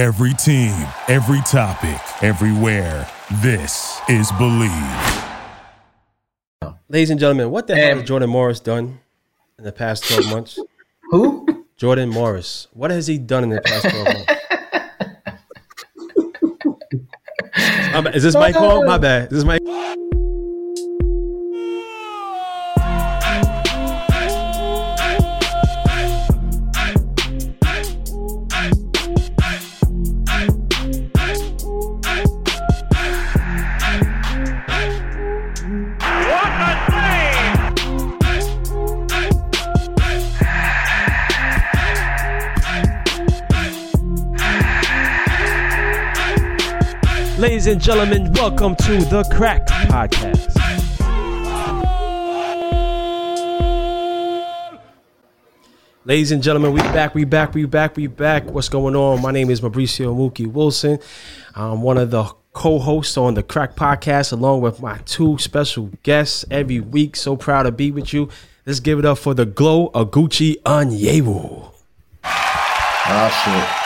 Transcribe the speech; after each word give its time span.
Every 0.00 0.32
team, 0.32 0.72
every 1.08 1.42
topic, 1.42 2.00
everywhere. 2.22 3.06
This 3.42 4.00
is 4.08 4.32
Bleav. 4.32 5.28
Ladies 6.88 7.10
and 7.10 7.20
gentlemen, 7.20 7.50
what 7.50 7.66
the 7.66 7.76
hell 7.76 7.96
has 7.98 8.08
Jordan 8.08 8.30
Morris 8.30 8.60
done 8.60 9.00
in 9.58 9.64
the 9.64 9.72
past 9.72 10.08
12 10.08 10.30
months? 10.30 10.58
Who? 11.10 11.66
Jordan 11.76 12.08
Morris. 12.08 12.66
What 12.72 12.90
has 12.90 13.08
he 13.08 13.18
done 13.18 13.44
in 13.44 13.50
the 13.50 13.60
past 13.60 13.90
12 13.90 14.06
months? 14.06 14.32
My 17.92 18.00
bad. 18.00 18.16
Is 18.16 18.22
this 18.22 18.34
mic 18.34 18.56
on? 18.56 18.86
My 18.86 18.96
bad. 18.96 19.30
Is 19.30 19.44
this 19.44 19.44
mic? 19.44 19.60
Ladies 47.60 47.72
and 47.74 47.82
gentlemen, 47.82 48.32
welcome 48.32 48.74
to 48.74 48.96
the 49.04 49.22
Crack 49.36 49.66
Podcast. 49.66 50.48
Ladies 56.06 56.32
and 56.32 56.42
gentlemen, 56.42 56.72
we 56.72 56.80
back, 56.80 57.14
we 57.14 57.24
back, 57.24 57.52
we 57.52 57.66
back, 57.66 57.96
we 57.96 58.06
back. 58.06 58.46
What's 58.46 58.70
going 58.70 58.96
on? 58.96 59.20
My 59.20 59.30
name 59.30 59.50
is 59.50 59.60
Mauricio 59.60 60.16
Mookie 60.16 60.50
Wilson. 60.50 61.00
I'm 61.54 61.82
one 61.82 61.98
of 61.98 62.10
the 62.10 62.24
co-hosts 62.54 63.18
on 63.18 63.34
the 63.34 63.42
Crack 63.42 63.76
Podcast, 63.76 64.32
along 64.32 64.62
with 64.62 64.80
my 64.80 64.96
two 65.04 65.36
special 65.36 65.90
guests 66.02 66.46
every 66.50 66.80
week. 66.80 67.14
So 67.14 67.36
proud 67.36 67.64
to 67.64 67.72
be 67.72 67.90
with 67.90 68.14
you. 68.14 68.30
Let's 68.64 68.80
give 68.80 68.98
it 68.98 69.04
up 69.04 69.18
for 69.18 69.34
the 69.34 69.44
glow 69.44 69.90
of 69.92 70.12
Gucci 70.12 70.62
Onyewu. 70.62 71.26
Oh 71.62 71.72
ah, 72.24 73.76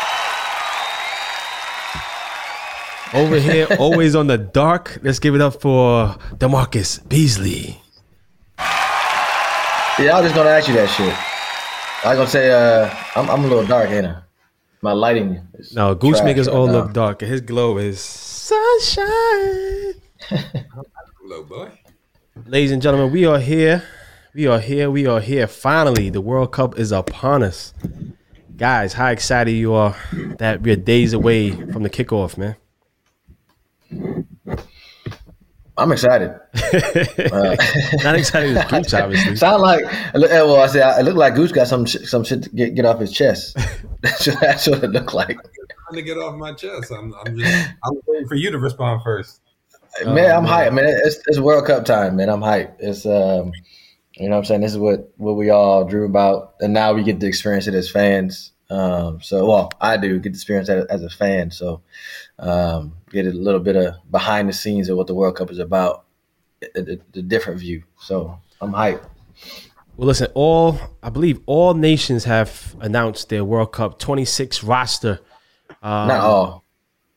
Over 3.14 3.38
here, 3.38 3.68
always 3.78 4.14
on 4.16 4.26
the 4.26 4.36
dark. 4.38 4.98
Let's 5.02 5.18
give 5.20 5.34
it 5.34 5.40
up 5.40 5.60
for 5.60 6.16
DaMarcus 6.36 7.08
Beasley. 7.08 7.80
Yeah, 8.58 10.16
I 10.16 10.20
was 10.20 10.24
just 10.24 10.34
gonna 10.34 10.50
ask 10.50 10.66
you 10.66 10.74
that 10.74 10.88
shit. 10.90 11.14
I 12.04 12.10
was 12.10 12.18
gonna 12.18 12.28
say, 12.28 12.50
uh, 12.50 12.92
I'm, 13.14 13.30
I'm 13.30 13.44
a 13.44 13.46
little 13.46 13.64
dark, 13.66 13.90
ain't 13.90 14.06
I? 14.06 14.20
My 14.82 14.92
lighting. 14.92 15.40
Is 15.54 15.74
No, 15.74 15.94
Gooch 15.94 16.16
trash 16.16 16.24
make 16.24 16.38
us 16.38 16.48
all 16.48 16.66
now. 16.66 16.72
look 16.72 16.92
dark. 16.92 17.20
His 17.20 17.40
glow 17.40 17.78
is 17.78 18.00
sunshine. 18.00 19.06
Hello, 21.22 21.44
boy. 21.44 21.70
Ladies 22.46 22.72
and 22.72 22.82
gentlemen, 22.82 23.12
we 23.12 23.24
are 23.24 23.38
here. 23.38 23.84
We 24.34 24.48
are 24.48 24.58
here. 24.58 24.90
We 24.90 25.06
are 25.06 25.20
here. 25.20 25.46
Finally, 25.46 26.10
the 26.10 26.20
World 26.20 26.50
Cup 26.50 26.76
is 26.78 26.90
upon 26.90 27.44
us. 27.44 27.72
Guys, 28.56 28.94
how 28.94 29.06
excited 29.08 29.52
you 29.52 29.72
are 29.72 29.96
that 30.38 30.60
we're 30.62 30.76
days 30.76 31.12
away 31.12 31.52
from 31.52 31.84
the 31.84 31.90
kickoff, 31.90 32.36
man. 32.36 32.56
I'm 35.76 35.90
excited. 35.90 36.30
Not 38.04 38.14
excited 38.14 38.56
as 38.56 38.64
Gooch, 38.70 38.94
obviously. 38.94 39.36
Sound 39.36 39.60
like 39.62 39.84
well, 40.14 40.60
I 40.60 40.68
said 40.68 41.00
it 41.00 41.02
looked 41.02 41.18
like 41.18 41.34
Goose 41.34 41.50
got 41.50 41.66
some 41.66 41.86
some 41.86 42.22
shit 42.22 42.44
to 42.44 42.50
get, 42.50 42.76
get 42.76 42.84
off 42.84 43.00
his 43.00 43.10
chest. 43.10 43.56
that's, 44.00 44.26
what, 44.26 44.40
that's 44.40 44.66
what 44.68 44.84
it 44.84 44.90
looked 44.90 45.14
like. 45.14 45.36
Trying 45.36 45.94
to 45.94 46.02
get 46.02 46.16
off 46.16 46.36
my 46.36 46.52
chest. 46.52 46.92
I'm, 46.92 47.12
I'm 47.14 47.36
just. 47.36 47.70
I'm 47.84 47.94
waiting 48.06 48.28
for 48.28 48.36
you 48.36 48.52
to 48.52 48.58
respond 48.58 49.02
first. 49.02 49.40
man, 50.04 50.36
I'm 50.36 50.44
man. 50.44 50.52
hyped. 50.52 50.74
Man, 50.74 50.84
it's, 50.86 51.20
it's 51.26 51.40
World 51.40 51.66
Cup 51.66 51.84
time, 51.84 52.16
man. 52.16 52.28
I'm 52.28 52.40
hyped. 52.40 52.76
It's 52.78 53.04
um, 53.04 53.52
you 54.16 54.28
know, 54.28 54.36
what 54.36 54.38
I'm 54.38 54.44
saying 54.44 54.60
this 54.60 54.72
is 54.72 54.78
what 54.78 55.12
what 55.16 55.32
we 55.32 55.50
all 55.50 55.84
dream 55.84 56.04
about, 56.04 56.54
and 56.60 56.72
now 56.72 56.92
we 56.92 57.02
get 57.02 57.18
to 57.18 57.26
experience 57.26 57.66
it 57.66 57.74
as 57.74 57.90
fans. 57.90 58.52
Um, 58.70 59.20
so 59.22 59.46
well, 59.46 59.70
I 59.80 59.96
do 59.96 60.18
get 60.18 60.30
to 60.30 60.36
experience 60.36 60.68
that 60.68 60.86
as 60.90 61.02
a 61.02 61.10
fan. 61.10 61.50
So 61.50 61.82
um, 62.38 62.94
get 63.10 63.26
a 63.26 63.30
little 63.30 63.60
bit 63.60 63.76
of 63.76 63.94
behind 64.10 64.48
the 64.48 64.52
scenes 64.52 64.88
of 64.88 64.96
what 64.96 65.06
the 65.06 65.14
World 65.14 65.36
Cup 65.36 65.50
is 65.50 65.58
about, 65.58 66.04
the, 66.60 66.82
the, 66.82 67.00
the 67.12 67.22
different 67.22 67.60
view. 67.60 67.82
So 68.00 68.38
I'm 68.60 68.72
hyped. 68.72 69.04
Well, 69.96 70.08
listen, 70.08 70.28
all 70.34 70.78
I 71.02 71.10
believe 71.10 71.40
all 71.46 71.74
nations 71.74 72.24
have 72.24 72.74
announced 72.80 73.28
their 73.28 73.44
World 73.44 73.72
Cup 73.72 73.98
26 73.98 74.64
roster. 74.64 75.20
Um, 75.82 76.08
Not 76.08 76.20
all, 76.20 76.64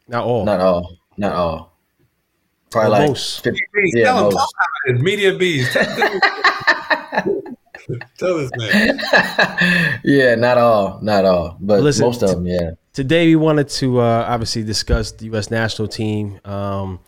Not 0.07 0.23
all. 0.25 0.45
not 0.45 0.59
all, 0.59 0.97
not 1.17 1.33
all. 1.33 1.73
Probably 2.69 2.91
Well, 2.91 2.99
like 2.99 3.09
most. 3.09 3.43
50, 3.45 3.59
yeah, 3.93 4.03
tell 4.03 4.17
him, 4.17 4.23
most. 4.25 4.33
talk 4.35 4.49
about 4.89 4.95
it. 4.97 5.01
Media 5.01 5.33
bees. 5.37 5.75
Tell, 7.87 7.97
tell 8.17 8.37
this 8.37 8.51
man. 8.55 8.99
yeah, 10.03 10.35
not 10.35 10.57
all, 10.57 10.99
not 11.01 11.25
all, 11.25 11.57
but 11.59 11.81
Listen, 11.81 12.05
most 12.05 12.21
of 12.21 12.29
them, 12.29 12.47
yeah. 12.47 12.71
Today 12.93 13.27
we 13.27 13.35
wanted 13.35 13.69
to 13.69 13.99
uh, 13.99 14.25
obviously 14.27 14.63
discuss 14.63 15.11
the 15.11 15.25
U.S. 15.25 15.51
national 15.51 15.87
team. 15.87 16.39
Um, 16.43 16.99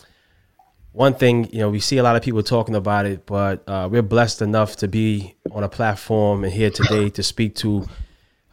one 0.91 1.13
thing, 1.13 1.49
you 1.51 1.59
know, 1.59 1.69
we 1.69 1.79
see 1.79 1.97
a 1.97 2.03
lot 2.03 2.15
of 2.15 2.21
people 2.21 2.43
talking 2.43 2.75
about 2.75 3.05
it, 3.05 3.25
but 3.25 3.63
uh, 3.67 3.87
we're 3.91 4.01
blessed 4.01 4.41
enough 4.41 4.75
to 4.77 4.87
be 4.87 5.35
on 5.51 5.63
a 5.63 5.69
platform 5.69 6.43
and 6.43 6.53
here 6.53 6.69
today 6.69 7.09
to 7.09 7.23
speak 7.23 7.55
to 7.55 7.87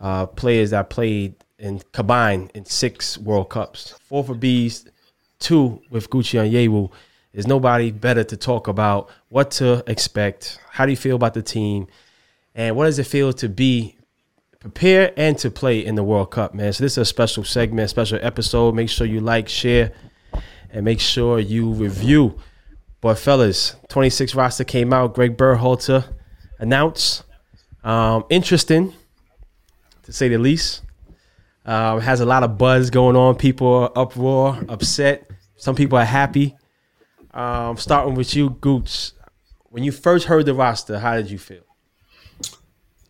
uh, 0.00 0.26
players 0.26 0.70
that 0.70 0.90
played 0.90 1.34
in 1.58 1.80
combined 1.92 2.50
in 2.54 2.64
six 2.64 3.16
World 3.18 3.50
Cups, 3.50 3.94
four 4.02 4.24
for 4.24 4.34
bees, 4.34 4.86
two 5.38 5.80
with 5.90 6.10
Gucci 6.10 6.38
Onyewu. 6.38 6.90
There's 7.32 7.46
nobody 7.46 7.90
better 7.90 8.24
to 8.24 8.36
talk 8.36 8.68
about 8.68 9.10
what 9.28 9.50
to 9.52 9.82
expect. 9.86 10.58
How 10.70 10.86
do 10.86 10.90
you 10.90 10.96
feel 10.96 11.16
about 11.16 11.34
the 11.34 11.42
team? 11.42 11.86
And 12.56 12.74
what 12.74 12.86
does 12.86 12.98
it 12.98 13.06
feel 13.06 13.32
to 13.34 13.48
be 13.48 13.96
prepared 14.66 15.14
and 15.16 15.38
to 15.38 15.48
play 15.48 15.84
in 15.84 15.94
the 15.94 16.02
World 16.02 16.32
Cup, 16.32 16.52
man. 16.52 16.72
So 16.72 16.82
this 16.82 16.94
is 16.94 16.98
a 16.98 17.04
special 17.04 17.44
segment, 17.44 17.88
special 17.88 18.18
episode. 18.20 18.74
Make 18.74 18.88
sure 18.88 19.06
you 19.06 19.20
like, 19.20 19.48
share, 19.48 19.92
and 20.70 20.84
make 20.84 20.98
sure 20.98 21.38
you 21.38 21.72
review. 21.72 22.36
But 23.00 23.16
fellas, 23.16 23.76
26 23.90 24.34
roster 24.34 24.64
came 24.64 24.92
out. 24.92 25.14
Greg 25.14 25.36
Berhalter 25.36 26.12
announced. 26.58 27.22
Um, 27.84 28.24
interesting, 28.28 28.92
to 30.02 30.12
say 30.12 30.28
the 30.28 30.38
least. 30.38 30.82
Um, 31.64 32.00
has 32.00 32.18
a 32.18 32.26
lot 32.26 32.42
of 32.42 32.58
buzz 32.58 32.90
going 32.90 33.14
on. 33.14 33.36
People 33.36 33.72
are 33.72 33.92
uproar, 33.96 34.64
upset. 34.68 35.30
Some 35.56 35.76
people 35.76 35.96
are 35.96 36.04
happy. 36.04 36.56
Um, 37.32 37.76
starting 37.76 38.16
with 38.16 38.34
you, 38.34 38.50
Gooch. 38.50 39.12
When 39.66 39.84
you 39.84 39.92
first 39.92 40.26
heard 40.26 40.46
the 40.46 40.54
roster, 40.54 40.98
how 40.98 41.14
did 41.14 41.30
you 41.30 41.38
feel? 41.38 41.62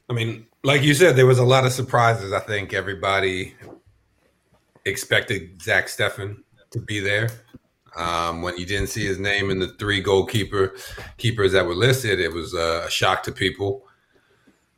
I 0.08 0.12
mean, 0.12 0.46
like 0.62 0.82
you 0.82 0.94
said, 0.94 1.16
there 1.16 1.26
was 1.26 1.38
a 1.38 1.44
lot 1.44 1.66
of 1.66 1.72
surprises. 1.72 2.32
I 2.32 2.40
think 2.40 2.72
everybody 2.72 3.54
expected 4.84 5.60
Zach 5.62 5.86
Steffen 5.86 6.38
to 6.70 6.80
be 6.80 7.00
there. 7.00 7.30
Um, 7.96 8.42
when 8.42 8.58
you 8.58 8.66
didn't 8.66 8.88
see 8.88 9.06
his 9.06 9.18
name 9.18 9.50
in 9.50 9.58
the 9.58 9.68
three 9.68 10.00
goalkeeper 10.00 10.74
keepers 11.16 11.52
that 11.52 11.66
were 11.66 11.74
listed, 11.74 12.20
it 12.20 12.32
was 12.32 12.52
a 12.52 12.88
shock 12.90 13.22
to 13.24 13.32
people. 13.32 13.84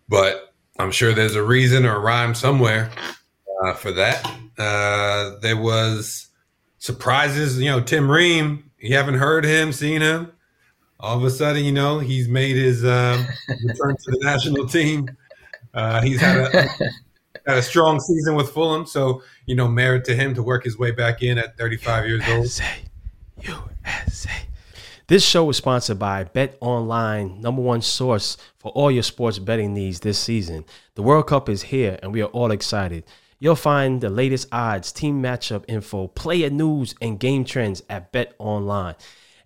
But 0.08 0.54
I'm 0.78 0.92
sure 0.92 1.12
there's 1.12 1.34
a 1.34 1.42
reason 1.42 1.84
or 1.84 1.96
a 1.96 2.00
rhyme 2.00 2.34
somewhere 2.34 2.90
uh, 3.64 3.74
for 3.74 3.90
that. 3.92 4.24
Uh, 4.56 5.38
there 5.40 5.56
was 5.56 6.28
surprises. 6.78 7.60
You 7.60 7.70
know, 7.70 7.80
Tim 7.80 8.10
Ream. 8.10 8.70
You 8.78 8.96
haven't 8.96 9.14
heard 9.14 9.44
him, 9.44 9.72
seen 9.72 10.00
him. 10.00 10.30
All 11.00 11.16
of 11.16 11.24
a 11.24 11.30
sudden, 11.30 11.64
you 11.64 11.72
know, 11.72 11.98
he's 11.98 12.28
made 12.28 12.56
his 12.56 12.84
um, 12.84 13.26
return 13.64 13.96
to 13.96 14.10
the 14.10 14.20
national 14.22 14.66
team. 14.66 15.08
Uh, 15.78 16.02
he's 16.02 16.20
had 16.20 16.36
a 16.38 16.62
had 17.46 17.58
a 17.58 17.62
strong 17.62 18.00
season 18.00 18.34
with 18.34 18.50
Fulham, 18.50 18.84
so 18.84 19.22
you 19.46 19.54
know, 19.54 19.68
merit 19.68 20.04
to 20.06 20.14
him 20.16 20.34
to 20.34 20.42
work 20.42 20.64
his 20.64 20.76
way 20.76 20.90
back 20.90 21.22
in 21.22 21.38
at 21.38 21.56
35 21.56 22.06
years 22.06 22.22
old. 22.28 22.38
USA, 22.38 22.78
USA. 23.42 24.30
This 25.06 25.24
show 25.24 25.48
is 25.50 25.56
sponsored 25.56 26.00
by 26.00 26.24
Bet 26.24 26.58
Online, 26.60 27.40
number 27.40 27.62
one 27.62 27.80
source 27.80 28.36
for 28.58 28.72
all 28.72 28.90
your 28.90 29.04
sports 29.04 29.38
betting 29.38 29.72
needs 29.72 30.00
this 30.00 30.18
season. 30.18 30.64
The 30.96 31.02
World 31.02 31.28
Cup 31.28 31.48
is 31.48 31.62
here, 31.62 31.96
and 32.02 32.12
we 32.12 32.22
are 32.22 32.30
all 32.30 32.50
excited. 32.50 33.04
You'll 33.38 33.54
find 33.54 34.00
the 34.00 34.10
latest 34.10 34.48
odds, 34.50 34.90
team 34.90 35.22
matchup 35.22 35.64
info, 35.68 36.08
player 36.08 36.50
news, 36.50 36.96
and 37.00 37.20
game 37.20 37.44
trends 37.44 37.84
at 37.88 38.10
Bet 38.10 38.34
Online. 38.40 38.96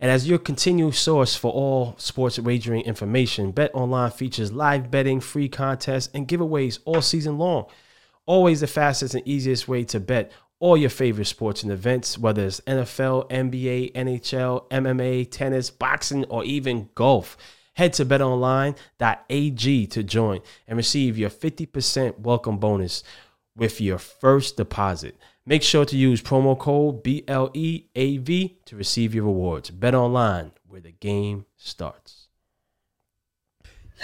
And 0.03 0.11
as 0.11 0.29
your 0.29 0.41
continued 0.41 0.97
source 0.97 1.37
for 1.37 1.53
all 1.53 1.95
sports 1.97 2.37
wagering 2.37 2.83
information, 2.83 3.53
Bet 3.53 3.71
Online 3.73 4.11
features 4.11 4.51
live 4.51 4.91
betting, 4.91 5.21
free 5.21 5.49
contests, 5.49 6.11
and 6.13 6.27
giveaways 6.27 6.81
all 6.85 7.01
season 7.01 7.39
long. 7.39 7.67
Always 8.27 8.59
the 8.59 8.67
fastest 8.67 9.15
and 9.15 9.27
easiest 9.29 9.69
way 9.69 9.85
to 9.85 10.01
bet 10.01 10.33
all 10.59 10.77
your 10.77 10.91
favorite 10.91 11.27
sports 11.27 11.63
and 11.63 11.71
events, 11.71 12.19
whether 12.19 12.45
it's 12.45 12.61
NFL, 12.63 13.31
NBA, 13.31 13.93
NHL, 13.93 14.69
MMA, 14.71 15.31
tennis, 15.31 15.71
boxing, 15.71 16.25
or 16.25 16.43
even 16.43 16.89
golf. 16.97 17.37
Head 17.75 17.93
to 17.93 18.05
betonline.ag 18.05 19.87
to 19.87 20.03
join 20.03 20.41
and 20.67 20.77
receive 20.77 21.17
your 21.17 21.31
50% 21.31 22.19
welcome 22.19 22.59
bonus 22.59 23.05
with 23.55 23.81
your 23.81 23.99
first 23.99 24.57
deposit. 24.57 25.17
Make 25.45 25.63
sure 25.63 25.85
to 25.85 25.97
use 25.97 26.23
promo 26.23 26.57
code 26.59 27.03
BLEAV 27.03 28.53
to 28.67 28.77
receive 28.77 29.15
your 29.15 29.25
rewards. 29.25 29.71
Bet 29.71 29.95
online 29.95 30.53
where 30.69 30.81
the 30.81 30.93
game 30.93 31.47
starts. 31.57 32.29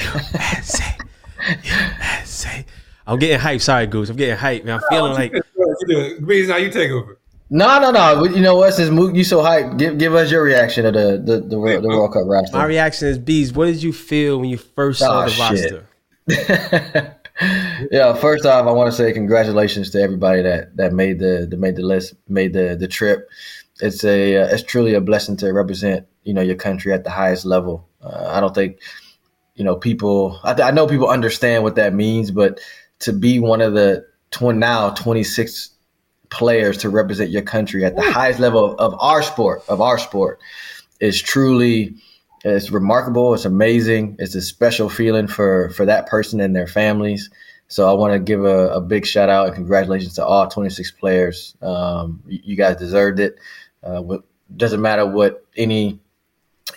USA, 0.01 0.97
USA. 1.65 2.65
I'm 3.07 3.19
getting 3.19 3.39
hyped. 3.39 3.61
Sorry, 3.63 3.87
Goose. 3.87 4.11
I'm 4.11 4.17
getting 4.17 4.37
hyped, 4.37 4.65
man. 4.65 4.75
I'm 4.81 4.89
feeling 4.91 5.13
like 5.13 5.33
You 5.33 5.43
do 5.87 5.99
it. 6.01 6.21
Breeze, 6.25 6.49
now 6.49 6.57
you 6.57 6.71
take 6.71 6.91
over. 6.91 7.19
No, 7.51 7.79
no, 7.81 7.91
no. 7.91 8.25
You 8.25 8.43
know 8.43 8.57
what? 8.57 8.75
Since 8.75 8.91
Mook, 8.91 9.15
you 9.15 9.25
so 9.25 9.39
hyped, 9.39 9.79
give 9.79 9.97
give 9.97 10.15
us 10.15 10.31
your 10.31 10.43
reaction 10.43 10.85
of 10.87 10.93
the 10.95 11.23
the 11.25 11.41
the, 11.41 11.59
World- 11.59 11.83
the 11.85 11.89
World 11.89 12.13
Cup 12.13 12.25
roster. 12.27 12.57
my 12.57 12.65
reaction 12.67 13.09
is 13.09 13.19
bees. 13.19 13.53
What 13.53 13.67
did 13.67 13.83
you 13.83 13.93
feel 13.93 14.39
when 14.41 14.51
you 14.51 14.59
first 14.59 14.99
saw 15.01 15.23
Oh, 15.23 15.25
the 15.25 15.31
shit. 15.31 15.85
roster? 16.29 17.15
yeah, 17.41 18.15
first 18.15 18.45
off, 18.47 18.67
I 18.67 18.73
want 18.73 18.91
to 18.91 18.97
say 18.97 19.13
congratulations 19.13 19.91
to 19.91 20.01
everybody 20.01 20.43
that 20.43 20.77
that 20.77 20.93
made 20.93 21.19
the, 21.19 21.47
that 21.49 21.59
made 21.59 21.77
the 21.77 21.83
list, 21.83 22.15
made 22.29 22.53
the 22.53 22.77
the 22.79 22.89
trip. 22.89 23.29
It's 23.81 24.05
a 24.05 24.37
uh, 24.37 24.49
it's 24.49 24.63
truly 24.63 24.95
a 24.95 25.01
blessing 25.01 25.37
to 25.39 25.53
represent 25.53 26.07
you 26.25 26.35
know 26.35 26.41
your 26.41 26.57
country 26.57 26.93
at 26.93 27.05
the 27.05 27.11
highest 27.11 27.45
level. 27.45 27.89
Uh, 28.03 28.29
I 28.29 28.41
don't 28.41 28.55
think 28.55 28.81
you 29.55 29.65
know 29.65 29.77
people. 29.77 30.41
I, 30.43 30.55
th- 30.55 30.67
I 30.67 30.71
know 30.73 30.87
people 30.87 31.09
understand 31.09 31.63
what 31.63 31.77
that 31.77 31.95
means, 31.95 32.31
but 32.31 32.61
to 33.01 33.13
be 33.13 33.39
one 33.39 33.61
of 33.61 33.75
the 33.75 34.05
tw- 34.31 34.55
now 34.55 34.91
twenty 34.91 35.23
six 35.23 35.71
players 36.31 36.79
to 36.79 36.91
represent 36.91 37.31
your 37.31 37.43
country 37.43 37.85
at 37.85 37.97
the 37.97 38.03
highest 38.03 38.39
level 38.41 38.73
of, 38.73 38.93
of 38.93 39.01
our 39.01 39.23
sport 39.23 39.63
of 39.69 39.81
our 39.81 39.97
sport 39.97 40.39
is 41.01 41.23
truly 41.23 41.95
it's 42.49 42.71
remarkable. 42.71 43.35
It's 43.35 43.45
amazing. 43.45 44.17
It's 44.19 44.35
a 44.35 44.41
special 44.41 44.89
feeling 44.89 45.27
for 45.27 45.71
for 45.71 45.87
that 45.87 46.07
person 46.07 46.41
and 46.41 46.55
their 46.55 46.67
families. 46.67 47.31
So 47.69 47.89
I 47.89 47.93
want 47.93 48.15
to 48.15 48.19
give 48.19 48.45
a, 48.45 48.71
a 48.71 48.81
big 48.81 49.05
shout 49.05 49.29
out 49.29 49.47
and 49.47 49.55
congratulations 49.55 50.15
to 50.15 50.25
all 50.25 50.49
26 50.49 50.91
players. 50.93 51.55
Um, 51.61 52.23
you, 52.27 52.41
you 52.43 52.57
guys 52.57 52.77
deserved 52.77 53.21
it. 53.21 53.37
Uh, 53.83 54.01
what, 54.01 54.23
doesn't 54.57 54.81
matter 54.81 55.05
what 55.05 55.45
any 55.57 56.01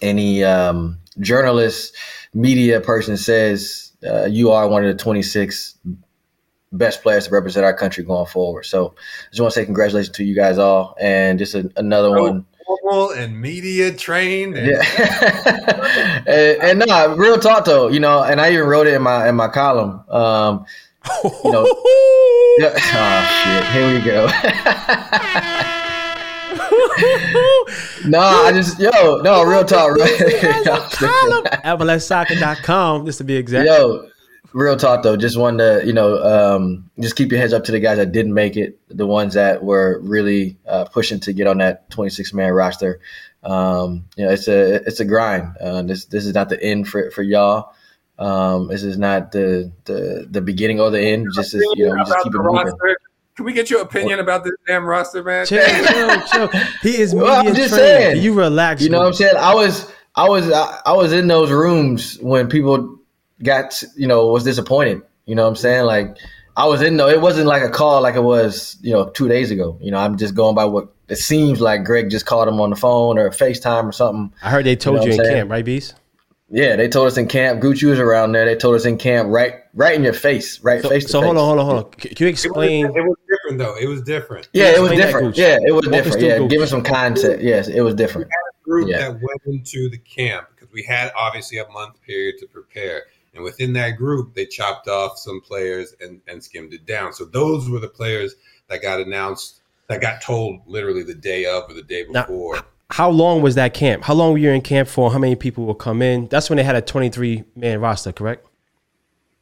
any 0.01 0.43
um, 0.43 0.97
journalist, 1.19 1.95
media 2.33 2.81
person 2.81 3.17
says. 3.17 3.91
Uh, 4.05 4.25
you 4.25 4.51
are 4.51 4.67
one 4.67 4.83
of 4.83 4.97
the 4.97 5.01
26 5.01 5.77
best 6.71 7.03
players 7.03 7.27
to 7.27 7.31
represent 7.31 7.65
our 7.65 7.73
country 7.73 8.03
going 8.03 8.25
forward. 8.25 8.65
So 8.65 8.95
I 8.97 9.29
just 9.29 9.41
want 9.41 9.53
to 9.53 9.59
say 9.59 9.65
congratulations 9.65 10.15
to 10.17 10.23
you 10.23 10.35
guys 10.35 10.57
all, 10.57 10.95
and 10.99 11.37
just 11.37 11.55
a, 11.55 11.71
another 11.75 12.11
one. 12.11 12.45
Formal 12.79 13.11
and 13.11 13.39
media 13.39 13.91
trained. 13.91 14.55
And 14.55 14.67
Yeah, 14.67 16.23
and, 16.25 16.63
and 16.63 16.79
no, 16.87 17.15
real 17.15 17.37
talk 17.37 17.65
though, 17.65 17.89
you 17.89 17.99
know, 17.99 18.23
and 18.23 18.39
I 18.39 18.51
even 18.53 18.67
wrote 18.67 18.87
it 18.87 18.93
in 18.93 19.01
my 19.01 19.27
in 19.27 19.35
my 19.35 19.49
column. 19.49 20.03
Um, 20.09 20.65
you 21.23 21.51
know, 21.51 21.63
yeah, 22.59 22.73
oh 22.77 23.23
shit, 23.43 23.65
here 23.73 23.93
we 23.93 23.99
go. 24.05 24.27
no, 28.09 28.19
I 28.19 28.51
just 28.53 28.79
yo, 28.79 29.17
no, 29.17 29.43
real 29.43 29.65
talk, 29.65 29.97
MLSsoccer.com, 31.65 33.05
just 33.05 33.17
to 33.17 33.23
be 33.23 33.35
exact. 33.35 33.65
Yo, 33.67 34.07
real 34.53 34.75
talk 34.77 35.03
though. 35.03 35.15
Just 35.17 35.37
wanted 35.37 35.81
to, 35.81 35.87
you 35.87 35.93
know, 35.93 36.21
um, 36.23 36.89
just 36.99 37.15
keep 37.15 37.31
your 37.31 37.39
heads 37.39 37.53
up 37.53 37.63
to 37.65 37.71
the 37.71 37.79
guys 37.79 37.97
that 37.97 38.11
didn't 38.11 38.33
make 38.33 38.57
it, 38.57 38.79
the 38.89 39.07
ones 39.07 39.33
that 39.35 39.63
were 39.63 39.99
really 40.01 40.57
uh, 40.67 40.85
pushing 40.85 41.19
to 41.21 41.33
get 41.33 41.47
on 41.47 41.57
that 41.59 41.89
26 41.91 42.33
man 42.33 42.51
roster. 42.51 42.99
Um, 43.43 44.05
you 44.15 44.25
know, 44.25 44.31
it's 44.31 44.47
a 44.47 44.75
it's 44.87 44.99
a 44.99 45.05
grind. 45.05 45.55
Uh, 45.59 45.81
this 45.83 46.05
this 46.05 46.25
is 46.25 46.33
not 46.33 46.49
the 46.49 46.61
end 46.61 46.87
for 46.87 47.09
for 47.11 47.23
y'all. 47.23 47.73
Um, 48.19 48.67
this 48.67 48.83
is 48.83 48.97
not 48.99 49.31
the 49.31 49.71
the 49.85 50.27
the 50.29 50.41
beginning 50.41 50.79
or 50.79 50.91
the 50.91 51.01
end. 51.01 51.27
Just 51.33 51.53
as, 51.55 51.63
you 51.75 51.87
know, 51.87 51.97
just 51.97 52.13
keep 52.23 52.35
it 52.35 52.37
moving. 52.37 52.71
Can 53.35 53.45
we 53.45 53.53
get 53.53 53.69
your 53.69 53.81
opinion 53.81 54.19
about 54.19 54.43
this 54.43 54.53
damn 54.67 54.85
roster, 54.85 55.23
man? 55.23 55.45
Chill, 55.47 55.65
chill, 55.65 56.21
chill. 56.27 56.47
He 56.83 56.97
is 56.99 57.13
media 57.15 57.29
Well, 57.29 57.47
I'm 57.47 57.55
just 57.55 57.73
trained. 57.73 57.87
saying. 57.87 58.21
You 58.21 58.33
relax. 58.33 58.83
You 58.83 58.89
know 58.89 58.99
what 58.99 59.07
I'm 59.07 59.13
saying? 59.13 59.37
I 59.39 59.55
was 59.55 59.91
I 60.13 60.29
was 60.29 60.51
I, 60.51 60.81
I 60.85 60.91
was 60.93 61.13
in 61.13 61.27
those 61.27 61.49
rooms 61.49 62.19
when 62.19 62.47
people 62.49 62.99
got 63.43 63.83
you 63.95 64.07
know 64.07 64.27
was 64.27 64.43
disappointed. 64.43 65.01
You 65.25 65.35
know 65.35 65.43
what 65.43 65.49
I'm 65.49 65.55
saying? 65.55 65.85
Like 65.85 66.17
I 66.57 66.65
was 66.67 66.81
in 66.81 66.97
though. 66.97 67.07
It 67.09 67.21
wasn't 67.21 67.47
like 67.47 67.61
a 67.63 67.69
call 67.69 68.01
like 68.01 68.15
it 68.15 68.23
was 68.23 68.77
you 68.81 68.91
know 68.91 69.09
two 69.09 69.27
days 69.27 69.51
ago. 69.51 69.77
You 69.81 69.91
know 69.91 69.97
I'm 69.99 70.17
just 70.17 70.35
going 70.35 70.55
by 70.55 70.65
what 70.65 70.89
it 71.09 71.17
seems 71.17 71.59
like. 71.61 71.83
Greg 71.83 72.09
just 72.09 72.25
called 72.25 72.47
him 72.47 72.59
on 72.61 72.69
the 72.69 72.75
phone 72.75 73.17
or 73.17 73.29
FaceTime 73.31 73.85
or 73.85 73.91
something. 73.91 74.33
I 74.43 74.49
heard 74.49 74.65
they 74.65 74.75
told 74.75 74.97
know 74.97 75.03
you, 75.05 75.11
in 75.11 75.17
saying? 75.17 75.33
camp, 75.35 75.51
right, 75.51 75.63
Beast? 75.65 75.95
Yeah, 76.53 76.75
they 76.75 76.89
told 76.89 77.07
us 77.07 77.15
in 77.15 77.27
camp. 77.27 77.61
Gucci 77.61 77.87
was 77.89 77.97
around 77.97 78.33
there. 78.33 78.43
They 78.43 78.55
told 78.57 78.75
us 78.75 78.83
in 78.83 78.97
camp 78.97 79.29
right 79.29 79.53
right 79.73 79.95
in 79.95 80.03
your 80.03 80.11
face, 80.13 80.59
right 80.61 80.81
So, 80.81 80.89
face 80.89 81.05
to 81.05 81.09
so 81.11 81.19
face. 81.21 81.25
hold 81.27 81.37
on, 81.37 81.45
hold 81.45 81.59
on, 81.59 81.65
hold 81.65 81.85
on. 81.85 81.91
Can 81.91 82.11
you 82.19 82.27
It 82.27 82.31
was, 82.31 82.45
explain? 82.45 82.85
it 82.87 82.91
was 83.01 83.15
different 83.29 83.57
though. 83.59 83.75
It 83.77 83.87
was 83.87 84.01
different. 84.01 84.49
Yeah, 84.51 84.75
it 84.75 84.81
was 84.81 84.91
different. 84.91 85.37
Yeah, 85.37 85.57
it 85.65 85.71
was 85.71 85.85
Walk 85.87 85.93
different. 85.93 86.21
Yeah, 86.21 86.37
Gooch. 86.39 86.49
give 86.49 86.61
us 86.61 86.69
some 86.69 86.83
context. 86.83 87.41
Yes, 87.41 87.69
it 87.69 87.79
was 87.81 87.95
different. 87.95 88.29
group 88.63 88.89
Yeah. 88.89 88.97
that 88.99 89.11
went 89.13 89.41
into 89.45 89.89
the 89.89 89.97
camp 89.97 90.47
because 90.53 90.71
we 90.73 90.83
had 90.83 91.11
obviously 91.17 91.57
a 91.57 91.67
month 91.69 92.01
period 92.05 92.35
to 92.39 92.47
prepare. 92.47 93.03
And 93.33 93.43
within 93.43 93.73
that 93.73 93.91
group, 93.97 94.33
they 94.35 94.45
chopped 94.45 94.87
off 94.87 95.17
some 95.17 95.39
players 95.41 95.95
and, 96.01 96.21
and 96.27 96.43
skimmed 96.43 96.73
it 96.73 96.85
down. 96.85 97.13
So 97.13 97.23
those 97.25 97.69
were 97.69 97.79
the 97.79 97.87
players 97.87 98.35
that 98.69 98.81
got 98.81 98.99
announced, 98.99 99.61
that 99.87 100.01
got 100.01 100.21
told 100.21 100.59
literally 100.65 101.03
the 101.03 101.13
day 101.15 101.45
of 101.45 101.69
or 101.69 101.73
the 101.73 101.83
day 101.83 102.05
Now- 102.09 102.23
before. 102.23 102.57
How 102.89 103.09
long 103.09 103.41
was 103.41 103.55
that 103.55 103.73
camp? 103.73 104.03
How 104.03 104.13
long 104.13 104.33
were 104.33 104.37
you 104.37 104.49
in 104.49 104.59
camp 104.59 104.89
for? 104.89 105.13
How 105.13 105.17
many 105.17 105.37
people 105.37 105.65
will 105.65 105.73
come 105.73 106.01
in? 106.01 106.27
That's 106.27 106.49
when 106.49 106.57
they 106.57 106.63
had 106.63 106.75
a 106.75 106.81
23 106.81 107.45
man 107.55 107.79
roster, 107.79 108.11
correct? 108.11 108.45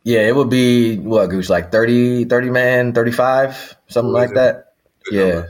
Yeah, 0.04 0.20
it 0.20 0.36
would 0.36 0.52
be 0.52 0.98
what 1.00 1.32
Goose 1.32 1.50
like 1.50 1.72
30, 1.72 2.26
30 2.26 2.50
man, 2.52 2.94
thirty 2.94 3.12
five, 3.12 3.76
something 3.88 4.14
like 4.14 4.30
it? 4.30 4.36
that. 4.36 4.74
Good 5.06 5.14
Yeah, 5.16 5.34
number. 5.34 5.50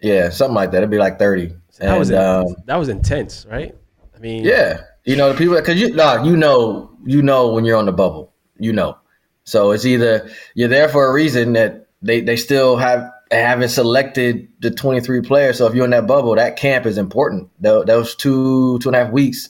yeah, 0.00 0.28
something 0.30 0.54
like 0.54 0.70
that. 0.70 0.76
It'd 0.78 0.90
be 0.90 0.98
like 0.98 1.18
thirty. 1.18 1.52
That 1.80 1.98
was 1.98 2.12
um, 2.12 2.54
that 2.66 2.76
was 2.76 2.88
intense, 2.88 3.44
right? 3.50 3.74
I 4.14 4.18
mean, 4.20 4.44
yeah, 4.44 4.82
you 5.04 5.16
know 5.16 5.32
the 5.32 5.38
people 5.38 5.54
because 5.56 5.80
you 5.80 5.94
no, 5.94 6.22
you 6.24 6.36
know, 6.36 6.90
you 7.04 7.22
know 7.22 7.52
when 7.52 7.64
you're 7.64 7.76
on 7.78 7.86
the 7.86 7.92
bubble, 7.92 8.32
you 8.58 8.72
know. 8.72 8.96
So 9.44 9.70
it's 9.72 9.84
either 9.86 10.30
you're 10.54 10.68
there 10.68 10.88
for 10.88 11.08
a 11.08 11.12
reason 11.12 11.54
that 11.54 11.86
they 12.02 12.20
they 12.20 12.36
still 12.36 12.76
have 12.76 13.10
haven't 13.30 13.68
selected 13.70 14.48
the 14.60 14.70
23 14.70 15.20
players. 15.22 15.58
So 15.58 15.66
if 15.66 15.74
you're 15.74 15.84
in 15.84 15.90
that 15.92 16.06
bubble, 16.06 16.34
that 16.34 16.56
camp 16.56 16.86
is 16.86 16.98
important. 16.98 17.48
Tho- 17.60 17.84
Those 17.84 18.14
two 18.14 18.78
two 18.80 18.88
and 18.88 18.96
a 18.96 19.04
half 19.04 19.12
weeks, 19.12 19.48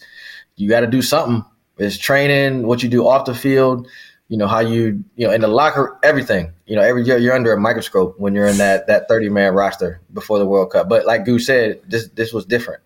you 0.57 0.69
got 0.69 0.81
to 0.81 0.87
do 0.87 1.03
something. 1.03 1.45
It's 1.79 1.97
training, 1.99 2.67
what 2.67 2.83
you 2.83 2.89
do 2.89 3.07
off 3.07 3.25
the 3.25 3.35
field, 3.35 3.89
you 4.29 4.37
know 4.37 4.47
how 4.47 4.61
you 4.61 5.03
you 5.17 5.27
know 5.27 5.33
in 5.33 5.41
the 5.41 5.49
locker, 5.49 5.99
everything. 6.03 6.53
You 6.67 6.77
know 6.77 6.83
every 6.83 7.03
year 7.05 7.19
you're 7.19 7.35
under 7.35 7.53
a 7.53 7.61
microscope 7.61 8.15
when 8.19 8.35
you're 8.35 8.47
in 8.47 8.59
that 8.59 8.87
that 8.87 9.09
30 9.09 9.29
man 9.31 9.55
roster 9.55 10.01
before 10.13 10.39
the 10.39 10.47
World 10.47 10.71
Cup. 10.71 10.89
But 10.89 11.07
like 11.07 11.25
Goose 11.25 11.47
said, 11.47 11.81
this 11.89 12.09
this 12.11 12.33
was 12.33 12.45
different. 12.45 12.83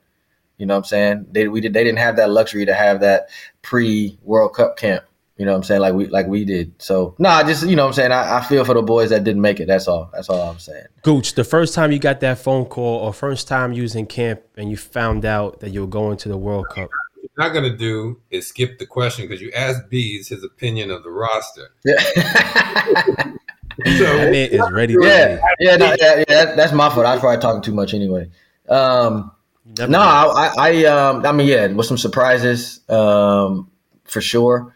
You 0.58 0.66
know 0.66 0.74
what 0.74 0.78
I'm 0.78 0.84
saying? 0.84 1.26
They 1.32 1.48
we 1.48 1.60
did 1.60 1.72
they 1.74 1.82
didn't 1.84 1.98
have 1.98 2.16
that 2.16 2.30
luxury 2.30 2.64
to 2.66 2.74
have 2.74 3.00
that 3.00 3.28
pre 3.62 4.18
World 4.22 4.54
Cup 4.54 4.76
camp. 4.76 5.04
You 5.36 5.44
know 5.44 5.50
what 5.50 5.56
I'm 5.58 5.62
saying? 5.64 5.80
Like 5.80 5.94
we 5.94 6.06
like 6.06 6.28
we 6.28 6.44
did. 6.44 6.80
So 6.80 7.16
no, 7.18 7.28
nah, 7.28 7.42
just 7.42 7.66
you 7.66 7.74
know 7.74 7.82
what 7.82 7.88
I'm 7.88 7.94
saying. 7.94 8.12
I, 8.12 8.38
I 8.38 8.40
feel 8.42 8.64
for 8.64 8.74
the 8.74 8.82
boys 8.82 9.10
that 9.10 9.24
didn't 9.24 9.42
make 9.42 9.58
it. 9.58 9.66
That's 9.66 9.88
all. 9.88 10.08
That's 10.12 10.28
all 10.28 10.40
I'm 10.48 10.60
saying. 10.60 10.84
Gooch, 11.02 11.34
the 11.34 11.42
first 11.42 11.74
time 11.74 11.90
you 11.90 11.98
got 11.98 12.20
that 12.20 12.38
phone 12.38 12.66
call 12.66 12.98
or 13.00 13.12
first 13.12 13.48
time 13.48 13.72
you 13.72 13.82
was 13.82 13.96
in 13.96 14.06
camp 14.06 14.42
and 14.56 14.70
you 14.70 14.76
found 14.76 15.24
out 15.24 15.58
that 15.58 15.70
you 15.70 15.80
were 15.80 15.86
going 15.88 16.16
to 16.18 16.28
the 16.28 16.36
World 16.36 16.66
Cup. 16.68 16.88
What 17.16 17.30
you're 17.36 17.48
not 17.48 17.52
going 17.52 17.68
to 17.72 17.76
do 17.76 18.20
is 18.30 18.46
skip 18.46 18.78
the 18.78 18.86
question 18.86 19.26
because 19.26 19.42
you 19.42 19.50
asked 19.56 19.90
Bees 19.90 20.28
his 20.28 20.44
opinion 20.44 20.92
of 20.92 21.02
the 21.02 21.10
roster. 21.10 21.70
Yeah. 21.84 21.96
That 23.78 23.98
So 23.98 24.04
man 24.30 24.34
is 24.34 24.70
ready. 24.70 24.94
yeah, 25.00 25.38
play. 25.38 25.40
yeah, 25.58 25.76
no, 25.76 25.86
yeah, 25.98 26.16
yeah. 26.18 26.24
that- 26.28 26.56
That's 26.56 26.72
my 26.72 26.88
fault. 26.90 27.06
I 27.06 27.12
was 27.14 27.20
probably 27.20 27.40
talking 27.40 27.60
too 27.60 27.74
much 27.74 27.92
anyway. 27.92 28.30
Um, 28.68 29.32
Never 29.78 29.90
no. 29.92 30.00
I, 30.00 30.24
I, 30.24 30.52
I, 30.56 30.84
um, 30.84 31.26
I 31.26 31.32
mean, 31.32 31.48
yeah, 31.48 31.66
with 31.68 31.86
some 31.86 31.98
surprises, 31.98 32.80
um, 32.88 33.70
for 34.04 34.20
sure. 34.20 34.74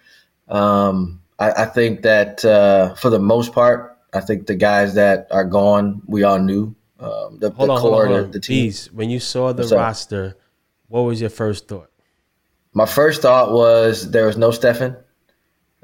Um, 0.49 1.21
I, 1.38 1.50
I 1.50 1.64
think 1.67 2.02
that 2.02 2.45
uh, 2.45 2.95
for 2.95 3.11
the 3.11 3.19
most 3.19 3.52
part, 3.52 3.97
I 4.12 4.21
think 4.21 4.47
the 4.47 4.55
guys 4.55 4.95
that 4.95 5.28
are 5.31 5.45
gone, 5.45 6.02
we 6.07 6.23
all 6.23 6.38
knew. 6.38 6.75
Um, 7.00 7.38
the, 7.38 7.50
hold 7.50 7.69
the 7.69 7.75
on, 7.75 7.81
core, 7.81 7.90
hold 7.90 8.02
on, 8.02 8.09
hold 8.09 8.33
the, 8.33 8.38
the 8.38 8.40
team. 8.40 8.73
When 8.93 9.11
you 9.11 9.21
saw 9.21 9.52
the 9.52 9.69
roster, 9.69 10.37
what 10.88 11.02
was 11.02 11.21
your 11.21 11.31
first 11.31 11.69
thought? 11.69 11.90
My 12.73 12.87
first 12.87 13.23
thought 13.23 13.52
was 13.52 14.11
there 14.11 14.26
was 14.26 14.37
no 14.37 14.50
Steffen. 14.50 14.97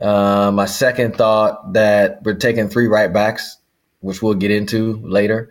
Uh, 0.00 0.50
my 0.52 0.66
second 0.66 1.16
thought 1.16 1.74
that 1.74 2.22
we're 2.24 2.34
taking 2.34 2.68
three 2.68 2.88
right 2.88 3.12
backs, 3.12 3.58
which 4.00 4.22
we'll 4.22 4.34
get 4.34 4.50
into 4.50 5.00
later. 5.04 5.50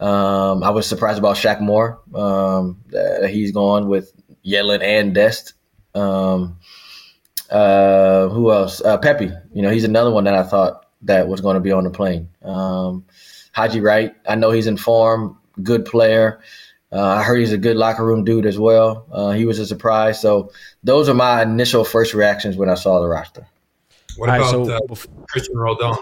Um, 0.00 0.62
I 0.62 0.70
was 0.70 0.86
surprised 0.86 1.18
about 1.18 1.36
Shaq 1.36 1.60
Moore. 1.60 2.00
Um, 2.14 2.80
that 2.88 3.30
he's 3.30 3.52
gone 3.52 3.88
with 3.88 4.12
Yedlin 4.44 4.82
and 4.82 5.14
Dest. 5.14 5.54
Um, 5.94 6.58
uh, 7.50 8.28
who 8.28 8.52
else? 8.52 8.80
Uh, 8.80 8.98
Pepi. 8.98 9.30
You 9.52 9.62
know, 9.62 9.70
he's 9.70 9.84
another 9.84 10.10
one 10.10 10.24
that 10.24 10.34
I 10.34 10.42
thought 10.42 10.86
that 11.02 11.28
was 11.28 11.40
going 11.40 11.54
to 11.54 11.60
be 11.60 11.72
on 11.72 11.84
the 11.84 11.90
plane. 11.90 12.28
Um, 12.42 13.04
Haji 13.52 13.80
Wright. 13.80 14.14
I 14.28 14.34
know 14.34 14.50
he's 14.50 14.66
in 14.66 14.76
form. 14.76 15.38
Good 15.62 15.84
player. 15.84 16.40
Uh, 16.90 17.02
I 17.02 17.22
heard 17.22 17.38
he's 17.38 17.52
a 17.52 17.58
good 17.58 17.76
locker 17.76 18.04
room 18.04 18.24
dude 18.24 18.46
as 18.46 18.58
well. 18.58 19.06
Uh, 19.10 19.30
he 19.30 19.44
was 19.44 19.58
a 19.58 19.66
surprise. 19.66 20.20
So 20.20 20.52
those 20.84 21.08
are 21.08 21.14
my 21.14 21.42
initial 21.42 21.84
first 21.84 22.14
reactions 22.14 22.56
when 22.56 22.68
I 22.68 22.74
saw 22.74 23.00
the 23.00 23.08
roster. 23.08 23.46
what 24.16 24.30
All 24.30 24.38
right, 24.38 24.54
about 24.54 24.66
so 24.66 24.72
uh, 24.72 24.80
bef- 24.88 25.26
Cristian 25.26 25.54
Roldan? 25.56 25.96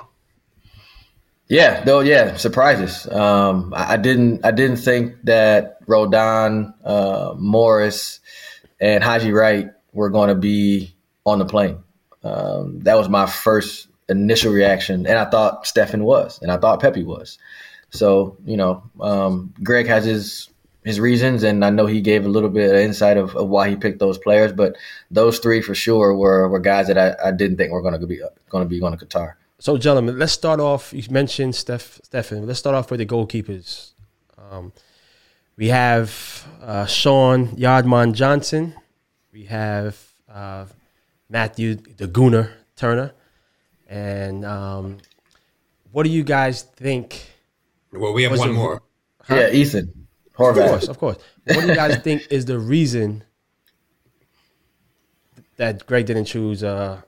Yeah, 1.52 1.84
though, 1.84 2.00
yeah, 2.00 2.36
surprises. 2.36 3.06
Um, 3.08 3.74
I, 3.76 3.92
I 3.92 3.96
didn't, 3.98 4.42
I 4.42 4.52
didn't 4.52 4.78
think 4.78 5.16
that 5.24 5.76
Roldan, 5.86 6.72
uh, 6.82 7.34
Morris, 7.36 8.20
and 8.80 9.04
Haji 9.04 9.32
Wright 9.32 9.68
were 9.92 10.08
going 10.08 10.30
to 10.30 10.34
be 10.34 10.96
on 11.26 11.40
the 11.40 11.44
plane. 11.44 11.76
Um, 12.24 12.80
that 12.84 12.96
was 12.96 13.10
my 13.10 13.26
first 13.26 13.88
initial 14.08 14.50
reaction, 14.50 15.06
and 15.06 15.18
I 15.18 15.26
thought 15.26 15.66
Stephen 15.66 16.04
was, 16.04 16.40
and 16.40 16.50
I 16.50 16.56
thought 16.56 16.80
Pepi 16.80 17.02
was. 17.02 17.36
So 17.90 18.38
you 18.46 18.56
know, 18.56 18.82
um, 19.02 19.52
Greg 19.62 19.86
has 19.88 20.06
his 20.06 20.48
his 20.84 21.00
reasons, 21.00 21.42
and 21.42 21.66
I 21.66 21.68
know 21.68 21.84
he 21.84 22.00
gave 22.00 22.24
a 22.24 22.30
little 22.30 22.48
bit 22.48 22.70
of 22.70 22.80
insight 22.80 23.18
of, 23.18 23.36
of 23.36 23.50
why 23.50 23.68
he 23.68 23.76
picked 23.76 23.98
those 23.98 24.16
players. 24.16 24.54
But 24.54 24.76
those 25.10 25.38
three 25.38 25.60
for 25.60 25.74
sure 25.74 26.16
were 26.16 26.48
were 26.48 26.60
guys 26.60 26.86
that 26.86 26.96
I, 26.96 27.28
I 27.28 27.30
didn't 27.30 27.58
think 27.58 27.72
were 27.72 27.82
going 27.82 28.00
to 28.00 28.06
be 28.06 28.22
going 28.48 28.64
to 28.64 28.70
be 28.70 28.80
going 28.80 28.96
to 28.96 29.04
Qatar. 29.04 29.34
So, 29.62 29.78
gentlemen, 29.78 30.18
let's 30.18 30.32
start 30.32 30.58
off. 30.58 30.92
You 30.92 31.04
mentioned 31.08 31.54
Steph, 31.54 32.00
Stephen. 32.02 32.48
Let's 32.48 32.58
start 32.58 32.74
off 32.74 32.90
with 32.90 32.98
the 32.98 33.06
goalkeepers. 33.06 33.92
Um, 34.36 34.72
we 35.56 35.68
have 35.68 36.44
uh, 36.60 36.84
Sean 36.86 37.46
Yardman 37.50 38.12
Johnson. 38.12 38.74
We 39.32 39.44
have 39.44 39.96
uh, 40.28 40.64
Matthew 41.28 41.76
the 41.76 42.08
Gooner 42.08 42.50
Turner. 42.74 43.12
And 43.88 44.44
um, 44.44 44.98
what 45.92 46.02
do 46.02 46.10
you 46.10 46.24
guys 46.24 46.62
think? 46.62 47.30
Well, 47.92 48.14
we 48.14 48.24
have 48.24 48.36
one 48.36 48.50
it- 48.50 48.54
more. 48.54 48.82
Yeah, 49.30 49.52
Ethan 49.52 50.08
Of 50.26 50.56
course, 50.56 50.88
of 50.88 50.98
course. 50.98 51.18
What 51.44 51.60
do 51.60 51.68
you 51.68 51.76
guys 51.76 51.98
think 52.02 52.26
is 52.30 52.46
the 52.46 52.58
reason 52.58 53.22
that 55.56 55.86
Greg 55.86 56.06
didn't 56.06 56.24
choose? 56.24 56.64
Uh, 56.64 57.02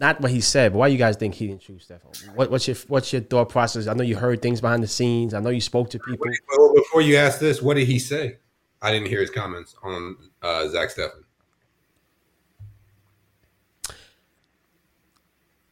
not 0.00 0.20
what 0.20 0.30
he 0.30 0.40
said, 0.40 0.72
but 0.72 0.78
why 0.78 0.86
you 0.88 0.96
guys 0.98 1.16
think 1.16 1.34
he 1.34 1.46
didn't 1.48 1.60
choose 1.60 1.86
Steffen? 1.86 2.34
What, 2.34 2.50
what's 2.50 2.66
your 2.66 2.76
what's 2.88 3.12
your 3.12 3.22
thought 3.22 3.50
process? 3.50 3.86
I 3.86 3.92
know 3.94 4.02
you 4.02 4.16
heard 4.16 4.40
things 4.42 4.60
behind 4.60 4.82
the 4.82 4.88
scenes. 4.88 5.34
I 5.34 5.40
know 5.40 5.50
you 5.50 5.60
spoke 5.60 5.90
to 5.90 5.98
people. 5.98 6.26
Well, 6.56 6.74
before 6.74 7.02
you 7.02 7.16
ask 7.16 7.38
this, 7.38 7.60
what 7.60 7.74
did 7.74 7.86
he 7.86 7.98
say? 7.98 8.38
I 8.82 8.90
didn't 8.92 9.08
hear 9.08 9.20
his 9.20 9.28
comments 9.30 9.76
on 9.82 10.16
uh, 10.42 10.66
Zach 10.68 10.88
Steffen. 10.88 11.22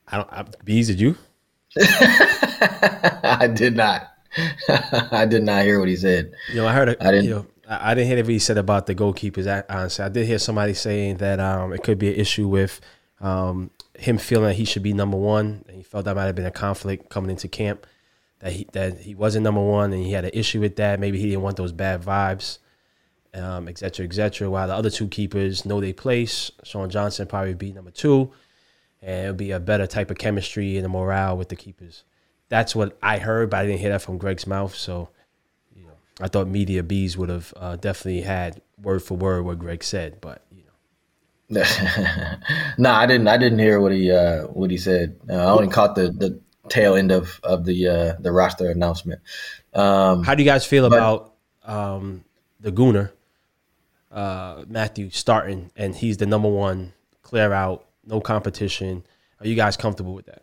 I 0.08 0.16
don't. 0.18 0.32
I, 0.32 0.44
Bees, 0.64 0.88
did 0.88 1.00
you? 1.00 1.16
I 1.80 3.50
did 3.54 3.76
not. 3.76 4.08
I 4.68 5.26
did 5.28 5.42
not 5.42 5.64
hear 5.64 5.78
what 5.80 5.88
he 5.88 5.96
said. 5.96 6.32
You 6.50 6.56
know, 6.56 6.66
I 6.66 6.72
heard. 6.72 6.90
A, 6.90 7.02
I 7.06 7.10
didn't- 7.10 7.24
You 7.24 7.30
know, 7.30 7.46
I, 7.68 7.90
I 7.90 7.94
didn't 7.94 8.08
hear 8.08 8.16
what 8.18 8.28
he 8.28 8.38
said 8.38 8.58
about 8.58 8.86
the 8.86 8.94
goalkeepers. 8.94 9.46
I, 9.46 9.64
honestly, 9.74 10.04
I 10.04 10.08
did 10.08 10.26
hear 10.26 10.38
somebody 10.38 10.74
saying 10.74 11.16
that 11.18 11.40
um, 11.40 11.72
it 11.72 11.82
could 11.82 11.98
be 11.98 12.08
an 12.08 12.14
issue 12.20 12.48
with 12.48 12.80
um, 13.20 13.70
him 13.98 14.16
feeling 14.18 14.46
that 14.46 14.54
he 14.54 14.64
should 14.64 14.82
be 14.82 14.92
number 14.92 15.16
one, 15.16 15.64
and 15.66 15.76
he 15.76 15.82
felt 15.82 16.04
that 16.04 16.16
might 16.16 16.26
have 16.26 16.34
been 16.34 16.46
a 16.46 16.50
conflict 16.50 17.10
coming 17.10 17.30
into 17.30 17.48
camp. 17.48 17.86
That 18.38 18.52
he 18.52 18.68
that 18.72 19.00
he 19.00 19.14
wasn't 19.14 19.44
number 19.44 19.60
one, 19.60 19.92
and 19.92 20.04
he 20.04 20.12
had 20.12 20.24
an 20.24 20.30
issue 20.32 20.60
with 20.60 20.76
that. 20.76 21.00
Maybe 21.00 21.18
he 21.18 21.30
didn't 21.30 21.42
want 21.42 21.56
those 21.56 21.72
bad 21.72 22.02
vibes, 22.02 22.58
um, 23.34 23.68
et 23.68 23.78
cetera, 23.78 24.06
et 24.06 24.12
cetera. 24.14 24.48
While 24.48 24.68
the 24.68 24.74
other 24.74 24.90
two 24.90 25.08
keepers 25.08 25.64
know 25.64 25.80
their 25.80 25.92
place, 25.92 26.52
Sean 26.62 26.88
Johnson 26.88 27.26
probably 27.26 27.54
be 27.54 27.72
number 27.72 27.90
two, 27.90 28.30
and 29.02 29.24
it'll 29.24 29.34
be 29.34 29.50
a 29.50 29.58
better 29.58 29.86
type 29.86 30.10
of 30.10 30.18
chemistry 30.18 30.76
and 30.76 30.86
a 30.86 30.88
morale 30.88 31.36
with 31.36 31.48
the 31.48 31.56
keepers. 31.56 32.04
That's 32.48 32.76
what 32.76 32.96
I 33.02 33.18
heard, 33.18 33.50
but 33.50 33.58
I 33.58 33.66
didn't 33.66 33.80
hear 33.80 33.90
that 33.90 34.02
from 34.02 34.18
Greg's 34.18 34.46
mouth. 34.46 34.74
So 34.74 35.08
I 36.20 36.28
thought 36.28 36.48
Media 36.48 36.82
Bees 36.82 37.16
would 37.16 37.28
have 37.28 37.54
uh, 37.56 37.76
definitely 37.76 38.22
had 38.22 38.60
word 38.80 39.02
for 39.02 39.16
word 39.16 39.44
what 39.44 39.58
Greg 39.58 39.84
said, 39.84 40.20
but 40.20 40.42
no, 42.78 42.90
I 42.90 43.06
didn't. 43.06 43.28
I 43.28 43.38
didn't 43.38 43.58
hear 43.58 43.80
what 43.80 43.92
he 43.92 44.10
uh, 44.10 44.42
what 44.48 44.70
he 44.70 44.76
said. 44.76 45.18
Uh, 45.28 45.34
I 45.34 45.50
only 45.50 45.68
caught 45.68 45.94
the, 45.94 46.10
the 46.10 46.38
tail 46.68 46.94
end 46.94 47.10
of 47.10 47.40
of 47.42 47.64
the 47.64 47.88
uh, 47.88 48.14
the 48.20 48.32
roster 48.32 48.70
announcement. 48.70 49.22
Um, 49.72 50.24
how 50.24 50.34
do 50.34 50.42
you 50.42 50.48
guys 50.48 50.66
feel 50.66 50.84
about 50.84 51.34
um, 51.64 52.24
the 52.60 52.70
Gooner 52.70 53.12
uh, 54.12 54.64
Matthew 54.68 55.08
starting 55.10 55.70
and 55.76 55.94
he's 55.94 56.18
the 56.18 56.26
number 56.26 56.48
one, 56.48 56.92
clear 57.22 57.52
out, 57.52 57.86
no 58.04 58.20
competition? 58.20 59.04
Are 59.40 59.46
you 59.46 59.54
guys 59.54 59.76
comfortable 59.76 60.14
with 60.14 60.26
that? 60.26 60.42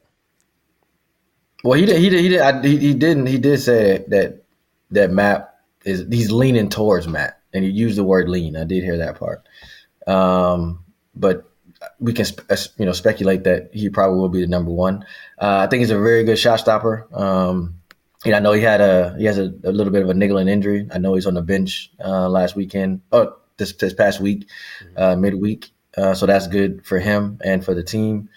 well, 1.66 1.80
he 1.80 1.86
did. 1.86 2.00
He 2.00 2.10
did. 2.10 2.20
He 2.22 2.30
did. 2.30 2.42
I, 2.42 2.62
he, 2.62 2.78
he 2.78 2.94
didn't. 2.94 3.26
He 3.26 3.40
did 3.40 3.60
say 3.60 4.06
that 4.10 4.44
that 4.92 5.10
Matt 5.12 5.60
is 5.84 6.06
he's 6.12 6.32
leaning 6.32 6.70
towards 6.70 7.08
Matt, 7.08 7.42
and 7.54 7.64
he 7.64 7.72
used 7.72 7.98
the 7.98 8.04
word 8.04 8.30
lean. 8.30 8.56
I 8.56 8.66
did 8.66 8.84
hear 8.84 8.98
that 8.98 9.18
part. 9.18 9.48
Um, 10.06 10.85
but 11.16 11.50
we 12.00 12.14
can 12.14 12.26
you 12.78 12.86
know 12.86 12.94
speculate 12.94 13.44
that 13.44 13.70
he 13.74 13.90
probably 13.90 14.18
will 14.20 14.30
be 14.30 14.42
the 14.42 14.48
number 14.48 14.72
one. 14.72 15.06
Uh, 15.40 15.58
I 15.64 15.68
think 15.68 15.82
he's 15.82 15.92
a 15.92 16.00
very 16.00 16.24
good 16.24 16.40
shot 16.40 16.60
stopper. 16.60 17.08
Um, 17.14 17.76
I 18.26 18.40
know 18.40 18.54
he 18.54 18.62
had 18.62 18.82
a 18.82 19.16
he 19.18 19.26
has 19.26 19.38
a, 19.38 19.54
a 19.64 19.72
little 19.72 19.92
bit 19.94 20.02
of 20.02 20.10
a 20.10 20.14
niggling 20.14 20.48
injury. 20.48 20.88
I 20.92 20.98
know 20.98 21.14
he's 21.14 21.28
on 21.28 21.34
the 21.36 21.42
bench 21.44 21.92
uh, 22.04 22.28
last 22.30 22.56
weekend. 22.56 23.02
Oh, 23.12 23.36
this 23.58 23.74
this 23.74 23.94
past 23.94 24.20
week, 24.20 24.48
uh, 24.98 25.16
midweek. 25.16 25.72
Uh, 25.98 26.14
so 26.14 26.26
that's 26.26 26.48
good 26.48 26.86
for 26.86 27.00
him 27.00 27.40
and 27.44 27.64
for 27.64 27.74
the 27.74 27.84
team. 27.84 28.30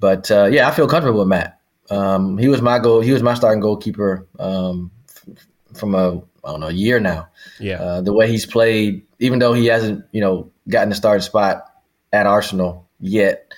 But 0.00 0.30
uh, 0.30 0.46
yeah, 0.46 0.68
I 0.68 0.72
feel 0.72 0.86
comfortable 0.88 1.20
with 1.20 1.28
Matt. 1.28 1.60
Um, 1.90 2.36
he 2.36 2.48
was 2.48 2.60
my 2.60 2.78
goal. 2.78 3.00
He 3.00 3.12
was 3.12 3.22
my 3.22 3.34
starting 3.34 3.60
goalkeeper 3.60 4.26
um, 4.38 4.90
f- 5.08 5.46
from 5.74 5.94
a 5.94 6.18
I 6.44 6.50
don't 6.50 6.60
know 6.60 6.68
a 6.68 6.72
year 6.72 7.00
now. 7.00 7.28
Yeah, 7.60 7.80
Uh, 7.80 8.00
the 8.00 8.12
way 8.12 8.28
he's 8.30 8.44
played, 8.46 9.06
even 9.20 9.38
though 9.38 9.52
he 9.54 9.66
hasn't, 9.66 10.04
you 10.12 10.20
know, 10.20 10.50
gotten 10.68 10.88
the 10.90 10.94
starting 10.94 11.22
spot 11.22 11.64
at 12.12 12.26
Arsenal 12.26 12.88
yet, 13.00 13.52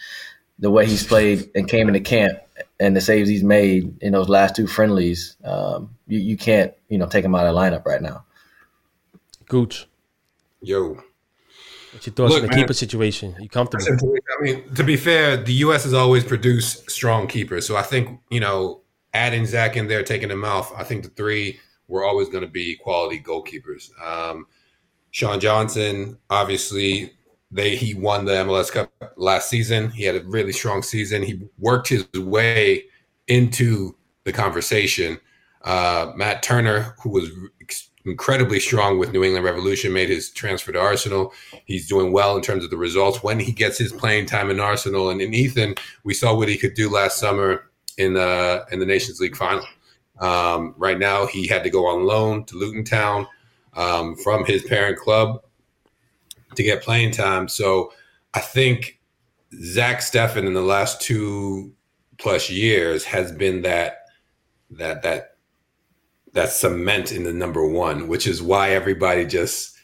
the 0.59 0.71
way 0.71 0.87
he's 0.87 1.07
played 1.07 1.51
and 1.55 1.69
came 1.69 1.89
into 1.89 2.01
camp 2.01 2.39
and 2.79 2.97
the 2.97 3.01
saves 3.01 3.29
he's 3.29 3.45
made 3.45 3.97
in 4.03 4.13
those 4.13 4.29
last 4.29 4.55
two 4.55 4.67
friendlies, 4.67 5.37
um, 5.45 5.91
you, 6.07 6.19
you 6.19 6.37
can't, 6.37 6.73
you 6.89 6.99
know, 6.99 7.07
take 7.07 7.25
him 7.25 7.35
out 7.35 7.47
of 7.47 7.55
the 7.55 7.61
lineup 7.61 7.85
right 7.87 8.03
now. 8.03 8.25
Gooch, 9.47 9.87
Yo, 10.63 11.03
what's 11.93 12.07
your 12.07 12.15
thoughts 12.15 12.35
Look, 12.35 12.43
on 12.43 12.49
the 12.49 12.55
man. 12.55 12.59
keeper 12.59 12.75
situation? 12.75 13.35
you 13.41 13.49
comfortable? 13.49 14.15
I 14.39 14.43
mean, 14.43 14.75
to 14.75 14.85
be 14.85 14.97
fair, 14.97 15.39
the 15.39 15.55
U.S. 15.55 15.85
has 15.85 15.95
always 15.95 16.23
produced 16.23 16.91
strong 16.91 17.27
keepers. 17.27 17.67
So 17.67 17.77
I 17.77 17.83
think 17.83 18.21
you 18.31 18.41
know, 18.41 18.83
adding 19.15 19.47
Zach 19.47 19.77
in 19.77 19.89
there, 19.89 20.03
taking 20.03 20.31
him 20.31 20.45
off, 20.45 20.73
I 20.79 20.85
think 20.85 21.05
the 21.05 21.11
three 21.11 21.59
were 21.89 22.05
always 22.05 22.29
going 22.29 22.45
to 22.45 22.51
be 22.51 22.77
quality 22.77 23.21
goalkeepers. 23.21 23.91
Um, 24.01 24.47
Sean 25.11 25.41
Johnson, 25.41 26.19
obviously, 26.29 27.13
they 27.51 27.77
he 27.77 27.95
won 27.95 28.25
the 28.25 28.33
MLS 28.33 28.71
Cup 28.71 28.93
last 29.17 29.49
season. 29.49 29.91
He 29.91 30.05
had 30.05 30.17
a 30.17 30.23
really 30.25 30.53
strong 30.53 30.83
season. 30.83 31.23
He 31.23 31.41
worked 31.59 31.89
his 31.89 32.07
way 32.15 32.85
into 33.27 33.97
the 34.25 34.33
conversation. 34.33 35.19
Uh, 35.63 36.13
Matt 36.15 36.43
Turner, 36.43 36.95
who 37.03 37.11
was 37.11 37.31
incredibly 38.05 38.61
strong 38.61 38.99
with 38.99 39.13
New 39.13 39.25
England 39.25 39.45
Revolution, 39.45 39.93
made 39.93 40.09
his 40.09 40.31
transfer 40.31 40.73
to 40.73 40.81
Arsenal. 40.81 41.33
He's 41.65 41.89
doing 41.89 42.13
well 42.13 42.37
in 42.37 42.43
terms 42.43 42.65
of 42.65 42.71
the 42.71 42.77
results 42.77 43.23
when 43.23 43.41
he 43.41 43.53
gets 43.53 43.77
his 43.77 43.93
playing 43.93 44.27
time 44.27 44.51
in 44.51 44.61
Arsenal. 44.61 45.11
And 45.11 45.21
in 45.21 45.35
Ethan, 45.35 45.75
we 46.05 46.15
saw 46.15 46.35
what 46.35 46.49
he 46.49 46.57
could 46.57 46.75
do 46.75 46.89
last 46.89 47.19
summer 47.19 47.71
in 47.99 48.15
the 48.15 48.65
in 48.71 48.79
the 48.79 48.87
Nations 48.87 49.21
League 49.21 49.37
final. 49.37 49.65
Um, 50.21 50.75
right 50.77 50.99
now, 50.99 51.27
he 51.27 51.47
had 51.47 51.65
to 51.65 51.71
go 51.71 51.87
on 51.87 52.07
loan 52.07 52.45
to 52.45 52.57
Luton 52.57 52.85
Town 52.85 53.27
um, 53.75 54.17
from 54.17 54.45
his 54.45 54.63
parent 54.63 54.99
club 54.99 55.43
to 56.55 56.63
get 56.63 56.83
playing 56.83 57.13
time. 57.13 57.49
So 57.49 57.93
I 58.35 58.41
think 58.41 59.01
Zach 59.63 59.99
Steffen 59.99 60.47
in 60.47 60.55
the 60.55 60.63
last 60.63 61.01
two 61.01 61.73
plus 62.19 62.51
years 62.51 63.05
has 63.05 63.33
been 63.33 63.63
that 63.63 63.99
that 64.71 65.03
that 65.03 65.37
that 66.33 66.51
cement 66.51 67.13
in 67.13 67.25
the 67.25 67.33
number 67.33 67.67
one, 67.67 68.07
which 68.07 68.27
is 68.27 68.43
why 68.43 68.71
everybody 68.71 69.27
just 69.27 69.77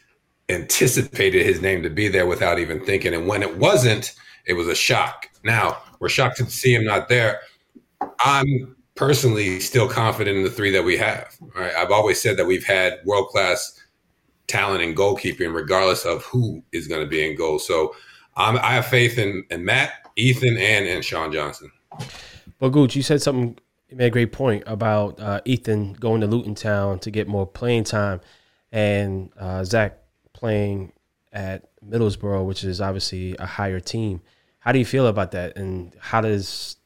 anticipated 0.49 1.45
his 1.45 1.61
name 1.61 1.83
to 1.83 1.89
be 1.89 2.07
there 2.07 2.25
without 2.25 2.57
even 2.59 2.83
thinking. 2.85 3.13
And 3.13 3.27
when 3.27 3.43
it 3.43 3.57
wasn't, 3.57 4.15
it 4.45 4.53
was 4.53 4.67
a 4.67 4.75
shock. 4.75 5.27
Now 5.43 5.77
we're 5.99 6.09
shocked 6.09 6.37
to 6.37 6.45
see 6.45 6.73
him 6.73 6.85
not 6.85 7.09
there. 7.09 7.41
I'm 8.23 8.75
personally 8.95 9.59
still 9.59 9.89
confident 9.89 10.37
in 10.37 10.43
the 10.43 10.49
three 10.49 10.71
that 10.71 10.85
we 10.85 10.97
have. 10.97 11.35
Right? 11.53 11.73
I've 11.73 11.91
always 11.91 12.21
said 12.21 12.37
that 12.37 12.45
we've 12.45 12.65
had 12.65 12.99
world 13.05 13.27
class 13.27 13.79
talent 14.47 14.81
in 14.81 14.95
goalkeeping, 14.95 15.53
regardless 15.53 16.05
of 16.05 16.23
who 16.23 16.63
is 16.71 16.87
going 16.87 17.01
to 17.01 17.07
be 17.07 17.29
in 17.29 17.35
goal. 17.35 17.59
So 17.59 17.95
I'm, 18.35 18.57
I 18.57 18.73
have 18.73 18.87
faith 18.87 19.17
in, 19.17 19.45
in 19.49 19.65
Matt, 19.65 19.91
Ethan, 20.15 20.57
and 20.57 20.85
and 20.85 21.03
Sean 21.03 21.31
Johnson. 21.31 21.71
But 22.59 22.69
Gooch, 22.69 22.95
you 22.95 23.03
said 23.03 23.21
something. 23.21 23.57
You 23.89 23.95
made 23.95 24.07
a 24.07 24.11
great 24.11 24.33
point 24.33 24.63
about 24.67 25.19
uh, 25.19 25.39
Ethan 25.45 25.93
going 25.93 26.19
to 26.21 26.27
Luton 26.27 26.55
Town 26.55 26.99
to 26.99 27.11
get 27.11 27.27
more 27.27 27.47
playing 27.47 27.85
time, 27.85 28.21
and 28.71 29.31
uh, 29.39 29.63
Zach 29.63 29.97
playing 30.33 30.91
at 31.31 31.69
Middlesbrough, 31.85 32.45
which 32.45 32.63
is 32.63 32.81
obviously 32.81 33.35
a 33.37 33.45
higher 33.45 33.79
team. 33.79 34.21
How 34.59 34.71
do 34.71 34.79
you 34.79 34.85
feel 34.85 35.07
about 35.07 35.31
that? 35.31 35.57
And 35.57 35.95
how 35.99 36.21
does 36.21 36.77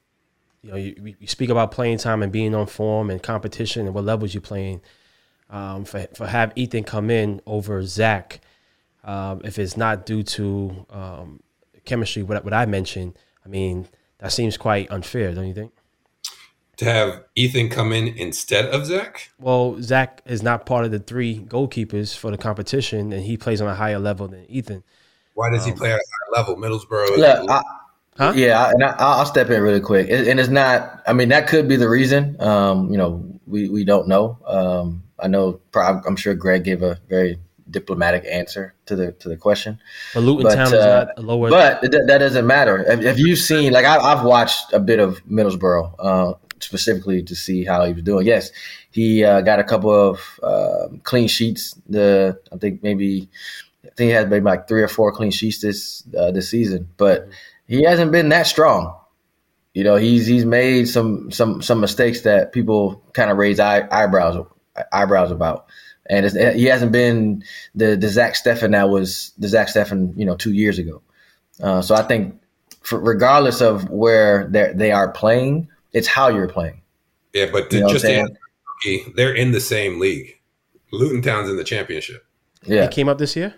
you 0.61 0.71
know 0.71 0.77
you, 0.77 1.15
you 1.19 1.27
speak 1.27 1.49
about 1.49 1.71
playing 1.71 1.97
time 1.97 2.21
and 2.21 2.31
being 2.31 2.53
on 2.53 2.67
form 2.67 3.09
and 3.09 3.21
competition 3.21 3.87
and 3.87 3.95
what 3.95 4.03
levels 4.03 4.33
you're 4.33 4.41
playing? 4.41 4.81
Um, 5.51 5.83
for 5.85 6.07
for 6.15 6.27
have 6.27 6.53
Ethan 6.55 6.83
come 6.85 7.09
in 7.09 7.41
over 7.45 7.83
Zach, 7.83 8.39
um, 9.03 9.41
if 9.43 9.59
it's 9.59 9.75
not 9.75 10.05
due 10.05 10.23
to 10.23 10.85
um, 10.89 11.41
chemistry, 11.85 12.23
what 12.23 12.43
what 12.45 12.53
I 12.53 12.65
mentioned, 12.65 13.17
I 13.45 13.49
mean 13.49 13.87
that 14.19 14.31
seems 14.31 14.55
quite 14.57 14.89
unfair, 14.89 15.33
don't 15.33 15.47
you 15.47 15.53
think? 15.53 15.71
to 16.77 16.85
have 16.85 17.23
Ethan 17.35 17.69
come 17.69 17.91
in 17.93 18.07
instead 18.17 18.65
of 18.65 18.87
Zach? 18.87 19.29
Well, 19.39 19.79
Zach 19.83 20.23
is 20.25 20.41
not 20.41 20.65
part 20.65 20.83
of 20.83 20.89
the 20.89 20.97
three 20.97 21.37
goalkeepers 21.37 22.17
for 22.17 22.31
the 22.31 22.37
competition, 22.39 23.13
and 23.13 23.23
he 23.23 23.37
plays 23.37 23.61
on 23.61 23.67
a 23.67 23.75
higher 23.75 23.99
level 23.99 24.27
than 24.27 24.45
Ethan. 24.49 24.83
Why 25.35 25.51
does 25.51 25.63
he 25.63 25.73
play 25.73 25.91
at 25.91 25.99
a 25.99 26.01
higher 26.01 26.41
level? 26.41 26.55
Middlesbrough. 26.55 27.17
Look, 27.17 27.49
I, 27.49 27.61
Huh? 28.17 28.33
yeah, 28.35 28.59
I- 28.65 28.71
and 28.71 28.83
I, 28.83 28.95
I'll 28.97 29.25
step 29.27 29.49
in 29.51 29.61
really 29.61 29.79
quick. 29.79 30.09
And 30.09 30.27
and 30.27 30.39
it's 30.39 30.49
not. 30.49 31.03
I 31.05 31.13
mean, 31.13 31.29
that 31.29 31.47
could 31.47 31.67
be 31.67 31.75
the 31.75 31.87
reason. 31.89 32.35
Um, 32.41 32.89
you 32.89 32.97
know, 32.97 33.23
we 33.45 33.69
we 33.69 33.85
don't 33.85 34.07
know. 34.07 34.39
Um, 35.21 35.25
I 35.25 35.27
know. 35.27 35.53
prob- 35.71 36.03
I'm 36.07 36.15
sure 36.15 36.33
Greg 36.33 36.63
gave 36.63 36.81
a 36.81 36.99
very 37.09 37.37
diplomatic 37.69 38.25
answer 38.29 38.73
to 38.85 38.95
the 38.95 39.11
to 39.13 39.29
the 39.29 39.37
question. 39.37 39.79
But 40.13 40.21
Luton 40.21 40.43
But, 40.43 40.55
Town 40.55 40.67
is 40.67 40.73
uh, 40.73 41.05
not 41.05 41.25
lower. 41.25 41.49
But 41.49 41.83
it, 41.83 41.91
that 42.07 42.17
doesn't 42.17 42.45
matter. 42.45 42.83
If, 42.85 43.01
if 43.01 43.19
you've 43.19 43.39
seen, 43.39 43.71
like, 43.71 43.85
I, 43.85 43.97
I've 43.97 44.25
watched 44.25 44.73
a 44.73 44.79
bit 44.79 44.99
of 44.99 45.23
Middlesbrough, 45.25 45.95
uh, 45.99 46.33
specifically 46.59 47.23
to 47.23 47.35
see 47.35 47.63
how 47.63 47.85
he 47.85 47.93
was 47.93 48.03
doing. 48.03 48.25
Yes, 48.25 48.51
he 48.91 49.23
uh, 49.23 49.41
got 49.41 49.59
a 49.59 49.63
couple 49.63 49.91
of 49.91 50.39
uh, 50.43 50.87
clean 51.03 51.27
sheets. 51.27 51.79
The 51.87 52.39
I 52.51 52.57
think 52.57 52.83
maybe 52.83 53.29
I 53.85 53.89
think 53.95 54.09
he 54.09 54.09
had 54.09 54.29
maybe 54.29 54.45
like 54.45 54.67
three 54.67 54.83
or 54.83 54.87
four 54.87 55.11
clean 55.11 55.31
sheets 55.31 55.61
this 55.61 56.03
uh, 56.17 56.31
this 56.31 56.49
season, 56.49 56.89
but 56.97 57.29
he 57.67 57.83
hasn't 57.83 58.11
been 58.11 58.29
that 58.29 58.47
strong. 58.47 58.97
You 59.73 59.85
know, 59.85 59.95
he's 59.95 60.27
he's 60.27 60.45
made 60.45 60.89
some 60.89 61.31
some 61.31 61.61
some 61.61 61.79
mistakes 61.79 62.21
that 62.21 62.51
people 62.51 63.01
kind 63.13 63.31
of 63.31 63.37
raise 63.37 63.59
eye, 63.59 63.87
eyebrows 63.89 64.45
eyebrows 64.91 65.31
about. 65.31 65.65
And 66.09 66.25
it's, 66.25 66.35
he 66.35 66.65
hasn't 66.65 66.91
been 66.91 67.43
the 67.75 67.95
the 67.95 68.09
Zach 68.09 68.33
Steffen 68.35 68.71
that 68.71 68.89
was 68.89 69.33
the 69.37 69.47
Zach 69.47 69.67
Steffen, 69.67 70.13
you 70.17 70.25
know, 70.25 70.35
two 70.35 70.53
years 70.53 70.79
ago. 70.79 71.01
Uh, 71.61 71.81
so 71.81 71.95
I 71.95 72.01
think, 72.03 72.41
for, 72.81 72.99
regardless 72.99 73.61
of 73.61 73.89
where 73.89 74.47
they 74.49 74.73
they 74.73 74.91
are 74.91 75.11
playing, 75.11 75.69
it's 75.93 76.07
how 76.07 76.27
you're 76.29 76.47
playing. 76.47 76.81
yeah, 77.33 77.47
but 77.51 77.69
to 77.69 77.77
You 77.77 77.83
know 77.83 77.89
just 77.89 78.05
to 78.05 78.13
answer 78.13 78.37
they're 79.15 79.33
in 79.35 79.51
the 79.51 79.61
same 79.61 79.99
league. 79.99 80.39
Luton 80.91 81.21
Town's 81.21 81.49
in 81.49 81.55
the 81.55 81.63
championship. 81.63 82.25
Yeah, 82.63 82.83
he 82.83 82.87
came 82.89 83.07
up 83.07 83.17
this 83.17 83.35
year. 83.35 83.53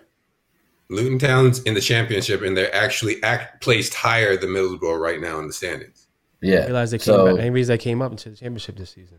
Luton 0.90 1.18
Town's 1.18 1.62
in 1.62 1.74
the 1.74 1.80
championship, 1.80 2.42
and 2.42 2.56
they're 2.56 2.74
actually 2.74 3.22
act, 3.22 3.62
placed 3.62 3.94
higher 3.94 4.36
than 4.36 4.50
Middlesbrough 4.50 5.00
right 5.00 5.20
now 5.20 5.38
in 5.40 5.46
the 5.46 5.52
standings. 5.52 6.06
I 6.42 6.46
yeah. 6.46 6.64
realized 6.66 6.92
they 6.92 6.98
came 6.98 7.04
So- 7.04 7.24
back. 7.24 7.44
I 7.44 7.48
didn't 7.48 7.66
they 7.66 7.78
came 7.78 8.02
up 8.02 8.12
into 8.12 8.30
the 8.30 8.36
championship 8.36 8.76
this 8.76 8.90
season. 8.90 9.18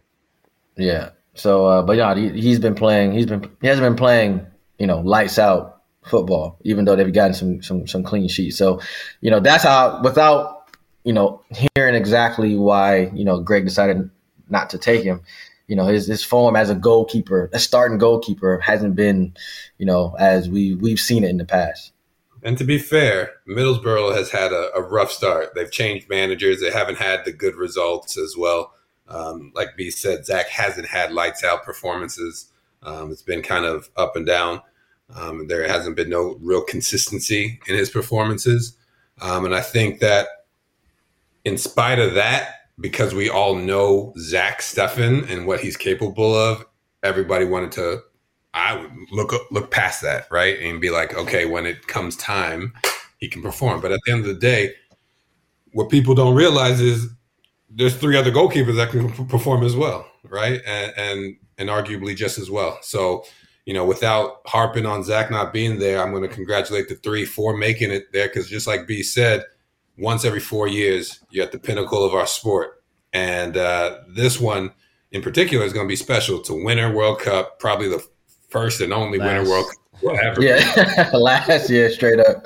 Yeah. 0.78 1.10
So, 1.36 1.66
uh, 1.66 1.82
but 1.84 1.98
yeah, 1.98 2.16
he, 2.16 2.30
he's 2.30 2.60
been 2.60 2.76
playing. 2.76 3.12
He's 3.12 3.26
been 3.26 3.50
he 3.62 3.68
hasn't 3.68 3.86
been 3.86 3.96
playing. 3.96 4.46
You 4.80 4.88
know, 4.88 5.00
lights 5.00 5.40
out 5.40 5.84
football. 6.04 6.58
Even 6.64 6.86
though 6.86 6.96
they've 6.96 7.14
gotten 7.14 7.34
some 7.34 7.62
some 7.62 7.88
some 7.88 8.04
clean 8.04 8.28
sheets. 8.28 8.58
So, 8.58 8.82
you 9.22 9.30
know, 9.30 9.40
that's 9.40 9.64
how 9.64 10.02
without 10.04 10.70
you 11.04 11.14
know 11.14 11.42
hearing 11.76 11.96
exactly 11.96 12.56
why 12.56 13.12
you 13.14 13.24
know 13.24 13.40
Greg 13.40 13.66
decided 13.66 14.10
not 14.50 14.70
to 14.72 14.78
take 14.78 15.04
him. 15.04 15.22
You 15.68 15.76
know, 15.76 15.86
his 15.86 16.08
his 16.08 16.24
form 16.24 16.56
as 16.56 16.70
a 16.70 16.76
goalkeeper, 16.76 17.50
a 17.52 17.60
starting 17.60 17.98
goalkeeper, 17.98 18.60
hasn't 18.60 18.96
been, 18.96 19.36
you 19.78 19.86
know, 19.86 20.16
as 20.20 20.48
we 20.50 20.76
we've 20.76 21.00
seen 21.00 21.24
it 21.24 21.30
in 21.30 21.38
the 21.38 21.46
past. 21.46 21.92
And 22.44 22.60
to 22.60 22.64
be 22.64 22.78
fair, 22.78 23.32
Middlesbrough 23.50 24.16
has 24.16 24.30
had 24.30 24.54
a, 24.54 24.72
a 24.76 24.82
rough 24.82 25.12
start. 25.12 25.56
They've 25.56 25.72
changed 25.72 26.08
managers. 26.08 26.62
They 26.62 26.70
haven't 26.70 27.00
had 27.00 27.26
the 27.26 27.34
good 27.34 27.56
results 27.56 28.20
as 28.20 28.36
well. 28.38 28.75
Um, 29.08 29.52
like 29.56 29.78
B 29.78 29.92
said, 29.92 30.26
Zach 30.26 30.48
hasn't 30.50 30.88
had 30.88 31.12
lights 31.12 31.44
out 31.44 31.64
performances. 31.64 32.52
Um, 32.84 33.12
it's 33.12 33.22
been 33.22 33.42
kind 33.42 33.66
of 33.66 33.90
up 33.98 34.16
and 34.16 34.26
down. 34.26 34.62
Um, 35.14 35.48
there 35.48 35.68
hasn't 35.68 35.96
been 35.96 36.10
no 36.10 36.38
real 36.42 36.64
consistency 36.64 37.60
in 37.68 37.76
his 37.76 37.90
performances. 37.90 38.76
Um, 39.22 39.46
and 39.46 39.56
I 39.56 39.62
think 39.62 40.00
that 40.00 40.28
in 41.44 41.58
spite 41.58 42.00
of 42.00 42.16
that, 42.16 42.70
because 42.80 43.14
we 43.14 43.30
all 43.30 43.56
know 43.56 44.14
Zach 44.18 44.62
Steffen 44.62 45.30
and 45.30 45.46
what 45.46 45.60
he's 45.60 45.78
capable 45.78 46.36
of, 46.36 46.66
everybody 47.04 47.46
wanted 47.46 47.72
to 47.74 48.02
I 48.56 48.78
would 48.78 48.92
look 49.12 49.34
look 49.52 49.70
past 49.70 50.02
that, 50.02 50.28
right, 50.32 50.58
and 50.60 50.80
be 50.80 50.90
like, 50.90 51.14
okay, 51.14 51.46
when 51.46 51.66
it 51.66 51.88
comes 51.88 52.16
time, 52.16 52.74
he 53.18 53.28
can 53.28 53.42
perform. 53.42 53.82
But 53.82 53.92
at 53.92 54.00
the 54.06 54.14
end 54.14 54.22
of 54.22 54.28
the 54.28 54.34
day, 54.34 54.74
what 55.74 55.90
people 55.90 56.16
don't 56.16 56.36
realize 56.36 56.80
is 56.80 57.10
there's 57.70 57.96
three 57.96 58.18
other 58.18 58.32
goalkeepers 58.32 58.76
that 58.76 58.92
can 58.92 59.28
perform 59.28 59.64
as 59.64 59.76
well, 59.76 60.10
right, 60.24 60.62
and 60.66 60.94
and 60.98 61.38
and 61.58 61.70
arguably 61.70 62.16
just 62.16 62.38
as 62.38 62.50
well. 62.50 62.78
So, 62.82 63.24
you 63.66 63.74
know, 63.74 63.86
without 63.86 64.42
harping 64.46 64.86
on 64.86 65.04
Zach 65.04 65.32
not 65.32 65.54
being 65.54 65.80
there, 65.80 66.02
I'm 66.02 66.12
going 66.12 66.28
to 66.28 66.34
congratulate 66.34 66.90
the 66.90 66.96
three 66.96 67.26
for 67.26 67.56
making 67.56 67.92
it 67.92 68.12
there 68.12 68.28
because 68.28 68.50
just 68.50 68.68
like 68.68 68.88
B 68.88 69.04
said, 69.04 69.44
once 69.98 70.26
every 70.26 70.40
four 70.40 70.68
years, 70.68 71.20
you're 71.30 71.46
at 71.46 71.52
the 71.52 71.60
pinnacle 71.60 72.04
of 72.04 72.14
our 72.14 72.28
sport, 72.28 72.84
and 73.14 73.58
uh, 73.58 74.00
this 74.08 74.40
one 74.40 74.72
in 75.12 75.22
particular 75.22 75.66
is 75.66 75.74
going 75.74 75.86
to 75.86 75.92
be 75.92 75.96
special. 75.96 76.40
It's 76.40 76.50
a 76.50 76.56
winter 76.56 76.92
World 76.94 77.20
Cup, 77.20 77.60
probably 77.60 77.90
the 77.90 78.06
first 78.50 78.82
and 78.82 78.94
only 78.94 79.18
winter 79.18 79.40
Last. 79.40 79.50
World 79.50 79.66
Cup 79.68 79.86
we'll 80.02 80.20
ever. 80.20 80.42
Yeah, 80.42 81.10
last 81.14 81.70
year 81.70 81.90
straight 81.90 82.20
up. 82.20 82.46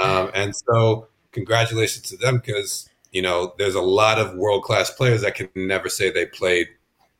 Um, 0.00 0.30
and 0.34 0.56
so, 0.56 1.08
congratulations 1.32 2.08
to 2.08 2.16
them 2.16 2.38
because 2.38 2.88
you 3.12 3.22
know 3.22 3.54
there's 3.58 3.74
a 3.74 3.80
lot 3.80 4.18
of 4.18 4.34
world 4.34 4.64
class 4.64 4.90
players 4.90 5.22
that 5.22 5.34
can 5.34 5.48
never 5.54 5.88
say 5.88 6.10
they 6.10 6.26
played 6.26 6.68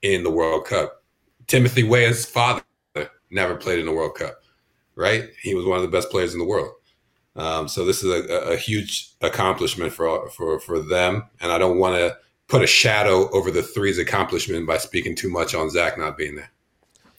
in 0.03 0.25
the 0.25 0.31
World 0.31 0.67
Cup. 0.67 1.03
Timothy 1.47 1.85
Weah's 1.85 2.27
father 2.27 2.63
never 3.31 3.55
played 3.55 3.79
in 3.79 3.87
the 3.87 3.93
World 3.93 4.15
Cup, 4.15 4.43
right? 4.97 5.31
He 5.41 5.55
was 5.55 5.65
one 5.65 5.77
of 5.79 5.83
the 5.83 5.97
best 5.97 6.11
players 6.11 6.33
in 6.33 6.39
the 6.39 6.47
world. 6.47 6.73
Um, 7.35 7.69
so 7.69 7.85
this 7.85 8.03
is 8.03 8.11
a, 8.11 8.53
a 8.53 8.57
huge 8.57 9.11
accomplishment 9.21 9.93
for 9.93 10.29
for 10.31 10.61
for 10.61 10.81
them, 10.81 11.25
and 11.41 11.51
I 11.51 11.59
don't 11.59 11.79
want 11.79 11.97
to 11.97 12.17
put 12.49 12.63
a 12.63 12.67
shadow 12.67 13.31
over 13.31 13.51
the 13.51 13.63
three's 13.63 13.99
accomplishment 13.99 14.67
by 14.67 14.77
speaking 14.77 15.17
too 15.17 15.31
much 15.31 15.55
on 15.55 15.71
Zach 15.71 15.97
not 15.97 16.19
being 16.19 16.37
there. 16.37 16.51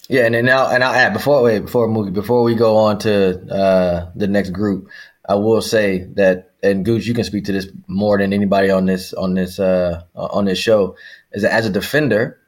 Yeah, 0.10 0.26
and 0.26 0.36
then 0.36 0.46
now 0.46 0.70
and 0.70 0.84
I'll 0.84 0.94
add 0.94 1.14
before 1.14 1.42
wait 1.42 1.66
before 1.66 2.12
before 2.12 2.44
we 2.44 2.54
go 2.54 2.78
on 2.78 3.00
to 3.00 3.40
uh, 3.52 4.12
the 4.16 4.28
next 4.28 4.52
group, 4.52 4.90
I 5.28 5.36
will 5.36 5.62
say 5.62 6.00
that 6.16 6.54
and 6.64 6.86
Gooch, 6.86 7.06
you 7.06 7.14
can 7.14 7.26
speak 7.26 7.44
to 7.46 7.52
this 7.52 7.68
more 7.88 8.18
than 8.18 8.32
anybody 8.32 8.70
on 8.70 8.86
this 8.86 9.14
on 9.14 9.34
this 9.34 9.60
uh, 9.60 10.02
on 10.16 10.46
this 10.46 10.58
show. 10.58 10.96
Is 11.34 11.44
that 11.44 11.52
as 11.52 11.66
a 11.66 11.70
defender, 11.70 12.40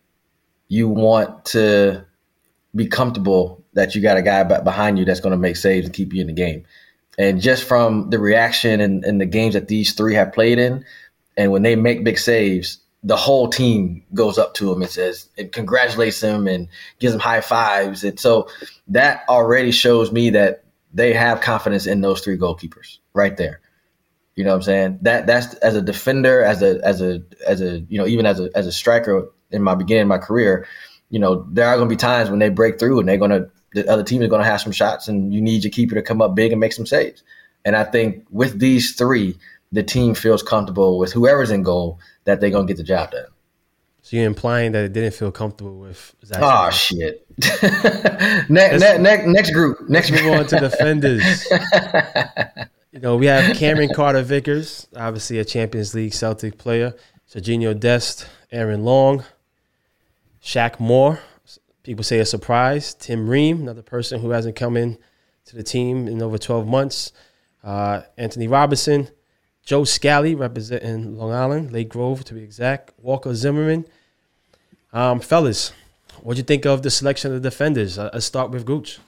you 0.69 0.88
want 0.88 1.45
to 1.45 2.05
be 2.73 2.88
comfortable 2.88 3.63
that 3.73 3.93
you 3.93 4.01
got 4.01 4.17
a 4.17 4.21
guy 4.21 4.43
be- 4.43 4.63
behind 4.63 4.97
you 4.97 5.05
that's 5.05 5.19
going 5.19 5.31
to 5.31 5.38
make 5.38 5.57
saves 5.57 5.85
and 5.85 5.93
keep 5.93 6.13
you 6.13 6.21
in 6.21 6.27
the 6.27 6.33
game. 6.33 6.65
And 7.17 7.41
just 7.41 7.65
from 7.65 8.09
the 8.09 8.19
reaction 8.19 8.81
and, 8.81 9.03
and 9.05 9.19
the 9.19 9.25
games 9.25 9.53
that 9.53 9.67
these 9.67 9.93
three 9.93 10.15
have 10.15 10.33
played 10.33 10.59
in, 10.59 10.85
and 11.38 11.51
when 11.51 11.61
they 11.61 11.75
make 11.75 12.03
big 12.03 12.17
saves, 12.17 12.79
the 13.03 13.15
whole 13.15 13.49
team 13.49 14.03
goes 14.13 14.38
up 14.38 14.53
to 14.55 14.71
him 14.71 14.81
and 14.81 14.89
says 14.89 15.29
and 15.38 15.51
congratulates 15.51 16.21
him 16.21 16.47
and 16.47 16.67
gives 16.99 17.13
him 17.13 17.19
high 17.19 17.41
fives. 17.41 18.03
And 18.03 18.19
so 18.19 18.49
that 18.88 19.23
already 19.29 19.71
shows 19.71 20.11
me 20.11 20.31
that 20.31 20.64
they 20.95 21.13
have 21.13 21.41
confidence 21.41 21.86
in 21.86 22.01
those 22.01 22.21
three 22.21 22.38
goalkeepers 22.38 22.97
right 23.13 23.36
there. 23.38 23.62
You 24.36 24.43
know 24.43 24.51
what 24.51 24.58
I'm 24.58 24.62
saying? 24.63 24.99
That 25.01 25.27
that's 25.27 25.53
as 25.55 25.75
a 25.75 25.81
defender, 25.81 26.41
as 26.41 26.62
a 26.62 26.79
as 26.84 27.01
a 27.01 27.21
as 27.45 27.62
a 27.62 27.79
you 27.81 27.97
know 27.97 28.08
even 28.08 28.25
as 28.25 28.39
a 28.39 28.49
as 28.55 28.65
a 28.65 28.71
striker 28.71 29.29
in 29.51 29.62
my 29.62 29.75
beginning 29.75 30.03
of 30.03 30.08
my 30.08 30.17
career, 30.17 30.67
you 31.10 31.19
know 31.19 31.45
there 31.51 31.67
are 31.67 31.75
going 31.75 31.88
to 31.88 31.93
be 31.93 31.97
times 31.97 32.29
when 32.29 32.39
they 32.39 32.49
break 32.49 32.79
through 32.79 32.99
and 32.99 33.08
they're 33.08 33.17
going 33.17 33.31
to 33.31 33.49
the 33.73 33.89
other 33.89 34.03
team 34.03 34.21
is 34.21 34.29
going 34.29 34.41
to 34.41 34.49
have 34.49 34.62
some 34.62 34.71
shots 34.71 35.08
and 35.10 35.34
you 35.34 35.41
need 35.41 35.63
your 35.63 35.71
keeper 35.71 35.95
to 35.95 36.01
come 36.01 36.21
up 36.21 36.34
big 36.34 36.51
and 36.51 36.60
make 36.60 36.73
some 36.73 36.86
saves. 36.86 37.23
And 37.65 37.75
I 37.75 37.84
think 37.84 38.25
with 38.29 38.60
these 38.60 38.95
three, 38.95 39.38
the 39.71 39.84
team 39.84 40.15
feels 40.15 40.41
comfortable 40.41 40.97
with 40.97 41.12
whoever's 41.12 41.51
in 41.51 41.63
goal 41.63 41.99
that 42.23 42.39
they're 42.39 42.51
going 42.51 42.67
to 42.67 42.73
get 42.73 42.77
the 42.77 42.84
job 42.84 43.12
done. 43.12 43.25
So 44.01 44.17
you're 44.17 44.27
implying 44.27 44.71
that 44.73 44.86
it 44.86 44.93
didn't 44.93 45.13
feel 45.15 45.31
comfortable 45.31 45.77
with 45.77 46.15
Zach. 46.23 46.39
Oh 46.41 46.69
shit! 46.69 47.24
Next, 47.38 48.80
next, 48.80 49.00
next, 49.02 49.28
next 49.28 49.52
group. 49.52 49.89
Next 49.89 50.12
Move 50.12 50.21
group. 50.21 50.38
on 50.38 50.48
to 50.48 50.60
defenders. 50.60 51.48
you 52.91 53.00
know, 53.00 53.17
we 53.17 53.26
have 53.26 53.56
Cameron 53.58 53.89
Carter 53.93 54.21
Vickers, 54.21 54.88
obviously 54.95 55.39
a 55.39 55.45
Champions 55.45 55.93
League 55.93 56.13
Celtic 56.13 56.58
player. 56.58 56.93
Serginho 57.30 57.78
Dest, 57.78 58.28
Aaron 58.52 58.86
Long, 58.86 59.24
Shaq 60.41 60.80
Moore. 60.80 61.19
People 61.84 62.04
say 62.04 62.19
a 62.19 62.26
surprise. 62.26 62.93
Tim 62.93 63.30
Ream, 63.30 63.62
another 63.62 63.82
person 63.82 64.21
who 64.21 64.30
hasn't 64.30 64.56
come 64.56 64.78
in 64.78 64.98
to 65.45 65.56
the 65.56 65.63
team 65.63 66.08
in 66.08 66.21
over 66.21 66.38
12 66.38 66.67
months. 66.67 67.12
Uh, 67.63 68.02
Antonee 68.17 68.48
Robinson, 68.48 69.10
Joe 69.63 69.84
Scally 69.84 70.36
representing 70.36 71.17
Long 71.17 71.32
Island, 71.32 71.71
Lake 71.71 71.89
Grove 71.89 72.24
to 72.26 72.34
be 72.34 72.43
exact. 72.43 72.91
Walker 73.02 73.34
Zimmerman. 73.34 73.86
Um, 74.93 75.19
fellas, 75.19 75.74
what'd 76.25 76.39
you 76.39 76.43
think 76.43 76.65
of 76.65 76.81
the 76.81 76.89
selection 76.89 77.31
of 77.31 77.41
the 77.41 77.49
defenders? 77.49 77.99
Uh, 77.99 78.09
let's 78.11 78.25
start 78.25 78.49
with 78.49 78.65
Gooch. 78.65 78.99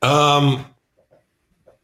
Um, 0.00 0.64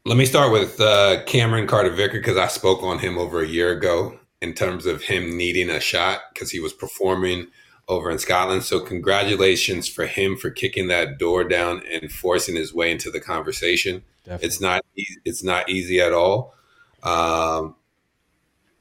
let 0.05 0.17
me 0.17 0.25
start 0.25 0.53
with 0.53 0.81
uh, 0.81 1.25
Cameron 1.25 1.67
Carter 1.67 1.91
Vicker 1.91 2.19
because 2.19 2.37
I 2.37 2.47
spoke 2.47 2.83
on 2.85 3.01
him 3.01 3.19
over 3.19 3.43
a 3.43 3.49
year 3.49 3.73
ago 3.73 4.19
in 4.41 4.55
terms 4.55 4.87
of 4.87 5.03
him 5.03 5.37
needing 5.37 5.69
a 5.69 5.81
shot 5.81 6.21
because 6.33 6.53
he 6.53 6.61
was 6.61 6.73
performing 6.73 7.49
over 7.89 8.09
in 8.09 8.21
Scotland. 8.21 8.63
So 8.63 8.79
congratulations 8.79 9.89
for 9.89 10.07
him 10.07 10.37
for 10.37 10.51
kicking 10.51 10.87
that 10.89 11.19
door 11.19 11.43
down 11.43 11.83
and 11.91 12.11
forcing 12.13 12.55
his 12.55 12.73
way 12.73 12.93
into 12.93 13.11
the 13.11 13.21
conversation. 13.21 14.05
Definitely. 14.25 14.47
It's 14.47 14.61
not 14.61 14.85
e- 14.97 15.17
it's 15.25 15.43
not 15.43 15.69
easy 15.69 16.01
at 16.01 16.13
all. 16.13 16.55
Um, 17.03 17.75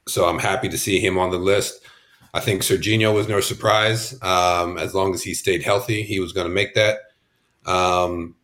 so 0.06 0.28
I'm 0.28 0.38
happy 0.38 0.68
to 0.68 0.78
see 0.78 1.00
him 1.00 1.18
on 1.18 1.30
the 1.30 1.38
list. 1.38 1.79
I 2.32 2.40
think 2.40 2.62
Serginho 2.62 3.14
was 3.14 3.28
no 3.28 3.40
surprise. 3.40 4.20
Um, 4.22 4.78
as 4.78 4.94
long 4.94 5.14
as 5.14 5.22
he 5.22 5.34
stayed 5.34 5.62
healthy, 5.62 6.02
he 6.02 6.20
was 6.20 6.32
going 6.32 6.46
to 6.46 6.52
make 6.52 6.74
that. 6.74 6.98
Um, 7.66 8.36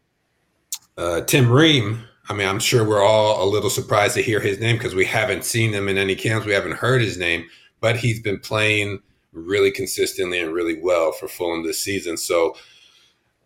uh, 0.96 1.20
Tim 1.22 1.51
Ream, 1.51 2.03
I 2.29 2.35
mean, 2.35 2.49
I'm 2.49 2.59
sure 2.59 2.87
we're 2.87 3.05
all 3.05 3.42
a 3.42 3.49
little 3.49 3.70
surprised 3.70 4.14
to 4.14 4.22
hear 4.22 4.40
his 4.40 4.59
name 4.59 4.77
because 4.77 4.94
we 4.94 5.05
haven't 5.05 5.44
seen 5.44 5.72
him 5.72 5.88
in 5.88 5.99
any 5.99 6.16
camps. 6.16 6.46
We 6.46 6.53
haven't 6.53 6.72
heard 6.72 7.01
his 7.01 7.16
name, 7.16 7.46
but 7.81 7.96
he's 7.96 8.20
been 8.20 8.40
playing 8.40 9.01
really 9.33 9.70
consistently 9.70 10.40
and 10.40 10.53
really 10.53 10.81
well 10.81 11.12
for 11.12 11.29
Fulham 11.29 11.64
this 11.64 11.79
season. 11.79 12.16
So, 12.16 12.57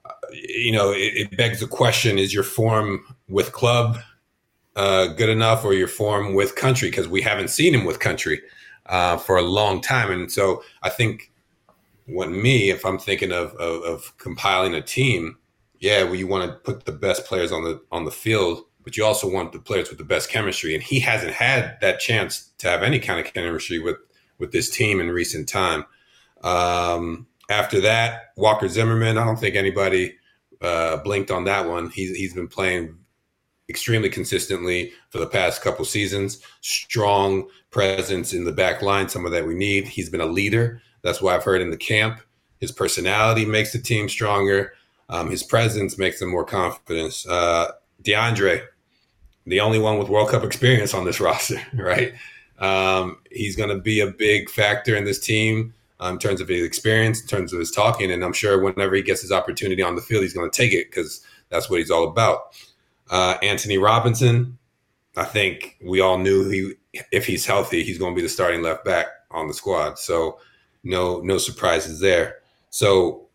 uh, 0.07 0.13
you 0.33 0.73
know, 0.73 0.93
it, 0.93 1.13
it, 1.15 1.37
begs 1.37 1.61
the 1.61 1.67
question: 1.67 2.19
Is 2.19 2.33
your 2.33 2.45
form 2.45 3.05
with 3.29 3.53
club 3.53 3.99
uh, 4.77 5.09
good 5.09 5.29
enough, 5.29 5.65
or 5.65 5.75
your 5.75 5.89
form 5.89 6.35
with 6.35 6.57
country? 6.57 6.89
Because 6.89 7.09
we 7.09 7.21
haven't 7.21 7.49
seen 7.49 7.75
him 7.75 7.85
with 7.85 7.99
country 7.99 8.41
uh, 8.91 9.17
for 9.17 9.39
a 9.39 9.43
long 9.43 9.81
time, 9.81 10.11
and 10.11 10.31
so 10.31 10.63
I 10.83 10.91
think 10.91 11.31
when 12.07 12.43
me, 12.43 12.71
if 12.71 12.85
I'm 12.85 12.99
thinking 12.99 13.33
of, 13.33 13.55
of, 13.55 13.83
of 13.83 14.19
compiling 14.19 14.75
a 14.75 14.83
team, 14.83 15.39
yeah, 15.79 16.03
well, 16.03 16.17
you 16.17 16.27
want 16.27 16.51
to 16.51 16.57
put 16.59 16.85
the 16.85 16.93
best 16.93 17.25
players 17.25 17.53
on 17.53 17.65
the 17.65 17.81
on 17.91 18.05
the 18.05 18.11
field, 18.11 18.65
but 18.85 18.97
you 18.97 19.05
also 19.05 19.31
want 19.31 19.53
the 19.53 19.59
players 19.59 19.89
with 19.89 19.99
the 19.99 20.05
best 20.05 20.29
chemistry. 20.29 20.75
And 20.75 20.83
he 20.83 21.01
hasn't 21.01 21.33
had 21.33 21.79
that 21.81 22.01
chance 22.01 22.51
to 22.59 22.69
have 22.69 22.83
any 22.83 22.99
kind 22.99 23.25
of 23.25 23.33
chemistry 23.33 23.79
with 23.79 23.97
with 24.39 24.53
this 24.53 24.69
team 24.69 25.01
in 25.01 25.11
recent 25.11 25.49
time. 25.49 25.85
Um, 26.43 27.27
after 27.49 27.81
that, 27.81 28.33
Walker 28.37 28.69
Zimmerman. 28.69 29.19
I 29.19 29.25
don't 29.25 29.39
think 29.39 29.57
anybody 29.57 30.17
uh, 30.61 30.99
blinked 30.99 31.31
on 31.31 31.45
that 31.45 31.69
one. 31.69 31.91
He's 31.91 32.15
he's 32.17 32.35
been 32.35 32.49
playing 32.49 32.99
extremely 33.71 34.11
consistently 34.11 34.93
for 35.09 35.19
the 35.19 35.27
past 35.27 35.63
couple 35.63 35.85
seasons. 35.85 36.43
Strong 36.61 37.49
presence 37.71 38.35
in 38.35 38.45
the 38.45 38.53
back 38.53 38.83
line, 38.83 39.09
some 39.09 39.25
of 39.25 39.33
that 39.33 39.47
we 39.47 39.55
need. 39.55 39.87
He's 39.87 40.11
been 40.11 40.21
a 40.21 40.27
leader. 40.27 40.83
That's 41.03 41.23
why 41.23 41.35
I've 41.35 41.45
heard 41.45 41.63
in 41.63 41.71
the 41.71 41.77
camp. 41.77 42.21
His 42.59 42.73
personality 42.73 43.47
makes 43.47 43.73
the 43.73 43.79
team 43.79 44.09
stronger. 44.09 44.75
Um, 45.09 45.31
his 45.31 45.43
presence 45.43 45.97
makes 45.97 46.21
them 46.21 46.31
more 46.31 46.45
confident. 46.45 47.25
Uh, 47.27 47.69
DeAndre, 48.03 48.67
the 49.47 49.61
only 49.61 49.79
one 49.79 49.99
with 49.99 50.09
World 50.09 50.31
Cup 50.31 50.45
experience 50.45 50.93
on 50.93 51.05
this 51.05 51.21
roster, 51.29 51.61
right? 51.75 52.13
Um, 52.59 53.19
he's 53.31 53.57
going 53.57 53.71
to 53.71 53.81
be 53.81 54.01
a 54.01 54.11
big 54.11 54.51
factor 54.51 54.95
in 54.95 55.05
this 55.05 55.19
team 55.19 55.73
um, 56.01 56.15
in 56.15 56.19
terms 56.19 56.41
of 56.41 56.49
his 56.49 56.65
experience, 56.65 57.21
in 57.23 57.27
terms 57.27 57.53
of 57.53 57.59
his 57.59 57.71
talking, 57.71 58.11
and 58.11 58.23
I'm 58.23 58.33
sure 58.33 58.61
whenever 58.61 58.95
he 58.95 59.03
gets 59.03 59.23
his 59.23 59.33
opportunity 59.33 59.83
on 59.83 59.97
the 59.97 60.03
field, 60.03 60.23
he's 60.23 60.35
going 60.35 60.51
to 60.51 60.57
take 60.57 60.73
it 60.73 60.91
because 60.91 61.25
that's 61.49 61.71
what 61.71 61.79
he's 61.79 61.91
all 61.91 62.05
about. 62.05 62.55
Uh, 63.11 63.37
Antonee 63.43 63.79
Robinson, 63.79 64.59
I 65.17 65.25
think 65.25 65.77
we 65.85 66.01
all 66.01 66.17
knew 66.17 66.49
he, 66.49 66.73
if 67.13 67.27
he's 67.27 67.45
healthy, 67.45 67.83
he's 67.83 67.99
going 67.99 68.15
to 68.15 68.17
be 68.17 68.23
the 68.23 68.29
starting 68.29 68.63
left 68.63 68.85
back 68.85 69.07
on 69.31 69.49
the 69.49 69.55
squad. 69.55 69.99
So 69.99 70.39
no, 70.85 71.21
no 71.21 71.37
surprises 71.37 72.01
there. 72.01 72.37
So 72.71 73.29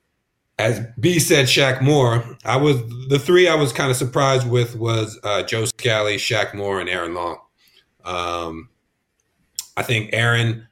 as 0.58 0.82
B 1.00 1.20
said, 1.20 1.46
Shaq 1.46 1.82
Moore. 1.82 2.38
I 2.46 2.58
was 2.58 2.78
the 3.10 3.20
three 3.20 3.48
I 3.48 3.56
was 3.56 3.74
kind 3.74 3.92
of 3.92 3.98
surprised 3.98 4.50
with 4.50 4.76
was 4.76 5.20
uh, 5.24 5.44
Joe 5.44 5.66
Scally, 5.66 6.18
Shaq 6.18 6.54
Moore, 6.54 6.80
and 6.80 6.90
Aaron 6.90 7.14
Long. 7.14 7.38
Um, 8.06 8.70
I 9.76 9.84
think 9.84 10.12
Aaron, 10.14 10.68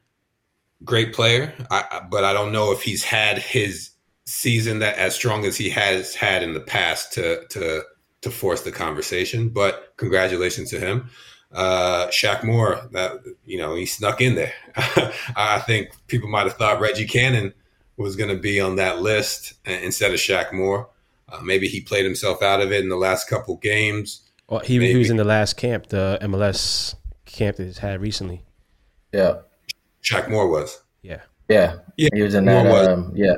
great 0.84 1.12
player, 1.12 1.52
I, 1.70 2.00
but 2.10 2.24
I 2.24 2.32
don't 2.32 2.52
know 2.52 2.72
if 2.72 2.82
he's 2.82 3.04
had 3.04 3.38
his 3.38 3.90
season 4.24 4.78
that 4.78 4.96
as 4.96 5.14
strong 5.14 5.44
as 5.44 5.56
he 5.56 5.68
has 5.68 6.14
had 6.14 6.42
in 6.42 6.54
the 6.54 6.60
past 6.60 7.12
to 7.12 7.46
to 7.48 7.82
to 8.24 8.30
force 8.30 8.62
the 8.62 8.72
conversation. 8.72 9.48
But 9.48 9.94
congratulations 9.96 10.70
to 10.70 10.80
him. 10.80 11.10
Uh, 11.52 12.08
Shaq 12.08 12.42
Moore, 12.42 12.88
that 12.92 13.12
you 13.46 13.58
know, 13.58 13.76
he 13.76 13.86
snuck 13.86 14.20
in 14.20 14.34
there. 14.34 14.52
I 15.36 15.62
think 15.64 15.90
people 16.08 16.28
might 16.28 16.44
have 16.44 16.54
thought 16.54 16.80
Reggie 16.80 17.06
Cannon 17.06 17.54
was 17.96 18.16
going 18.16 18.34
to 18.34 18.40
be 18.40 18.60
on 18.60 18.76
that 18.76 19.00
list 19.00 19.54
instead 19.64 20.10
of 20.10 20.18
Shaq 20.18 20.52
Moore. 20.52 20.88
Uh, 21.28 21.40
maybe 21.42 21.68
he 21.68 21.80
played 21.80 22.04
himself 22.04 22.42
out 22.42 22.60
of 22.60 22.72
it 22.72 22.82
in 22.82 22.88
the 22.88 22.96
last 22.96 23.28
couple 23.28 23.56
games. 23.56 24.20
Well, 24.48 24.60
he, 24.60 24.78
he 24.86 24.96
was 24.96 25.10
in 25.10 25.16
the 25.16 25.24
last 25.24 25.56
camp, 25.56 25.86
the 25.86 26.18
MLS 26.22 26.96
camp 27.24 27.56
that 27.56 27.64
he's 27.64 27.78
had 27.78 28.00
recently. 28.00 28.42
Yeah. 29.12 29.38
Shaq 30.02 30.28
Moore 30.28 30.48
was. 30.48 30.82
Yeah. 31.02 31.22
Yeah. 31.48 31.76
Yeah. 31.96 32.10
He 32.12 32.22
was 32.22 32.34
in 32.34 32.44
that. 32.46 32.66
Was. 32.66 32.88
Um, 32.88 33.12
yeah. 33.14 33.36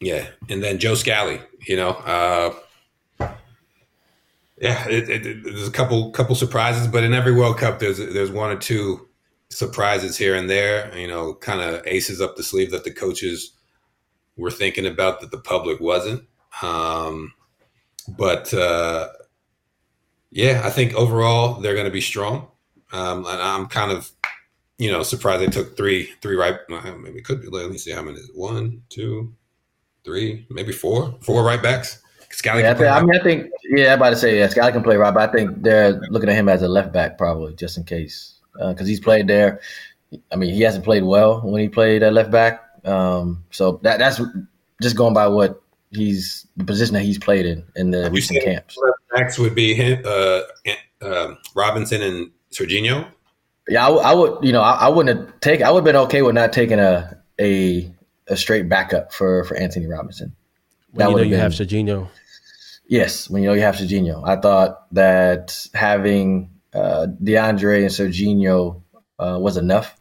Yeah. 0.00 0.26
And 0.50 0.62
then 0.62 0.78
Joe 0.78 0.96
Scally, 0.96 1.40
you 1.66 1.76
know, 1.76 1.90
uh, 1.90 2.54
yeah, 4.58 4.88
it, 4.88 5.08
it, 5.08 5.26
it, 5.26 5.44
there's 5.44 5.68
a 5.68 5.72
couple 5.72 6.10
couple 6.12 6.34
surprises, 6.34 6.86
but 6.86 7.02
in 7.02 7.12
every 7.12 7.32
World 7.32 7.58
Cup, 7.58 7.78
there's 7.78 7.98
there's 7.98 8.30
one 8.30 8.50
or 8.50 8.56
two 8.56 9.08
surprises 9.50 10.16
here 10.16 10.34
and 10.34 10.48
there, 10.48 10.96
you 10.96 11.08
know, 11.08 11.34
kind 11.34 11.60
of 11.60 11.86
aces 11.86 12.20
up 12.20 12.36
the 12.36 12.42
sleeve 12.42 12.70
that 12.70 12.84
the 12.84 12.90
coaches 12.90 13.52
were 14.36 14.50
thinking 14.50 14.86
about 14.86 15.20
that 15.20 15.30
the 15.30 15.38
public 15.38 15.80
wasn't. 15.80 16.24
Um, 16.62 17.32
but 18.08 18.52
uh, 18.52 19.08
yeah, 20.30 20.62
I 20.64 20.70
think 20.70 20.94
overall 20.94 21.60
they're 21.60 21.74
going 21.74 21.86
to 21.86 21.92
be 21.92 22.00
strong. 22.00 22.48
Um, 22.92 23.26
and 23.26 23.40
I'm 23.40 23.66
kind 23.66 23.90
of, 23.90 24.10
you 24.78 24.90
know, 24.90 25.02
surprised 25.02 25.42
they 25.42 25.46
took 25.46 25.76
three, 25.76 26.10
three 26.22 26.36
right. 26.36 26.58
Maybe 26.68 27.18
it 27.18 27.24
could 27.24 27.40
be. 27.40 27.48
Let 27.48 27.70
me 27.70 27.78
see 27.78 27.92
how 27.92 28.02
many. 28.02 28.18
One, 28.34 28.82
two, 28.88 29.34
three, 30.04 30.46
maybe 30.50 30.72
four, 30.72 31.16
four 31.22 31.44
right 31.44 31.62
backs. 31.62 32.00
Scally 32.34 32.62
yeah, 32.62 32.72
I, 32.72 32.74
think, 32.74 32.90
I 32.90 33.00
mean, 33.00 33.14
I 33.14 33.22
think, 33.22 33.50
yeah, 33.64 33.92
I'm 33.92 33.98
about 33.98 34.10
to 34.10 34.16
say, 34.16 34.38
yeah, 34.38 34.48
Scally 34.48 34.72
can 34.72 34.82
play 34.82 34.96
right, 34.96 35.14
but 35.14 35.28
I 35.28 35.32
think 35.32 35.62
they're 35.62 35.92
looking 36.10 36.28
at 36.28 36.34
him 36.34 36.48
as 36.48 36.62
a 36.62 36.68
left 36.68 36.92
back 36.92 37.16
probably, 37.16 37.54
just 37.54 37.76
in 37.76 37.84
case 37.84 38.34
because 38.52 38.80
uh, 38.80 38.84
he's 38.84 39.00
played 39.00 39.28
there. 39.28 39.60
I 40.32 40.36
mean, 40.36 40.52
he 40.52 40.62
hasn't 40.62 40.84
played 40.84 41.04
well 41.04 41.40
when 41.40 41.60
he 41.60 41.68
played 41.68 42.02
at 42.02 42.12
left 42.12 42.30
back. 42.30 42.62
Um, 42.84 43.44
so 43.50 43.80
that 43.82 43.98
that's 43.98 44.20
just 44.82 44.96
going 44.96 45.14
by 45.14 45.28
what 45.28 45.62
he's 45.90 46.46
the 46.56 46.64
position 46.64 46.94
that 46.94 47.02
he's 47.02 47.18
played 47.18 47.46
in 47.46 47.64
in 47.76 47.90
the 47.90 48.10
recent 48.10 48.42
camps. 48.42 48.76
Left 48.76 48.98
Backs 49.14 49.38
would 49.38 49.54
be 49.54 49.74
him, 49.74 50.02
uh, 50.04 50.40
uh, 51.00 51.34
Robinson 51.54 52.02
and 52.02 52.30
Serginho. 52.50 53.08
Yeah, 53.68 53.84
I, 53.84 53.88
w- 53.88 54.04
I 54.04 54.14
would. 54.14 54.44
You 54.44 54.52
know, 54.52 54.60
I, 54.60 54.72
I 54.72 54.88
wouldn't 54.88 55.18
have 55.18 55.40
taken. 55.40 55.66
I 55.66 55.70
would 55.70 55.78
have 55.78 55.84
been 55.84 55.96
okay 56.06 56.22
with 56.22 56.34
not 56.34 56.52
taking 56.52 56.78
a 56.78 57.16
a 57.40 57.90
a 58.28 58.36
straight 58.36 58.68
backup 58.68 59.12
for 59.12 59.44
for 59.44 59.56
Antonee 59.56 59.86
Robinson. 59.86 60.34
When 60.90 61.06
that 61.06 61.10
you 61.10 61.16
know 61.16 61.22
you 61.22 61.30
been, 61.30 61.40
have 61.40 61.52
Serginho. 61.52 62.08
Yes, 62.86 63.30
when 63.30 63.42
you 63.42 63.48
know 63.48 63.54
you 63.54 63.62
have 63.62 63.76
Serginho. 63.76 64.26
I 64.26 64.36
thought 64.36 64.86
that 64.92 65.66
having 65.74 66.50
uh, 66.74 67.06
DeAndre 67.22 67.80
and 67.80 67.90
Serginho 67.90 68.82
uh, 69.18 69.38
was 69.40 69.56
enough 69.56 69.98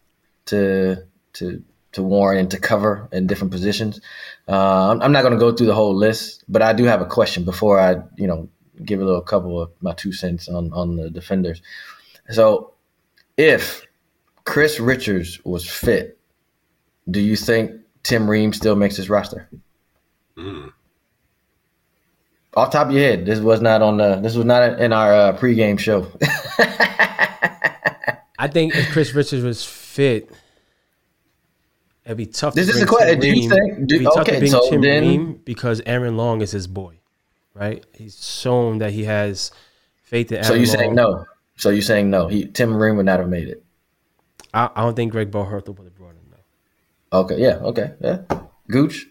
to 0.47 0.97
to 1.33 1.63
to 1.93 2.03
warrant 2.03 2.39
and 2.39 2.51
to 2.51 2.59
cover 2.59 3.07
in 3.11 3.27
different 3.27 3.51
positions. 3.51 4.01
Uh, 4.47 4.91
I'm, 4.91 5.01
I'm, 5.01 5.11
not 5.11 5.21
going 5.21 5.33
to 5.33 5.39
go 5.39 5.51
through 5.51 5.67
the 5.67 5.75
whole 5.75 5.95
list, 5.95 6.43
but 6.49 6.61
I 6.61 6.73
do 6.73 6.85
have 6.85 7.01
a 7.01 7.05
question 7.05 7.45
before 7.45 7.79
I, 7.79 7.97
you 8.17 8.25
know, 8.27 8.49
give 8.83 8.99
a 8.99 9.05
little 9.05 9.21
couple 9.21 9.61
of 9.61 9.71
my 9.81 9.93
two 9.93 10.11
cents 10.11 10.49
on 10.49 10.73
on 10.73 10.95
the 10.95 11.09
defenders. 11.09 11.61
So, 12.29 12.73
if 13.37 13.85
Chris 14.45 14.79
Richards 14.79 15.39
was 15.45 15.69
fit, 15.69 16.17
do 17.09 17.21
you 17.21 17.35
think 17.35 17.71
Tim 18.03 18.29
Ream 18.29 18.51
still 18.53 18.75
makes 18.75 18.97
his 18.97 19.09
roster? 19.09 19.47
Mm. 20.37 20.73
Off 22.55 22.71
top 22.71 22.87
of 22.87 22.93
your 22.93 23.01
head, 23.01 23.25
this 23.25 23.39
was 23.39 23.61
not 23.61 23.81
on 23.81 23.97
the. 23.97 24.17
This 24.17 24.35
was 24.35 24.45
not 24.45 24.79
in 24.79 24.93
our 24.93 25.13
uh, 25.13 25.37
pregame 25.37 25.79
show. 25.79 26.07
I 28.37 28.47
think 28.47 28.75
if 28.75 28.91
Chris 28.91 29.13
Richards 29.13 29.43
was 29.43 29.65
fit, 29.65 30.29
it'd 32.05 32.17
be 32.17 32.27
tough. 32.27 32.53
This 32.53 32.67
to 32.67 32.73
is 32.73 32.79
the 32.81 32.85
question. 32.85 33.19
Do 33.19 33.27
you 33.27 33.49
think? 33.49 33.87
Do, 33.87 34.07
okay, 34.17 34.45
so 34.45 34.69
Tim 34.69 34.81
then 34.81 35.03
Ream 35.03 35.41
because 35.45 35.81
Aaron 35.85 36.15
Long 36.17 36.41
is 36.41 36.51
his 36.51 36.67
boy, 36.67 36.99
right? 37.53 37.83
He's 37.93 38.23
shown 38.23 38.77
that 38.79 38.91
he 38.91 39.05
has 39.05 39.51
faith 40.03 40.31
in. 40.31 40.37
Aaron 40.37 40.47
so 40.47 40.53
you 40.53 40.65
saying 40.65 40.93
no? 40.93 41.25
So 41.55 41.69
you 41.69 41.81
saying 41.81 42.09
no? 42.09 42.27
He 42.27 42.45
Tim 42.45 42.75
Ream 42.75 42.97
would 42.97 43.05
not 43.05 43.19
have 43.19 43.29
made 43.29 43.47
it. 43.47 43.63
I, 44.53 44.69
I 44.75 44.81
don't 44.81 44.95
think 44.95 45.11
Greg 45.11 45.31
Berhalter 45.31 45.75
would 45.75 45.85
have 45.85 45.95
brought 45.95 46.15
him 46.15 46.29
though. 46.29 47.19
Okay. 47.19 47.39
Yeah. 47.41 47.55
Okay. 47.55 47.93
Yeah. 47.99 48.21
Gooch. 48.69 49.07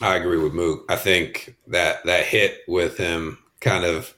I 0.00 0.16
agree 0.16 0.38
with 0.38 0.54
Mook. 0.54 0.84
I 0.88 0.96
think 0.96 1.56
that 1.68 2.04
that 2.04 2.24
hit 2.24 2.60
with 2.68 2.96
him 2.96 3.38
kind 3.60 3.84
of 3.84 4.14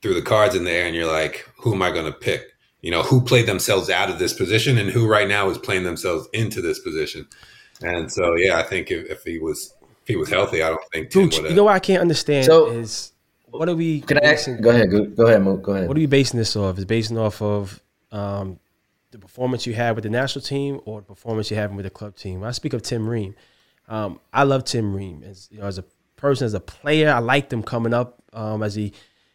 threw 0.00 0.14
the 0.14 0.22
cards 0.22 0.54
in 0.54 0.64
there, 0.64 0.86
and 0.86 0.94
you're 0.94 1.10
like, 1.10 1.48
who 1.58 1.74
am 1.74 1.82
I 1.82 1.90
going 1.90 2.06
to 2.06 2.12
pick? 2.12 2.42
You 2.80 2.90
know, 2.90 3.02
who 3.02 3.20
played 3.20 3.46
themselves 3.46 3.90
out 3.90 4.08
of 4.08 4.18
this 4.18 4.32
position, 4.32 4.78
and 4.78 4.88
who 4.88 5.08
right 5.08 5.28
now 5.28 5.50
is 5.50 5.58
playing 5.58 5.84
themselves 5.84 6.28
into 6.32 6.62
this 6.62 6.78
position. 6.78 7.26
And 7.82 8.10
so, 8.10 8.34
yeah, 8.36 8.58
I 8.58 8.62
think 8.62 8.90
if, 8.90 9.10
if 9.10 9.22
he 9.24 9.38
was 9.38 9.74
if 10.02 10.08
he 10.08 10.16
was 10.16 10.30
healthy, 10.30 10.62
I 10.62 10.70
don't 10.70 10.80
think 10.92 11.10
Tim 11.10 11.30
You 11.30 11.54
know 11.54 11.64
what 11.64 11.74
I 11.74 11.80
can't 11.80 12.00
understand 12.00 12.46
so, 12.46 12.70
is 12.70 13.12
what 13.50 13.68
are 13.68 13.74
we? 13.74 14.00
Can 14.02 14.18
I 14.18 14.32
ask? 14.32 14.48
Go 14.60 14.70
ahead. 14.70 14.90
Go, 14.90 15.04
go 15.04 15.26
ahead. 15.26 15.42
Mook. 15.42 15.62
Go 15.62 15.72
ahead. 15.72 15.88
What 15.88 15.96
are 15.96 16.00
you 16.00 16.08
basing 16.08 16.38
this 16.38 16.56
off? 16.56 16.78
Is 16.78 16.84
basing 16.84 17.18
off 17.18 17.42
of 17.42 17.82
um, 18.12 18.58
the 19.10 19.18
performance 19.18 19.66
you 19.66 19.74
had 19.74 19.94
with 19.94 20.04
the 20.04 20.10
national 20.10 20.42
team 20.42 20.80
or 20.84 21.00
the 21.00 21.06
performance 21.06 21.50
you're 21.50 21.60
having 21.60 21.76
with 21.76 21.84
the 21.84 21.90
club 21.90 22.16
team? 22.16 22.40
When 22.40 22.48
I 22.48 22.52
speak 22.52 22.72
of 22.72 22.82
Tim 22.82 23.08
Ream, 23.08 23.34
um, 23.88 24.20
I 24.32 24.44
love 24.44 24.64
Tim 24.64 24.94
Ream 24.94 25.24
as 25.24 25.48
you 25.50 25.58
know 25.58 25.66
as 25.66 25.78
a 25.78 25.84
person 26.16 26.44
as 26.44 26.54
a 26.54 26.60
player. 26.60 27.10
I 27.10 27.18
liked 27.18 27.52
him 27.52 27.62
coming 27.62 27.94
up 27.94 28.22
um, 28.32 28.62
as 28.62 28.74
he 28.74 28.92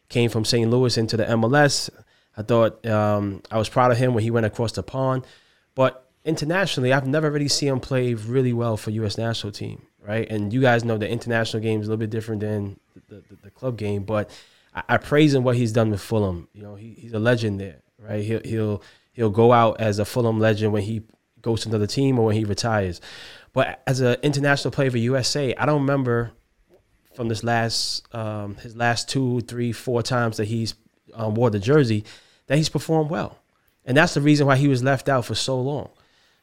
came 0.08 0.30
from 0.30 0.44
St. 0.44 0.70
Louis 0.70 0.96
into 0.96 1.16
the 1.16 1.24
MLS. 1.24 1.90
I 2.36 2.42
thought 2.42 2.84
um, 2.86 3.42
I 3.50 3.58
was 3.58 3.68
proud 3.68 3.90
of 3.90 3.98
him 3.98 4.14
when 4.14 4.22
he 4.22 4.30
went 4.30 4.46
across 4.46 4.72
the 4.72 4.82
pond. 4.82 5.26
But 5.74 6.08
internationally, 6.24 6.92
I've 6.92 7.06
never 7.06 7.30
really 7.30 7.48
seen 7.48 7.70
him 7.70 7.80
play 7.80 8.14
really 8.14 8.52
well 8.52 8.76
for 8.76 8.90
U.S. 8.90 9.18
national 9.18 9.52
team, 9.52 9.82
right? 10.00 10.28
And 10.30 10.52
you 10.52 10.60
guys 10.60 10.84
know 10.84 10.98
the 10.98 11.08
international 11.08 11.62
game 11.62 11.80
is 11.80 11.86
a 11.86 11.90
little 11.90 12.00
bit 12.00 12.10
different 12.10 12.40
than 12.40 12.78
the, 13.08 13.22
the, 13.28 13.36
the 13.42 13.50
club 13.50 13.76
game, 13.76 14.04
but 14.04 14.30
I, 14.74 14.82
I, 14.90 14.96
praise 14.98 15.34
him 15.34 15.44
what 15.44 15.56
he's 15.56 15.72
done 15.72 15.90
with 15.90 16.00
Fulham. 16.00 16.48
You 16.52 16.62
know, 16.62 16.74
he, 16.74 16.94
he's 16.94 17.12
a 17.12 17.18
legend 17.18 17.60
there, 17.60 17.82
right? 17.98 18.24
He'll 18.24 18.40
he'll 18.44 18.82
he'll 19.12 19.30
go 19.30 19.52
out 19.52 19.80
as 19.80 19.98
a 19.98 20.04
Fulham 20.04 20.38
legend 20.38 20.72
when 20.72 20.82
he 20.82 21.02
goes 21.40 21.62
to 21.62 21.68
another 21.68 21.86
team 21.86 22.18
or 22.18 22.26
when 22.26 22.36
he 22.36 22.44
retires. 22.44 23.00
But 23.54 23.82
as 23.86 24.00
an 24.00 24.16
international 24.22 24.72
player 24.72 24.90
for 24.90 24.98
USA, 24.98 25.54
I 25.54 25.64
don't 25.64 25.80
remember 25.80 26.32
from 27.14 27.28
this 27.28 27.42
last 27.42 28.12
um, 28.14 28.56
his 28.56 28.76
last 28.76 29.08
two, 29.08 29.40
three, 29.42 29.72
four 29.72 30.02
times 30.02 30.36
that 30.36 30.46
he's 30.46 30.74
um, 31.14 31.34
wore 31.34 31.48
the 31.48 31.60
jersey 31.60 32.04
that 32.48 32.58
he's 32.58 32.68
performed 32.68 33.10
well, 33.10 33.38
and 33.86 33.96
that's 33.96 34.12
the 34.12 34.20
reason 34.20 34.46
why 34.46 34.56
he 34.56 34.68
was 34.68 34.82
left 34.82 35.08
out 35.08 35.24
for 35.24 35.36
so 35.36 35.58
long. 35.58 35.88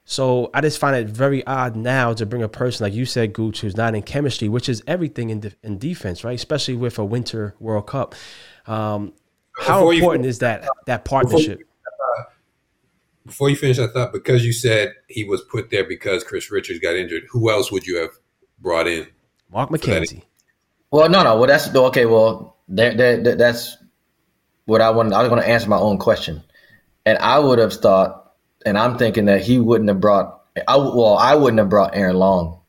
So 0.06 0.50
I 0.54 0.62
just 0.62 0.80
find 0.80 0.96
it 0.96 1.08
very 1.08 1.46
odd 1.46 1.76
now 1.76 2.14
to 2.14 2.26
bring 2.26 2.42
a 2.42 2.50
person 2.50 2.86
like 2.86 2.94
you 2.94 3.06
said, 3.06 3.34
Gooch, 3.34 3.62
who's 3.62 3.78
not 3.78 3.94
in 3.94 4.02
chemistry, 4.02 4.50
which 4.50 4.68
is 4.68 4.82
everything 4.88 5.30
in 5.30 5.42
de- 5.42 5.54
in 5.62 5.78
defense, 5.78 6.24
right? 6.24 6.34
Especially 6.34 6.76
with 6.76 6.98
a 6.98 7.06
Winter 7.06 7.56
World 7.60 7.88
Cup. 7.88 8.16
Um, 8.66 9.14
how 9.60 9.90
important 9.92 10.24
you, 10.24 10.30
is 10.30 10.40
that 10.40 10.68
that 10.88 11.04
partnership? 11.04 11.62
Before 13.26 13.50
you, 13.50 13.56
before 13.56 13.70
you 13.70 13.76
finish, 13.76 13.80
I 13.80 13.92
thought 13.92 14.14
because 14.14 14.46
you 14.46 14.54
said 14.54 14.94
he 15.08 15.24
was 15.24 15.42
put 15.42 15.70
there 15.70 15.84
because 15.84 16.24
Chris 16.24 16.52
Richards 16.52 16.80
got 16.80 16.96
injured, 16.96 17.24
who 17.30 17.52
else 17.52 17.72
would 17.72 17.86
you 17.86 17.98
have 17.98 18.12
brought 18.60 18.88
in? 18.88 19.08
Mark 19.52 19.70
McKenzie. 19.70 20.24
Well, 20.92 21.10
no, 21.10 21.24
no. 21.24 21.38
Well, 21.38 21.48
that's 21.48 21.74
okay. 21.74 22.06
Well, 22.06 22.58
that, 22.70 22.98
that, 22.98 23.38
that's 23.38 23.78
what 24.66 24.82
I 24.82 24.90
wanted. 24.92 25.14
I 25.14 25.22
was 25.22 25.30
going 25.30 25.42
to 25.42 25.48
answer 25.48 25.70
my 25.70 25.78
own 25.78 25.98
question, 25.98 26.44
and 27.06 27.18
I 27.18 27.40
would 27.40 27.60
have 27.60 27.74
thought, 27.74 28.34
and 28.66 28.78
I'm 28.78 28.98
thinking 28.98 29.26
that 29.26 29.42
he 29.42 29.60
wouldn't 29.60 29.90
have 29.90 30.00
brought. 30.00 30.42
I 30.68 30.78
well, 30.78 31.18
I 31.18 31.36
wouldn't 31.36 31.60
have 31.60 31.70
brought 31.70 31.96
Aaron 31.96 32.18
Long. 32.18 32.60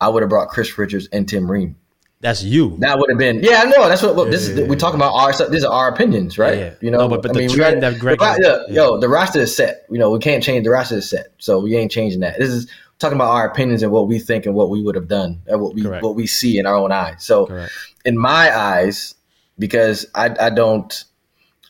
I 0.00 0.08
would 0.08 0.22
have 0.22 0.30
brought 0.30 0.48
Chris 0.48 0.78
Richards 0.78 1.08
and 1.12 1.28
Tim 1.28 1.50
Ream. 1.50 1.76
That's 2.20 2.42
you. 2.42 2.76
That 2.80 2.98
would 2.98 3.10
have 3.10 3.18
been. 3.18 3.42
Yeah, 3.42 3.62
I 3.62 3.64
know. 3.66 3.88
That's 3.88 4.02
what. 4.02 4.16
Yeah, 4.16 4.30
this 4.30 4.48
is. 4.48 4.58
Yeah, 4.58 4.66
we're 4.66 4.76
talking 4.76 4.98
about 4.98 5.12
our. 5.12 5.32
These 5.50 5.62
are 5.62 5.72
our 5.72 5.88
opinions, 5.88 6.36
right? 6.36 6.58
Yeah, 6.58 6.74
You 6.80 6.90
know. 6.90 6.98
No, 6.98 7.08
but, 7.08 7.22
but 7.22 7.30
I 7.30 7.34
the 7.34 7.38
mean, 7.40 7.50
trend 7.50 7.82
that 7.82 8.00
Greg. 8.00 8.18
The, 8.18 8.66
yo, 8.70 8.98
the 8.98 9.08
roster 9.08 9.40
is 9.40 9.54
set. 9.54 9.86
You 9.88 9.98
know, 9.98 10.10
we 10.10 10.18
can't 10.18 10.42
change 10.42 10.64
the 10.64 10.70
roster 10.70 10.96
is 10.96 11.08
set, 11.08 11.28
so 11.38 11.60
we 11.60 11.76
ain't 11.76 11.92
changing 11.92 12.20
that. 12.20 12.38
This 12.38 12.50
is 12.50 12.68
talking 12.98 13.16
about 13.16 13.30
our 13.30 13.46
opinions 13.46 13.84
and 13.84 13.92
what 13.92 14.08
we 14.08 14.18
think 14.18 14.46
and 14.46 14.54
what 14.56 14.70
we 14.70 14.82
would 14.82 14.96
have 14.96 15.06
done 15.06 15.40
and 15.46 15.60
what 15.60 15.74
we 15.74 15.82
Correct. 15.82 16.02
what 16.02 16.16
we 16.16 16.26
see 16.26 16.58
in 16.58 16.66
our 16.66 16.74
own 16.74 16.90
eyes. 16.90 17.24
So 17.24 17.46
Correct. 17.46 17.72
in 18.04 18.18
my 18.18 18.56
eyes, 18.56 19.14
because 19.56 20.06
I 20.14 20.34
I 20.40 20.50
don't 20.50 21.04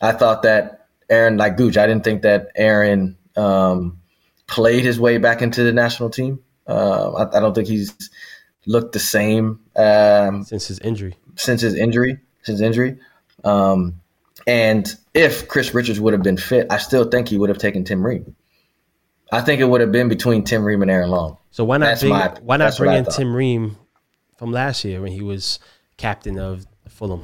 I 0.01 0.13
thought 0.13 0.43
that 0.43 0.87
Aaron 1.09 1.37
like 1.37 1.57
Gooch, 1.57 1.77
I 1.77 1.85
didn't 1.85 2.03
think 2.03 2.23
that 2.23 2.49
Aaron 2.55 3.17
um, 3.35 3.99
played 4.47 4.83
his 4.83 4.99
way 4.99 5.17
back 5.17 5.41
into 5.41 5.63
the 5.63 5.73
national 5.73 6.09
team. 6.09 6.39
Uh, 6.67 7.11
I, 7.13 7.37
I, 7.37 7.39
don't 7.39 7.55
think 7.55 7.67
he's 7.67 7.95
looked 8.69 8.93
the 8.93 8.99
same 8.99 9.59
um, 9.75 10.43
since 10.43 10.67
his 10.67 10.79
injury. 10.79 11.17
Since 11.35 11.61
his 11.61 11.73
injury, 11.73 12.19
since 12.43 12.61
injury. 12.61 12.99
Um, 13.43 13.99
and 14.45 14.87
if 15.13 15.47
Chris 15.47 15.73
Richards 15.73 15.99
would 15.99 16.13
have 16.13 16.21
been 16.21 16.37
fit, 16.37 16.67
I 16.69 16.77
still 16.77 17.05
think 17.05 17.27
he 17.27 17.37
would 17.37 17.49
have 17.49 17.57
taken 17.57 17.83
Tim 17.83 18.05
Ream. 18.05 18.35
I 19.31 19.41
think 19.41 19.59
it 19.59 19.65
would 19.65 19.81
have 19.81 19.91
been 19.91 20.07
between 20.07 20.43
Tim 20.43 20.63
Ream 20.63 20.81
and 20.83 20.89
Aaron 20.89 21.09
Long. 21.09 21.37
So 21.51 21.63
why 21.63 21.77
not 21.77 21.99
bring, 21.99 22.11
my, 22.11 22.35
why 22.41 22.57
not 22.57 22.77
bring 22.77 22.93
in 22.93 23.05
Tim 23.05 23.35
Ream 23.35 23.75
from 24.37 24.51
last 24.51 24.85
year 24.85 25.01
when 25.01 25.11
he 25.11 25.21
was 25.21 25.59
captain 25.97 26.37
of 26.37 26.65
Fulham? 26.87 27.23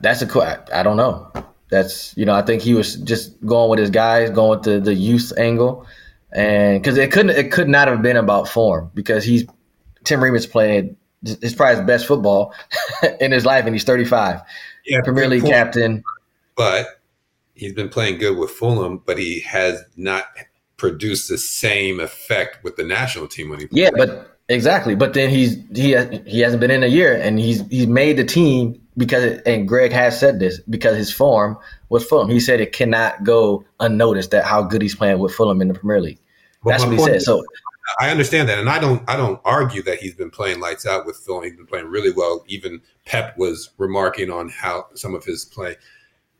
That's 0.00 0.22
a 0.22 0.64
I 0.72 0.82
don't 0.82 0.96
know. 0.96 1.32
That's 1.70 2.16
you 2.16 2.26
know 2.26 2.34
I 2.34 2.42
think 2.42 2.62
he 2.62 2.74
was 2.74 2.96
just 2.96 3.40
going 3.46 3.70
with 3.70 3.78
his 3.78 3.90
guys, 3.90 4.30
going 4.30 4.50
with 4.50 4.62
the 4.62 4.80
the 4.80 4.94
youth 4.94 5.32
angle, 5.36 5.86
and 6.32 6.82
because 6.82 6.98
it 6.98 7.12
couldn't 7.12 7.30
it 7.30 7.50
could 7.50 7.68
not 7.68 7.88
have 7.88 8.02
been 8.02 8.16
about 8.16 8.48
form 8.48 8.90
because 8.94 9.24
he's 9.24 9.44
Tim 10.04 10.22
Ream 10.22 10.34
is 10.34 10.46
playing 10.46 10.96
his 11.24 11.54
probably 11.54 11.76
his 11.76 11.86
best 11.86 12.06
football 12.06 12.54
in 13.20 13.32
his 13.32 13.46
life, 13.46 13.64
and 13.64 13.74
he's 13.74 13.84
35. 13.84 14.40
Yeah, 14.84 15.00
Premier 15.02 15.28
League 15.28 15.42
point. 15.42 15.54
captain. 15.54 16.04
But 16.56 17.00
he's 17.54 17.72
been 17.72 17.88
playing 17.88 18.18
good 18.18 18.36
with 18.36 18.50
Fulham, 18.50 19.02
but 19.04 19.18
he 19.18 19.40
has 19.40 19.82
not 19.96 20.24
produced 20.82 21.28
the 21.28 21.38
same 21.38 22.00
effect 22.00 22.64
with 22.64 22.74
the 22.74 22.82
national 22.82 23.28
team 23.28 23.48
when 23.48 23.60
he 23.60 23.68
yeah 23.70 23.88
but 23.96 24.36
exactly 24.48 24.96
but 24.96 25.14
then 25.14 25.30
he's 25.30 25.54
he 25.72 25.94
he 26.26 26.40
hasn't 26.40 26.60
been 26.60 26.72
in 26.72 26.82
a 26.82 26.88
year 26.88 27.14
and 27.14 27.38
he's 27.38 27.64
he's 27.68 27.86
made 27.86 28.16
the 28.16 28.24
team 28.24 28.82
because 28.96 29.40
and 29.46 29.68
Greg 29.68 29.92
has 29.92 30.18
said 30.18 30.40
this 30.40 30.58
because 30.68 30.96
his 30.96 31.12
form 31.12 31.56
was 31.88 32.04
Fulham 32.04 32.28
he 32.28 32.40
said 32.40 32.60
it 32.60 32.72
cannot 32.72 33.22
go 33.22 33.64
unnoticed 33.78 34.32
that 34.32 34.44
how 34.44 34.64
good 34.64 34.82
he's 34.82 34.96
playing 34.96 35.20
with 35.20 35.32
Fulham 35.32 35.62
in 35.62 35.68
the 35.68 35.74
Premier 35.74 36.00
League 36.00 36.18
that's 36.64 36.84
what 36.84 36.92
he 36.94 36.98
said 36.98 37.22
so 37.22 37.44
I 38.00 38.10
understand 38.10 38.48
that 38.48 38.58
and 38.58 38.70
I 38.70 38.78
don't 38.78 39.02
I 39.08 39.16
don't 39.16 39.40
argue 39.44 39.82
that 39.82 39.98
he's 39.98 40.14
been 40.14 40.30
playing 40.30 40.60
lights 40.60 40.86
out 40.86 41.04
with 41.04 41.16
Fulham 41.16 41.44
he's 41.44 41.56
been 41.56 41.66
playing 41.66 41.86
really 41.86 42.12
well 42.12 42.44
even 42.48 42.80
Pep 43.06 43.36
was 43.36 43.70
remarking 43.78 44.30
on 44.30 44.48
how 44.48 44.86
some 44.94 45.14
of 45.14 45.24
his 45.24 45.44
play 45.44 45.76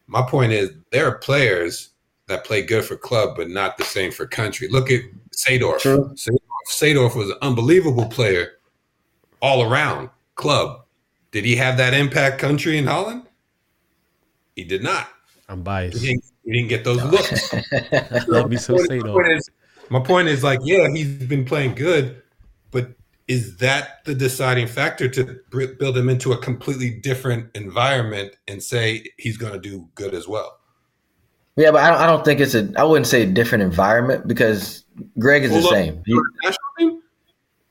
my 0.07 0.23
point 0.23 0.53
is 0.53 0.71
there 0.91 1.07
are 1.07 1.19
players 1.19 1.93
that 2.33 2.45
play 2.45 2.63
good 2.63 2.85
for 2.85 2.97
club, 2.97 3.37
but 3.37 3.51
not 3.51 3.77
the 3.77 3.85
same 3.85 4.11
for 4.11 4.27
country. 4.27 4.69
Look 4.69 4.91
at 4.91 5.03
Seedorf. 5.31 5.81
Sadorf, 5.81 6.39
Seedorf 6.69 7.17
was 7.17 7.31
an 7.31 7.37
unbelievable 7.43 8.07
player 8.07 8.53
all 9.41 9.63
around 9.63 10.11
club. 10.35 10.85
Did 11.31 11.45
he 11.45 11.57
have 11.57 11.77
that 11.79 11.95
impact 11.95 12.39
country 12.39 12.79
in 12.79 12.87
Holland? 12.87 13.25
He 14.55 14.65
did 14.65 14.83
not. 14.83 15.09
I'm 15.49 15.63
biased. 15.63 16.01
He 16.01 16.09
didn't, 16.09 16.25
he 16.45 16.53
didn't 16.53 16.69
get 16.69 16.85
those 16.85 17.03
looks. 17.03 17.51
That'd 18.29 18.51
be 18.51 18.57
so 18.57 18.77
Seedorf. 18.77 19.41
My, 19.93 20.01
point 20.01 20.29
is 20.29 20.43
like, 20.43 20.61
yeah, 20.63 20.89
he's 20.89 21.15
been 21.27 21.45
playing 21.45 21.75
good, 21.75 22.23
but 22.71 22.93
is 23.29 23.59
that 23.59 24.05
the 24.07 24.15
deciding 24.15 24.67
factor 24.67 25.07
to 25.09 25.39
build 25.79 25.97
him 25.97 26.09
into 26.09 26.33
a 26.33 26.39
completely 26.39 26.91
different 26.91 27.55
environment 27.55 28.35
and 28.49 28.63
say 28.63 29.05
he's 29.19 29.37
going 29.37 29.53
to 29.53 29.59
do 29.59 29.89
good 29.95 30.15
as 30.15 30.27
well? 30.27 30.59
Yeah, 31.57 31.73
but 31.73 31.83
I 31.83 31.91
don't, 31.91 32.01
I 32.01 32.07
don't 32.07 32.25
think 32.25 32.41
it's 32.41 32.55
a. 32.55 32.73
I 32.79 32.85
wouldn't 32.85 33.07
say 33.07 33.23
a 33.23 33.27
different 33.27 33.65
environment 33.65 34.27
because 34.27 34.85
Greg 35.19 35.45
is 35.45 35.51
Hold 35.51 35.65
the 35.65 35.69
same. 35.69 36.03
He, 36.07 36.19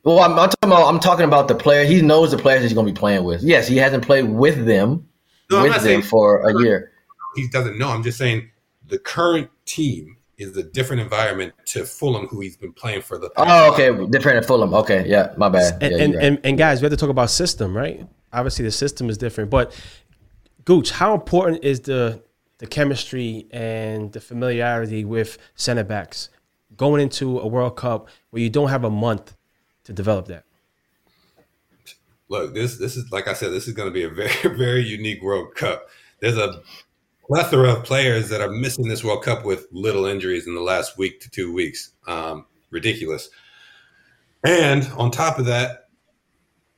well, 0.03 0.19
I'm, 0.19 0.37
I'm, 0.37 0.49
talking 0.49 0.69
about. 0.69 0.87
I'm 0.87 0.99
talking 0.99 1.25
about 1.25 1.47
the 1.47 1.55
player. 1.55 1.83
He 1.85 2.03
knows 2.03 2.29
the 2.29 2.37
players 2.37 2.61
he's 2.61 2.73
going 2.73 2.85
to 2.85 2.93
be 2.93 2.99
playing 2.99 3.23
with. 3.23 3.41
Yes, 3.41 3.67
he 3.67 3.77
hasn't 3.77 4.05
played 4.05 4.29
with 4.29 4.67
them 4.67 5.07
no, 5.49 5.63
with 5.63 5.81
them 5.81 6.03
for 6.03 6.47
a 6.47 6.61
year. 6.61 6.91
He 7.35 7.47
doesn't 7.47 7.79
know. 7.79 7.89
I'm 7.89 8.03
just 8.03 8.19
saying 8.19 8.51
the 8.87 8.99
current 8.99 9.49
team 9.65 10.17
is 10.41 10.57
a 10.57 10.63
different 10.63 11.01
environment 11.01 11.53
to 11.65 11.85
Fulham, 11.85 12.27
who 12.27 12.41
he's 12.41 12.57
been 12.57 12.73
playing 12.73 13.01
for 13.01 13.17
the. 13.17 13.31
Oh, 13.37 13.73
okay, 13.73 14.07
different 14.07 14.37
at 14.39 14.45
Fulham. 14.45 14.73
Okay, 14.73 15.07
yeah, 15.07 15.33
my 15.37 15.49
bad. 15.49 15.81
And 15.81 15.91
yeah, 15.91 16.03
and, 16.03 16.15
right. 16.15 16.23
and, 16.23 16.39
and 16.43 16.57
guys, 16.57 16.81
we 16.81 16.85
have 16.85 16.91
to 16.91 16.97
talk 16.97 17.09
about 17.09 17.29
system, 17.29 17.77
right? 17.77 18.05
Obviously, 18.33 18.65
the 18.65 18.71
system 18.71 19.09
is 19.09 19.17
different, 19.17 19.49
but 19.49 19.73
Gooch, 20.65 20.91
how 20.91 21.13
important 21.13 21.63
is 21.63 21.81
the 21.81 22.23
the 22.57 22.67
chemistry 22.67 23.47
and 23.51 24.11
the 24.11 24.21
familiarity 24.21 25.05
with 25.05 25.37
center 25.55 25.83
backs 25.83 26.29
going 26.77 27.01
into 27.01 27.39
a 27.39 27.47
World 27.47 27.75
Cup 27.75 28.07
where 28.29 28.41
you 28.41 28.49
don't 28.49 28.69
have 28.69 28.83
a 28.83 28.89
month 28.89 29.35
to 29.83 29.93
develop 29.93 30.27
that? 30.27 30.43
Look, 32.29 32.53
this 32.53 32.77
this 32.77 32.97
is 32.97 33.11
like 33.11 33.27
I 33.27 33.33
said, 33.33 33.51
this 33.51 33.67
is 33.67 33.73
going 33.73 33.89
to 33.89 33.93
be 33.93 34.03
a 34.03 34.09
very 34.21 34.57
very 34.57 34.81
unique 34.81 35.21
World 35.21 35.53
Cup. 35.55 35.87
There's 36.19 36.37
a 36.37 36.61
plethora 37.31 37.71
of 37.71 37.85
players 37.85 38.27
that 38.27 38.41
are 38.41 38.49
missing 38.49 38.89
this 38.89 39.05
World 39.05 39.23
Cup 39.23 39.45
with 39.45 39.65
little 39.71 40.05
injuries 40.05 40.47
in 40.47 40.53
the 40.53 40.59
last 40.59 40.97
week 40.97 41.21
to 41.21 41.29
two 41.29 41.53
weeks. 41.53 41.93
Um, 42.05 42.45
ridiculous. 42.71 43.29
And 44.43 44.85
on 44.97 45.11
top 45.11 45.39
of 45.39 45.45
that, 45.45 45.87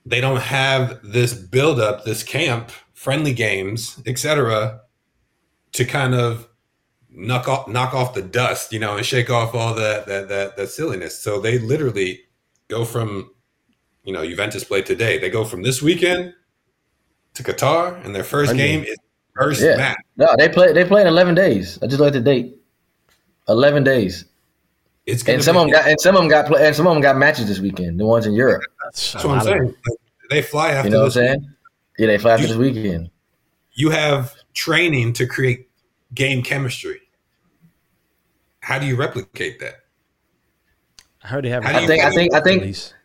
they 0.06 0.22
don't 0.22 0.42
have 0.42 1.00
this 1.02 1.34
buildup, 1.34 2.06
this 2.06 2.22
camp, 2.22 2.70
friendly 2.94 3.34
games, 3.34 4.00
etc., 4.06 4.82
to 5.72 5.86
kind 5.86 6.14
of 6.14 6.48
knock 7.10 7.48
off 7.48 7.68
knock 7.68 7.96
off 7.96 8.14
the 8.14 8.22
dust, 8.22 8.72
you 8.72 8.78
know, 8.80 8.96
and 8.96 9.04
shake 9.04 9.32
off 9.32 9.56
all 9.56 9.74
that 9.74 10.06
that 10.06 10.28
that, 10.30 10.56
that 10.56 10.68
silliness. 10.68 11.18
So 11.18 11.40
they 11.40 11.58
literally 11.58 12.22
go 12.68 12.86
from, 12.86 13.32
you 14.04 14.14
know, 14.14 14.24
Juventus 14.24 14.64
played 14.64 14.86
today. 14.86 15.18
They 15.18 15.32
go 15.32 15.46
from 15.46 15.64
this 15.64 15.82
weekend 15.82 16.36
to 17.34 17.42
Qatar, 17.42 18.06
and 18.06 18.14
their 18.14 18.24
first 18.24 18.56
game 18.56 18.84
is 18.84 18.98
first 19.36 19.62
yeah. 19.62 19.76
match. 19.76 19.98
No, 20.18 20.28
they 20.38 20.50
play 20.50 20.74
they 20.74 20.86
play 20.86 21.02
in 21.02 21.08
eleven 21.08 21.36
days. 21.36 21.80
I 21.82 21.88
just 21.88 22.00
like 22.00 22.14
the 22.14 22.22
date. 22.22 22.58
Eleven 23.48 23.84
days. 23.84 24.26
It's 25.06 25.28
and 25.28 25.44
some 25.44 25.58
of 25.58 25.64
them 25.64 25.72
got 25.72 25.88
and 25.88 26.00
some 26.00 26.16
of 26.16 26.22
them 26.22 26.30
got 26.30 26.46
play, 26.46 26.66
and 26.66 26.76
some 26.76 26.88
of 26.88 26.94
them 26.94 27.02
got 27.02 27.18
matches 27.18 27.48
this 27.48 27.60
weekend. 27.60 28.00
The 28.00 28.06
ones 28.06 28.26
in 28.26 28.34
Europe. 28.34 28.64
That's 28.86 29.16
what 29.16 29.26
I'm 29.38 29.42
saying. 29.42 29.76
They 30.30 30.42
fly 30.42 30.72
after. 30.72 30.88
You 30.88 30.94
know 30.94 31.00
what 31.00 31.06
I'm 31.06 31.12
saying? 31.12 31.54
Yeah, 31.98 32.08
they 32.08 32.18
fly 32.18 32.32
after 32.34 32.44
you, 32.44 32.48
this 32.48 32.58
weekend. 32.58 33.10
You 33.74 33.90
have 33.90 34.34
training 34.54 35.14
to 35.14 35.28
create 35.28 35.68
game 36.14 36.42
chemistry. 36.42 37.02
How 38.62 38.80
do 38.80 38.86
you 38.86 38.96
replicate 38.96 39.60
that? 39.60 39.82
I 41.22 41.28
heard 41.28 41.44
they 41.44 41.50
have. 41.50 41.66
I 41.66 41.86
think, 41.86 42.04
I 42.04 42.12
think. 42.12 42.34
I 42.34 42.40
think. 42.40 42.64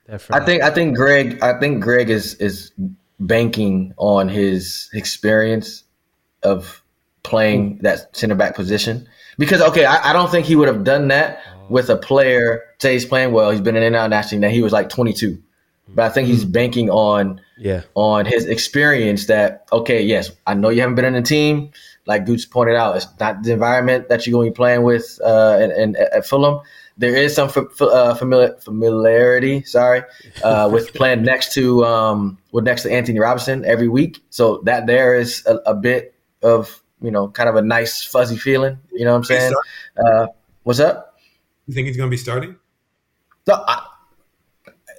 I 0.08 0.44
think. 0.44 0.62
I 0.62 0.70
think. 0.70 0.96
Greg. 0.96 1.42
I 1.42 1.58
think 1.58 1.82
Greg 1.82 2.10
is 2.10 2.34
is 2.34 2.70
banking 3.18 3.92
on 3.96 4.28
his 4.28 4.88
experience 4.92 5.82
of 6.42 6.82
playing 7.22 7.78
that 7.82 8.16
center 8.16 8.34
back 8.34 8.54
position. 8.54 9.08
Because 9.38 9.60
okay, 9.60 9.84
I, 9.84 10.10
I 10.10 10.12
don't 10.12 10.30
think 10.30 10.46
he 10.46 10.56
would 10.56 10.68
have 10.68 10.84
done 10.84 11.08
that 11.08 11.40
with 11.68 11.90
a 11.90 11.96
player. 11.96 12.62
Say 12.80 12.94
he's 12.94 13.04
playing 13.04 13.32
well, 13.32 13.50
he's 13.50 13.60
been 13.60 13.76
in 13.76 13.82
and 13.82 13.96
out 13.96 14.10
nationally. 14.10 14.40
Now 14.40 14.48
he 14.48 14.62
was 14.62 14.72
like 14.72 14.88
22, 14.88 15.40
but 15.88 16.04
I 16.06 16.08
think 16.08 16.28
he's 16.28 16.44
banking 16.44 16.90
on 16.90 17.40
Yeah. 17.56 17.82
on 17.94 18.24
his 18.26 18.46
experience 18.46 19.26
that 19.26 19.66
okay, 19.72 20.02
yes, 20.02 20.30
I 20.46 20.54
know 20.54 20.70
you 20.70 20.80
haven't 20.80 20.96
been 20.96 21.04
in 21.04 21.14
a 21.14 21.22
team. 21.22 21.70
Like 22.06 22.24
Gooch 22.24 22.48
pointed 22.50 22.74
out, 22.74 22.96
it's 22.96 23.06
not 23.20 23.42
the 23.42 23.52
environment 23.52 24.08
that 24.08 24.26
you're 24.26 24.32
going 24.32 24.48
to 24.48 24.52
be 24.52 24.56
playing 24.56 24.82
with 24.82 25.20
uh, 25.22 25.58
and, 25.60 25.72
and 25.72 25.96
at 25.96 26.26
Fulham. 26.26 26.60
There 26.96 27.14
is 27.14 27.34
some 27.34 27.48
uh, 27.80 28.14
familiar, 28.14 28.56
familiarity, 28.60 29.62
sorry, 29.64 30.02
uh, 30.42 30.68
with 30.72 30.94
playing 30.94 31.22
next 31.22 31.52
to 31.52 31.84
um, 31.84 32.38
with 32.50 32.64
next 32.64 32.82
to 32.84 32.90
Antonee 32.92 33.20
Robinson 33.20 33.64
every 33.64 33.88
week. 33.88 34.20
So 34.30 34.62
that 34.64 34.86
there 34.86 35.14
is 35.14 35.44
a, 35.46 35.56
a 35.66 35.74
bit 35.74 36.14
of 36.42 36.82
you 37.00 37.10
know 37.10 37.28
kind 37.28 37.48
of 37.48 37.56
a 37.56 37.62
nice 37.62 38.04
fuzzy 38.04 38.36
feeling. 38.36 38.78
You 38.92 39.04
know 39.04 39.12
what 39.12 39.18
I'm 39.18 39.24
saying? 39.24 39.52
Uh, 39.96 40.26
what's 40.62 40.80
up? 40.80 41.18
You 41.66 41.74
think 41.74 41.86
he's 41.88 41.96
going 41.96 42.08
to 42.08 42.10
be 42.10 42.16
starting? 42.16 42.56
No, 43.46 43.54
I, 43.66 43.82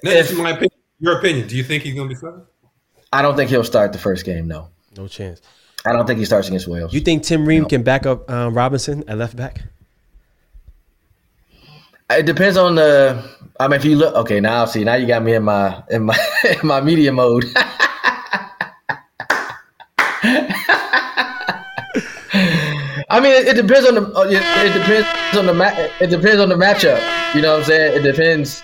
No, 0.02 0.10
If- 0.10 0.16
this 0.28 0.30
is 0.32 0.38
my 0.38 0.50
opinion. 0.50 0.70
Your 1.00 1.18
opinion. 1.18 1.48
Do 1.48 1.56
you 1.56 1.64
think 1.64 1.82
he's 1.82 1.94
going 1.94 2.08
to 2.08 2.14
be 2.14 2.18
starting? 2.18 2.42
I 3.12 3.22
don't 3.22 3.34
think 3.34 3.48
he'll 3.50 3.64
start 3.64 3.92
the 3.92 3.98
first 3.98 4.24
game. 4.24 4.46
No, 4.46 4.68
No 4.96 5.08
chance. 5.08 5.40
I 5.86 5.92
don't 5.92 6.06
think 6.06 6.18
he 6.18 6.26
starts 6.26 6.46
against 6.48 6.68
Wales. 6.68 6.92
You 6.92 7.00
think 7.00 7.22
Tim 7.22 7.46
Ream 7.46 7.64
can 7.64 7.82
back 7.82 8.04
up 8.06 8.30
um, 8.30 8.52
Robinson 8.54 9.02
at 9.08 9.16
left 9.16 9.34
back? 9.34 9.62
It 12.10 12.26
depends 12.26 12.56
on 12.58 12.74
the. 12.74 13.24
I 13.58 13.66
mean, 13.68 13.78
if 13.80 13.84
you 13.86 13.96
look, 13.96 14.14
okay, 14.14 14.40
now 14.40 14.64
see, 14.66 14.84
now 14.84 14.94
you 14.96 15.06
got 15.06 15.22
me 15.22 15.32
in 15.34 15.42
my 15.44 15.82
in 15.90 16.02
my 16.04 16.18
in 16.62 16.66
my 16.66 16.80
media 16.82 17.12
mode. 17.12 17.44
I 23.12 23.18
mean, 23.20 23.32
it, 23.32 23.48
it 23.48 23.54
depends 23.56 23.88
on 23.88 23.94
the. 23.96 24.02
uh, 24.16 24.22
It, 24.22 24.42
it 24.70 24.72
depends 24.78 25.36
on 25.38 25.46
the 25.46 25.54
ma- 25.54 25.72
It 26.00 26.10
depends 26.10 26.40
on 26.40 26.48
the 26.48 26.54
matchup. 26.54 27.00
You 27.34 27.42
know 27.42 27.52
what 27.52 27.58
I'm 27.60 27.64
saying? 27.64 27.98
It 27.98 28.02
depends. 28.02 28.62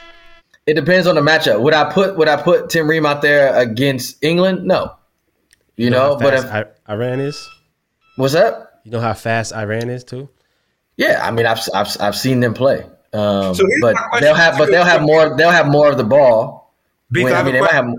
It 0.66 0.74
depends 0.74 1.06
on 1.06 1.14
the 1.16 1.20
matchup. 1.20 1.60
Would 1.60 1.74
I 1.74 1.92
put 1.92 2.16
Would 2.16 2.28
I 2.28 2.40
put 2.40 2.70
Tim 2.70 2.88
Ream 2.88 3.06
out 3.06 3.22
there 3.22 3.54
against 3.56 4.22
England? 4.22 4.64
No. 4.64 4.94
You 5.76 5.90
know, 5.90 6.14
how 6.14 6.18
but 6.18 6.34
if 6.34 6.44
I- 6.46 6.64
Iran 6.92 7.20
is. 7.20 7.48
what's 8.16 8.34
up? 8.34 8.80
You 8.84 8.92
know 8.92 9.00
how 9.00 9.12
fast 9.14 9.52
Iran 9.52 9.90
is 9.90 10.04
too. 10.04 10.28
Yeah, 10.96 11.20
I 11.22 11.30
mean, 11.32 11.44
I've 11.44 11.60
I've, 11.74 11.94
I've 12.00 12.16
seen 12.16 12.40
them 12.40 12.54
play, 12.54 12.86
um, 13.12 13.54
So 13.54 13.64
but 13.82 13.94
they'll 14.20 14.34
have 14.34 14.56
but 14.56 14.70
they'll 14.70 14.84
have 14.84 15.02
more 15.02 15.36
they'll 15.36 15.50
have 15.50 15.66
more 15.68 15.90
of 15.90 15.98
the 15.98 16.04
ball. 16.04 16.72
Because 17.10 17.24
When- 17.24 17.34
I 17.34 17.36
I 17.36 17.38
have 17.38 17.46
mean, 17.46 17.54
a 17.56 17.58
they 17.58 17.60
might 17.60 17.72
have. 17.72 17.94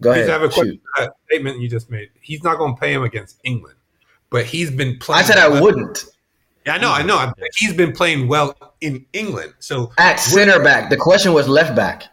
Go 0.00 0.12
Because 0.12 0.28
ahead. 0.28 0.30
I 0.30 0.32
have 0.32 0.42
a 0.42 0.48
question. 0.52 0.80
That 0.98 1.12
statement 1.28 1.60
you 1.60 1.68
just 1.68 1.90
made. 1.90 2.08
He's 2.20 2.42
not 2.42 2.58
going 2.58 2.74
to 2.74 2.80
pay 2.80 2.92
him 2.92 3.02
against 3.02 3.38
England, 3.44 3.76
but 4.30 4.46
he's 4.46 4.70
been 4.70 4.98
playing. 4.98 5.24
I 5.24 5.26
said 5.26 5.38
I 5.38 5.48
well- 5.48 5.62
wouldn't 5.62 6.04
Yeah, 6.66 6.74
I 6.74 6.78
know, 6.78 6.92
I 6.92 7.02
know. 7.02 7.32
He's 7.56 7.74
been 7.74 7.92
playing 7.92 8.28
well 8.28 8.56
in 8.80 9.04
England. 9.12 9.54
So 9.60 9.92
at 9.98 10.16
center 10.20 10.62
back. 10.62 10.90
The 10.90 10.96
question 10.96 11.32
was 11.34 11.48
left 11.48 11.74
back. 11.74 12.04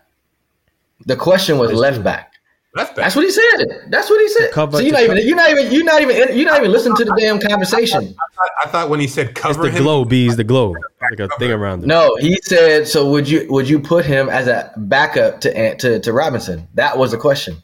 The 1.05 1.15
question 1.15 1.57
was 1.57 1.71
left 1.71 2.03
back. 2.03 2.33
left 2.75 2.95
back. 2.95 3.05
That's 3.05 3.15
what 3.15 3.23
he 3.25 3.31
said. 3.31 3.65
That's 3.89 4.09
what 4.09 4.19
he 4.21 4.27
said. 4.29 4.51
cover- 4.51 4.77
so 4.77 4.83
you're 4.83 4.95
to 4.95 5.07
not 5.07 5.17
even 5.17 5.27
you're 5.27 5.35
not 5.35 5.51
even 5.51 5.71
you're 5.71 5.83
not 5.85 6.01
even 6.01 6.37
you're 6.37 6.45
not 6.47 6.59
even 6.59 6.71
listening 6.71 6.95
to 6.97 7.05
the 7.05 7.15
damn 7.19 7.39
conversation. 7.39 8.15
I 8.63 8.67
thought 8.67 8.89
when 8.89 8.99
he 8.99 9.07
said 9.07 9.29
It's 9.29 9.39
cover 9.39 9.63
the 9.63 9.71
him, 9.71 9.83
globe, 9.83 10.09
bees. 10.09 10.35
The 10.35 10.43
globe, 10.43 10.75
like 11.09 11.19
a 11.19 11.29
thing 11.39 11.51
around 11.51 11.83
it. 11.83 11.87
No, 11.87 12.15
he 12.17 12.35
said. 12.43 12.87
So 12.87 13.09
would 13.11 13.29
you 13.29 13.47
would 13.49 13.69
you 13.69 13.79
put 13.79 14.05
him 14.05 14.27
as 14.29 14.47
a 14.47 14.71
backup 14.77 15.41
to 15.41 15.75
to 15.77 15.99
to 15.99 16.13
Robinson? 16.13 16.67
That 16.73 16.97
was 16.97 17.11
the 17.11 17.17
question. 17.17 17.57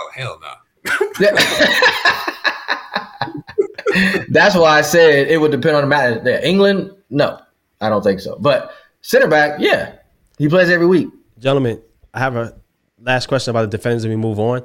Oh 0.00 0.10
hell 0.14 0.40
no. 0.40 0.52
That's 4.28 4.54
why 4.54 4.78
I 4.78 4.82
said 4.82 5.28
it 5.28 5.40
would 5.40 5.50
depend 5.50 5.76
on 5.76 5.82
the 5.82 5.88
match. 5.88 6.20
Yeah, 6.24 6.40
England, 6.42 6.92
no, 7.10 7.40
I 7.80 7.88
don't 7.88 8.02
think 8.02 8.20
so. 8.20 8.36
But 8.38 8.72
center 9.00 9.28
back, 9.28 9.60
yeah, 9.60 9.96
he 10.38 10.48
plays 10.48 10.70
every 10.70 10.86
week. 10.86 11.08
Gentlemen, 11.38 11.80
I 12.14 12.20
have 12.20 12.36
a 12.36 12.54
last 13.00 13.26
question 13.26 13.50
about 13.50 13.70
the 13.70 13.76
defenders 13.76 14.04
and 14.04 14.12
we 14.12 14.16
move 14.16 14.38
on. 14.38 14.64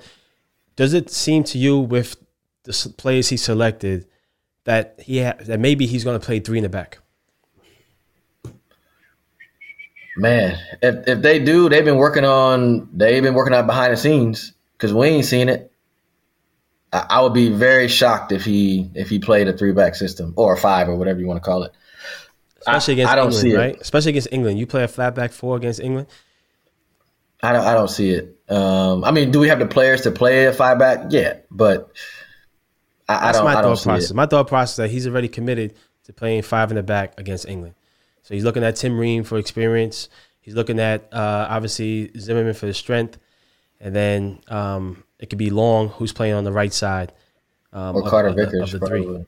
Does 0.76 0.94
it 0.94 1.10
seem 1.10 1.44
to 1.46 1.58
you 1.58 1.80
with 1.80 2.18
the 2.64 2.94
players 2.98 3.30
he 3.30 3.38
selected 3.38 4.06
that 4.66 5.00
he 5.00 5.24
ha- 5.24 5.38
that 5.42 5.60
maybe 5.60 5.86
he's 5.86 6.04
going 6.04 6.20
to 6.20 6.26
play 6.26 6.40
three 6.40 6.58
in 6.58 6.64
the 6.64 6.70
back? 6.70 7.00
Man, 10.18 10.58
if 10.82 11.08
if 11.08 11.22
they 11.22 11.40
do, 11.40 11.68
they've 11.68 11.84
been 11.84 11.98
working 11.98 12.26
on 12.26 12.90
they've 12.94 13.24
been 13.24 13.34
working 13.34 13.54
on 13.54 13.66
behind 13.66 13.94
the 13.94 13.98
scenes 13.98 14.54
because 14.78 14.94
we 14.94 15.08
ain't 15.08 15.26
seen 15.26 15.50
it. 15.50 15.72
I, 16.94 17.06
I 17.10 17.22
would 17.22 17.34
be 17.34 17.50
very 17.50 17.88
shocked 17.88 18.32
if 18.32 18.44
he 18.46 18.90
if 18.96 19.10
he 19.10 19.20
played 19.20 19.48
a 19.48 19.54
three 19.58 19.72
back 19.74 19.96
system 19.96 20.34
or 20.36 20.54
a 20.54 20.58
five 20.58 20.88
or 20.90 20.96
whatever 20.96 21.20
you 21.20 21.28
want 21.28 21.38
to 21.42 21.46
call 21.50 21.64
it. 21.64 21.72
Especially 22.60 22.94
I- 22.94 22.96
against 22.96 23.12
I 23.12 23.16
don't 23.16 23.26
England, 23.26 23.42
see 23.42 23.52
it. 23.52 23.58
right? 23.58 23.82
Especially 23.82 24.10
against 24.12 24.30
England. 24.32 24.60
You 24.60 24.68
play 24.68 24.84
a 24.84 24.88
flat 24.88 25.14
back 25.16 25.32
four 25.32 25.56
against 25.58 25.80
England. 25.80 26.08
I 27.44 27.52
don't 27.54 27.66
I 27.66 27.74
don't 27.74 27.90
see 27.90 28.12
it. 28.12 28.40
Um, 28.50 29.04
I 29.04 29.12
mean, 29.12 29.32
do 29.32 29.40
we 29.40 29.48
have 29.50 29.60
the 29.60 29.66
players 29.68 30.02
to 30.02 30.12
play 30.12 30.46
a 30.46 30.54
five 30.54 30.80
back? 30.80 31.08
Yeah, 31.10 31.38
but 31.52 31.92
I, 33.10 33.16
I 33.16 33.20
That's 33.22 33.38
don't 33.40 33.46
my 33.46 33.52
I 33.52 33.62
don't 33.62 33.64
thought 33.72 33.76
see 33.80 33.90
process. 33.90 34.12
it. 34.12 34.14
My 34.16 34.26
thought 34.26 34.48
process 34.48 34.72
is 34.72 34.76
that 34.78 34.90
he's 34.90 35.08
already 35.08 35.28
committed 35.28 35.74
to 36.06 36.14
playing 36.14 36.42
five 36.44 36.72
in 36.72 36.76
the 36.76 36.84
back 36.84 37.20
against 37.20 37.48
England. 37.48 37.76
So 38.24 38.34
he's 38.34 38.44
looking 38.44 38.64
at 38.64 38.76
Tim 38.78 38.98
Ream 38.98 39.24
for 39.24 39.38
experience. 39.38 40.10
He's 40.42 40.56
looking 40.56 40.80
at 40.80 41.12
uh, 41.14 41.48
obviously 41.50 42.12
Zimmerman 42.18 42.54
for 42.54 42.66
the 42.68 42.74
strength, 42.74 43.18
and 43.80 43.96
then 43.96 44.40
um, 44.48 45.04
it 45.20 45.30
could 45.30 45.38
be 45.40 45.50
Long 45.50 45.90
who's 45.90 46.12
playing 46.14 46.34
on 46.34 46.44
the 46.44 46.52
right 46.52 46.74
side. 46.74 47.14
Um, 47.74 47.96
Or 47.96 48.04
of- 48.04 48.10
Carter 48.10 48.28
of 48.30 48.36
the- 48.36 48.46
Vickers, 48.46 48.74
of 48.74 48.80
the 48.80 48.88
three. 48.88 49.04
probably. 49.04 49.26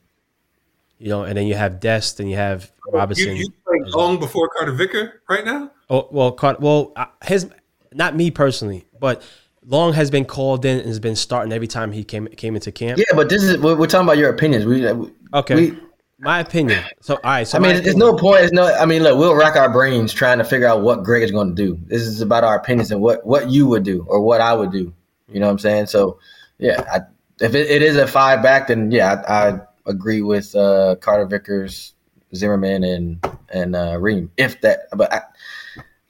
You 1.00 1.10
know, 1.10 1.24
and 1.24 1.38
then 1.38 1.46
you 1.46 1.54
have 1.54 1.80
Dest, 1.80 2.20
and 2.20 2.28
you 2.30 2.38
have 2.38 2.72
Robinson. 2.92 3.36
you 3.36 3.48
playing 3.68 3.86
long 3.92 4.20
before 4.20 4.50
Carter 4.50 4.72
Vicker 4.72 5.22
right 5.30 5.46
now? 5.46 5.70
Oh 5.92 6.08
well, 6.12 6.32
Carter, 6.32 6.58
well, 6.60 6.92
uh, 6.96 7.06
his 7.26 7.48
not 7.94 8.16
me 8.16 8.32
personally, 8.32 8.86
but 9.00 9.22
Long 9.64 9.94
has 9.94 10.10
been 10.10 10.26
called 10.26 10.66
in 10.66 10.78
and 10.80 10.88
has 10.88 11.00
been 11.00 11.16
starting 11.16 11.54
every 11.54 11.68
time 11.68 11.92
he 11.92 12.04
came 12.04 12.26
came 12.28 12.56
into 12.56 12.72
camp. 12.72 12.98
Yeah, 12.98 13.16
but 13.16 13.30
this 13.30 13.44
is 13.44 13.60
we're, 13.60 13.76
we're 13.76 13.86
talking 13.86 14.08
about 14.08 14.18
your 14.18 14.30
opinions. 14.32 14.66
We, 14.66 14.92
we 14.92 15.12
Okay, 15.36 15.56
we- 15.56 15.80
my 16.20 16.40
opinion. 16.40 16.84
So 17.02 17.16
all 17.16 17.22
right, 17.24 17.48
so 17.48 17.58
I 17.58 17.62
mean, 17.62 17.84
there's 17.84 17.96
no 17.96 18.16
point. 18.16 18.44
It's 18.44 18.54
no. 18.54 18.74
I 18.74 18.86
mean, 18.86 19.04
look, 19.04 19.18
we'll 19.18 19.36
rack 19.36 19.56
our 19.56 19.72
brains 19.72 20.14
trying 20.14 20.40
to 20.40 20.44
figure 20.44 20.68
out 20.68 20.82
what 20.82 21.04
Greg 21.04 21.24
is 21.24 21.32
going 21.32 21.56
to 21.56 21.56
do. 21.56 21.80
This 21.86 22.02
is 22.02 22.22
about 22.22 22.44
our 22.44 22.58
opinions 22.58 22.92
and 22.92 23.02
what 23.02 23.26
what 23.26 23.50
you 23.50 23.68
would 23.68 23.84
do 23.84 24.06
or 24.08 24.22
what 24.22 24.42
I 24.42 24.54
would 24.54 24.72
do. 24.72 24.94
You 25.30 25.40
know 25.40 25.48
what 25.48 25.54
I'm 25.54 25.60
saying? 25.60 25.88
So, 25.88 26.20
yeah, 26.58 26.84
I, 26.92 27.02
if 27.44 27.54
it, 27.54 27.70
it 27.70 27.82
is 27.82 27.98
a 27.98 28.08
five 28.08 28.42
back, 28.42 28.68
then 28.68 28.92
yeah, 28.92 29.24
I, 29.28 29.50
I 29.50 29.60
agree 29.86 30.22
with 30.22 30.56
uh, 30.56 30.96
Carter 31.02 31.26
Vickers, 31.26 31.94
Zimmerman, 32.34 32.84
and 32.84 33.26
and 33.50 33.76
uh, 33.76 33.98
Ream. 34.00 34.32
If 34.38 34.62
that, 34.62 34.88
but 34.94 35.14
I, 35.14 35.22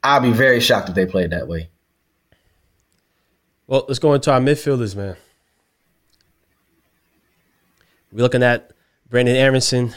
I'll 0.03 0.21
be 0.21 0.31
very 0.31 0.59
shocked 0.59 0.89
if 0.89 0.95
they 0.95 1.05
played 1.05 1.31
that 1.31 1.47
way. 1.47 1.69
Well, 3.65 3.83
let's 3.87 3.99
go 3.99 4.13
into 4.13 4.31
our 4.31 4.39
midfielders, 4.39 4.95
man. 4.95 5.17
We're 8.13 8.21
looking 8.21 8.43
at 8.43 8.71
Brenden 9.09 9.35
Aaronson. 9.35 9.93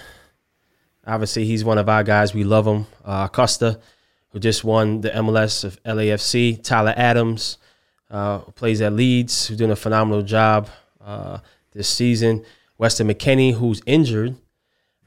Obviously, 1.05 1.45
he's 1.45 1.65
one 1.65 1.79
of 1.79 1.89
our 1.89 2.05
guys. 2.05 2.33
We 2.33 2.45
love 2.45 2.67
him. 2.67 2.87
Uh, 3.05 3.27
Costa, 3.27 3.81
who 4.29 4.39
just 4.39 4.63
won 4.63 5.01
the 5.01 5.11
MLS 5.11 5.65
of 5.65 5.83
LAFC. 5.83 6.63
Tyler 6.63 6.95
Adams, 6.97 7.59
uh, 8.09 8.39
who 8.39 8.53
plays 8.53 8.81
at 8.81 8.93
Leeds, 8.93 9.49
who's 9.49 9.59
doing 9.59 9.73
a 9.73 9.77
phenomenal 9.77 10.23
job 10.23 10.69
uh, 11.05 11.39
this 11.73 11.89
season. 11.89 12.45
Weston 12.79 13.09
McKennie, 13.09 13.55
who's 13.55 13.83
injured. 13.85 14.37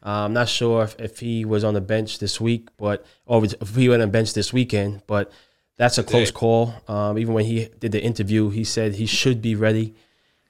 Uh, 0.06 0.26
I'm 0.26 0.34
not 0.34 0.50
sure 0.50 0.84
if, 0.84 1.00
if 1.00 1.20
he 1.20 1.46
was 1.46 1.63
on 1.63 1.74
the 1.74 1.82
bench 1.82 2.20
this 2.20 2.42
week, 2.42 2.68
but 2.78 3.06
or 3.26 3.46
if 3.46 3.76
he 3.76 3.88
went 3.88 4.02
on 4.02 4.10
the 4.10 4.12
bench 4.12 4.34
this 4.34 4.52
weekend. 4.52 5.02
But 5.08 5.32
that's 5.78 5.98
a 5.98 6.04
close 6.04 6.30
call. 6.30 6.74
Um, 6.89 7.18
even 7.18 7.34
when 7.34 7.46
he 7.46 7.70
did 7.80 7.94
the 7.94 8.04
interview, 8.04 8.50
he 8.50 8.66
said 8.66 8.96
he 8.96 9.06
should 9.06 9.42
be 9.42 9.56
ready, 9.56 9.96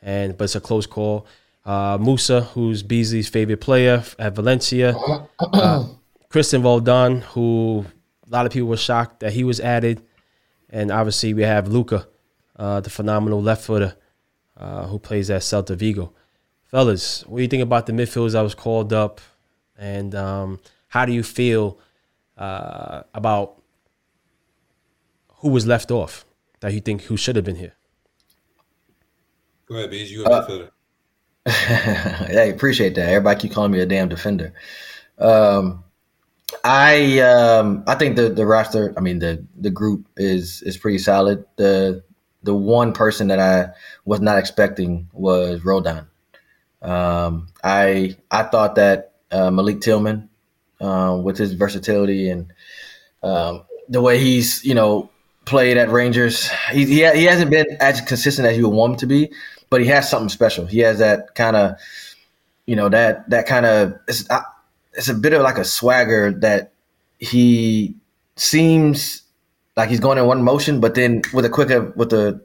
and 0.02 0.36
but 0.36 0.46
it's 0.46 0.56
a 0.56 0.62
close 0.62 0.88
call. 0.88 1.28
Uh, 1.66 1.98
Musah, 1.98 2.48
who's 2.48 2.84
Beasley's 2.84 3.30
favorite 3.30 3.62
player 3.62 4.04
at 4.20 4.36
Valencia, 4.36 4.96
uh, 5.40 5.86
Cristian 6.30 6.64
Roldan, 6.64 7.22
who 7.22 7.86
a 8.28 8.30
lot 8.30 8.46
of 8.46 8.52
people 8.52 8.68
were 8.68 8.78
shocked 8.78 9.22
that 9.22 9.34
he 9.34 9.44
was 9.44 9.62
added, 9.62 10.02
and 10.70 10.92
obviously 10.92 11.34
we 11.34 11.44
have 11.44 11.70
Luca, 11.70 12.08
uh, 12.58 12.82
the 12.82 12.90
phenomenal 12.90 13.42
left 13.42 13.64
footer, 13.64 13.96
uh, 14.58 14.88
who 14.88 15.00
plays 15.00 15.30
at 15.30 15.42
Celta 15.42 15.76
Vigo. 15.76 16.14
Fellas, 16.66 17.26
what 17.28 17.38
do 17.38 17.44
you 17.44 17.48
think 17.48 17.64
about 17.64 17.86
the 17.86 17.94
midfielders 17.94 18.34
that 18.34 18.42
was 18.42 18.56
called 18.56 18.92
up, 18.92 19.22
and 19.78 20.14
um, 20.16 20.60
how 20.90 21.06
do 21.06 21.14
you 21.14 21.24
feel 21.24 21.80
uh, 22.38 23.04
about 23.14 23.62
who 25.38 25.50
was 25.50 25.66
left 25.66 25.92
off 25.92 26.26
that 26.60 26.74
you 26.74 26.82
think 26.82 27.04
who 27.04 27.16
should 27.16 27.36
have 27.36 27.46
been 27.46 27.56
here? 27.56 27.74
Go 29.66 29.76
ahead, 29.76 29.92
Bees. 29.92 30.12
You 30.12 30.26
a 30.26 30.30
midfielder. 30.30 30.72
Hey, 31.46 32.52
appreciate 32.54 32.96
that. 32.96 33.10
Everybody 33.10 33.42
keep 33.42 33.52
calling 33.52 33.72
me 33.72 33.80
a 33.80 33.86
damn 33.86 34.08
defender. 34.10 34.54
Um, 35.20 35.84
I 36.64 37.20
um, 37.20 37.84
I 37.88 37.96
think 37.96 38.16
the 38.16 38.30
the 38.30 38.46
roster, 38.46 38.94
I 38.98 39.02
mean 39.02 39.20
the 39.20 39.46
the 39.60 39.70
group 39.70 40.08
is 40.18 40.62
is 40.64 40.78
pretty 40.78 41.00
solid. 41.00 41.46
The 41.58 42.04
the 42.44 42.56
one 42.56 42.94
person 42.94 43.28
that 43.28 43.40
I 43.40 43.74
was 44.06 44.22
not 44.22 44.38
expecting 44.38 45.10
was 45.14 45.66
Roldan. 45.66 46.08
Um, 46.82 47.48
I 47.64 48.16
I 48.32 48.44
thought 48.44 48.76
that 48.76 49.14
uh, 49.32 49.52
Malik 49.52 49.82
Tillman 49.82 50.30
uh, 50.82 51.20
with 51.24 51.38
his 51.38 51.54
versatility 51.54 52.30
and 52.30 52.54
um, 53.24 53.64
the 53.90 54.02
way 54.02 54.20
he's 54.20 54.64
you 54.64 54.76
know 54.76 55.10
played 55.46 55.78
at 55.78 55.90
Rangers. 55.90 56.50
He 56.72 56.86
he, 56.86 56.96
he 57.12 57.24
hasn't 57.26 57.52
been 57.52 57.66
as 57.80 58.02
consistent 58.02 58.48
as 58.48 58.58
you 58.58 58.68
would 58.70 58.76
want 58.76 58.94
him 58.94 59.00
to 59.00 59.08
be, 59.08 59.32
but 59.74 59.82
he 59.82 59.88
has 59.88 60.08
something 60.08 60.30
special. 60.30 60.68
He 60.68 60.82
has 60.82 61.00
that 61.00 61.34
kind 61.34 61.56
of 61.56 61.80
you 62.68 62.76
know 62.76 62.90
that 62.90 63.28
that 63.32 63.48
kind 63.48 63.66
of 63.66 63.96
it's, 64.08 64.24
it's 64.94 65.10
a 65.10 65.16
bit 65.16 65.34
of 65.34 65.42
like 65.42 65.58
a 65.58 65.66
swagger 65.66 66.32
that 66.42 66.74
he 67.18 67.96
seems 68.36 69.24
like 69.76 69.90
he's 69.90 70.00
going 70.00 70.20
in 70.20 70.28
one 70.28 70.44
motion, 70.44 70.80
but 70.80 70.94
then 70.94 71.24
with 71.34 71.44
a 71.44 71.50
quick 71.50 71.70
with 71.96 72.14
a 72.14 72.40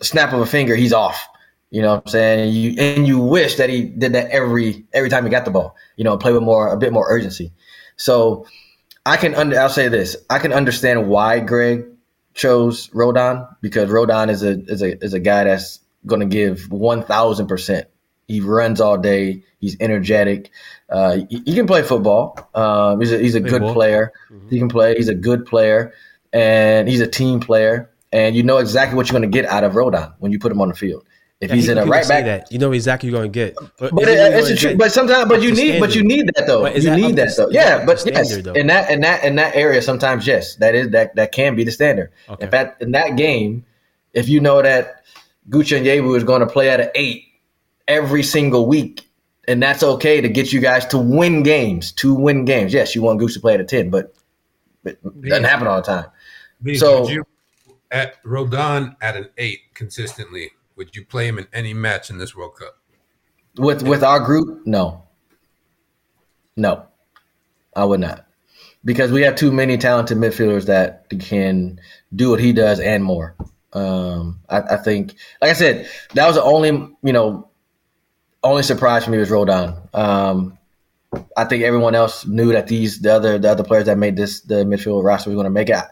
snap 0.00 0.32
of 0.32 0.38
a 0.38 0.46
finger, 0.46 0.76
he's 0.76 0.92
off. 0.92 1.26
You 1.70 1.82
know 1.82 1.96
what 1.96 2.02
I'm 2.02 2.06
saying? 2.06 2.40
And 2.46 2.54
you 2.54 2.74
and 2.78 3.04
you 3.04 3.18
wish 3.18 3.56
that 3.56 3.68
he 3.68 3.86
did 3.86 4.12
that 4.12 4.30
every 4.30 4.86
every 4.92 5.10
time 5.10 5.24
he 5.24 5.30
got 5.30 5.44
the 5.44 5.50
ball. 5.50 5.74
You 5.96 6.04
know, 6.04 6.16
play 6.16 6.32
with 6.32 6.44
more 6.44 6.72
a 6.72 6.76
bit 6.76 6.92
more 6.92 7.06
urgency. 7.10 7.50
So 7.96 8.46
I 9.06 9.16
can 9.16 9.34
under 9.34 9.58
I'll 9.58 9.68
say 9.68 9.88
this. 9.88 10.16
I 10.30 10.38
can 10.38 10.52
understand 10.52 11.08
why 11.08 11.40
Greg 11.40 11.84
chose 12.34 12.94
Roldan 12.94 13.44
because 13.60 13.90
Roldan 13.90 14.30
is 14.30 14.44
a 14.44 14.60
is 14.66 14.82
a 14.82 15.04
is 15.04 15.14
a 15.14 15.18
guy 15.18 15.42
that's 15.42 15.80
gonna 16.06 16.26
give 16.26 16.70
one 16.70 17.02
thousand 17.02 17.46
percent. 17.46 17.88
He 18.26 18.40
runs 18.40 18.80
all 18.80 18.96
day. 18.96 19.42
He's 19.60 19.76
energetic. 19.80 20.50
Uh, 20.88 21.18
he, 21.28 21.42
he, 21.44 21.54
can 21.54 21.66
play 21.66 21.82
football. 21.82 22.38
Um, 22.54 23.00
he's 23.00 23.12
a, 23.12 23.18
he's 23.18 23.34
a 23.34 23.40
good 23.40 23.62
ball. 23.62 23.74
player. 23.74 24.12
Mm-hmm. 24.30 24.48
He 24.48 24.58
can 24.58 24.68
play. 24.68 24.94
He's 24.94 25.08
a 25.08 25.14
good 25.14 25.44
player, 25.46 25.92
and 26.32 26.88
he's 26.88 27.00
a 27.00 27.06
team 27.06 27.40
player. 27.40 27.90
And 28.12 28.36
you 28.36 28.42
know 28.42 28.58
exactly 28.58 28.96
what 28.96 29.08
you're 29.08 29.18
going 29.18 29.30
to 29.30 29.36
get 29.36 29.44
out 29.50 29.64
of 29.64 29.74
Roldan 29.74 30.12
when 30.20 30.32
you 30.32 30.38
put 30.38 30.52
him 30.52 30.60
on 30.60 30.68
the 30.68 30.74
field. 30.74 31.04
If 31.40 31.50
yeah, 31.50 31.56
he's 31.56 31.68
in 31.68 31.78
a 31.78 31.84
right 31.84 32.06
back, 32.06 32.24
that. 32.24 32.52
you 32.52 32.58
know 32.58 32.72
exactly 32.72 33.10
you're 33.10 33.18
going 33.18 33.30
to 33.30 33.36
get. 33.36 33.56
But, 33.78 33.92
but 33.92 34.08
it, 34.08 34.18
it's 34.18 34.60
true. 34.60 34.76
But 34.76 34.92
sometimes, 34.92 35.28
but 35.28 35.42
you 35.42 35.50
need, 35.50 35.56
standard. 35.56 35.80
but 35.80 35.94
you 35.94 36.04
need 36.04 36.30
that 36.34 36.46
though. 36.46 36.66
You 36.66 36.80
that 36.80 36.96
need 36.96 37.16
that 37.16 37.36
though. 37.36 37.50
Yeah, 37.50 37.84
but 37.84 38.02
yes, 38.06 38.40
though? 38.40 38.52
in 38.52 38.68
that 38.68 38.90
in 38.90 39.00
that 39.00 39.24
in 39.24 39.34
that 39.36 39.56
area, 39.56 39.82
sometimes 39.82 40.26
yes, 40.26 40.56
that 40.56 40.74
is 40.74 40.90
that 40.90 41.16
that 41.16 41.32
can 41.32 41.56
be 41.56 41.64
the 41.64 41.72
standard. 41.72 42.12
Okay. 42.28 42.44
In 42.44 42.50
fact, 42.50 42.82
in 42.82 42.92
that 42.92 43.16
game, 43.16 43.66
if 44.12 44.28
you 44.28 44.40
know 44.40 44.62
that 44.62 45.02
Gucci 45.48 45.80
Onyewu 45.80 46.16
is 46.16 46.24
going 46.24 46.40
to 46.40 46.46
play 46.46 46.70
at 46.70 46.80
an 46.80 46.90
eight 46.94 47.24
every 47.86 48.22
single 48.22 48.66
week, 48.66 49.08
and 49.46 49.62
that's 49.62 49.82
okay 49.82 50.20
to 50.20 50.28
get 50.28 50.52
you 50.52 50.60
guys 50.60 50.86
to 50.86 50.98
win 50.98 51.42
games, 51.42 51.92
to 51.92 52.14
win 52.14 52.44
games. 52.44 52.72
Yes, 52.72 52.94
you 52.94 53.02
want 53.02 53.20
Gucci 53.20 53.34
to 53.34 53.40
play 53.40 53.54
at 53.54 53.60
a 53.60 53.64
ten, 53.64 53.90
but 53.90 54.14
it 54.84 54.98
doesn't 55.22 55.44
happen 55.44 55.66
all 55.66 55.76
the 55.76 55.82
time. 55.82 56.06
so 56.76 57.08
you, 57.08 57.24
at 57.90 58.16
Roldan 58.24 58.96
at 59.00 59.16
an 59.16 59.28
eight 59.38 59.60
consistently 59.74 60.50
would 60.76 60.96
you 60.96 61.04
play 61.04 61.28
him 61.28 61.38
in 61.38 61.46
any 61.52 61.72
match 61.72 62.10
in 62.10 62.18
this 62.18 62.34
World 62.34 62.56
Cup? 62.56 62.78
With 63.56 63.82
with 63.82 64.02
our 64.02 64.20
group, 64.20 64.66
no. 64.66 65.04
No. 66.56 66.86
I 67.76 67.84
would 67.84 68.00
not. 68.00 68.26
Because 68.84 69.10
we 69.10 69.22
have 69.22 69.36
too 69.36 69.50
many 69.50 69.78
talented 69.78 70.18
midfielders 70.18 70.66
that 70.66 71.06
can 71.20 71.80
do 72.14 72.30
what 72.30 72.40
he 72.40 72.52
does 72.52 72.80
and 72.80 73.02
more. 73.02 73.36
Um, 73.74 74.40
I, 74.48 74.60
I, 74.60 74.76
think, 74.76 75.14
like 75.42 75.50
I 75.50 75.54
said, 75.54 75.88
that 76.14 76.26
was 76.26 76.36
the 76.36 76.42
only, 76.42 76.68
you 77.02 77.12
know, 77.12 77.48
only 78.42 78.62
surprise 78.62 79.04
for 79.04 79.10
me 79.10 79.18
was 79.18 79.30
Roldan. 79.30 79.74
Um, 79.92 80.58
I 81.36 81.44
think 81.44 81.64
everyone 81.64 81.94
else 81.94 82.26
knew 82.26 82.52
that 82.52 82.66
these 82.66 83.00
the 83.00 83.14
other 83.14 83.38
the 83.38 83.48
other 83.48 83.62
players 83.62 83.86
that 83.86 83.96
made 83.96 84.16
this 84.16 84.40
the 84.40 84.64
midfield 84.64 85.04
roster 85.04 85.30
was 85.30 85.36
going 85.36 85.44
to 85.44 85.50
make 85.50 85.68
it 85.68 85.84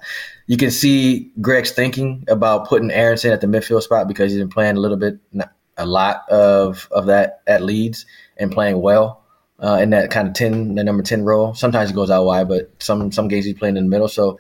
you 0.47 0.57
can 0.57 0.70
see 0.70 1.30
Greg's 1.41 1.70
thinking 1.70 2.24
about 2.28 2.68
putting 2.68 2.91
Aaronson 2.91 3.33
at 3.33 3.41
the 3.41 3.47
midfield 3.47 3.83
spot 3.83 4.09
because 4.09 4.33
he's 4.33 4.41
been 4.41 4.49
playing 4.49 4.76
a 4.76 4.80
little 4.80 4.97
bit, 4.97 5.18
a 5.76 5.87
lot 5.87 6.28
of 6.28 6.89
of 6.91 7.07
that 7.07 7.41
at 7.47 7.62
Leeds 7.62 8.07
and 8.37 8.53
playing 8.53 8.80
well 8.80 9.22
uh, 9.61 9.78
in 9.80 9.91
that 9.91 10.11
kind 10.11 10.28
of 10.28 10.35
ten, 10.35 10.74
the 10.74 10.85
number 10.85 11.03
ten 11.03 11.24
role. 11.24 11.55
Sometimes 11.55 11.91
he 11.91 11.95
goes 11.95 12.11
out 12.11 12.24
wide, 12.24 12.49
but 12.49 12.70
some 12.80 13.12
some 13.12 13.28
games 13.28 13.45
he's 13.45 13.59
playing 13.59 13.76
in 13.76 13.85
the 13.85 13.91
middle. 13.91 14.09
So 14.09 14.39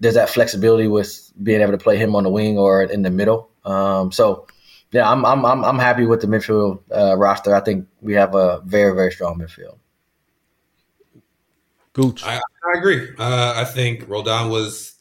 there's 0.00 0.14
that 0.14 0.30
flexibility 0.30 0.88
with 0.88 1.32
being 1.42 1.60
able 1.60 1.72
to 1.72 1.78
play 1.78 1.96
him 1.96 2.14
on 2.14 2.24
the 2.24 2.30
wing 2.30 2.58
or 2.58 2.82
in 2.82 3.02
the 3.02 3.10
middle. 3.10 3.50
Um, 3.64 4.12
so 4.12 4.46
yeah, 4.92 5.10
I'm 5.10 5.24
I'm 5.24 5.44
I'm 5.44 5.64
I'm 5.64 5.78
happy 5.78 6.06
with 6.06 6.20
the 6.20 6.26
midfield 6.26 6.80
uh, 6.94 7.16
roster. 7.16 7.54
I 7.54 7.60
think 7.60 7.86
we 8.00 8.14
have 8.14 8.34
a 8.34 8.60
very 8.64 8.94
very 8.94 9.12
strong 9.12 9.38
midfield. 9.38 9.78
Gooch. 11.92 12.24
I, 12.24 12.36
I 12.36 12.78
agree. 12.78 13.08
Uh, 13.18 13.54
I 13.56 13.64
think 13.64 14.06
Roldan 14.08 14.50
was 14.50 14.94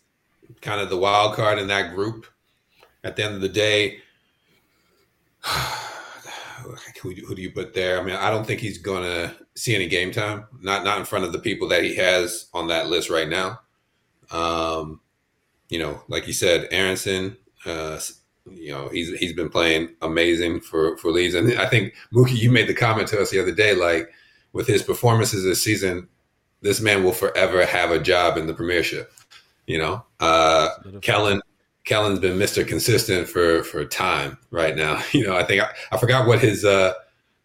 kind 0.61 0.79
of 0.79 0.89
the 0.89 0.97
wild 0.97 1.35
card 1.35 1.59
in 1.59 1.67
that 1.67 1.93
group. 1.93 2.25
At 3.03 3.15
the 3.15 3.23
end 3.23 3.35
of 3.35 3.41
the 3.41 3.49
day, 3.49 3.99
who, 7.01 7.11
who 7.11 7.35
do 7.35 7.41
you 7.41 7.51
put 7.51 7.73
there? 7.73 7.99
I 7.99 8.03
mean, 8.03 8.15
I 8.15 8.31
don't 8.31 8.47
think 8.47 8.61
he's 8.61 8.79
going 8.79 9.03
to 9.03 9.35
see 9.55 9.75
any 9.75 9.87
game 9.87 10.11
time. 10.11 10.45
Not 10.61 10.83
not 10.83 10.97
in 10.97 11.05
front 11.05 11.25
of 11.25 11.31
the 11.31 11.39
people 11.39 11.67
that 11.67 11.83
he 11.83 11.95
has 11.95 12.47
on 12.53 12.67
that 12.69 12.87
list 12.87 13.09
right 13.09 13.29
now. 13.29 13.59
Um, 14.31 15.01
you 15.69 15.79
know, 15.79 16.01
like 16.07 16.27
you 16.27 16.33
said, 16.33 16.67
Aaronson. 16.71 17.37
Uh, 17.65 17.99
you 18.49 18.71
know, 18.71 18.89
he's 18.89 19.17
he's 19.17 19.33
been 19.33 19.49
playing 19.49 19.89
amazing 20.01 20.61
for 20.61 20.97
for 20.97 21.11
Leeds, 21.11 21.33
and 21.33 21.57
I 21.59 21.65
think 21.65 21.95
Mookie, 22.13 22.37
you 22.37 22.51
made 22.51 22.67
the 22.67 22.75
comment 22.75 23.07
to 23.09 23.19
us 23.19 23.31
the 23.31 23.39
other 23.39 23.53
day, 23.53 23.73
like 23.73 24.11
with 24.53 24.67
his 24.67 24.83
performances 24.83 25.43
this 25.43 25.63
season, 25.63 26.07
this 26.61 26.79
man 26.79 27.03
will 27.03 27.11
forever 27.11 27.65
have 27.65 27.91
a 27.91 27.99
job 27.99 28.37
in 28.37 28.47
the 28.47 28.53
Premiership. 28.53 29.11
You 29.65 29.79
know, 29.79 30.05
uh, 30.19 30.69
Kellyn 31.01 31.41
Kellyn's 31.85 32.19
been 32.19 32.37
Mr. 32.37 32.67
Consistent 32.67 33.27
for 33.27 33.63
for 33.63 33.83
time 33.85 34.37
right 34.51 34.75
now. 34.75 35.01
You 35.13 35.25
know, 35.25 35.35
I 35.35 35.43
think 35.43 35.63
I, 35.63 35.69
I 35.91 35.97
forgot 35.97 36.27
what 36.27 36.39
his 36.39 36.63
uh, 36.63 36.93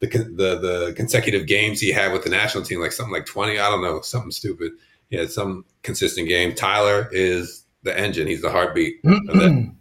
the 0.01 0.07
the 0.07 0.59
the 0.59 0.93
consecutive 0.97 1.47
games 1.47 1.81
he 1.81 1.93
had 1.93 2.13
with 2.13 2.25
the 2.25 2.31
national 2.31 2.65
team, 2.65 2.81
like 2.81 2.93
something 2.93 3.13
like 3.13 3.27
twenty. 3.27 3.59
I 3.59 3.71
don't 3.71 3.83
know, 3.83 4.01
something 4.03 4.31
stupid. 4.31 4.73
He 5.11 5.17
had 5.17 5.31
some 5.31 5.65
consistent 5.83 6.29
game. 6.29 6.55
Tyler 6.55 7.09
is 7.13 7.65
the 7.83 7.97
engine. 7.99 8.27
He's 8.27 8.43
the 8.43 8.51
heartbeat. 8.51 8.97
Then, 9.03 9.77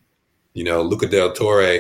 you 0.53 0.63
know, 0.63 0.82
Luca 0.82 1.07
del 1.07 1.32
Torre. 1.34 1.80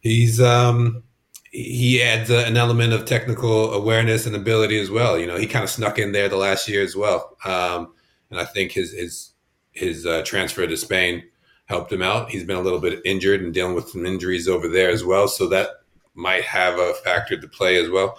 He's 0.00 0.40
um 0.40 1.02
he 1.50 2.02
adds 2.02 2.30
an 2.30 2.56
element 2.56 2.92
of 2.92 3.04
technical 3.04 3.72
awareness 3.72 4.26
and 4.26 4.36
ability 4.36 4.78
as 4.78 4.90
well. 4.90 5.18
You 5.18 5.26
know, 5.26 5.36
he 5.36 5.46
kind 5.46 5.64
of 5.64 5.70
snuck 5.70 5.98
in 5.98 6.12
there 6.12 6.28
the 6.28 6.36
last 6.36 6.68
year 6.68 6.82
as 6.82 6.94
well. 6.94 7.36
Um, 7.44 7.94
and 8.30 8.38
I 8.38 8.44
think 8.44 8.72
his 8.72 8.92
his 8.92 9.30
his 9.72 10.06
uh, 10.06 10.22
transfer 10.24 10.66
to 10.66 10.76
Spain 10.76 11.24
helped 11.66 11.92
him 11.92 12.02
out. 12.02 12.30
He's 12.30 12.44
been 12.44 12.56
a 12.56 12.62
little 12.62 12.80
bit 12.80 13.00
injured 13.04 13.42
and 13.42 13.54
dealing 13.54 13.74
with 13.74 13.88
some 13.88 14.04
injuries 14.04 14.48
over 14.48 14.68
there 14.68 14.90
as 14.90 15.04
well, 15.04 15.28
so 15.28 15.48
that 15.48 15.68
might 16.14 16.44
have 16.44 16.78
a 16.78 16.94
factor 17.04 17.40
to 17.40 17.48
play 17.48 17.82
as 17.82 17.88
well. 17.88 18.18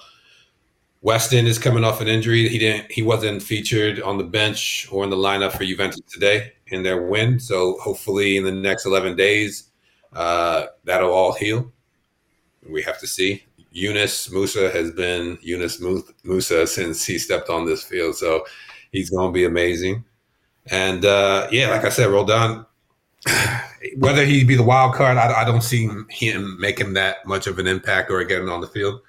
Weston 1.02 1.48
is 1.48 1.58
coming 1.58 1.84
off 1.86 2.02
an 2.02 2.08
injury. 2.08 2.50
He 2.50 2.58
didn't. 2.58 2.92
He 2.92 3.02
wasn't 3.02 3.42
featured 3.42 4.02
on 4.02 4.18
the 4.18 4.24
bench 4.24 4.88
or 4.92 5.04
in 5.04 5.10
the 5.10 5.16
lineup 5.16 5.54
for 5.54 5.64
Juventus 5.64 6.02
today 6.12 6.52
in 6.68 6.84
their 6.84 7.02
win. 7.02 7.40
So 7.40 7.78
hopefully, 7.80 8.36
in 8.36 8.44
the 8.44 8.52
next 8.52 8.86
eleven 8.86 9.16
days, 9.16 9.70
uh, 10.14 10.66
that'll 10.84 11.12
all 11.12 11.34
heal. 11.34 11.72
We 12.70 12.82
have 12.84 13.00
to 13.00 13.08
see. 13.08 13.44
Yunus 13.72 14.28
Musah 14.30 14.74
has 14.74 14.92
been 14.92 15.38
Yunus 15.42 15.80
Musah 15.80 16.68
since 16.68 17.06
he 17.06 17.18
stepped 17.18 17.50
on 17.50 17.66
this 17.66 17.84
field, 17.84 18.16
so 18.16 18.44
he's 18.92 19.10
going 19.10 19.30
to 19.30 19.34
be 19.34 19.46
amazing. 19.46 20.04
And 20.66 21.06
uh, 21.06 21.48
yeah, 21.52 21.70
like 21.70 21.86
I 21.86 21.90
said, 21.90 22.08
Roldan, 22.08 22.66
whether 23.98 24.26
he 24.26 24.44
be 24.44 24.56
the 24.56 24.64
wild 24.64 24.96
card, 24.96 25.18
I, 25.18 25.42
I, 25.42 25.46
don't 25.46 25.62
see 25.62 25.90
him 26.10 26.58
making 26.60 26.94
that 26.94 27.26
much 27.26 27.48
of 27.48 27.60
an 27.60 27.68
impact 27.68 28.12
or 28.12 28.24
getting 28.24 28.50
on 28.50 28.62
the 28.62 28.68
field, 28.68 29.02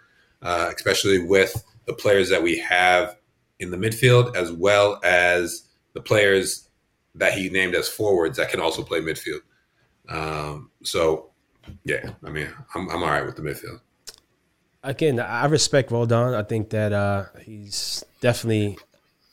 uh, 0.43 0.71
especially 0.75 1.25
with 1.25 1.65
the 1.91 1.97
players 1.97 2.31
that 2.31 2.41
we 2.41 2.57
have 2.59 3.17
in 3.59 3.73
the 3.73 3.77
midfield, 3.77 4.37
as 4.37 4.53
well 4.53 5.01
as 5.03 5.69
the 5.93 6.01
players 6.01 6.69
that 7.17 7.33
he 7.33 7.51
named 7.51 7.75
as 7.75 7.89
forwards 7.89 8.37
that 8.37 8.49
can 8.49 8.61
also 8.61 8.85
play 8.85 9.01
midfield. 9.01 9.41
Um, 10.09 10.71
so, 10.85 11.31
yeah, 11.85 12.11
I 12.25 12.31
mean, 12.31 12.49
I'm, 12.77 12.89
I'm 12.91 13.03
all 13.03 13.11
right 13.11 13.27
with 13.27 13.35
the 13.35 13.43
midfield. 13.43 13.81
Again, 14.85 15.19
I 15.19 15.47
respect 15.47 15.91
Roldan. 15.91 16.33
I 16.35 16.45
think 16.45 16.71
that 16.71 16.93
uh, 16.93 17.25
he's 17.43 18.05
definitely 18.21 18.79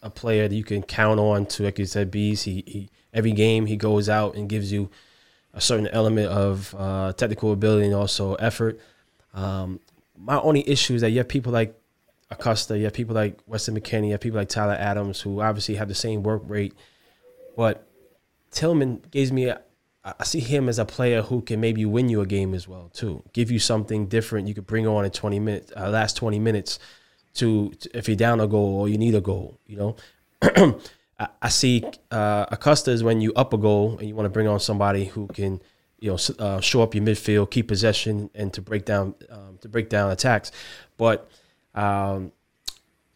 a 0.01 0.09
player 0.09 0.47
that 0.47 0.55
you 0.55 0.63
can 0.63 0.81
count 0.81 1.19
on 1.19 1.45
to, 1.45 1.63
like 1.63 1.77
you 1.77 1.85
said, 1.85 2.09
bees. 2.09 2.41
He, 2.41 2.63
he 2.65 2.89
every 3.13 3.33
game 3.33 3.67
he 3.67 3.77
goes 3.77 4.09
out 4.09 4.33
and 4.33 4.49
gives 4.49 4.71
you 4.71 4.89
a 5.53 5.61
certain 5.61 5.87
element 5.89 6.29
of 6.29 6.73
uh, 6.75 7.13
technical 7.13 7.53
ability 7.53 7.85
and 7.85 7.95
also 7.95 8.33
effort. 8.35 8.79
Um, 9.35 9.79
my 10.17 10.39
only 10.41 10.67
issue 10.67 10.95
is 10.95 11.01
that 11.01 11.11
you 11.11 11.19
have 11.19 11.29
people 11.29 11.53
like 11.53 11.79
Acosta, 12.29 12.77
you 12.77 12.85
have 12.85 12.93
people 12.93 13.15
like 13.15 13.39
Weston 13.47 13.79
McKennie, 13.79 14.07
you 14.07 14.11
have 14.11 14.21
people 14.21 14.39
like 14.39 14.49
Tyler 14.49 14.75
Adams 14.75 15.21
who 15.21 15.41
obviously 15.41 15.75
have 15.75 15.87
the 15.87 15.95
same 15.95 16.23
work 16.23 16.41
rate, 16.45 16.73
but 17.55 17.87
Tillman 18.51 19.03
gives 19.11 19.31
me 19.31 19.45
a, 19.45 19.61
I 20.03 20.23
see 20.23 20.39
him 20.39 20.69
as 20.69 20.79
a 20.79 20.85
player 20.85 21.21
who 21.21 21.41
can 21.41 21.59
maybe 21.59 21.85
win 21.85 22.07
you 22.07 22.21
a 22.21 22.25
game 22.25 22.53
as 22.53 22.67
well 22.67 22.89
too. 22.93 23.23
Give 23.33 23.51
you 23.51 23.59
something 23.59 24.07
different 24.07 24.47
you 24.47 24.53
could 24.53 24.67
bring 24.67 24.87
on 24.87 25.03
in 25.03 25.11
20 25.11 25.39
minutes, 25.39 25.73
uh, 25.75 25.89
last 25.89 26.15
20 26.15 26.39
minutes 26.39 26.79
to, 27.35 27.71
to, 27.71 27.97
if 27.97 28.07
you're 28.07 28.15
down 28.15 28.39
a 28.39 28.47
goal 28.47 28.79
or 28.79 28.89
you 28.89 28.97
need 28.97 29.15
a 29.15 29.21
goal. 29.21 29.59
You 29.65 29.77
know, 29.77 29.95
I, 31.19 31.27
I, 31.41 31.49
see 31.49 31.83
uh, 32.09 32.45
Acosta 32.49 32.91
is 32.91 33.03
when 33.03 33.19
you 33.19 33.33
up 33.33 33.53
a 33.53 33.57
goal 33.57 33.97
and 33.99 34.07
you 34.07 34.15
want 34.15 34.25
to 34.25 34.29
bring 34.29 34.47
on 34.47 34.59
somebody 34.59 35.05
who 35.05 35.27
can 35.27 35.61
you 35.99 36.11
know 36.11 36.17
uh, 36.39 36.61
show 36.61 36.81
up 36.81 36.95
your 36.95 37.03
midfield, 37.03 37.51
keep 37.51 37.67
possession, 37.67 38.29
and 38.33 38.53
to 38.53 38.61
break 38.61 38.85
down 38.85 39.15
um, 39.29 39.57
to 39.61 39.67
break 39.67 39.89
down 39.89 40.11
attacks. 40.11 40.51
But 40.97 41.29
um, 41.77 42.31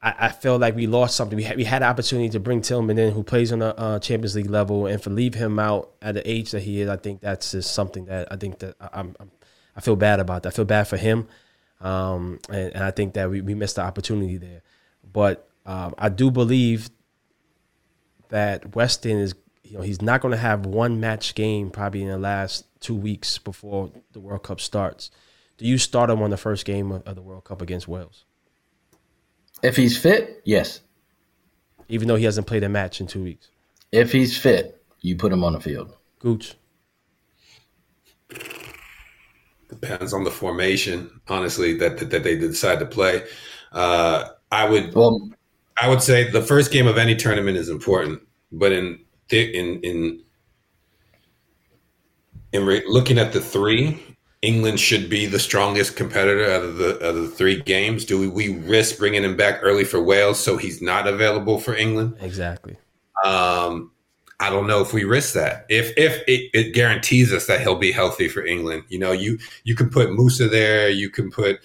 I, 0.02 0.14
I 0.20 0.30
feel 0.30 0.58
like 0.60 0.76
we 0.76 0.88
lost 0.88 1.16
something. 1.16 1.36
We 1.36 1.44
had 1.44 1.58
we 1.58 1.64
had 1.64 1.82
an 1.82 1.90
opportunity 1.90 2.30
to 2.30 2.40
bring 2.40 2.62
Tillman 2.62 2.98
in, 3.00 3.12
who 3.12 3.24
plays 3.24 3.52
on 3.52 3.62
a 3.62 3.70
uh, 3.70 4.00
Champions 4.00 4.36
League 4.36 4.50
level, 4.50 4.86
and 4.86 5.02
for 5.02 5.10
leave 5.10 5.34
him 5.34 5.58
out 5.58 5.92
at 6.02 6.14
the 6.14 6.30
age 6.30 6.52
that 6.52 6.62
he 6.62 6.82
is, 6.82 6.90
I 6.90 6.98
think 6.98 7.22
that's 7.22 7.52
just 7.52 7.74
something 7.74 8.06
that 8.06 8.32
I 8.32 8.36
think 8.36 8.60
that 8.60 8.76
I, 8.80 8.90
I'm, 8.94 9.16
I'm 9.20 9.32
I 9.76 9.82
feel 9.82 9.96
bad 9.96 10.20
about. 10.20 10.44
That. 10.44 10.50
I 10.50 10.56
feel 10.56 10.66
bad 10.66 10.88
for 10.88 10.98
him, 10.98 11.28
um, 11.80 12.40
and, 12.50 12.74
and 12.76 12.84
I 12.84 12.92
think 12.92 13.16
that 13.16 13.30
we, 13.30 13.42
we 13.42 13.56
missed 13.56 13.78
the 13.78 13.82
opportunity 13.82 14.38
there. 14.38 14.62
But 15.12 15.50
um, 15.66 15.96
I 15.98 16.10
do 16.10 16.30
believe 16.30 16.90
that 18.30 18.76
Weston 18.76 19.18
is, 19.18 19.34
you 19.64 19.78
know, 19.78 19.84
he's 19.84 20.02
not 20.02 20.22
going 20.22 20.34
to 20.34 20.38
have 20.38 20.66
one 20.66 21.00
match 21.00 21.36
game 21.36 21.72
probably 21.72 22.04
in 22.04 22.10
the 22.10 22.18
last 22.18 22.66
two 22.80 22.96
weeks 22.96 23.40
before 23.40 23.92
the 24.12 24.20
World 24.20 24.44
Cup 24.44 24.62
starts. 24.62 25.10
Do 25.58 25.66
you 25.66 25.78
start 25.78 26.10
him 26.10 26.22
on 26.22 26.30
the 26.30 26.38
first 26.38 26.66
game 26.66 26.92
of, 26.92 27.04
of 27.08 27.16
the 27.16 27.22
World 27.22 27.44
Cup 27.44 27.62
against 27.62 27.88
Wales, 27.88 28.26
If 29.64 29.76
he's 29.76 29.98
fit, 29.98 30.42
yes. 30.44 30.82
even 31.88 32.08
though 32.08 32.16
he 32.16 32.26
hasn't 32.26 32.48
played 32.48 32.64
a 32.64 32.70
match 32.70 33.00
in 33.00 33.08
two 33.08 33.24
weeks? 33.24 33.50
If 33.92 34.12
he's 34.12 34.38
fit, 34.38 34.84
you 35.02 35.16
put 35.16 35.32
him 35.32 35.44
on 35.44 35.54
the 35.54 35.60
field. 35.60 35.96
Gooch. 36.20 36.56
Depends 39.70 40.14
on 40.14 40.24
the 40.24 40.32
formation, 40.32 41.22
honestly, 41.28 41.76
that 41.78 41.98
that, 41.98 42.10
that 42.10 42.24
they 42.24 42.38
decide 42.38 42.80
to 42.80 42.86
play. 42.86 43.24
Uh, 43.72 44.26
I 44.52 44.70
would 44.70 44.94
Well, 44.94 45.30
I 45.82 45.88
would 45.90 46.02
say 46.02 46.30
the 46.30 46.42
first 46.42 46.72
game 46.72 46.88
of 46.88 46.98
any 46.98 47.16
tournament 47.16 47.58
is 47.58 47.70
important, 47.70 48.22
but 48.52 48.72
in 48.72 49.00
in 49.30 49.80
in 49.82 50.24
in 52.52 52.66
re- 52.66 52.84
looking 52.88 53.18
at 53.18 53.32
the 53.32 53.42
three, 53.42 54.00
England 54.42 54.80
should 54.80 55.10
be 55.10 55.28
the 55.28 55.40
strongest 55.40 55.96
competitor 55.96 56.52
out 56.52 56.64
of 56.64 56.78
the 56.78 56.96
out 56.96 57.16
of 57.16 57.22
the 57.22 57.30
three 57.30 57.62
games. 57.62 58.06
Do 58.06 58.20
we, 58.20 58.28
we 58.28 58.58
risk 58.60 58.98
bringing 58.98 59.24
him 59.24 59.38
back 59.38 59.60
early 59.62 59.84
for 59.84 60.02
Wales 60.02 60.40
so 60.40 60.58
he's 60.58 60.82
not 60.82 61.08
available 61.08 61.60
for 61.60 61.76
England? 61.76 62.16
Exactly. 62.20 62.76
Um, 63.24 63.92
I 64.40 64.50
don't 64.50 64.66
know 64.66 64.82
if 64.82 64.94
we 64.94 65.04
risk 65.04 65.36
that. 65.36 65.68
If 65.70 65.96
if 65.96 66.24
it, 66.28 66.50
it 66.54 66.74
guarantees 66.74 67.32
us 67.32 67.46
that 67.46 67.62
he'll 67.62 67.76
be 67.76 67.92
healthy 67.92 68.28
for 68.28 68.44
England, 68.44 68.84
you 68.90 68.98
know, 68.98 69.12
you 69.12 69.38
you 69.64 69.76
can 69.76 69.90
put 69.90 70.10
Musah 70.10 70.50
there, 70.50 70.90
you 70.90 71.12
can 71.12 71.30
put 71.30 71.60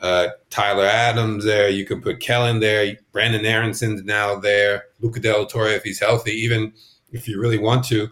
uh, 0.00 0.28
Tyler 0.48 0.86
Adams 0.86 1.44
there, 1.44 1.68
you 1.68 1.84
can 1.84 2.00
put 2.00 2.20
Kellyn 2.20 2.60
there, 2.60 2.96
Brenden 3.12 3.44
Aaronson's 3.44 4.02
now 4.04 4.36
there, 4.36 4.84
Luca 5.00 5.20
Del 5.20 5.44
Toro 5.44 5.68
if 5.68 5.82
he's 5.82 6.00
healthy, 6.00 6.32
even 6.32 6.72
if 7.12 7.28
you 7.28 7.38
really 7.38 7.58
want 7.58 7.84
to, 7.84 8.08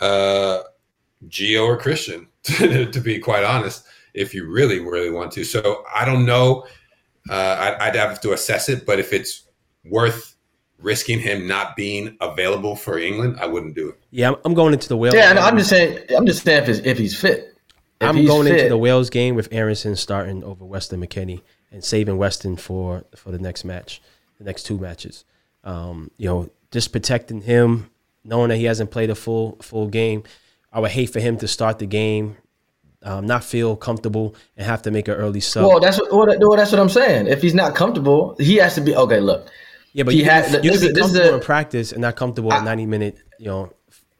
uh, 0.00 0.60
Gio 1.26 1.66
or 1.66 1.76
Christian, 1.76 2.28
to 2.58 3.00
be 3.02 3.18
quite 3.18 3.44
honest, 3.44 3.84
if 4.12 4.34
you 4.34 4.50
really 4.50 4.80
really 4.80 5.10
want 5.10 5.32
to. 5.32 5.44
So 5.44 5.84
I 5.94 6.04
don't 6.04 6.26
know. 6.26 6.66
Uh, 7.28 7.76
I'd, 7.80 7.88
I'd 7.88 7.96
have 7.96 8.20
to 8.20 8.32
assess 8.32 8.68
it, 8.68 8.84
but 8.84 8.98
if 8.98 9.12
it's 9.14 9.44
worth 9.84 10.34
risking 10.78 11.18
him 11.18 11.48
not 11.48 11.74
being 11.74 12.16
available 12.20 12.76
for 12.76 12.98
England, 12.98 13.38
I 13.40 13.46
wouldn't 13.46 13.74
do 13.74 13.88
it. 13.88 13.98
Yeah, 14.10 14.28
I'm, 14.28 14.36
I'm 14.44 14.54
going 14.54 14.74
into 14.74 14.88
the 14.88 14.96
Wales. 14.96 15.14
yeah, 15.14 15.30
and. 15.30 15.38
I'm 15.38 15.56
just 15.56 15.70
saying. 15.70 15.98
I'm 16.16 16.26
just 16.26 16.44
saying 16.44 16.62
if, 16.62 16.68
it's, 16.68 16.78
if 16.86 16.98
he's 16.98 17.18
fit. 17.18 17.56
If 18.00 18.08
I'm 18.08 18.16
he's 18.16 18.28
going 18.28 18.46
into 18.46 18.68
the 18.68 18.76
Wales 18.76 19.08
game 19.08 19.34
with 19.34 19.48
Aaronson 19.50 19.96
starting 19.96 20.44
over 20.44 20.64
Weston 20.64 21.00
McKennie 21.00 21.40
and 21.72 21.82
saving 21.82 22.18
Weston 22.18 22.56
for 22.56 23.04
for 23.16 23.30
the 23.30 23.38
next 23.38 23.64
match, 23.64 24.02
the 24.38 24.44
next 24.44 24.64
two 24.64 24.78
matches. 24.78 25.24
Um, 25.64 26.10
you 26.18 26.28
know, 26.28 26.50
just 26.70 26.92
protecting 26.92 27.40
him, 27.40 27.90
knowing 28.22 28.50
that 28.50 28.56
he 28.56 28.64
hasn't 28.64 28.90
played 28.90 29.10
a 29.10 29.14
full 29.14 29.56
full 29.62 29.88
game. 29.88 30.24
I 30.74 30.80
would 30.80 30.90
hate 30.90 31.06
for 31.10 31.20
him 31.20 31.36
to 31.38 31.46
start 31.48 31.78
the 31.78 31.86
game, 31.86 32.36
um, 33.02 33.26
not 33.26 33.44
feel 33.44 33.76
comfortable, 33.76 34.34
and 34.56 34.66
have 34.66 34.82
to 34.82 34.90
make 34.90 35.06
an 35.08 35.14
early 35.14 35.40
sub. 35.40 35.66
Well, 35.68 35.78
that's 35.80 35.98
what, 36.00 36.10
well, 36.12 36.26
well, 36.48 36.56
that's 36.56 36.72
what 36.72 36.80
I'm 36.80 36.88
saying. 36.88 37.28
If 37.28 37.40
he's 37.42 37.54
not 37.54 37.74
comfortable, 37.76 38.34
he 38.40 38.56
has 38.56 38.74
to 38.74 38.80
be 38.80 38.94
okay. 38.96 39.20
Look, 39.20 39.46
yeah, 39.92 40.02
but 40.02 40.12
he 40.14 40.20
you, 40.20 40.24
can, 40.26 40.42
had- 40.42 40.64
you 40.64 40.70
this 40.72 40.80
can 40.80 40.88
is- 40.88 40.92
be 40.94 41.00
this 41.00 41.06
is 41.06 41.12
comfortable 41.12 41.34
a- 41.34 41.38
in 41.38 41.40
practice 41.44 41.92
and 41.92 42.00
not 42.02 42.16
comfortable 42.16 42.52
at 42.52 42.64
90 42.64 42.86
minute, 42.86 43.18
you 43.38 43.46
know, 43.46 43.72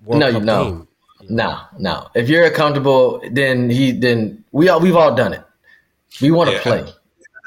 World 0.04 0.20
no, 0.20 0.32
Cup 0.32 0.42
no, 0.44 0.64
game. 0.64 0.88
no, 1.28 1.58
no. 1.78 2.08
If 2.14 2.28
you're 2.28 2.48
comfortable, 2.50 3.20
then 3.32 3.68
he 3.70 3.90
then 3.90 4.44
we 4.52 4.68
all 4.68 4.78
we've 4.80 4.94
all 4.96 5.14
done 5.14 5.32
it. 5.32 5.42
We 6.20 6.30
want 6.30 6.50
to 6.50 6.56
Yeah. 6.56 6.62
play. 6.62 6.78
At 6.80 6.86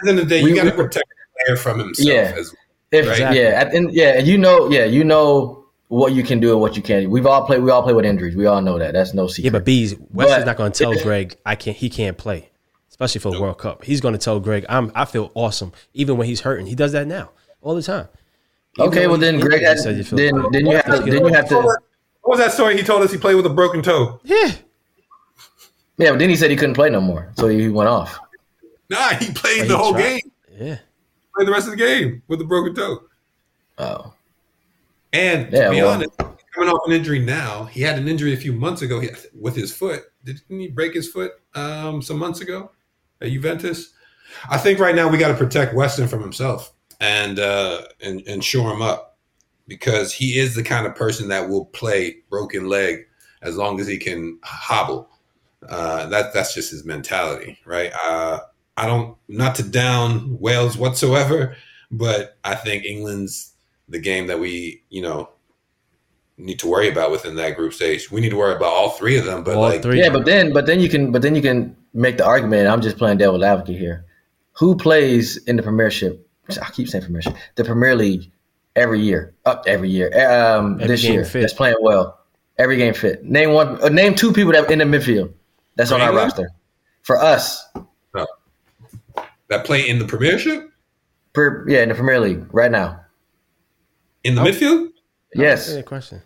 the 0.03 0.09
end 0.09 0.19
of 0.19 0.27
the 0.27 0.35
day, 0.35 0.43
We- 0.43 0.49
you 0.49 0.55
got 0.57 0.65
to 0.65 0.71
protect 0.71 1.05
the 1.07 1.45
player 1.45 1.55
from 1.57 1.79
himself. 1.79 2.07
Yeah. 2.07 2.33
As, 2.37 2.53
If 2.91 3.07
Right. 3.07 3.35
yeah, 3.35 3.69
and 3.73 3.91
yeah, 3.93 4.17
you 4.19 4.37
know, 4.37 4.69
yeah, 4.69 4.85
you 4.85 5.03
know 5.03 5.56
what 5.89 6.13
you 6.13 6.23
can 6.23 6.39
do 6.39 6.51
and 6.51 6.61
what 6.61 6.75
you 6.75 6.81
can't. 6.81 7.09
We've 7.09 7.25
all 7.25 7.45
played. 7.45 7.61
We 7.61 7.71
all 7.71 7.83
play 7.83 7.93
with 7.93 8.05
injuries. 8.05 8.35
We 8.35 8.45
all 8.45 8.61
know 8.61 8.77
that. 8.79 8.93
That's 8.93 9.13
no 9.13 9.27
secret. 9.27 9.45
Yeah, 9.45 9.51
but 9.51 9.65
Bees, 9.65 9.95
Weston's 10.11 10.41
But- 10.41 10.45
not 10.45 10.57
going 10.57 10.71
to 10.71 10.77
tell 10.83 10.93
Greg 11.03 11.37
I 11.45 11.55
can't. 11.55 11.77
He 11.77 11.89
can't 11.89 12.17
play, 12.17 12.49
especially 12.89 13.19
for 13.21 13.31
the 13.31 13.39
World 13.41 13.57
Cup. 13.57 13.83
He's 13.83 14.01
going 14.01 14.13
to 14.13 14.17
tell 14.19 14.39
Greg 14.39 14.65
I'm. 14.69 14.91
I 14.95 15.05
feel 15.05 15.31
awesome, 15.33 15.71
even 15.93 16.17
when 16.17 16.27
he's 16.27 16.41
hurting. 16.41 16.65
He 16.67 16.75
does 16.75 16.91
that 16.91 17.07
now 17.07 17.31
all 17.61 17.75
the 17.75 17.81
time. 17.83 18.07
Even 18.79 18.89
okay, 18.89 19.07
well 19.07 19.17
then, 19.17 19.39
Greg, 19.39 19.59
he 19.61 19.65
had, 19.65 19.79
says 19.79 20.09
then 20.11 20.33
then 20.51 20.65
you 20.67 20.75
have 20.75 20.85
to 20.85 20.99
then 21.11 21.25
you 21.25 21.33
have 21.33 21.49
to. 21.49 21.55
what 21.55 21.79
was 22.23 22.37
that 22.39 22.51
story 22.51 22.77
he 22.77 22.83
told 22.83 23.01
us 23.01 23.11
he 23.11 23.17
played 23.17 23.35
with 23.35 23.45
a 23.47 23.49
broken 23.49 23.81
toe? 23.81 24.19
Yeah, 24.23 24.51
Yeah, 25.97 26.11
but 26.11 26.19
then 26.19 26.29
he 26.29 26.35
said 26.35 26.51
he 26.51 26.55
couldn't 26.57 26.75
play 26.75 26.89
no 26.91 27.01
more, 27.01 27.31
so 27.37 27.47
he 27.47 27.69
went 27.69 27.89
off. 27.89 28.19
Nah, 28.89 29.09
he 29.15 29.31
played 29.33 29.63
he 29.63 29.67
the 29.67 29.77
whole 29.77 29.93
tried. 29.93 30.01
game. 30.03 30.31
yeah. 30.59 30.77
Played 31.35 31.47
the 31.47 31.51
rest 31.51 31.65
of 31.67 31.71
the 31.71 31.77
game 31.77 32.21
with 32.27 32.39
a 32.39 32.43
broken 32.43 32.75
toe. 32.75 33.03
Oh, 33.79 34.13
And 35.13 35.51
to 35.51 35.57
Yeah, 35.57 35.69
be 35.69 35.77
well- 35.81 35.89
honest, 35.93 36.11
coming 36.53 36.69
off 36.69 36.81
an 36.87 36.93
injury 36.93 37.19
now, 37.19 37.65
he 37.65 37.81
had 37.81 37.97
an 37.97 38.07
injury 38.07 38.33
a 38.33 38.37
few 38.37 38.53
months 38.53 38.81
ago 38.81 39.01
with 39.33 39.55
his 39.55 39.73
foot. 39.73 40.03
Didn't 40.23 40.41
he 40.49 40.67
break 40.67 40.93
his 40.93 41.07
foot 41.09 41.33
um, 41.55 42.01
some 42.01 42.17
months 42.17 42.41
ago 42.41 42.71
at 43.21 43.29
Juventus? 43.29 43.93
I 44.49 44.57
think 44.57 44.79
right 44.79 44.95
now 44.95 45.07
we 45.07 45.17
got 45.17 45.29
to 45.29 45.33
protect 45.35 45.73
Weston 45.73 46.07
from 46.07 46.21
himself 46.21 46.73
and 46.99 47.39
uh, 47.39 47.83
and 48.01 48.21
and 48.27 48.43
shore 48.43 48.71
him 48.73 48.81
up 48.81 49.17
because 49.67 50.11
he 50.13 50.37
is 50.37 50.55
the 50.55 50.63
kind 50.63 50.85
of 50.85 50.95
person 50.95 51.29
that 51.29 51.47
will 51.49 51.65
play 51.65 52.17
broken 52.29 52.67
leg 52.67 53.05
as 53.41 53.55
long 53.55 53.79
as 53.79 53.87
he 53.87 53.97
can 53.97 54.37
hobble. 54.43 55.09
Uh, 55.67 56.07
that 56.07 56.33
that's 56.33 56.53
just 56.53 56.71
his 56.71 56.85
mentality, 56.85 57.57
right? 57.65 57.91
Uh, 58.03 58.39
I 58.75 58.85
don't 58.85 59.17
not 59.29 59.55
to 59.55 59.63
down 59.63 60.37
Wales 60.39 60.77
whatsoever, 60.77 61.55
but 61.89 62.37
I 62.43 62.55
think 62.55 62.83
England's 62.83 63.53
the 63.89 63.99
game 63.99 64.27
that 64.27 64.39
we 64.39 64.83
you 64.89 65.01
know 65.01 65.29
need 66.37 66.59
to 66.59 66.67
worry 66.67 66.87
about 66.89 67.09
within 67.11 67.35
that 67.35 67.55
group 67.55 67.73
stage. 67.73 68.11
We 68.11 68.21
need 68.21 68.29
to 68.29 68.37
worry 68.37 68.55
about 68.55 68.71
all 68.71 68.91
three 68.91 69.17
of 69.17 69.25
them, 69.25 69.43
but 69.43 69.55
All 69.55 69.61
like 69.61 69.81
three. 69.81 69.99
yeah, 69.99 70.09
but 70.09 70.25
then 70.25 70.53
but 70.53 70.65
then 70.65 70.79
you 70.79 70.89
can 70.89 71.11
but 71.11 71.21
then 71.21 71.35
you 71.35 71.41
can 71.41 71.75
make 71.93 72.17
the 72.17 72.25
argument. 72.25 72.67
I'm 72.67 72.81
just 72.81 72.97
playing 72.97 73.17
devil's 73.17 73.43
advocate 73.43 73.77
here. 73.77 74.05
Who 74.53 74.75
plays 74.75 75.37
in 75.45 75.55
the 75.55 75.63
Premiership? 75.63 76.27
I 76.61 76.69
keep 76.71 76.87
saying 76.87 77.03
Premiership. 77.03 77.35
The 77.55 77.63
Premier 77.63 77.95
League 77.95 78.31
every 78.75 78.99
year, 79.01 79.33
up 79.45 79.63
every 79.67 79.89
year. 79.89 80.07
Um, 80.29 80.75
Every 80.75 80.87
this 80.87 81.03
year 81.03 81.25
fit. 81.25 81.41
that's 81.41 81.53
playing 81.53 81.75
well. 81.81 82.19
Every 82.57 82.77
game 82.77 82.93
fit. 82.93 83.23
Name 83.23 83.51
one. 83.53 83.81
Uh, 83.83 83.89
name 83.89 84.15
two 84.15 84.31
people 84.31 84.51
that 84.53 84.69
in 84.71 84.79
the 84.79 84.85
midfield. 84.85 85.33
That's 85.75 85.91
on 85.91 86.01
our 86.01 86.09
England? 86.09 86.31
roster. 86.31 86.49
For 87.03 87.17
us, 87.19 87.63
that 89.49 89.63
play 89.65 89.87
in 89.87 89.99
the 89.99 90.05
Premiership 90.05 90.69
per, 91.33 91.67
yeah, 91.69 91.81
in 91.83 91.89
the 91.89 91.95
Premier 91.95 92.19
League 92.19 92.45
right 92.53 92.71
now. 92.71 92.99
In 94.23 94.35
the 94.35 94.41
Oh. 94.41 94.45
midfield. 94.45 94.89
Yes, 95.35 95.73
Good 95.73 95.85
question. 95.85 96.21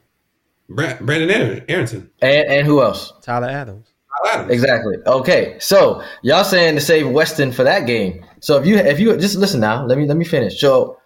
Bra- 0.69 0.97
Brenden 0.97 1.29
Aaron- 1.31 1.63
Aaronson, 1.67 2.09
and 2.21 2.47
and 2.47 2.67
who 2.67 2.81
else? 2.81 3.11
Tyler 3.21 3.47
Adams. 3.49 3.87
Kyle 4.23 4.33
Adams. 4.39 4.53
Exactly. 4.53 4.95
Okay. 5.05 5.55
So 5.59 6.01
y'all 6.21 6.43
saying 6.43 6.75
to 6.75 6.81
save 6.81 7.09
Weston 7.09 7.51
for 7.51 7.63
that 7.63 7.85
game. 7.85 8.23
So 8.39 8.57
if 8.57 8.65
you 8.65 8.77
if 8.77 8.99
you 8.99 9.15
just 9.17 9.35
listen 9.37 9.59
now, 9.59 9.85
let 9.85 9.97
me 9.97 10.05
let 10.07 10.15
me 10.17 10.23
finish. 10.25 10.59
So 10.61 10.97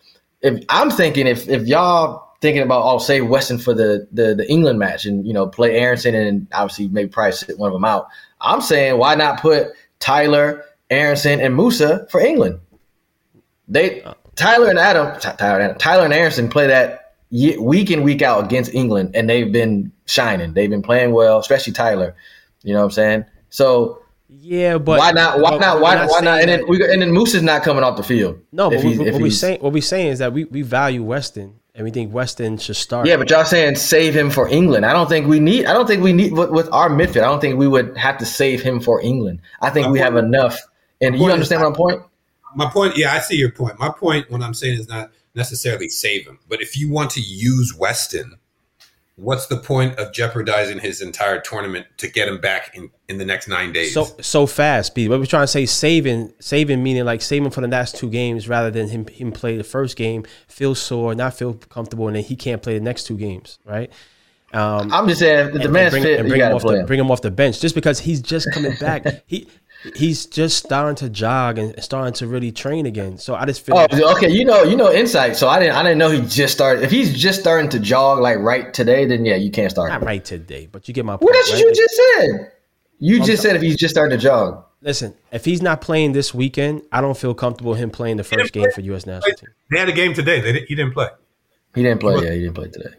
if 0.41 0.63
I'm 0.69 0.91
thinking 0.91 1.25
if 1.25 1.47
if 1.49 1.63
y'all 1.67 2.23
thinking 2.41 2.61
about 2.61 2.83
oh 2.85 2.99
save 2.99 3.27
Weston 3.27 3.57
for 3.57 3.73
the 3.73 4.07
the, 4.11 4.35
the 4.35 4.47
England 4.51 4.77
match 4.77 5.05
and 5.05 5.25
you 5.25 5.33
know 5.33 5.47
play 5.47 5.75
Aaronson 5.79 6.13
and 6.13 6.47
obviously 6.53 6.87
maybe 6.89 7.09
Price 7.09 7.39
sit 7.39 7.57
one 7.57 7.69
of 7.69 7.73
them 7.73 7.85
out. 7.85 8.07
I'm 8.41 8.61
saying 8.61 8.97
why 8.99 9.15
not 9.15 9.39
put 9.41 9.69
Tyler, 9.99 10.63
Aaronson, 10.91 11.39
and 11.39 11.55
Musah 11.55 12.09
for 12.11 12.19
England? 12.21 12.59
They 13.67 14.03
uh, 14.03 14.13
Tyler 14.35 14.69
and 14.69 14.79
Adam 14.79 15.19
Ty- 15.19 15.35
Tyler 15.35 15.59
and 15.59 15.79
Tyler 15.79 16.05
and 16.05 16.13
Aaronson 16.13 16.49
play 16.49 16.67
that 16.67 17.13
ye- 17.29 17.57
week 17.57 17.91
in 17.91 18.03
week 18.03 18.21
out 18.21 18.43
against 18.45 18.73
England, 18.73 19.11
and 19.15 19.29
they've 19.29 19.51
been 19.51 19.91
shining. 20.05 20.53
They've 20.53 20.69
been 20.69 20.81
playing 20.81 21.11
well, 21.13 21.39
especially 21.39 21.73
Tyler. 21.73 22.15
You 22.63 22.73
know 22.73 22.79
what 22.79 22.85
I'm 22.85 22.91
saying? 22.91 23.25
So 23.49 24.01
Yeah, 24.29 24.77
but 24.77 24.99
why 24.99 25.11
not? 25.11 25.39
Why 25.39 25.57
not? 25.57 25.79
Why, 25.79 25.95
not 25.95 26.09
why 26.09 26.19
not? 26.21 26.41
And 26.41 26.49
then 26.49 26.67
we 26.67 26.83
and 26.91 27.01
then 27.01 27.11
Moose 27.11 27.33
is 27.35 27.43
not 27.43 27.63
coming 27.63 27.83
off 27.83 27.95
the 27.97 28.03
field. 28.03 28.39
no, 28.51 28.69
but 28.69 28.83
we, 28.83 28.97
what 28.97 29.13
we 29.15 29.23
he's- 29.23 29.39
saying 29.39 29.59
what 29.61 29.71
we 29.73 29.81
saying 29.81 30.07
is 30.07 30.19
that 30.19 30.33
we, 30.33 30.45
we 30.45 30.61
value 30.61 31.03
Weston 31.03 31.59
and 31.73 31.83
we 31.83 31.91
think 31.91 32.13
Weston 32.13 32.57
should 32.57 32.75
start. 32.75 33.05
Yeah, 33.07 33.17
but 33.17 33.29
y'all 33.29 33.45
saying 33.45 33.75
save 33.75 34.15
him 34.15 34.29
for 34.29 34.47
England. 34.49 34.85
I 34.85 34.93
don't 34.93 35.07
think 35.09 35.27
we 35.27 35.39
need. 35.39 35.65
I 35.65 35.73
don't 35.73 35.87
think 35.87 36.03
we 36.03 36.13
need 36.13 36.31
with, 36.33 36.49
with 36.49 36.69
our 36.73 36.89
midfield. 36.89 37.23
I 37.23 37.25
don't 37.27 37.41
think 37.41 37.57
we 37.59 37.67
would 37.67 37.95
have 37.97 38.17
to 38.19 38.25
save 38.25 38.61
him 38.61 38.79
for 38.79 39.01
England. 39.01 39.41
I 39.61 39.69
think 39.69 39.87
My 39.87 39.91
we 39.91 39.99
have 39.99 40.15
enough. 40.15 40.59
And 41.01 41.15
you 41.15 41.19
point 41.19 41.29
is- 41.31 41.33
understand 41.35 41.61
my 41.63 41.71
point? 41.71 42.01
My 42.55 42.69
point, 42.69 42.97
yeah, 42.97 43.13
I 43.13 43.19
see 43.19 43.35
your 43.35 43.51
point. 43.51 43.79
My 43.79 43.89
point, 43.89 44.31
what 44.31 44.41
I'm 44.41 44.53
saying 44.53 44.79
is 44.79 44.87
not 44.87 45.11
necessarily 45.35 45.89
save 45.89 46.25
him, 46.25 46.39
but 46.47 46.61
if 46.61 46.77
you 46.77 46.91
want 46.91 47.11
to 47.11 47.21
use 47.21 47.75
Weston 47.77 48.37
what's 49.17 49.47
the 49.47 49.57
point 49.57 49.97
of 49.97 50.11
jeopardizing 50.13 50.79
his 50.79 51.01
entire 51.01 51.39
tournament 51.39 51.85
to 51.97 52.09
get 52.09 52.27
him 52.27 52.39
back 52.39 52.75
in, 52.75 52.89
in 53.07 53.17
the 53.17 53.25
next 53.25 53.47
nine 53.47 53.71
days? 53.71 53.93
So 53.93 54.05
so 54.21 54.45
fast, 54.45 54.95
B. 54.95 55.07
But 55.07 55.19
we're 55.19 55.25
trying 55.25 55.43
to 55.43 55.47
say 55.47 55.65
saving, 55.65 56.33
saving 56.39 56.83
meaning 56.83 57.05
like 57.05 57.21
saving 57.21 57.51
for 57.51 57.61
the 57.61 57.67
last 57.67 57.95
two 57.95 58.09
games 58.09 58.47
rather 58.47 58.71
than 58.71 58.89
him 58.89 59.07
him 59.07 59.31
play 59.31 59.57
the 59.57 59.63
first 59.63 59.95
game, 59.95 60.25
feel 60.47 60.75
sore, 60.75 61.15
not 61.15 61.33
feel 61.33 61.53
comfortable, 61.53 62.07
and 62.07 62.15
then 62.15 62.23
he 62.23 62.35
can't 62.35 62.61
play 62.61 62.77
the 62.77 62.83
next 62.83 63.05
two 63.05 63.17
games, 63.17 63.59
right? 63.65 63.91
Um, 64.53 64.93
I'm 64.93 65.07
just 65.07 65.19
saying, 65.19 65.53
the 65.53 65.63
and 65.63 65.73
man's 65.73 65.91
bring, 65.91 66.03
fit, 66.03 66.19
and 66.19 66.29
you 66.29 66.33
bring 66.33 66.41
him 66.41 66.53
off 66.53 66.61
play 66.61 66.75
the 66.75 66.79
him. 66.81 66.85
bring 66.85 66.99
him 66.99 67.11
off 67.11 67.21
the 67.21 67.31
bench 67.31 67.59
just 67.59 67.75
because 67.75 67.99
he's 67.99 68.21
just 68.21 68.49
coming 68.53 68.75
back. 68.79 69.05
he 69.27 69.47
he's 69.95 70.25
just 70.25 70.57
starting 70.65 70.95
to 70.95 71.09
jog 71.09 71.57
and 71.57 71.81
starting 71.83 72.13
to 72.13 72.27
really 72.27 72.51
train 72.51 72.85
again. 72.85 73.17
So 73.17 73.35
I 73.35 73.45
just 73.45 73.61
feel 73.65 73.75
like 73.75 73.89
Oh, 73.93 74.15
okay. 74.15 74.29
You 74.29 74.45
know, 74.45 74.63
you 74.63 74.75
know 74.75 74.91
insight. 74.91 75.35
So 75.35 75.47
I 75.47 75.59
didn't, 75.59 75.75
I 75.75 75.83
didn't 75.83 75.97
know 75.97 76.09
he 76.09 76.21
just 76.21 76.53
started. 76.53 76.83
If 76.83 76.91
he's 76.91 77.13
just 77.17 77.39
starting 77.39 77.69
to 77.69 77.79
jog 77.79 78.19
like 78.19 78.37
right 78.39 78.73
today, 78.73 79.05
then 79.05 79.25
yeah, 79.25 79.35
you 79.35 79.51
can't 79.51 79.71
start. 79.71 79.89
not 79.89 80.03
right 80.03 80.23
today, 80.23 80.67
but 80.71 80.87
you 80.87 80.93
get 80.93 81.05
my 81.05 81.13
point. 81.13 81.23
Well, 81.23 81.33
that's 81.33 81.51
what 81.51 81.55
right? 81.55 81.65
you 81.65 81.75
just 81.75 81.95
said. 81.95 82.51
You 82.99 83.23
just 83.23 83.43
said 83.43 83.55
if 83.55 83.61
he's 83.61 83.77
just 83.77 83.93
starting 83.93 84.17
to 84.17 84.23
jog. 84.23 84.63
Listen, 84.81 85.15
if 85.31 85.43
he's 85.45 85.61
not 85.61 85.81
playing 85.81 86.11
this 86.13 86.33
weekend, 86.33 86.83
I 86.91 87.01
don't 87.01 87.17
feel 87.17 87.33
comfortable 87.33 87.73
him 87.73 87.89
playing 87.89 88.17
the 88.17 88.23
first 88.23 88.53
game 88.53 88.71
for 88.71 88.81
U.S. 88.81 89.05
national 89.05 89.35
team. 89.35 89.49
they 89.71 89.79
had 89.79 89.89
a 89.89 89.93
game 89.93 90.13
today. 90.13 90.41
They 90.41 90.53
didn't, 90.53 90.67
he 90.67 90.75
didn't 90.75 90.93
play. 90.93 91.07
He 91.73 91.83
didn't 91.83 91.99
play. 91.99 92.23
Yeah, 92.23 92.31
he 92.31 92.41
didn't 92.41 92.53
play 92.53 92.69
today. 92.69 92.95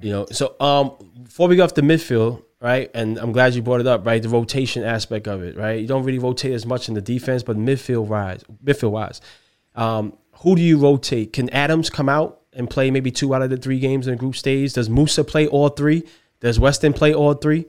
You 0.00 0.12
know, 0.12 0.26
so 0.30 0.54
um, 0.60 0.92
before 1.24 1.48
we 1.48 1.56
go 1.56 1.64
off 1.64 1.74
the 1.74 1.82
midfield, 1.82 2.44
right? 2.60 2.90
And 2.94 3.18
I'm 3.18 3.32
glad 3.32 3.54
you 3.54 3.62
brought 3.62 3.80
it 3.80 3.86
up, 3.86 4.06
right? 4.06 4.22
The 4.22 4.28
rotation 4.28 4.82
aspect 4.82 5.28
of 5.28 5.42
it, 5.42 5.56
right? 5.56 5.80
You 5.80 5.86
don't 5.86 6.04
really 6.04 6.18
rotate 6.18 6.52
as 6.52 6.66
much 6.66 6.88
in 6.88 6.94
the 6.94 7.00
defense, 7.00 7.42
but 7.42 7.56
midfield 7.56 8.06
wise, 8.06 8.44
midfield 8.64 8.90
wise, 8.90 9.20
um, 9.74 10.16
who 10.40 10.56
do 10.56 10.62
you 10.62 10.78
rotate? 10.78 11.32
Can 11.32 11.50
Adams 11.50 11.90
come 11.90 12.08
out 12.08 12.40
and 12.52 12.68
play 12.68 12.90
maybe 12.90 13.10
two 13.10 13.34
out 13.34 13.42
of 13.42 13.50
the 13.50 13.56
three 13.56 13.78
games 13.78 14.06
in 14.06 14.12
the 14.12 14.18
group 14.18 14.36
stage? 14.36 14.72
Does 14.72 14.88
Musah 14.88 15.26
play 15.26 15.46
all 15.46 15.68
three? 15.68 16.04
Does 16.40 16.58
Weston 16.58 16.92
play 16.92 17.14
all 17.14 17.34
three? 17.34 17.66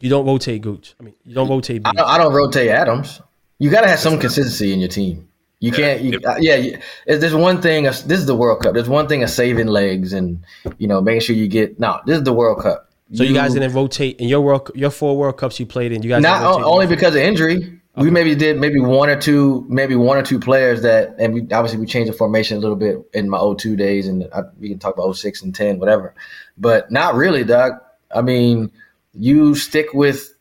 You 0.00 0.10
don't 0.10 0.26
rotate 0.26 0.62
Gooch. 0.62 0.94
I 1.00 1.02
mean, 1.02 1.14
you 1.24 1.34
don't 1.34 1.48
rotate. 1.48 1.82
I 1.84 1.92
don't, 1.92 2.06
I 2.06 2.18
don't 2.18 2.32
rotate 2.32 2.68
Adams. 2.68 3.20
You 3.58 3.70
got 3.70 3.80
to 3.80 3.88
have 3.88 3.98
some 3.98 4.20
consistency 4.20 4.72
in 4.72 4.78
your 4.78 4.88
team. 4.88 5.28
You 5.60 5.72
can't. 5.72 6.00
You, 6.02 6.20
uh, 6.24 6.36
yeah, 6.38 6.54
you, 6.54 6.78
there's 7.06 7.34
one 7.34 7.60
thing. 7.60 7.82
This 7.82 8.04
is 8.06 8.26
the 8.26 8.36
World 8.36 8.62
Cup. 8.62 8.74
There's 8.74 8.88
one 8.88 9.08
thing 9.08 9.24
of 9.24 9.30
saving 9.30 9.66
legs 9.66 10.12
and 10.12 10.44
you 10.78 10.86
know 10.86 11.00
making 11.00 11.22
sure 11.22 11.34
you 11.34 11.48
get. 11.48 11.80
No, 11.80 12.00
this 12.06 12.18
is 12.18 12.22
the 12.22 12.32
World 12.32 12.62
Cup. 12.62 12.87
So 13.12 13.22
you 13.22 13.34
guys 13.34 13.54
didn't 13.54 13.72
rotate 13.72 14.20
in 14.20 14.28
your 14.28 14.40
world, 14.40 14.70
your 14.74 14.90
four 14.90 15.16
World 15.16 15.38
Cups 15.38 15.58
you 15.58 15.66
played 15.66 15.92
in. 15.92 16.02
You 16.02 16.10
guys 16.10 16.22
not 16.22 16.40
didn't 16.40 16.64
only 16.64 16.86
because 16.86 17.14
of 17.14 17.22
injury. 17.22 17.80
We 17.96 18.10
maybe 18.10 18.36
did 18.36 18.60
maybe 18.60 18.78
one 18.78 19.08
or 19.08 19.20
two, 19.20 19.66
maybe 19.68 19.96
one 19.96 20.18
or 20.18 20.22
two 20.22 20.38
players 20.38 20.82
that, 20.82 21.16
and 21.18 21.34
we 21.34 21.40
obviously 21.50 21.80
we 21.80 21.86
changed 21.86 22.12
the 22.12 22.16
formation 22.16 22.56
a 22.56 22.60
little 22.60 22.76
bit 22.76 22.98
in 23.12 23.28
my 23.28 23.38
02 23.38 23.74
days, 23.74 24.06
and 24.06 24.28
I, 24.32 24.42
we 24.60 24.68
can 24.68 24.78
talk 24.78 24.94
about 24.94 25.12
06 25.14 25.42
and 25.42 25.52
10, 25.52 25.80
whatever. 25.80 26.14
But 26.56 26.92
not 26.92 27.16
really, 27.16 27.42
Doug. 27.42 27.72
I 28.14 28.22
mean, 28.22 28.70
you 29.14 29.56
stick 29.56 29.92
with 29.94 30.32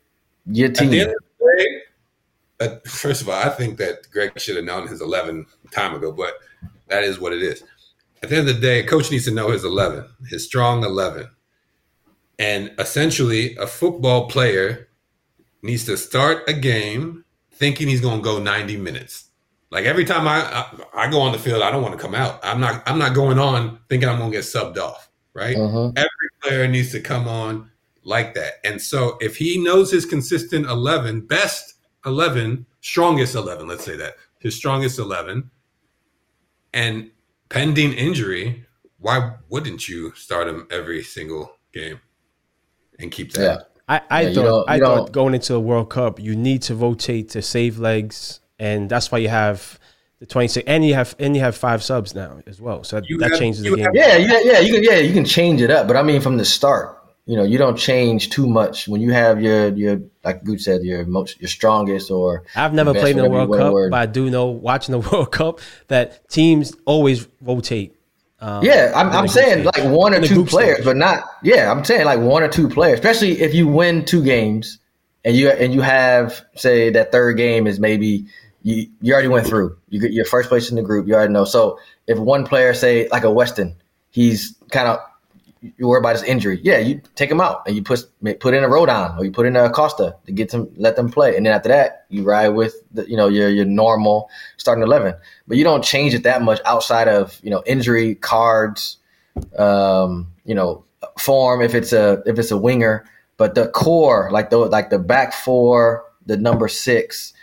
your 0.45 0.67
At 0.67 0.75
the 0.75 0.81
end 0.81 0.91
team. 0.91 1.01
of 1.01 1.15
the 1.39 1.55
day, 1.57 1.81
uh, 2.59 2.75
first 2.85 3.21
of 3.23 3.29
all, 3.29 3.41
I 3.41 3.49
think 3.49 3.77
that 3.79 4.07
Greg 4.11 4.39
should 4.39 4.57
have 4.57 4.65
known 4.65 4.87
his 4.87 5.01
11 5.01 5.47
time 5.71 5.95
ago, 5.95 6.11
but 6.11 6.33
that 6.89 7.03
is 7.03 7.19
what 7.19 7.33
it 7.33 7.41
is. 7.41 7.63
At 8.21 8.29
the 8.29 8.37
end 8.37 8.49
of 8.49 8.55
the 8.55 8.61
day, 8.61 8.83
coach 8.83 9.09
needs 9.09 9.25
to 9.25 9.31
know 9.31 9.49
his 9.49 9.63
11, 9.63 10.05
his 10.29 10.45
strong 10.45 10.83
11. 10.83 11.27
And 12.39 12.71
essentially, 12.77 13.55
a 13.57 13.67
football 13.67 14.27
player 14.27 14.87
needs 15.63 15.85
to 15.85 15.97
start 15.97 16.47
a 16.47 16.53
game 16.53 17.25
thinking 17.51 17.87
he's 17.87 18.01
going 18.01 18.19
to 18.19 18.23
go 18.23 18.39
90 18.39 18.77
minutes. 18.77 19.25
Like 19.69 19.85
every 19.85 20.05
time 20.05 20.27
I, 20.27 20.43
I 20.45 21.05
I 21.05 21.11
go 21.11 21.19
on 21.19 21.33
the 21.33 21.39
field, 21.39 21.61
I 21.61 21.71
don't 21.71 21.81
want 21.81 21.93
to 21.93 22.01
come 22.01 22.15
out. 22.15 22.39
I'm 22.41 22.61
not 22.61 22.83
I'm 22.87 22.97
not 22.97 23.13
going 23.13 23.37
on 23.37 23.79
thinking 23.89 24.07
I'm 24.07 24.17
going 24.17 24.31
to 24.31 24.37
get 24.37 24.45
subbed 24.45 24.77
off, 24.77 25.09
right? 25.33 25.57
Mhm. 25.57 25.97
Every 25.97 26.29
player 26.41 26.67
needs 26.67 26.91
to 26.93 27.01
come 27.01 27.27
on 27.27 27.69
like 28.03 28.33
that. 28.35 28.53
And 28.63 28.81
so 28.81 29.17
if 29.19 29.35
he 29.35 29.61
knows 29.61 29.91
his 29.91 30.05
consistent 30.05 30.67
11, 30.67 31.21
best 31.21 31.73
11, 32.05 32.65
strongest 32.79 33.35
11, 33.35 33.67
let's 33.67 33.83
say 33.83 33.97
that, 33.97 34.15
his 34.39 34.55
strongest 34.55 34.99
11, 34.99 35.51
and 36.73 37.11
pending 37.49 37.91
injury, 37.91 38.65
why 38.99 39.33
wouldn't 39.49 39.89
you 39.89 40.13
start 40.15 40.47
him 40.47 40.65
every 40.71 41.03
single 41.03 41.57
game 41.73 41.99
and 42.99 43.11
keep 43.11 43.33
that? 43.33 43.41
Yeah. 43.41 43.57
I, 43.89 44.01
I 44.09 44.21
Yeah, 44.21 44.33
thought 44.33 44.43
don't- 44.43 44.69
I 44.69 44.75
you 44.75 44.81
thought 44.83 44.95
don't- 44.97 45.11
going 45.11 45.33
into 45.33 45.53
the 45.53 45.59
World 45.61 45.89
Cup, 45.89 46.19
you 46.19 46.35
need 46.35 46.61
to 46.63 46.75
rotate 46.75 47.29
to 47.29 47.41
save 47.41 47.79
legs, 47.79 48.39
and 48.59 48.89
that's 48.89 49.11
why 49.11 49.19
you 49.19 49.29
have 49.29 49.79
the 50.19 50.25
twenty 50.25 50.47
six, 50.47 50.65
and 50.67 50.85
you 50.85 50.93
have 50.95 51.15
and 51.19 51.35
you 51.35 51.41
have 51.41 51.55
five 51.55 51.81
subs 51.83 52.13
now 52.15 52.39
as 52.47 52.59
well. 52.59 52.83
So 52.83 52.99
that, 52.99 53.09
You 53.09 53.17
that 53.19 53.31
have- 53.31 53.39
changes 53.39 53.61
the 53.63 53.69
game. 53.75 53.85
have- 53.85 53.95
Yeah, 53.95 54.17
yeah, 54.17 54.39
yeah. 54.43 54.59
You 54.59 54.73
can, 54.73 54.83
yeah, 54.83 54.97
you 54.97 55.13
can 55.13 55.25
change 55.25 55.61
it 55.61 55.71
up, 55.71 55.87
but 55.87 55.95
I 55.95 56.03
mean, 56.03 56.19
from 56.21 56.37
the 56.37 56.43
start, 56.45 56.97
you 57.27 57.35
know, 57.37 57.43
you 57.43 57.57
don't 57.57 57.77
change 57.77 58.29
too 58.29 58.47
much 58.47 58.87
when 58.87 58.99
you 58.99 59.11
have 59.13 59.41
your 59.41 59.69
your 59.75 60.01
like 60.25 60.43
Gooch 60.43 60.61
said, 60.63 60.81
your 60.83 61.05
most 61.05 61.39
your 61.39 61.47
strongest 61.49 62.09
or 62.11 62.43
I've 62.55 62.73
never 62.73 62.91
best, 62.93 63.03
played 63.03 63.15
in 63.17 63.23
the 63.23 63.29
World 63.29 63.53
Cup, 63.55 63.71
word. 63.73 63.91
but 63.91 63.97
I 63.99 64.05
do 64.05 64.29
know 64.29 64.47
watching 64.47 64.91
the 64.99 64.99
World 65.11 65.31
Cup 65.31 65.59
that 65.87 66.27
teams 66.29 66.73
always 66.85 67.27
rotate. 67.41 67.93
Um, 68.39 68.63
Yeah, 68.63 68.91
I'm, 68.95 69.09
I'm 69.09 69.27
saying 69.27 69.63
stage. 69.63 69.83
like 69.83 69.91
one 69.91 70.13
or 70.13 70.21
two 70.21 70.45
players, 70.45 70.75
stage. 70.77 70.85
but 70.85 70.97
not. 70.97 71.23
Yeah, 71.43 71.71
I'm 71.71 71.83
saying 71.83 72.05
like 72.05 72.19
one 72.19 72.43
or 72.43 72.47
two 72.47 72.69
players, 72.69 72.99
especially 72.99 73.41
if 73.41 73.53
you 73.53 73.67
win 73.67 74.05
two 74.05 74.23
games 74.23 74.79
and 75.25 75.35
you 75.35 75.49
and 75.49 75.73
you 75.73 75.81
have 75.81 76.45
say 76.55 76.89
that 76.91 77.11
third 77.11 77.37
game 77.37 77.67
is 77.67 77.79
maybe 77.79 78.25
you 78.63 78.87
you 79.01 79.13
already 79.13 79.27
went 79.27 79.47
through. 79.47 79.77
You 79.89 79.99
get 79.99 80.11
your 80.13 80.25
first 80.25 80.49
place 80.49 80.69
in 80.69 80.75
the 80.75 80.83
group. 80.83 81.07
You 81.07 81.15
already 81.15 81.33
know. 81.33 81.45
So 81.45 81.79
if 82.05 82.17
one 82.19 82.45
player 82.45 82.73
say 82.73 83.07
like 83.09 83.23
a 83.23 83.31
Weston, 83.31 83.75
he's 84.11 84.55
kind 84.71 84.87
of 84.87 84.99
you 85.61 85.87
worry 85.87 85.99
about 85.99 86.13
his 86.13 86.23
injury. 86.23 86.59
Yeah, 86.61 86.77
you 86.77 87.01
take 87.15 87.31
him 87.31 87.41
out 87.41 87.63
and 87.65 87.75
you 87.75 87.81
put 87.81 88.05
put 88.39 88.53
in 88.53 88.63
a 88.63 88.69
Roldan 88.69 89.17
or 89.17 89.25
you 89.25 89.31
put 89.31 89.47
in 89.47 89.55
a 89.55 89.69
Costa 89.71 90.15
to 90.27 90.31
get 90.31 90.51
them 90.51 90.69
let 90.77 90.95
them 90.95 91.09
play, 91.09 91.35
and 91.35 91.45
then 91.45 91.53
after 91.53 91.69
that 91.69 92.05
you 92.09 92.23
ride 92.23 92.49
with 92.49 92.75
the, 92.91 93.09
you 93.09 93.17
know 93.17 93.27
your 93.27 93.49
your 93.49 93.65
normal 93.65 94.29
starting 94.67 94.83
eleven. 94.83 95.15
But 95.47 95.57
you 95.57 95.63
don't 95.63 95.83
change 95.83 96.13
it 96.13 96.23
that 96.23 96.41
much 96.41 96.59
outside 96.65 97.07
of 97.07 97.39
you 97.43 97.49
know 97.49 97.63
injury 97.65 98.15
cards, 98.15 98.97
um, 99.57 100.27
you 100.45 100.53
know 100.55 100.83
form 101.17 101.61
if 101.61 101.73
it's 101.73 101.93
a 101.93 102.21
if 102.25 102.37
it's 102.37 102.51
a 102.51 102.57
winger. 102.57 103.05
But 103.37 103.55
the 103.55 103.67
core, 103.69 104.29
like 104.31 104.49
the 104.49 104.57
like 104.57 104.89
the 104.89 104.99
back 104.99 105.33
four, 105.33 106.03
the 106.25 106.37
number 106.37 106.67
six, 106.67 107.33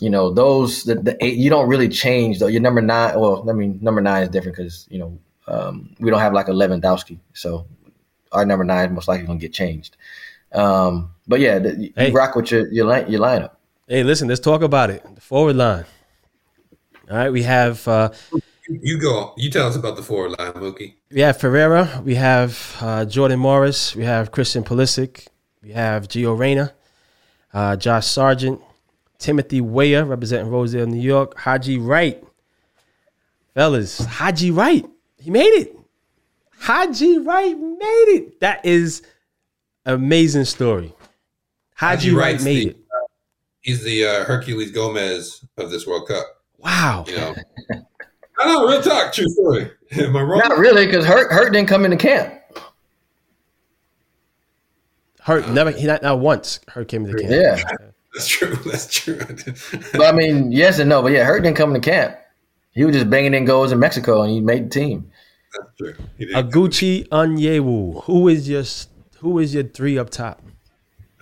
you 0.00 0.10
know 0.10 0.30
those 0.32 0.84
the, 0.84 0.96
the 0.96 1.16
eight. 1.24 1.36
You 1.36 1.50
don't 1.50 1.68
really 1.68 1.88
change 1.88 2.38
though. 2.38 2.46
Your 2.46 2.60
number 2.60 2.82
nine. 2.82 3.18
Well, 3.18 3.48
I 3.48 3.52
mean 3.52 3.78
number 3.82 4.00
nine 4.00 4.22
is 4.22 4.28
different 4.28 4.56
because 4.56 4.86
you 4.90 4.98
know 4.98 5.18
um, 5.48 5.94
we 5.98 6.10
don't 6.10 6.20
have 6.20 6.32
like 6.32 6.48
a 6.48 6.52
Lewandowski, 6.52 7.18
so 7.32 7.66
our 8.32 8.44
number 8.44 8.64
nine 8.64 8.90
is 8.90 8.94
most 8.94 9.08
likely 9.08 9.26
going 9.26 9.38
to 9.38 9.44
get 9.44 9.52
changed. 9.52 9.96
Um, 10.52 11.10
but 11.26 11.40
yeah, 11.40 11.58
the, 11.58 11.92
you 11.96 12.12
rock 12.12 12.34
with 12.36 12.50
your 12.50 12.68
your, 12.72 12.86
line, 12.86 13.10
your 13.10 13.20
lineup. 13.20 13.52
Hey, 13.88 14.02
listen, 14.02 14.28
let's 14.28 14.40
talk 14.40 14.62
about 14.62 14.90
it. 14.90 15.02
The 15.14 15.20
forward 15.20 15.56
line. 15.56 15.84
All 17.10 17.16
right, 17.16 17.32
we 17.32 17.42
have 17.42 17.86
uh, 17.88 18.10
You 18.68 18.98
go. 18.98 19.34
You 19.36 19.50
tell 19.50 19.66
us 19.66 19.76
about 19.76 19.96
the 19.96 20.02
forward 20.02 20.38
line, 20.38 20.52
Mookie. 20.52 20.94
we 21.10 21.20
have 21.22 21.38
Ferreira, 21.38 22.00
we 22.04 22.14
have 22.14 22.76
uh, 22.80 23.04
Jordan 23.04 23.40
Morris, 23.40 23.96
we 23.96 24.04
have 24.04 24.30
Christian 24.30 24.62
Pulisic, 24.62 25.26
we 25.62 25.70
have 25.72 26.06
Gio 26.08 26.38
Reyna, 26.38 26.72
uh, 27.52 27.74
Josh 27.76 28.06
Sargent, 28.06 28.60
Timothy 29.18 29.60
Weah 29.60 30.04
representing 30.04 30.50
Rosedale, 30.50 30.86
New 30.86 31.00
York, 31.00 31.36
Haji 31.38 31.78
Wright. 31.78 32.22
Fellas, 33.54 33.98
Haji 33.98 34.52
Wright, 34.52 34.86
he 35.18 35.30
made 35.30 35.42
it. 35.52 35.76
Haji 36.60 37.18
Wright 37.18 37.58
made 37.58 38.04
it. 38.08 38.40
That 38.40 38.64
is 38.64 39.02
amazing 39.84 40.44
story. 40.44 40.94
Haji, 41.74 42.10
Haji 42.10 42.10
Wright 42.14 42.42
made 42.42 42.68
the- 42.68 42.70
it. 42.70 42.76
He's 43.62 43.82
the 43.82 44.06
uh, 44.06 44.24
Herculez 44.24 44.72
Gomez 44.72 45.44
of 45.58 45.70
this 45.70 45.86
World 45.86 46.08
Cup. 46.08 46.24
Wow. 46.62 47.04
You 47.08 47.16
know. 47.16 47.34
I 48.38 48.46
know, 48.54 48.68
real 48.68 48.80
talk, 48.82 49.12
true 49.12 49.28
story. 49.28 49.70
Am 49.98 50.16
I 50.16 50.22
wrong? 50.22 50.38
Not 50.38 50.56
really, 50.58 50.86
because 50.86 51.04
Hurt 51.04 51.30
Hurt 51.30 51.52
didn't 51.52 51.68
come 51.68 51.84
into 51.84 51.96
camp. 51.98 52.34
Hurt 55.22 55.48
never 55.50 55.70
he 55.70 55.86
not, 55.86 56.02
not 56.02 56.18
once 56.20 56.60
Hurt 56.68 56.88
came 56.88 57.04
to 57.04 57.12
the 57.12 57.18
camp. 57.20 57.30
Yeah, 57.32 57.62
That's 58.14 58.26
true. 58.26 58.54
That's 58.56 58.86
true. 58.92 59.20
but 59.92 60.02
I 60.02 60.12
mean, 60.12 60.50
yes 60.52 60.78
and 60.78 60.88
no. 60.88 61.02
But 61.02 61.12
yeah, 61.12 61.24
Hurt 61.24 61.42
didn't 61.42 61.56
come 61.56 61.74
into 61.74 61.88
camp. 61.88 62.16
He 62.72 62.84
was 62.84 62.94
just 62.94 63.10
banging 63.10 63.34
in 63.34 63.44
goals 63.44 63.72
in 63.72 63.78
Mexico, 63.78 64.22
and 64.22 64.32
he 64.32 64.40
made 64.40 64.66
the 64.66 64.70
team. 64.70 65.10
That's 65.52 65.76
true. 65.76 65.94
He 66.16 66.26
didn't- 66.26 66.50
Oguchi 66.50 67.08
Onyewu. 67.08 68.04
Who 68.04 68.28
is 68.28 68.48
your 68.48 68.64
who 69.18 69.38
is 69.38 69.52
your 69.54 69.64
three 69.64 69.98
up 69.98 70.08
top? 70.10 70.40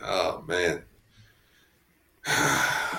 Oh 0.02 0.44
man. 0.46 0.82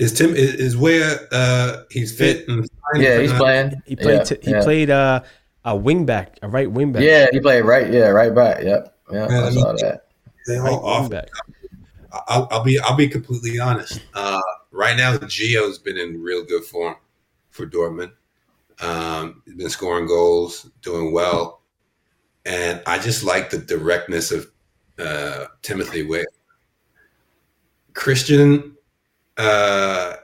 Is 0.00 0.12
Tim 0.12 0.34
is, 0.34 0.54
is 0.54 0.76
where 0.76 1.28
uh 1.30 1.82
he's 1.90 2.16
fit 2.16 2.48
and 2.48 2.66
fine 2.92 3.02
Yeah, 3.02 3.20
he's 3.20 3.32
playing. 3.34 3.82
He 3.86 3.96
played 3.96 4.18
Yeah, 4.18 4.24
t- 4.24 4.38
he 4.42 4.50
yeah. 4.50 4.62
played 4.62 4.90
uh, 4.90 5.20
a 5.64 5.76
wing 5.76 6.06
back, 6.06 6.38
a 6.42 6.48
right 6.48 6.70
wing 6.70 6.90
back. 6.92 7.02
Yeah, 7.02 7.26
he 7.30 7.38
played 7.38 7.62
right. 7.66 7.92
Yeah, 7.92 8.08
right 8.08 8.34
back. 8.34 8.62
Yep. 8.64 8.96
Yeah, 9.12 9.26
Yeah, 9.30 9.40
I 9.40 9.46
I 9.46 9.50
saw 9.50 9.66
mean- 9.72 9.76
that. 9.82 10.06
They 10.46 10.56
all 10.58 10.64
Right 10.64 10.72
off. 10.72 11.10
back. 11.10 11.28
I'll, 12.28 12.48
I'll 12.50 12.64
be 12.64 12.78
I'll 12.80 12.96
be 12.96 13.08
completely 13.08 13.58
honest. 13.60 14.00
Uh, 14.14 14.40
right 14.72 14.96
now, 14.96 15.16
Gio's 15.18 15.78
been 15.78 15.98
in 15.98 16.20
real 16.22 16.44
good 16.44 16.64
form 16.64 16.96
for 17.50 17.66
Dortmund. 17.66 18.12
Um, 18.80 19.42
he's 19.44 19.54
been 19.54 19.68
scoring 19.68 20.06
goals, 20.06 20.70
doing 20.80 21.12
well, 21.12 21.60
and 22.46 22.82
I 22.86 22.98
just 22.98 23.22
like 23.22 23.50
the 23.50 23.58
directness 23.58 24.32
of 24.32 24.50
uh, 24.98 25.44
Timothy 25.60 26.02
Weah. 26.04 26.24
Christian, 27.92 28.76
uh, 29.40 30.16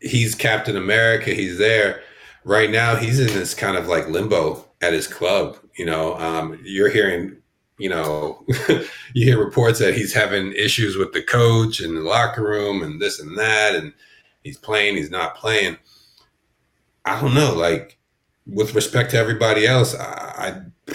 he's 0.00 0.34
Captain 0.34 0.76
America. 0.76 1.30
He's 1.30 1.58
there 1.58 2.02
right 2.44 2.70
now. 2.70 2.96
He's 2.96 3.18
in 3.18 3.26
this 3.26 3.54
kind 3.54 3.76
of 3.76 3.88
like 3.88 4.08
limbo 4.08 4.64
at 4.80 4.92
his 4.92 5.08
club. 5.08 5.58
You 5.76 5.86
know, 5.86 6.16
um, 6.18 6.60
you're 6.62 6.90
hearing, 6.90 7.36
you 7.78 7.88
know, 7.88 8.44
you 9.14 9.24
hear 9.24 9.44
reports 9.44 9.78
that 9.80 9.94
he's 9.94 10.14
having 10.14 10.52
issues 10.52 10.96
with 10.96 11.12
the 11.12 11.22
coach 11.22 11.80
and 11.80 11.96
the 11.96 12.00
locker 12.00 12.44
room 12.44 12.82
and 12.82 13.00
this 13.00 13.20
and 13.20 13.36
that, 13.36 13.74
and 13.74 13.92
he's 14.42 14.56
playing, 14.56 14.96
he's 14.96 15.10
not 15.10 15.34
playing. 15.34 15.76
I 17.04 17.20
don't 17.20 17.34
know. 17.34 17.52
Like 17.52 17.98
with 18.46 18.74
respect 18.74 19.10
to 19.10 19.18
everybody 19.18 19.66
else, 19.66 19.94
I, 19.94 20.62
I 20.88 20.94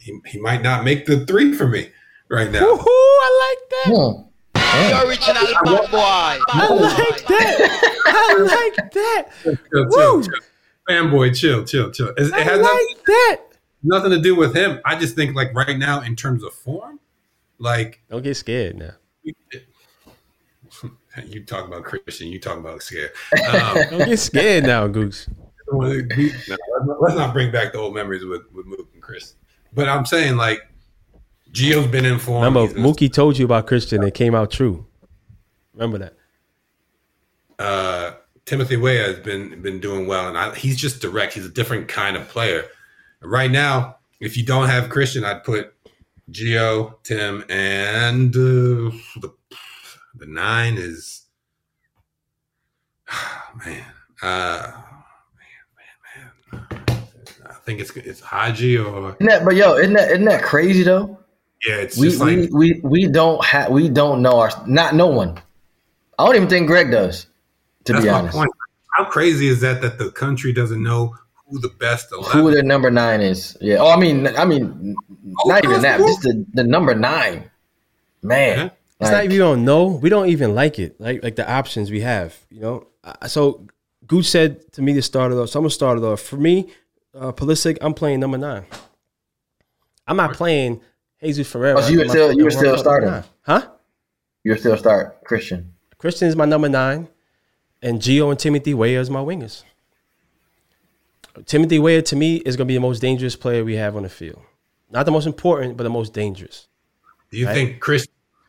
he, 0.00 0.20
he 0.26 0.40
might 0.40 0.62
not 0.62 0.84
make 0.84 1.06
the 1.06 1.24
three 1.24 1.54
for 1.54 1.68
me 1.68 1.90
right 2.28 2.50
now. 2.50 2.62
Woohoo! 2.62 2.84
I 2.86 3.48
like 3.50 3.70
that. 3.70 3.94
Hmm. 3.94 4.31
The 4.72 5.06
original 5.06 5.46
bad 5.64 5.90
boy. 5.90 6.40
I 6.48 6.68
like 6.70 7.26
that. 7.26 7.58
I 8.06 8.08
like 8.38 8.76
that. 8.92 9.28
Chill, 9.44 9.56
Woo! 9.86 9.90
chill, 9.90 10.22
chill. 10.22 10.32
Fanboy, 10.88 11.36
chill, 11.36 11.64
chill, 11.64 11.90
chill. 11.90 12.08
It, 12.16 12.28
it 12.28 12.32
I 12.32 12.40
has 12.40 12.60
nothing, 12.60 12.86
like 12.96 13.04
that. 13.06 13.40
nothing 13.82 14.10
to 14.10 14.20
do 14.20 14.34
with 14.34 14.54
him. 14.56 14.80
I 14.84 14.96
just 14.98 15.14
think 15.14 15.34
like 15.36 15.54
right 15.54 15.76
now 15.78 16.00
in 16.00 16.16
terms 16.16 16.42
of 16.42 16.52
form, 16.54 16.98
like 17.58 18.00
Don't 18.10 18.22
get 18.22 18.36
scared 18.36 18.76
now. 18.78 18.92
you 21.26 21.44
talk 21.44 21.66
about 21.66 21.84
Christian, 21.84 22.28
you 22.28 22.40
talk 22.40 22.58
about 22.58 22.82
scared. 22.82 23.12
Um, 23.52 23.74
Don't 23.90 24.08
get 24.08 24.18
scared 24.18 24.64
now, 24.64 24.86
Goose. 24.88 25.28
no, 25.70 25.78
let's 25.78 26.48
not- 26.48 26.58
let's 27.00 27.14
not 27.14 27.32
bring 27.32 27.52
back 27.52 27.72
the 27.72 27.78
old 27.78 27.94
memories 27.94 28.24
with 28.24 28.42
with 28.52 28.66
Mook 28.66 28.88
and 28.92 29.00
Chris. 29.02 29.36
But 29.72 29.88
I'm 29.88 30.04
saying 30.04 30.36
like 30.36 30.60
Gio's 31.52 31.86
been 31.86 32.04
informed. 32.06 32.54
form. 32.54 32.68
Remember, 32.68 32.80
Mookie 32.80 33.12
told 33.12 33.36
you 33.38 33.44
about 33.44 33.66
Christian. 33.66 34.02
It 34.02 34.14
came 34.14 34.34
out 34.34 34.50
true. 34.50 34.86
Remember 35.74 35.98
that. 35.98 36.14
uh, 37.58 38.12
Timothy 38.44 38.76
Weah 38.76 39.04
has 39.04 39.18
been 39.20 39.62
been 39.62 39.78
doing 39.80 40.06
well, 40.06 40.28
and 40.28 40.36
I, 40.36 40.54
he's 40.54 40.76
just 40.76 41.00
direct. 41.00 41.34
He's 41.34 41.46
a 41.46 41.50
different 41.50 41.88
kind 41.88 42.16
of 42.16 42.28
player. 42.28 42.64
Right 43.20 43.50
now, 43.50 43.96
if 44.20 44.36
you 44.36 44.44
don't 44.44 44.68
have 44.68 44.90
Christian, 44.90 45.24
I'd 45.24 45.44
put 45.44 45.72
Gio, 46.30 46.94
Tim, 47.04 47.44
and 47.48 48.34
uh, 48.34 48.90
the 49.20 49.32
the 50.14 50.26
nine 50.26 50.76
is 50.76 51.22
man, 53.64 53.84
uh, 54.22 54.72
man, 55.38 55.64
man, 56.52 56.64
man. 56.80 57.06
I 57.48 57.54
think 57.64 57.80
it's 57.80 57.94
it's 57.96 58.20
Haji 58.20 58.78
or 58.78 59.10
Isn't 59.14 59.26
that, 59.26 59.44
but 59.44 59.54
yo, 59.54 59.74
isn't 59.76 59.92
that 59.94 60.10
isn't 60.10 60.24
that 60.24 60.42
crazy 60.42 60.82
though? 60.82 61.18
Yeah, 61.66 61.76
it's 61.76 61.96
We 61.96 62.08
just 62.08 62.20
like 62.20 62.36
we, 62.36 62.48
we 62.52 62.80
we 62.82 63.06
don't 63.08 63.44
have 63.44 63.70
we 63.70 63.88
don't 63.88 64.22
know 64.22 64.40
our 64.40 64.50
not 64.66 64.94
no 64.94 65.06
one. 65.06 65.40
I 66.18 66.26
don't 66.26 66.36
even 66.36 66.48
think 66.48 66.66
Greg 66.66 66.90
does. 66.90 67.26
To 67.84 67.92
that's 67.92 68.04
be 68.04 68.10
my 68.10 68.18
honest, 68.18 68.36
point. 68.36 68.50
How 68.96 69.04
crazy 69.04 69.48
is 69.48 69.60
that 69.60 69.80
that 69.82 69.98
the 69.98 70.10
country 70.10 70.52
doesn't 70.52 70.82
know 70.82 71.16
who 71.46 71.60
the 71.60 71.68
best 71.68 72.12
eleven? 72.12 72.40
who 72.40 72.50
the 72.54 72.62
number 72.62 72.90
nine 72.90 73.20
is? 73.20 73.56
Yeah. 73.60 73.76
Oh, 73.78 73.90
I 73.90 73.96
mean, 73.98 74.26
I 74.26 74.44
mean, 74.44 74.94
not 75.46 75.64
even 75.64 75.82
that. 75.82 75.98
Just 75.98 76.22
the, 76.22 76.44
the 76.52 76.64
number 76.64 76.94
nine. 76.94 77.50
Man, 78.22 78.58
Yeah. 78.58 78.64
It's 79.00 79.10
Like, 79.10 79.24
not 79.24 79.32
we 79.32 79.38
don't 79.38 79.64
know. 79.64 79.86
We 79.86 80.08
don't 80.10 80.28
even 80.28 80.54
like 80.54 80.78
it. 80.78 81.00
Like 81.00 81.22
like 81.24 81.36
the 81.36 81.50
options 81.50 81.90
we 81.90 82.02
have. 82.02 82.38
You 82.50 82.60
know. 82.60 82.86
Uh, 83.02 83.26
So 83.26 83.66
Gooch 84.06 84.26
said 84.26 84.72
to 84.72 84.82
me 84.82 84.92
to 84.94 85.02
start 85.02 85.32
it 85.32 85.36
off. 85.36 85.48
So 85.48 85.58
I'm 85.58 85.64
gonna 85.64 85.70
start 85.70 85.98
it 85.98 86.04
off. 86.04 86.20
For 86.20 86.36
me, 86.36 86.70
uh, 87.14 87.32
Pulisic, 87.32 87.78
I'm 87.80 87.94
playing 87.94 88.20
number 88.20 88.38
nine. 88.38 88.64
I'm 90.06 90.16
not 90.16 90.34
playing 90.34 90.80
Jesus 91.22 91.50
Ferreira. 91.50 91.78
Oh, 91.78 91.82
so 91.82 91.90
you 91.90 91.98
were 91.98 92.08
still- 92.08 92.32
you 92.32 92.44
were 92.44 92.50
still 92.50 92.76
starting? 92.78 93.22
Huh? 93.42 93.68
you're 94.44 94.56
still 94.56 94.76
start 94.76 95.22
Christian. 95.24 95.72
Christian 95.98 96.26
is 96.26 96.34
my 96.34 96.44
number 96.44 96.68
nine, 96.68 97.06
and 97.80 98.00
Gio 98.00 98.28
and 98.30 98.38
Timothy 98.38 98.74
Weah 98.74 98.98
is 99.00 99.08
my 99.08 99.20
wingers. 99.20 99.62
Timothy 101.46 101.78
Weah 101.78 102.02
to 102.02 102.16
me 102.16 102.36
is 102.38 102.56
going 102.56 102.66
to 102.66 102.68
be 102.68 102.74
the 102.74 102.80
most 102.80 103.00
dangerous 103.00 103.36
player 103.36 103.64
we 103.64 103.76
have 103.76 103.96
on 103.96 104.02
the 104.02 104.08
field. 104.08 104.42
Not 104.90 105.06
the 105.06 105.12
most 105.12 105.26
important, 105.26 105.76
but 105.76 105.84
the 105.84 105.90
most 105.90 106.12
dangerous. 106.12 106.66
Do 107.30 107.38
you 107.38 107.46
Right? 107.46 107.54
think 107.54 107.80
Chris? 107.80 108.06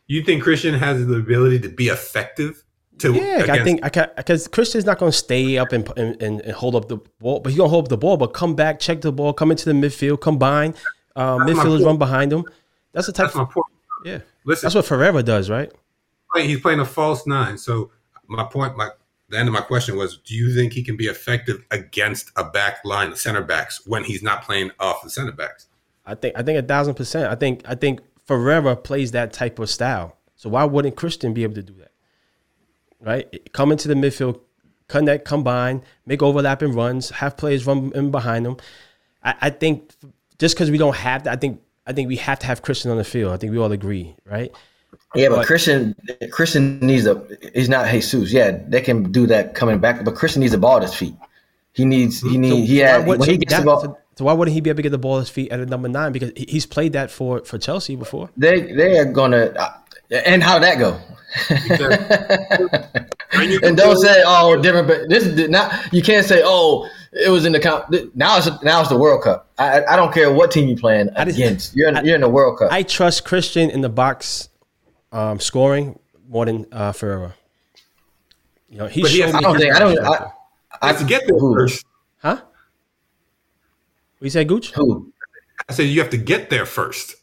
You 0.08 0.22
think 0.24 0.44
Christian 0.44 0.74
has 0.74 1.06
the 1.06 1.14
ability 1.16 1.60
to 1.60 1.70
be 1.70 1.88
effective? 1.88 2.64
To 3.00 3.14
Yeah, 3.14 3.46
I 3.50 3.64
think 3.64 3.80
I 3.84 4.08
because 4.18 4.48
Christian's 4.48 4.86
not 4.86 5.00
going 5.00 5.12
to 5.12 5.18
stay 5.18 5.58
up 5.58 5.72
and, 5.72 5.90
and 5.98 6.22
and 6.22 6.42
and 6.42 6.52
hold 6.54 6.76
up 6.76 6.90
the 6.90 6.98
ball, 7.20 7.40
but 7.40 7.50
he's 7.50 7.58
going 7.58 7.68
to 7.70 7.72
hold 7.72 7.86
up 7.86 7.90
the 7.90 7.98
ball, 7.98 8.18
but 8.18 8.34
come 8.34 8.56
back, 8.56 8.80
check 8.80 9.02
the 9.02 9.12
ball, 9.12 9.34
come 9.34 9.50
into 9.52 9.66
the 9.66 9.72
midfield, 9.72 10.20
combine. 10.22 10.76
Um, 11.16 11.46
That's 11.46 11.58
my 11.58 11.64
midfielders 11.66 11.86
run 11.86 11.98
behind 11.98 12.32
him. 12.34 12.46
That's 12.94 13.08
the 13.08 13.14
type. 13.14 13.26
That's 13.28 13.36
my 13.36 13.46
point. 13.46 13.66
yeah, 14.06 14.20
Listen, 14.46 14.66
that's 14.66 14.76
what 14.76 14.86
Ferreira 14.86 15.24
does, 15.24 15.50
right? 15.50 15.72
he's 16.38 16.60
playing 16.62 16.80
a 16.80 16.86
false 16.86 17.28
nine. 17.28 17.58
So 17.58 17.92
my 18.28 18.44
point, 18.44 18.76
my 18.76 18.90
the 19.30 19.38
end 19.38 19.48
of 19.48 19.54
my 19.54 19.62
question 19.62 19.98
was: 19.98 20.18
Do 20.18 20.36
you 20.36 20.54
think 20.54 20.74
he 20.74 20.84
can 20.84 20.96
be 20.98 21.06
effective 21.08 21.64
against 21.72 22.32
a 22.36 22.44
back 22.44 22.84
line 22.86 23.12
of 23.12 23.20
center 23.20 23.42
backs 23.42 23.86
when 23.86 24.04
he's 24.04 24.24
not 24.24 24.44
playing 24.44 24.72
off 24.80 25.04
the 25.04 25.10
center 25.10 25.32
backs? 25.32 25.68
I 26.06 26.16
think 26.16 26.38
I 26.38 26.44
think 26.44 26.58
a 26.60 26.64
thousand 26.68 26.96
percent. 26.96 27.32
I 27.32 27.36
think 27.36 27.62
I 27.66 27.76
think 27.76 28.02
Ferreira 28.26 28.76
plays 28.76 29.12
that 29.12 29.34
type 29.34 29.60
of 29.60 29.70
style. 29.70 30.18
So 30.36 30.50
why 30.50 30.64
wouldn't 30.66 30.96
Christian 30.96 31.34
be 31.34 31.44
able 31.44 31.56
to 31.56 31.64
do 31.64 31.74
that? 31.76 31.92
Right? 33.00 33.52
Come 33.54 33.72
into 33.72 33.88
the 33.88 33.94
midfield, 33.96 34.40
connect, 34.88 35.26
combine, 35.26 35.84
make 36.06 36.22
overlapping 36.22 36.74
runs, 36.74 37.10
have 37.12 37.38
players 37.38 37.66
run 37.66 37.92
in 37.96 38.12
behind 38.12 38.46
them. 38.46 38.58
I, 39.24 39.36
I 39.42 39.50
think 39.50 39.92
just 40.40 40.56
because 40.56 40.72
we 40.72 40.78
don't 40.78 40.96
have 40.96 41.24
that, 41.24 41.34
I 41.34 41.36
think 41.36 41.62
I 41.86 41.94
think 41.94 42.08
we 42.08 42.16
have 42.18 42.40
to 42.40 42.46
have 42.48 42.62
Christian 42.62 42.92
on 42.92 42.98
the 42.98 43.04
field. 43.04 43.34
I 43.34 43.38
think 43.38 43.52
we 43.52 43.58
all 43.58 43.72
agree, 43.72 44.16
right? 44.26 44.52
Yeah, 45.16 45.30
but 45.30 45.38
But- 45.38 45.48
Christian 45.48 45.96
Christian 46.32 46.80
needs 46.80 47.06
a. 47.06 47.22
He's 47.54 47.70
not 47.70 47.88
Jesus. 47.90 48.32
Yeah, 48.32 48.58
they 48.68 48.82
can 48.82 49.12
do 49.12 49.28
that 49.28 49.54
coming 49.56 49.80
back, 49.80 50.04
but 50.04 50.16
Christian 50.16 50.42
needs 50.42 50.54
a 50.54 50.58
ball 50.58 50.78
at 50.78 50.84
his 50.84 50.94
feet. 50.94 51.16
He 51.74 51.86
needs. 51.86 52.22
He 52.22 52.38
needs. 52.38 52.68
he 52.70 52.82
Why 52.82 52.88
had 52.88 53.08
would, 53.08 53.20
when 53.20 53.30
he 53.30 53.38
gets 53.38 53.54
that, 53.54 53.60
the 53.62 53.66
ball. 53.66 53.82
So, 53.82 53.98
so 54.18 54.26
why 54.26 54.34
wouldn't 54.34 54.54
he 54.54 54.62
be 54.62 54.70
able 54.70 54.78
to 54.78 54.84
get 54.84 54.92
the 54.92 54.98
ball 54.98 55.18
at 55.18 55.22
his 55.22 55.30
feet 55.30 55.52
at 55.52 55.60
a 55.60 55.66
number 55.66 55.90
nine? 55.90 56.12
Because 56.12 56.32
he's 56.36 56.66
played 56.66 56.94
that 56.94 57.12
for 57.12 57.44
for 57.44 57.58
Chelsea 57.58 57.96
before. 57.96 58.30
They 58.38 58.74
they 58.74 58.98
are 59.00 59.06
gonna. 59.06 59.46
Uh, 59.56 59.72
and 60.12 60.44
how 60.44 60.56
would 60.56 60.64
that 60.64 60.78
go? 60.78 61.00
and 63.64 63.76
don't 63.76 63.98
say 63.98 64.22
oh 64.26 64.62
different. 64.62 64.88
But 64.88 65.10
this 65.10 65.26
is 65.26 65.50
not. 65.50 65.92
You 65.92 66.04
can't 66.04 66.26
say 66.26 66.42
oh 66.46 66.88
it 67.16 67.30
was 67.30 67.46
in 67.46 67.52
the 67.52 67.60
count. 67.60 67.90
Now 68.16 68.38
it's 68.38 68.50
now 68.64 68.80
it's 68.82 68.90
the 68.90 68.98
World 68.98 69.24
Cup. 69.24 69.50
I 69.58 69.84
I 69.86 69.96
don't 69.96 70.14
care 70.14 70.32
what 70.34 70.52
team 70.52 70.68
you're 70.68 70.78
playing 70.78 71.10
just- 71.16 71.38
against. 71.38 71.76
You're 71.76 71.90
in, 71.90 71.98
I- 71.98 72.02
you're 72.04 72.16
in 72.16 72.22
the 72.22 72.30
World 72.30 72.60
Cup. 72.60 72.72
I 72.72 72.84
trust 72.84 73.24
Christian 73.26 73.70
in 73.70 73.82
the 73.82 73.90
box 73.90 74.50
um, 75.12 75.40
scoring 75.40 76.00
more 76.28 76.46
than 76.46 76.66
uh, 76.72 76.92
Ferreira. 76.92 77.36
You 78.70 78.80
know, 78.80 78.88
he 78.88 79.02
But 79.02 79.12
he 79.12 79.18
showed 79.18 79.26
has- 79.28 79.36
I 79.36 79.42
don't 79.42 79.56
he's 79.56 79.62
think. 79.64 79.74
I 79.76 79.78
a 79.78 79.80
don't. 79.80 79.96
striker. 79.96 80.32
I, 80.72 80.78
I 80.82 80.88
have 80.88 81.00
to 81.00 81.06
get 81.06 81.28
there 81.28 81.38
Who? 81.38 81.54
first. 81.56 81.86
huh? 82.22 82.38
What 84.18 84.26
you 84.26 84.30
say, 84.30 84.44
Gooch? 84.46 84.72
who? 84.72 85.12
I 85.70 85.74
said 85.74 85.84
you 85.84 86.02
have 86.02 86.10
to 86.12 86.18
get 86.18 86.50
there 86.50 86.66
first. 86.66 87.16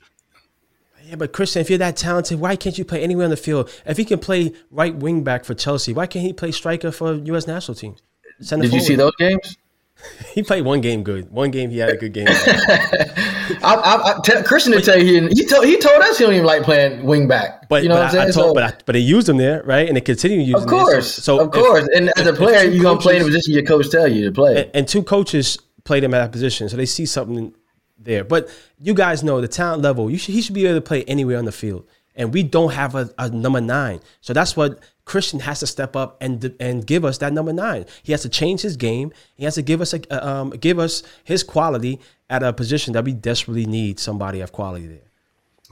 Yeah, 1.05 1.16
but 1.16 1.32
Christian, 1.32 1.61
if 1.61 1.68
you're 1.68 1.78
that 1.78 1.97
talented, 1.97 2.38
why 2.38 2.55
can't 2.55 2.78
you 2.78 2.84
play 2.84 3.03
anywhere 3.03 3.24
on 3.24 3.30
the 3.30 3.36
field? 3.36 3.68
If 3.84 3.97
he 3.97 4.05
can 4.05 4.18
play 4.20 4.53
right 4.70 4.95
wing 4.95 5.24
back 5.24 5.45
for 5.45 5.55
Chelsea, 5.55 5.93
why 5.93 6.07
can't 6.07 6.24
he 6.24 6.32
play 6.32 6.53
striker 6.53 6.93
for 6.93 7.14
U.S. 7.14 7.47
national 7.49 7.74
team? 7.74 7.97
Center 8.41 8.62
Did 8.62 8.74
you 8.74 8.80
see 8.80 8.95
those 8.95 9.14
games? 9.16 9.57
He 10.34 10.44
played 10.44 10.64
one 10.64 10.80
game 10.80 11.03
good. 11.03 11.28
One 11.30 11.51
game 11.51 11.70
he 11.70 11.78
had 11.78 11.88
a 11.90 11.96
good 11.96 12.12
game. 12.12 12.28
I, 12.30 13.57
I, 13.62 14.18
I 14.38 14.42
Christian 14.42 14.72
to 14.72 14.80
tell 14.80 14.96
you 14.98 15.28
he 15.28 15.40
he 15.42 15.46
told 15.46 15.64
he 15.64 15.76
told 15.78 16.01
us 16.03 16.18
he 16.18 16.24
don't 16.24 16.34
even 16.34 16.46
like 16.46 16.62
playing 16.62 17.03
wing 17.05 17.26
back. 17.26 17.68
But 17.68 17.82
you 17.82 17.88
know 17.88 17.96
but 17.96 17.98
what 18.01 18.05
I'm 18.07 18.11
saying? 18.12 18.28
I, 18.28 18.30
told, 18.30 18.51
So- 18.51 18.55
but 18.55 18.62
I, 18.62 18.72
but 18.86 18.94
he 18.94 19.01
used 19.01 19.28
him 19.28 19.36
there, 19.38 19.62
right? 19.64 19.88
And 19.88 19.96
they 19.96 20.01
continue 20.01 20.38
using. 20.38 20.55
Of 20.62 20.66
course, 20.68 20.92
There. 20.92 21.03
So, 21.03 21.22
so 21.38 21.40
of 21.40 21.48
if- 21.48 21.53
course. 21.53 21.88
and 21.94 22.12
as 22.16 22.26
a 22.26 22.32
player, 22.32 22.68
you're 22.70 22.82
gonna 22.82 23.01
play 23.01 23.16
in 23.16 23.22
the 23.22 23.28
position 23.28 23.55
your 23.55 23.64
coach 23.64 23.90
tell 23.90 24.07
you 24.07 24.26
to 24.26 24.32
play. 24.32 24.62
and, 24.62 24.70
and 24.74 24.88
two 24.88 25.03
coaches 25.03 25.59
played 25.84 26.05
him 26.05 26.14
at 26.14 26.20
that 26.20 26.32
position, 26.32 26.68
so 26.68 26.76
they 26.76 26.86
see 26.86 27.07
something 27.07 27.53
there. 27.98 28.22
But 28.24 28.48
you 28.80 28.94
guys 28.94 29.22
know 29.24 29.40
the 29.40 29.48
talent 29.48 29.82
level. 29.82 30.11
You 30.11 30.18
should, 30.18 30.34
he 30.34 30.42
should 30.42 30.55
be 30.55 30.66
able 30.66 30.76
to 30.78 30.80
play 30.82 31.03
anywhere 31.05 31.38
on 31.38 31.44
the 31.44 31.53
field, 31.53 31.86
and 32.14 32.32
we 32.32 32.42
don't 32.44 32.72
have 32.72 32.94
a, 32.94 33.11
a 33.18 33.28
number 33.30 33.61
nine. 33.61 34.01
So 34.20 34.32
that's 34.32 34.57
what 34.57 34.78
Christian 35.11 35.40
has 35.40 35.58
to 35.61 35.66
step 35.66 35.96
up 35.96 36.16
and 36.20 36.54
and 36.61 36.86
give 36.86 37.04
us 37.04 37.18
that 37.18 37.32
number 37.32 37.52
nine. 37.52 37.84
He 38.06 38.12
has 38.12 38.22
to 38.22 38.28
change 38.28 38.61
his 38.62 38.76
game. 38.76 39.12
He 39.36 39.44
has 39.44 39.56
to 39.56 39.62
give 39.70 39.80
us 39.80 39.92
a 39.92 40.00
um, 40.28 40.50
give 40.50 40.78
us 40.78 41.02
his 41.24 41.42
quality 41.42 41.98
at 42.28 42.42
a 42.44 42.52
position 42.52 42.92
that 42.94 43.04
we 43.04 43.12
desperately 43.12 43.66
need 43.66 43.98
somebody 43.98 44.40
of 44.40 44.52
quality 44.52 44.86
there. 44.86 45.06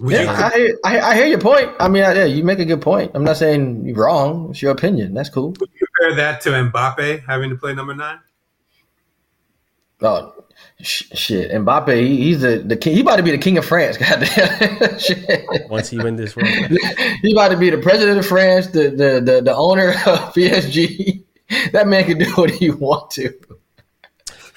Would 0.00 0.12
yeah, 0.14 0.50
I, 0.52 0.56
hear- 0.58 0.78
I, 0.84 1.00
I 1.10 1.14
hear 1.16 1.26
your 1.26 1.40
point. 1.40 1.70
I 1.80 1.88
mean, 1.88 2.04
I, 2.04 2.14
yeah, 2.14 2.24
you 2.24 2.42
make 2.44 2.58
a 2.58 2.64
good 2.64 2.82
point. 2.82 3.12
I'm 3.14 3.24
not 3.24 3.36
saying 3.36 3.84
you're 3.86 3.96
wrong. 4.04 4.50
It's 4.50 4.60
your 4.62 4.72
opinion. 4.72 5.14
That's 5.14 5.28
cool. 5.28 5.50
would 5.60 5.70
you 5.80 5.86
compare 5.96 6.16
that 6.16 6.40
to 6.42 6.50
Mbappe 6.50 7.24
having 7.26 7.50
to 7.50 7.56
play 7.56 7.74
number 7.74 7.94
nine? 7.94 8.18
Oh, 10.00 10.32
sh- 10.36 10.47
shit. 10.80 11.50
Mbappe, 11.50 12.00
he, 12.00 12.16
he's 12.16 12.40
the, 12.40 12.58
the 12.58 12.76
king. 12.76 12.94
He 12.94 13.00
about 13.00 13.16
to 13.16 13.22
be 13.22 13.30
the 13.30 13.38
king 13.38 13.58
of 13.58 13.64
France. 13.64 13.96
Goddamn. 13.98 14.98
shit. 14.98 15.46
Once 15.68 15.88
he 15.88 15.98
win 15.98 16.16
this 16.16 16.36
World 16.36 16.48
Cup. 16.48 16.70
He 17.22 17.32
about 17.32 17.48
to 17.48 17.56
be 17.56 17.70
the 17.70 17.78
president 17.78 18.18
of 18.18 18.26
France, 18.26 18.68
the 18.68 18.90
the 18.90 19.20
the, 19.20 19.40
the 19.42 19.54
owner 19.54 19.90
of 19.90 19.94
PSG. 20.34 21.24
That 21.72 21.88
man 21.88 22.04
can 22.04 22.18
do 22.18 22.30
what 22.32 22.50
he 22.50 22.70
want 22.70 23.10
to. 23.12 23.34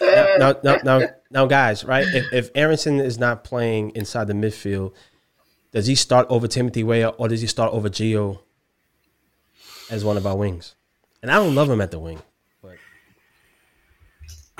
now, 0.01 0.35
now, 0.37 0.55
now, 0.63 0.77
now, 0.83 1.07
now, 1.29 1.45
guys, 1.45 1.85
right? 1.85 2.05
If, 2.05 2.33
if 2.33 2.51
Aaronson 2.55 2.99
is 2.99 3.17
not 3.17 3.43
playing 3.43 3.91
inside 3.91 4.27
the 4.27 4.33
midfield, 4.33 4.93
does 5.71 5.87
he 5.87 5.95
start 5.95 6.27
over 6.29 6.47
Timothy 6.47 6.83
Weah 6.83 7.09
or 7.09 7.29
does 7.29 7.39
he 7.39 7.47
start 7.47 7.71
over 7.71 7.89
Gio 7.89 8.39
as 9.89 10.03
one 10.03 10.17
of 10.17 10.27
our 10.27 10.35
wings? 10.35 10.75
And 11.21 11.31
I 11.31 11.35
don't 11.35 11.55
love 11.55 11.69
him 11.69 11.79
at 11.79 11.91
the 11.91 11.99
wing. 11.99 12.21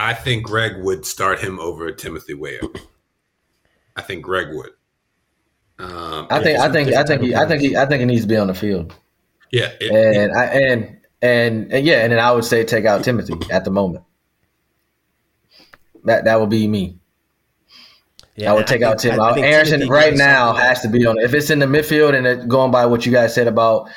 But 0.02 0.08
I 0.10 0.14
think 0.16 0.44
Greg 0.46 0.78
would 0.78 1.06
start 1.06 1.40
him 1.40 1.60
over 1.60 1.92
Timothy 1.92 2.34
Weah. 2.34 2.60
I 3.96 4.02
think 4.02 4.24
Greg 4.24 4.48
would. 4.52 4.72
Um, 5.78 6.28
I 6.30 6.42
think 6.42 6.60
I 6.60 6.72
think 6.72 6.92
I 6.94 7.04
think 7.04 7.22
he, 7.22 7.36
I 7.36 7.46
think 7.48 7.62
he, 7.62 7.76
I 7.78 7.86
think 7.86 8.00
he 8.00 8.06
needs 8.06 8.22
to 8.24 8.28
be 8.28 8.38
on 8.38 8.48
the 8.48 8.54
field. 8.56 8.96
yeah, 9.52 9.72
it- 9.80 9.92
And 9.92 10.32
I 10.36 10.46
and 10.46 10.98
and, 11.22 11.72
and 11.72 11.86
yeah, 11.86 12.04
and 12.04 12.12
then 12.12 12.20
I 12.20 12.32
would 12.32 12.46
say 12.46 12.64
take 12.64 12.86
out 12.86 13.04
Timothy 13.04 13.34
at 13.52 13.64
the 13.64 13.70
moment. 13.72 14.04
That 16.06 16.26
that 16.26 16.40
would 16.40 16.50
be 16.50 16.68
me. 16.68 16.98
yeah, 18.36 18.52
I 18.52 18.56
would 18.56 18.66
take 18.68 18.82
out 18.82 19.00
think- 19.00 19.14
Tim. 19.16 19.22
I 19.22 19.34
think 19.34 19.46
Aaronson 19.46 19.82
Timothy 19.82 19.92
right 19.92 20.16
now 20.16 20.54
has 20.54 20.82
to 20.82 20.88
be 20.90 21.06
on. 21.06 21.20
If 21.20 21.34
it's 21.36 21.50
in 21.52 21.60
the 21.60 21.68
midfield 21.68 22.16
and 22.16 22.26
it, 22.26 22.48
going 22.48 22.72
by 22.72 22.86
what 22.88 23.06
you 23.06 23.12
guys 23.12 23.36
said 23.36 23.48
about, 23.48 23.88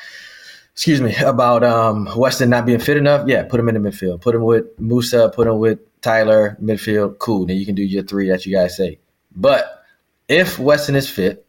excuse 0.73 1.01
me, 1.01 1.15
about 1.25 1.63
um, 1.63 2.07
Weston 2.15 2.49
not 2.51 2.65
being 2.67 2.79
fit 2.79 2.97
enough, 2.97 3.27
yeah, 3.27 3.43
put 3.43 3.59
him 3.59 3.69
in 3.69 3.81
the 3.81 3.89
midfield. 3.89 4.21
Put 4.21 4.35
him 4.35 4.43
with 4.43 4.65
Musah. 4.79 5.33
Put 5.33 5.47
him 5.47 5.57
with 5.57 5.79
Tyler 6.05 6.57
midfield. 6.61 7.17
Cool. 7.19 7.45
Then 7.45 7.57
you 7.57 7.65
can 7.65 7.75
do 7.75 7.83
your 7.83 8.03
three 8.03 8.29
that 8.29 8.45
you 8.45 8.55
guys 8.55 8.77
say. 8.77 8.99
But 9.35 9.83
if 10.29 10.57
Weston 10.57 10.95
is 10.95 11.09
fit, 11.09 11.45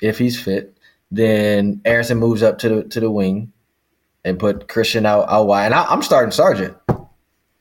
if 0.00 0.18
he's 0.18 0.40
fit, 0.40 0.76
then 1.10 1.80
Aaronson 1.84 2.18
moves 2.18 2.42
up 2.42 2.58
to 2.58 2.68
the 2.68 2.84
to 2.84 3.00
the 3.00 3.10
wing 3.10 3.52
and 4.24 4.38
put 4.38 4.68
Christian 4.68 5.06
out 5.06 5.28
out 5.28 5.46
wide. 5.46 5.66
And 5.66 5.74
I, 5.74 5.84
I'm 5.86 6.02
starting 6.02 6.30
Sargent. 6.30 6.76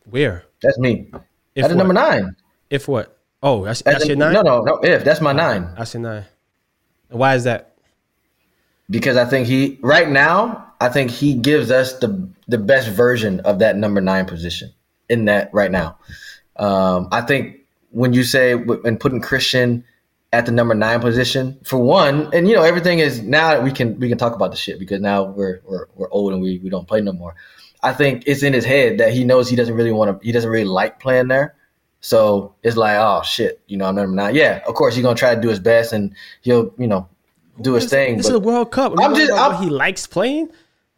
Where? 0.06 0.44
That's 0.62 0.78
me. 0.78 1.12
If 1.56 1.68
the 1.68 1.76
number 1.76 1.94
nine. 1.94 2.36
If 2.70 2.88
what? 2.88 3.18
Oh, 3.42 3.66
that's, 3.66 3.82
That's 3.82 3.98
that's 3.98 4.08
your 4.08 4.18
nine? 4.18 4.34
No, 4.34 4.42
no, 4.42 4.62
no. 4.62 4.80
If 4.84 5.04
that's 5.04 5.20
my 5.20 5.32
ah, 5.32 5.34
nine. 5.34 5.74
That's 5.78 5.94
your 5.94 6.04
nine. 6.04 6.26
Why 7.10 7.36
is 7.36 7.44
that? 7.44 7.74
because 8.90 9.18
I 9.18 9.26
think 9.26 9.48
he 9.48 9.80
right 9.82 10.10
now 10.10 10.74
I 10.80 10.90
think 10.90 11.12
he 11.12 11.34
gives 11.34 11.72
us 11.72 12.00
the 12.00 12.30
the 12.48 12.58
best 12.58 12.90
version 12.90 13.40
of 13.42 13.60
that 13.60 13.78
number 13.78 14.02
nine 14.02 14.26
position 14.26 14.72
in 15.10 15.26
that 15.26 15.50
right 15.54 15.72
now. 15.72 15.98
Um, 16.58 17.08
I 17.12 17.22
think 17.22 17.60
when 17.92 18.14
you 18.14 18.24
say 18.24 18.56
when 18.56 18.98
putting 18.98 19.22
Christian 19.22 19.84
at 20.32 20.46
the 20.48 20.52
number 20.52 20.74
nine 20.74 21.00
position 21.00 21.60
for 21.64 21.78
one, 21.78 22.30
and 22.34 22.48
you 22.48 22.56
know 22.56 22.64
everything 22.64 23.00
is 23.00 23.22
now 23.22 23.50
that 23.52 23.64
we 23.64 23.72
can 23.72 24.00
we 24.00 24.10
can 24.10 24.18
talk 24.18 24.34
about 24.36 24.52
the 24.52 24.58
shit 24.58 24.80
because 24.80 25.00
now 25.00 25.24
we're 25.24 25.62
we're, 25.66 25.86
we're 25.96 26.12
old 26.12 26.34
and 26.34 26.42
we, 26.42 26.60
we 26.60 26.70
don't 26.70 26.88
play 26.88 27.02
no 27.02 27.12
more. 27.14 27.36
I 27.84 27.94
think 27.94 28.24
it's 28.26 28.44
in 28.44 28.54
his 28.54 28.66
head 28.66 28.98
that 29.00 29.14
he 29.14 29.24
knows 29.24 29.50
he 29.50 29.56
doesn't 29.56 29.76
really 29.76 29.92
want 29.92 30.20
to 30.20 30.26
he 30.26 30.32
doesn't 30.32 30.50
really 30.50 30.66
like 30.66 31.00
playing 31.00 31.28
there. 31.28 31.56
So 32.02 32.56
it's 32.64 32.76
like, 32.76 32.98
oh 32.98 33.22
shit, 33.24 33.62
you 33.68 33.78
know, 33.78 33.86
I'm 33.86 33.96
number 33.96 34.16
nine. 34.16 34.36
Yeah, 34.36 34.62
of 34.68 34.74
course 34.76 34.96
he's 34.96 35.04
gonna 35.04 35.16
try 35.16 35.36
to 35.36 35.42
do 35.42 35.50
his 35.50 35.60
best 35.60 35.94
and 35.94 36.14
he'll, 36.42 36.74
you 36.78 36.88
know, 36.88 37.08
do 37.62 37.74
his 37.76 37.90
thing. 37.90 38.18
This 38.18 38.26
but- 38.26 38.32
is 38.34 38.36
a 38.36 38.40
World 38.40 38.72
Cup. 38.72 38.94
I 39.00 39.04
I'm 39.06 39.16
just- 39.16 39.32
I'm- 39.32 39.62
he 39.64 39.70
likes 39.70 40.08
playing 40.08 40.50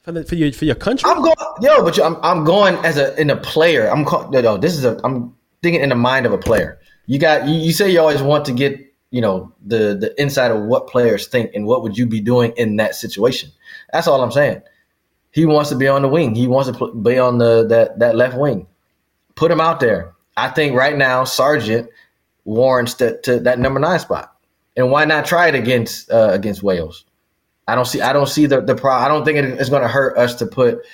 for 0.02 0.12
the, 0.12 0.24
for 0.24 0.36
your 0.36 0.52
for 0.54 0.66
your 0.66 0.76
country. 0.76 1.10
I'm 1.10 1.22
going, 1.22 1.36
yo, 1.62 1.84
but 1.84 1.98
you- 1.98 2.04
I'm 2.04 2.18
I'm 2.24 2.44
going 2.44 2.76
as 2.86 2.98
a 2.98 3.20
in 3.20 3.30
a 3.30 3.36
player. 3.38 3.88
I'm 3.92 4.06
call, 4.06 4.30
no, 4.30 4.58
this 4.58 4.74
is 4.74 4.86
a 4.86 5.00
I'm 5.04 5.36
thinking 5.66 5.82
in 5.82 5.90
the 5.90 5.96
mind 5.96 6.28
of 6.28 6.32
a 6.32 6.38
player. 6.38 6.78
You 7.08 7.18
got 7.18 7.48
you, 7.48 7.56
you 7.56 7.72
say 7.74 7.92
you 7.92 8.00
always 8.00 8.22
want 8.22 8.46
to 8.46 8.54
get 8.54 8.80
you 9.10 9.20
know 9.20 9.52
the 9.66 9.98
the 10.00 10.14
inside 10.22 10.52
of 10.52 10.62
what 10.62 10.86
players 10.86 11.26
think 11.26 11.56
and 11.56 11.66
what 11.66 11.82
would 11.82 11.98
you 11.98 12.06
be 12.06 12.22
doing 12.22 12.54
in 12.56 12.76
that 12.76 12.94
situation. 12.94 13.50
That's 13.92 14.08
all 14.08 14.22
I'm 14.22 14.32
saying. 14.32 14.62
He 15.32 15.48
wants 15.48 15.72
to 15.72 15.76
be 15.76 15.88
on 15.88 16.04
the 16.04 16.08
wing. 16.08 16.36
He 16.36 16.48
wants 16.48 16.70
to 16.70 16.94
be 16.94 17.18
on 17.18 17.40
the 17.40 17.66
that 17.68 17.98
that 17.98 18.16
left 18.16 18.38
wing. 18.38 18.68
Put 19.34 19.50
him 19.50 19.60
out 19.60 19.80
there. 19.80 20.14
I 20.38 20.50
think 20.50 20.76
right 20.76 20.96
now 20.96 21.24
Sargent 21.24 21.90
warrants 22.44 22.94
that 22.96 23.24
to 23.24 23.40
that 23.40 23.58
number 23.58 23.80
nine 23.80 24.00
spot. 24.00 24.36
And 24.78 24.92
why 24.92 25.06
not 25.06 25.26
try 25.26 25.48
it 25.48 25.56
against 25.56 26.12
uh, 26.12 26.30
against 26.32 26.62
Wales? 26.62 27.06
I 27.68 27.74
don't 27.74 27.86
see. 27.86 28.02
I 28.02 28.14
don't 28.14 28.30
see 28.30 28.46
the 28.46 28.62
the 28.62 28.76
pro. 28.76 28.94
I 28.94 29.08
don't 29.08 29.26
think 29.26 29.40
it 29.40 29.46
is 29.60 29.70
going 29.70 29.82
to 29.82 29.88
hurt 29.88 30.16
us 30.16 30.36
to 30.36 30.46
put. 30.46 30.86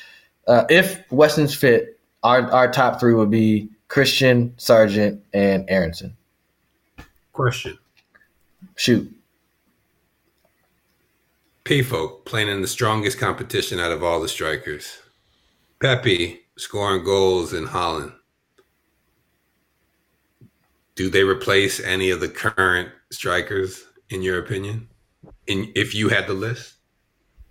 Uh, 0.47 0.63
if 0.69 1.03
Weston's 1.11 1.53
fit, 1.53 1.99
our 2.24 2.49
our 2.51 2.72
top 2.72 3.01
three 3.01 3.13
would 3.13 3.32
be 3.32 3.69
Christian, 3.91 4.53
Sargent, 4.55 5.21
and 5.33 5.65
Aaronson. 5.67 6.15
question. 7.33 7.77
Shoot, 8.77 9.13
Pefok 11.65 12.23
playing 12.23 12.47
in 12.47 12.61
the 12.61 12.69
strongest 12.69 13.19
competition 13.19 13.81
out 13.81 13.91
of 13.91 14.01
all 14.01 14.21
the 14.21 14.29
strikers. 14.29 14.99
Pepi 15.81 16.39
scoring 16.57 17.03
goals 17.03 17.51
in 17.51 17.65
Holland. 17.65 18.13
Do 20.95 21.09
they 21.09 21.25
replace 21.25 21.81
any 21.81 22.11
of 22.11 22.21
the 22.21 22.29
current 22.29 22.87
strikers, 23.11 23.83
in 24.09 24.21
your 24.21 24.39
opinion? 24.39 24.87
In 25.47 25.69
if 25.75 25.93
you 25.93 26.07
had 26.07 26.27
the 26.27 26.33
list, 26.33 26.75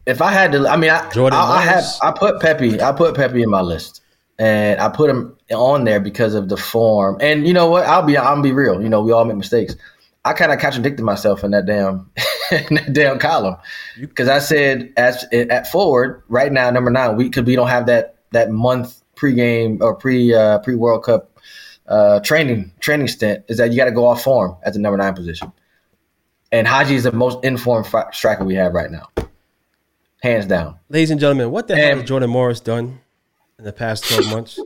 if 0.07 0.23
I 0.23 0.33
had 0.33 0.53
to, 0.53 0.67
I 0.67 0.79
mean, 0.79 0.89
I 0.89 1.07
Jordan 1.11 1.39
I, 1.39 1.43
I 1.43 1.61
had 1.61 1.85
I 2.01 2.13
put 2.13 2.41
Pepi. 2.41 2.81
I 2.81 2.93
put 2.93 3.15
Pepi 3.15 3.43
in 3.43 3.51
my 3.51 3.61
list, 3.61 4.01
and 4.41 4.81
I 4.81 4.89
put 4.89 5.11
him 5.11 5.37
on 5.53 5.85
there 5.85 6.01
because 6.01 6.33
of 6.35 6.49
the 6.49 6.57
form. 6.57 7.19
And 7.21 7.47
you 7.47 7.53
know 7.53 7.69
what? 7.69 7.85
I'll 7.85 8.03
be 8.03 8.17
I'll 8.17 8.41
be 8.41 8.53
real. 8.53 8.83
You 8.83 8.89
know, 8.89 9.03
we 9.03 9.13
all 9.13 9.25
make 9.27 9.37
mistakes. 9.37 9.77
I 10.25 10.33
kind 10.33 10.51
of 10.51 10.59
contradicted 10.59 11.05
myself 11.05 11.45
in 11.45 11.51
that 11.51 11.67
damn 11.67 12.11
in 12.51 12.75
that 12.77 12.93
damn 12.93 13.19
column 13.19 13.57
because 14.01 14.29
I 14.29 14.39
said 14.39 14.93
as 14.97 15.25
at 15.33 15.71
forward 15.71 16.23
right 16.29 16.51
now 16.51 16.71
number 16.71 16.91
nine 16.91 17.17
we 17.17 17.25
because 17.25 17.45
we 17.45 17.55
don't 17.55 17.69
have 17.69 17.87
that 17.87 18.17
that 18.33 18.51
month 18.51 19.03
pregame 19.15 19.83
or 19.83 19.95
pre 19.95 20.33
uh, 20.33 20.59
pre 20.61 20.75
World 20.75 21.05
Cup 21.05 21.39
uh, 21.87 22.21
training 22.21 22.73
training 22.81 23.09
stint 23.09 23.45
is 23.49 23.59
that 23.59 23.71
you 23.73 23.77
got 23.77 23.87
to 23.87 23.93
go 23.93 24.07
off 24.07 24.23
form 24.23 24.57
at 24.63 24.73
the 24.73 24.79
number 24.79 24.97
nine 24.97 25.15
position. 25.15 25.53
And 26.53 26.67
Haji 26.67 26.97
is 26.97 27.05
the 27.05 27.13
most 27.13 27.45
informed 27.45 27.87
striker 28.13 28.45
we 28.45 28.57
have 28.57 28.73
right 28.73 28.91
now, 28.91 29.09
hands 30.21 30.47
down. 30.47 30.79
Ladies 30.89 31.11
and 31.13 31.21
gentlemen, 31.21 31.51
what 31.51 31.69
the 31.69 31.77
hell 31.77 31.93
Um, 31.93 31.99
has 32.01 32.09
Jordan 32.09 32.31
Morris 32.31 32.59
done 32.59 33.00
in 33.61 33.65
the 33.65 33.73
past 33.73 34.05
12 34.09 34.31
months? 34.31 34.59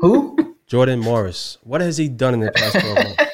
Who? 0.00 0.56
Jordan 0.66 1.00
Morris. 1.00 1.58
What 1.62 1.80
has 1.80 1.96
he 1.96 2.08
done 2.08 2.34
in 2.34 2.40
the 2.40 2.52
past 2.52 2.78
12 2.80 2.94
months? 2.96 3.16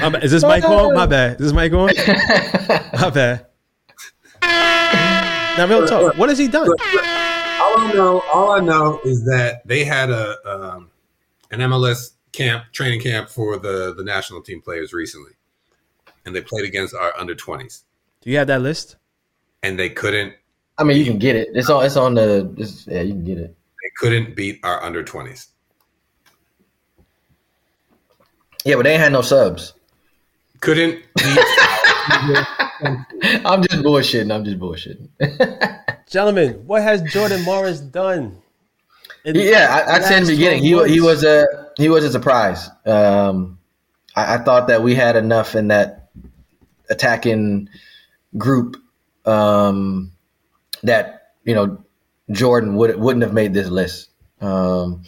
My 0.00 0.10
bad. 0.10 0.24
Is 0.24 0.30
this 0.30 0.44
mic 0.44 0.64
on? 0.64 0.94
My 0.94 1.06
bad. 1.06 1.32
Is 1.40 1.46
this 1.46 1.52
mic 1.52 1.72
on? 1.72 1.90
My 3.00 3.10
bad. 3.10 3.46
Now, 4.42 5.66
real 5.66 5.86
talk. 5.86 6.16
What 6.16 6.28
has 6.28 6.38
he 6.38 6.48
done? 6.48 6.68
all 6.68 7.78
I 7.78 7.92
know, 7.92 8.22
all 8.32 8.52
I 8.52 8.60
know 8.60 9.00
is 9.04 9.24
that 9.24 9.62
they 9.66 9.84
had 9.84 10.10
a 10.10 10.36
um, 10.48 10.90
an 11.50 11.58
MLS 11.60 12.12
camp, 12.32 12.64
training 12.72 13.00
camp 13.00 13.28
for 13.28 13.58
the 13.58 13.92
the 13.94 14.04
national 14.04 14.42
team 14.42 14.60
players 14.62 14.92
recently, 14.92 15.32
and 16.24 16.34
they 16.34 16.40
played 16.42 16.64
against 16.64 16.94
our 16.94 17.12
under 17.18 17.34
twenties, 17.34 17.84
Do 18.20 18.30
you 18.30 18.38
have 18.38 18.46
that 18.46 18.62
list? 18.62 18.96
and 19.64 19.76
they 19.76 19.90
couldn't 19.90 20.34
I 20.78 20.84
mean, 20.84 20.96
you 20.96 21.04
can 21.04 21.18
get 21.18 21.36
it. 21.36 21.48
It's 21.54 21.68
on. 21.68 21.84
It's 21.84 21.96
on 21.96 22.14
the. 22.14 22.54
It's, 22.56 22.86
yeah, 22.86 23.02
you 23.02 23.12
can 23.12 23.24
get 23.24 23.38
it. 23.38 23.56
they 23.82 23.90
couldn't 23.96 24.36
beat 24.36 24.60
our 24.62 24.82
under 24.82 25.02
twenties. 25.02 25.48
Yeah, 28.64 28.76
but 28.76 28.84
they 28.84 28.92
ain't 28.92 29.00
had 29.00 29.12
no 29.12 29.22
subs. 29.22 29.74
Couldn't 30.60 31.02
beat. 31.16 31.38
I'm 33.44 33.62
just 33.62 33.82
bullshitting. 33.82 34.32
I'm 34.32 34.44
just 34.44 34.58
bullshitting. 34.58 35.08
Gentlemen, 36.08 36.66
what 36.66 36.82
has 36.82 37.02
Jordan 37.12 37.42
Morris 37.42 37.80
done? 37.80 38.40
in 39.24 39.36
the 39.36 39.42
yeah, 39.42 39.84
I, 39.86 39.96
I 39.96 40.00
said 40.00 40.18
in 40.18 40.24
the 40.24 40.32
beginning 40.32 40.70
12 40.70 40.86
he 40.86 40.94
he 40.94 41.00
was 41.00 41.24
a 41.24 41.46
he 41.76 41.88
was 41.88 42.04
a 42.04 42.10
surprise. 42.10 42.70
Um, 42.86 43.58
I, 44.16 44.34
I 44.34 44.38
thought 44.38 44.68
that 44.68 44.82
we 44.82 44.94
had 44.94 45.16
enough 45.16 45.54
in 45.54 45.68
that 45.68 46.10
attacking 46.88 47.68
group 48.36 48.76
um, 49.26 50.12
that 50.82 51.32
you 51.44 51.54
know 51.54 51.82
Jordan 52.30 52.76
would 52.76 52.96
wouldn't 52.96 53.22
have 53.22 53.32
made 53.32 53.54
this 53.54 53.68
list. 53.68 54.10
Um, 54.40 55.02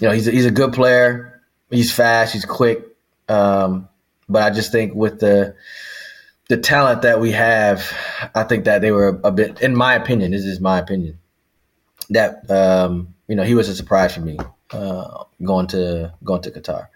you 0.00 0.08
know, 0.08 0.14
he's 0.14 0.28
a, 0.28 0.30
he's 0.30 0.46
a 0.46 0.50
good 0.50 0.72
player. 0.72 1.42
He's 1.70 1.92
fast. 1.92 2.32
He's 2.32 2.44
quick. 2.44 2.84
Um, 3.28 3.88
but 4.28 4.42
I 4.42 4.50
just 4.50 4.72
think 4.72 4.94
with 4.94 5.20
the 5.20 5.54
the 6.48 6.56
talent 6.56 7.02
that 7.02 7.20
we 7.20 7.32
have, 7.32 7.92
I 8.34 8.42
think 8.42 8.64
that 8.64 8.80
they 8.80 8.90
were 8.90 9.20
a 9.22 9.30
bit, 9.30 9.60
in 9.60 9.76
my 9.76 9.94
opinion, 9.94 10.32
this 10.32 10.44
is 10.44 10.60
my 10.60 10.78
opinion, 10.78 11.18
that 12.10 12.50
um, 12.50 13.14
you 13.28 13.36
know 13.36 13.44
he 13.44 13.54
was 13.54 13.68
a 13.68 13.74
surprise 13.74 14.14
for 14.14 14.20
me 14.20 14.38
uh, 14.72 15.24
going 15.42 15.66
to 15.68 16.12
going 16.24 16.42
to 16.42 16.50
Qatar. 16.50 16.88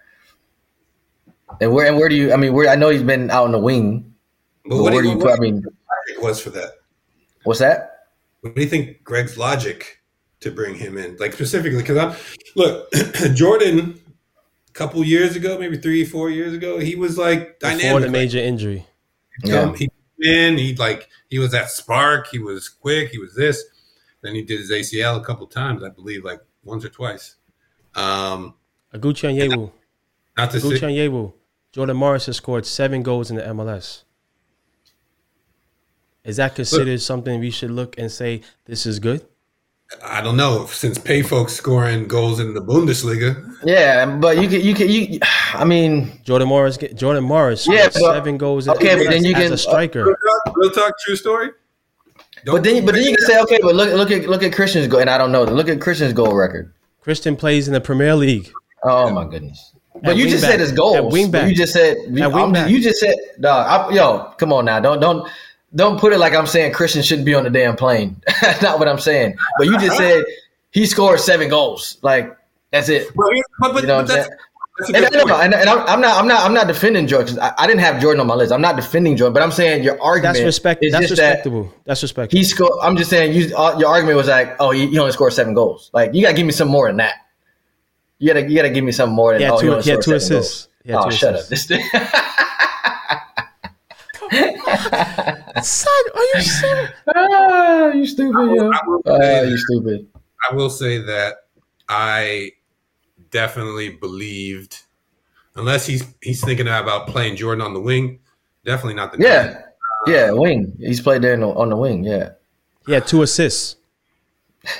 And 1.60 1.72
where 1.72 1.86
and 1.86 1.96
where 1.96 2.08
do 2.08 2.16
you? 2.16 2.32
I 2.32 2.36
mean, 2.36 2.52
where 2.52 2.68
I 2.68 2.74
know 2.74 2.88
he's 2.88 3.02
been 3.02 3.30
out 3.30 3.44
on 3.44 3.52
the 3.52 3.58
wing, 3.58 4.14
But 4.64 4.70
but 4.70 4.82
what 4.82 4.92
where 4.92 5.02
do 5.02 5.10
you, 5.10 5.18
put? 5.18 5.32
I 5.32 5.40
mean, 5.40 5.62
was 6.20 6.40
for 6.40 6.50
that? 6.50 6.72
What's 7.44 7.60
that? 7.60 8.08
What 8.40 8.54
do 8.54 8.60
you 8.60 8.68
think 8.68 9.04
Greg's 9.04 9.38
logic 9.38 10.02
to 10.40 10.50
bring 10.50 10.74
him 10.74 10.98
in? 10.98 11.16
Like 11.16 11.32
specifically, 11.32 11.78
because 11.78 11.96
I'm 11.96 12.14
look, 12.56 12.92
Jordan, 13.34 14.00
a 14.68 14.72
couple 14.72 15.02
years 15.04 15.36
ago, 15.36 15.58
maybe 15.58 15.78
three, 15.78 16.04
four 16.04 16.30
years 16.30 16.52
ago, 16.52 16.78
he 16.78 16.96
was 16.96 17.16
like 17.16 17.60
before 17.60 17.78
dynamic. 17.78 18.02
the 18.02 18.10
major 18.10 18.38
injury. 18.38 18.86
Yeah. 19.42 19.64
Come, 19.64 19.74
he 19.74 19.88
came 19.88 20.34
in, 20.34 20.58
he 20.58 20.74
like 20.74 21.08
he 21.28 21.38
was 21.38 21.52
that 21.52 21.70
spark, 21.70 22.28
he 22.28 22.38
was 22.38 22.68
quick, 22.68 23.10
he 23.10 23.18
was 23.18 23.34
this. 23.34 23.64
Then 24.22 24.34
he 24.34 24.42
did 24.42 24.58
his 24.58 24.70
ACL 24.70 25.20
a 25.20 25.24
couple 25.24 25.46
times, 25.46 25.82
I 25.82 25.90
believe, 25.90 26.24
like 26.24 26.40
once 26.64 26.84
or 26.84 26.88
twice. 26.88 27.36
Um, 27.94 28.54
Oguchi 28.94 29.28
Onyewu. 29.28 29.70
not 30.36 30.50
to 30.50 30.58
Oguchi 30.58 30.80
say, 30.80 30.86
Onyewu. 30.86 31.32
Jordan 31.72 31.96
Morris 31.96 32.26
has 32.26 32.36
scored 32.36 32.64
seven 32.64 33.02
goals 33.02 33.30
in 33.30 33.36
the 33.36 33.42
MLS. 33.42 34.04
Is 36.24 36.36
that 36.36 36.54
considered 36.54 37.00
something 37.02 37.38
we 37.40 37.50
should 37.50 37.70
look 37.70 37.98
and 37.98 38.10
say 38.10 38.40
this 38.64 38.86
is 38.86 38.98
good? 38.98 39.26
I 40.02 40.22
don't 40.22 40.36
know 40.38 40.66
since 40.66 40.98
Pefok's 40.98 41.52
scoring 41.52 42.08
goals 42.08 42.40
in 42.40 42.54
the 42.54 42.60
Bundesliga. 42.60 43.54
Yeah, 43.62 44.06
but 44.16 44.38
you 44.38 44.48
can 44.48 44.60
you 44.62 44.74
can 44.74 44.88
you. 44.88 45.18
I 45.54 45.64
mean, 45.64 46.18
Jordan 46.24 46.48
Morris, 46.48 46.76
get- 46.78 46.96
Jordan 46.96 47.24
Morris, 47.24 47.66
Yeah, 47.68 47.84
but- 47.86 47.92
seven 47.94 48.38
goals 48.38 48.66
in 48.66 48.72
okay, 48.74 48.94
but 48.96 49.06
MLS 49.06 49.10
then 49.10 49.24
you 49.24 49.34
as 49.34 49.42
can- 49.44 49.52
a 49.52 49.58
striker. 49.58 50.04
Real 50.04 50.16
talk, 50.46 50.56
real 50.56 50.70
talk, 50.70 50.94
true 51.04 51.16
story. 51.16 51.50
Don't 52.44 52.56
but 52.56 52.64
then 52.64 52.84
but 52.84 52.94
then 52.94 53.04
you 53.04 53.14
can 53.16 53.26
say 53.26 53.40
okay, 53.42 53.58
but 53.62 53.74
look 53.74 53.92
look 53.94 54.10
at 54.10 54.28
look 54.28 54.42
at 54.42 54.52
Christian's 54.52 54.86
goal, 54.88 55.00
and 55.00 55.10
I 55.10 55.18
don't 55.18 55.30
know. 55.32 55.44
Look 55.44 55.68
at 55.68 55.80
Christian's 55.80 56.12
goal 56.14 56.34
record. 56.34 56.72
Christian 57.00 57.36
plays 57.36 57.68
in 57.68 57.74
the 57.74 57.80
Premier 57.80 58.14
League. 58.16 58.50
Oh 58.82 59.10
my 59.10 59.24
goodness. 59.26 59.72
But 59.94 60.10
At 60.12 60.16
you 60.16 60.28
just 60.28 60.44
wingback. 60.44 60.48
said 60.48 60.60
his 60.60 60.72
goals. 60.72 60.96
At 60.96 61.04
wingback. 61.04 61.48
You 61.48 61.54
just 61.54 61.72
said 61.72 61.96
you, 62.08 62.24
At 62.24 62.32
I'm- 62.34 62.52
wingback. 62.52 62.70
you 62.70 62.80
just 62.82 62.98
said 63.00 63.14
dog. 63.40 63.92
I, 63.92 63.94
yo, 63.94 64.32
come 64.38 64.52
on 64.52 64.64
now. 64.64 64.80
Don't 64.80 64.98
don't 65.00 65.28
don't 65.74 65.98
put 65.98 66.12
it 66.12 66.18
like 66.18 66.34
I'm 66.34 66.46
saying 66.46 66.72
Cristian 66.72 67.04
shouldn't 67.04 67.26
be 67.26 67.34
on 67.34 67.44
the 67.44 67.50
damn 67.50 67.76
plane. 67.76 68.20
That's 68.40 68.62
not 68.68 68.78
what 68.78 68.88
I'm 68.88 68.98
saying. 69.00 69.36
But 69.58 69.66
you 69.66 69.78
just 69.78 69.96
said 69.96 70.24
he 70.70 70.86
scored 70.86 71.20
seven 71.20 71.48
goals. 71.48 71.98
Like 72.02 72.36
that's 72.70 72.88
it. 72.88 73.08
But, 73.14 73.26
but, 73.60 73.72
but, 73.72 73.82
You 73.82 73.88
know 73.88 74.02
but 74.02 74.08
what 74.08 74.10
I'm 74.10 74.16
that's, 74.16 74.26
saying? 74.28 74.38
that's 74.78 75.14
And, 75.14 75.30
and, 75.30 75.30
and, 75.30 75.54
and 75.54 75.68
I'm, 75.70 75.78
I'm 75.86 76.00
not 76.00 76.16
I'm 76.20 76.26
not 76.28 76.42
I'm 76.44 76.54
not 76.54 76.66
defending 76.66 77.06
Jordan. 77.06 77.38
I, 77.40 77.52
I 77.58 77.66
didn't 77.66 77.80
have 77.80 78.00
Jordan 78.00 78.20
on 78.20 78.26
my 78.26 78.34
list. 78.34 78.52
I'm 78.52 78.60
not 78.60 78.74
defending 78.76 79.16
Jordan, 79.16 79.32
but 79.32 79.42
I'm 79.42 79.52
saying 79.52 79.84
your 79.84 80.00
argument 80.02 80.34
That's 80.36 80.44
respect. 80.44 80.82
is 80.84 80.92
That's 80.92 81.08
just 81.08 81.20
that. 81.20 81.44
That's 81.84 82.02
respectable. 82.02 82.36
he 82.38 82.44
scored. 82.44 82.72
I'm 82.82 82.96
just 82.96 83.08
saying 83.10 83.34
you, 83.34 83.56
uh, 83.56 83.76
your 83.78 83.88
argument 83.88 84.16
was 84.16 84.26
like, 84.28 84.56
oh, 84.60 84.70
he, 84.72 84.88
he 84.88 84.98
only 84.98 85.12
scored 85.12 85.32
seven 85.32 85.54
goals. 85.54 85.90
Like 85.92 86.12
you 86.14 86.22
gotta 86.22 86.34
give 86.34 86.46
me 86.46 86.52
some 86.52 86.68
more 86.68 86.88
than 86.88 86.96
that. 86.96 87.14
You 88.18 88.32
gotta 88.32 88.48
you 88.48 88.56
gotta 88.56 88.70
give 88.70 88.84
me 88.84 88.92
some 88.92 89.10
more 89.10 89.32
than 89.32 89.40
He 89.40 89.44
had 89.44 89.52
oh, 89.54 89.60
two- 89.60 89.66
he 89.66 89.70
only 89.72 89.84
he 89.84 89.90
had 89.90 90.02
two 90.02 90.14
assists. 90.14 90.66
goals. 90.66 90.68
He 90.84 90.92
oh, 90.92 91.04
two 91.08 91.16
shut 91.16 91.34
assists. 91.36 91.70
up! 91.70 91.80
This 94.90 95.68
Son, 95.68 95.92
are 96.14 96.22
you 96.34 96.40
serious? 96.42 96.90
ah, 97.14 97.86
you 97.92 98.06
stupid, 98.06 98.54
yo. 98.54 98.70
I 98.72 98.80
will 98.86 99.02
Ah, 99.06 99.18
say- 99.20 99.48
you 99.48 99.56
stupid. 99.58 100.06
I 100.50 100.54
will 100.54 100.70
say 100.70 100.98
that 100.98 101.34
I 101.88 102.52
definitely 103.30 103.90
believed, 103.90 104.82
unless 105.56 105.86
he's 105.86 106.04
he's 106.22 106.44
thinking 106.44 106.66
about 106.66 107.06
playing 107.08 107.36
Jordan 107.36 107.64
on 107.64 107.72
the 107.74 107.80
wing, 107.80 108.18
definitely 108.64 108.94
not 108.94 109.12
the 109.12 109.18
Yeah, 109.22 109.62
yeah, 110.06 110.30
wing. 110.32 110.76
He's 110.78 111.00
played 111.00 111.22
there 111.22 111.34
in 111.34 111.40
the, 111.40 111.48
on 111.48 111.70
the 111.70 111.76
wing. 111.76 112.04
Yeah. 112.04 112.30
He 112.86 112.92
had 112.92 113.06
two 113.06 113.22
assists. 113.22 113.76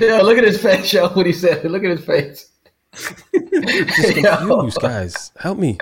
Yo, 0.00 0.22
look 0.22 0.38
at 0.38 0.44
his 0.44 0.60
face, 0.60 0.92
yo. 0.92 1.08
What 1.08 1.26
he 1.26 1.32
said. 1.32 1.64
Look 1.64 1.84
at 1.84 1.90
his 1.90 2.04
face. 2.04 2.50
Yo. 3.32 4.36
Confused, 4.46 4.80
guys. 4.80 5.32
Help 5.38 5.58
me. 5.58 5.78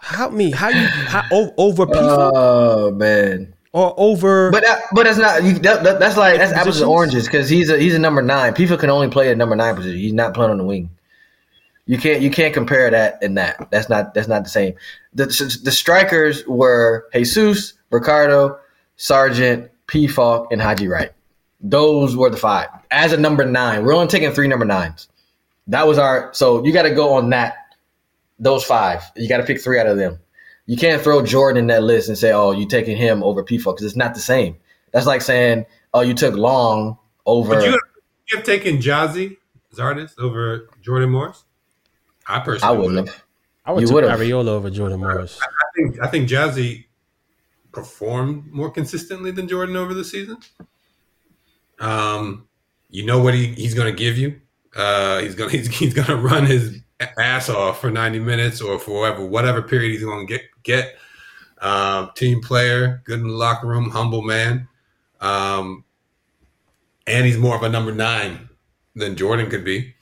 Help 0.00 0.32
me. 0.32 0.50
How 0.50 0.68
you 0.68 0.86
how, 0.86 1.50
over 1.56 1.86
people 1.86 2.02
Oh 2.34 2.90
man. 2.90 3.54
or 3.72 3.94
over? 3.96 4.50
But 4.50 4.62
that, 4.64 4.80
but 4.92 5.04
that's 5.04 5.18
not 5.18 5.42
you, 5.42 5.54
that, 5.60 5.82
that- 5.84 5.98
that's 5.98 6.16
like 6.16 6.38
that's 6.38 6.52
apples 6.52 6.80
and 6.80 6.90
oranges 6.90 7.24
because 7.26 7.48
he's 7.48 7.70
a 7.70 7.78
he's 7.78 7.94
a 7.94 7.98
number 7.98 8.20
nine. 8.22 8.52
People 8.54 8.76
can 8.76 8.90
only 8.90 9.08
play 9.08 9.32
a 9.32 9.34
number 9.34 9.56
nine 9.56 9.74
position. 9.74 9.98
He's 9.98 10.12
not 10.12 10.34
playing 10.34 10.50
on 10.50 10.58
the 10.58 10.64
wing. 10.64 10.90
You 11.86 11.98
can't 11.98 12.22
you 12.22 12.30
can't 12.30 12.52
compare 12.54 12.90
that 12.90 13.22
and 13.22 13.36
that. 13.38 13.68
That's 13.70 13.88
not 13.88 14.14
that's 14.14 14.28
not 14.28 14.44
the 14.44 14.50
same. 14.50 14.74
The 15.14 15.26
the 15.62 15.72
strikers 15.72 16.46
were 16.46 17.08
Jesus, 17.14 17.74
Ricardo, 17.90 18.58
Sargent, 18.96 19.70
Pefok, 19.86 20.48
and 20.50 20.60
Haji 20.60 20.86
Wright. 20.88 21.12
Those 21.60 22.14
were 22.14 22.28
the 22.30 22.36
five. 22.36 22.68
As 22.90 23.12
a 23.12 23.16
number 23.16 23.44
nine, 23.46 23.84
we're 23.84 23.94
only 23.94 24.08
taking 24.08 24.30
three 24.32 24.48
number 24.48 24.66
nines. 24.66 25.08
That 25.68 25.86
was 25.86 25.96
our 25.98 26.32
so 26.34 26.62
you 26.64 26.72
got 26.74 26.82
to 26.82 26.94
go 26.94 27.14
on 27.14 27.30
that. 27.30 27.56
Those 28.38 28.64
five, 28.64 29.02
you 29.16 29.28
got 29.28 29.38
to 29.38 29.44
pick 29.44 29.60
three 29.60 29.78
out 29.78 29.86
of 29.86 29.96
them. 29.96 30.18
You 30.66 30.76
can't 30.76 31.02
throw 31.02 31.24
Jordan 31.24 31.60
in 31.60 31.66
that 31.68 31.82
list 31.82 32.08
and 32.08 32.16
say, 32.18 32.32
"Oh, 32.32 32.52
you 32.52 32.66
taking 32.66 32.96
him 32.96 33.22
over 33.22 33.44
Pefok 33.44 33.76
because 33.76 33.84
it's 33.84 33.96
not 33.96 34.14
the 34.14 34.20
same. 34.20 34.56
That's 34.92 35.06
like 35.06 35.22
saying, 35.22 35.66
"Oh, 35.92 36.00
you 36.00 36.14
took 36.14 36.34
Long 36.34 36.98
over." 37.26 37.54
But 37.54 37.64
you 37.64 37.70
have, 37.70 37.80
you 38.30 38.36
have 38.38 38.46
taken 38.46 38.78
Gyasi 38.78 39.36
Zardes 39.74 40.18
over 40.18 40.68
Jordan 40.80 41.10
Morris. 41.10 41.44
I 42.26 42.40
personally 42.40 42.74
I 42.74 42.78
wouldn't 42.78 42.96
would 42.96 43.08
have. 43.08 43.24
I 43.66 43.72
would 43.72 43.80
you 43.82 43.86
take 43.86 43.94
would've. 43.94 44.10
Arriola 44.10 44.48
over 44.48 44.70
Jordan 44.70 45.00
Morris. 45.00 45.38
I 45.42 45.46
think 45.76 46.02
I 46.02 46.06
think 46.08 46.28
Jazzy 46.28 46.84
performed 47.72 48.50
more 48.52 48.70
consistently 48.70 49.30
than 49.30 49.48
Jordan 49.48 49.76
over 49.76 49.94
the 49.94 50.04
season. 50.04 50.38
Um, 51.78 52.46
you 52.88 53.04
know 53.04 53.22
what 53.22 53.34
he, 53.34 53.48
he's 53.48 53.74
going 53.74 53.92
to 53.92 53.98
give 53.98 54.16
you. 54.16 54.40
Uh, 54.74 55.20
he's 55.20 55.34
gonna 55.34 55.50
he's, 55.52 55.68
he's 55.68 55.94
gonna 55.94 56.16
run 56.16 56.46
his 56.46 56.80
ass 57.18 57.48
off 57.48 57.80
for 57.80 57.90
ninety 57.90 58.18
minutes 58.18 58.60
or 58.60 58.78
for 58.78 59.00
whatever 59.00 59.24
whatever 59.26 59.62
period 59.62 59.92
he's 59.92 60.02
going 60.02 60.26
to 60.26 60.32
get 60.32 60.42
get. 60.62 60.96
Um, 61.60 62.10
team 62.14 62.42
player, 62.42 63.02
good 63.04 63.20
in 63.20 63.26
the 63.26 63.32
locker 63.32 63.66
room, 63.66 63.88
humble 63.88 64.20
man, 64.20 64.68
um, 65.22 65.82
and 67.06 67.24
he's 67.24 67.38
more 67.38 67.56
of 67.56 67.62
a 67.62 67.70
number 67.70 67.90
nine 67.90 68.50
than 68.94 69.16
Jordan 69.16 69.48
could 69.48 69.64
be, 69.64 69.94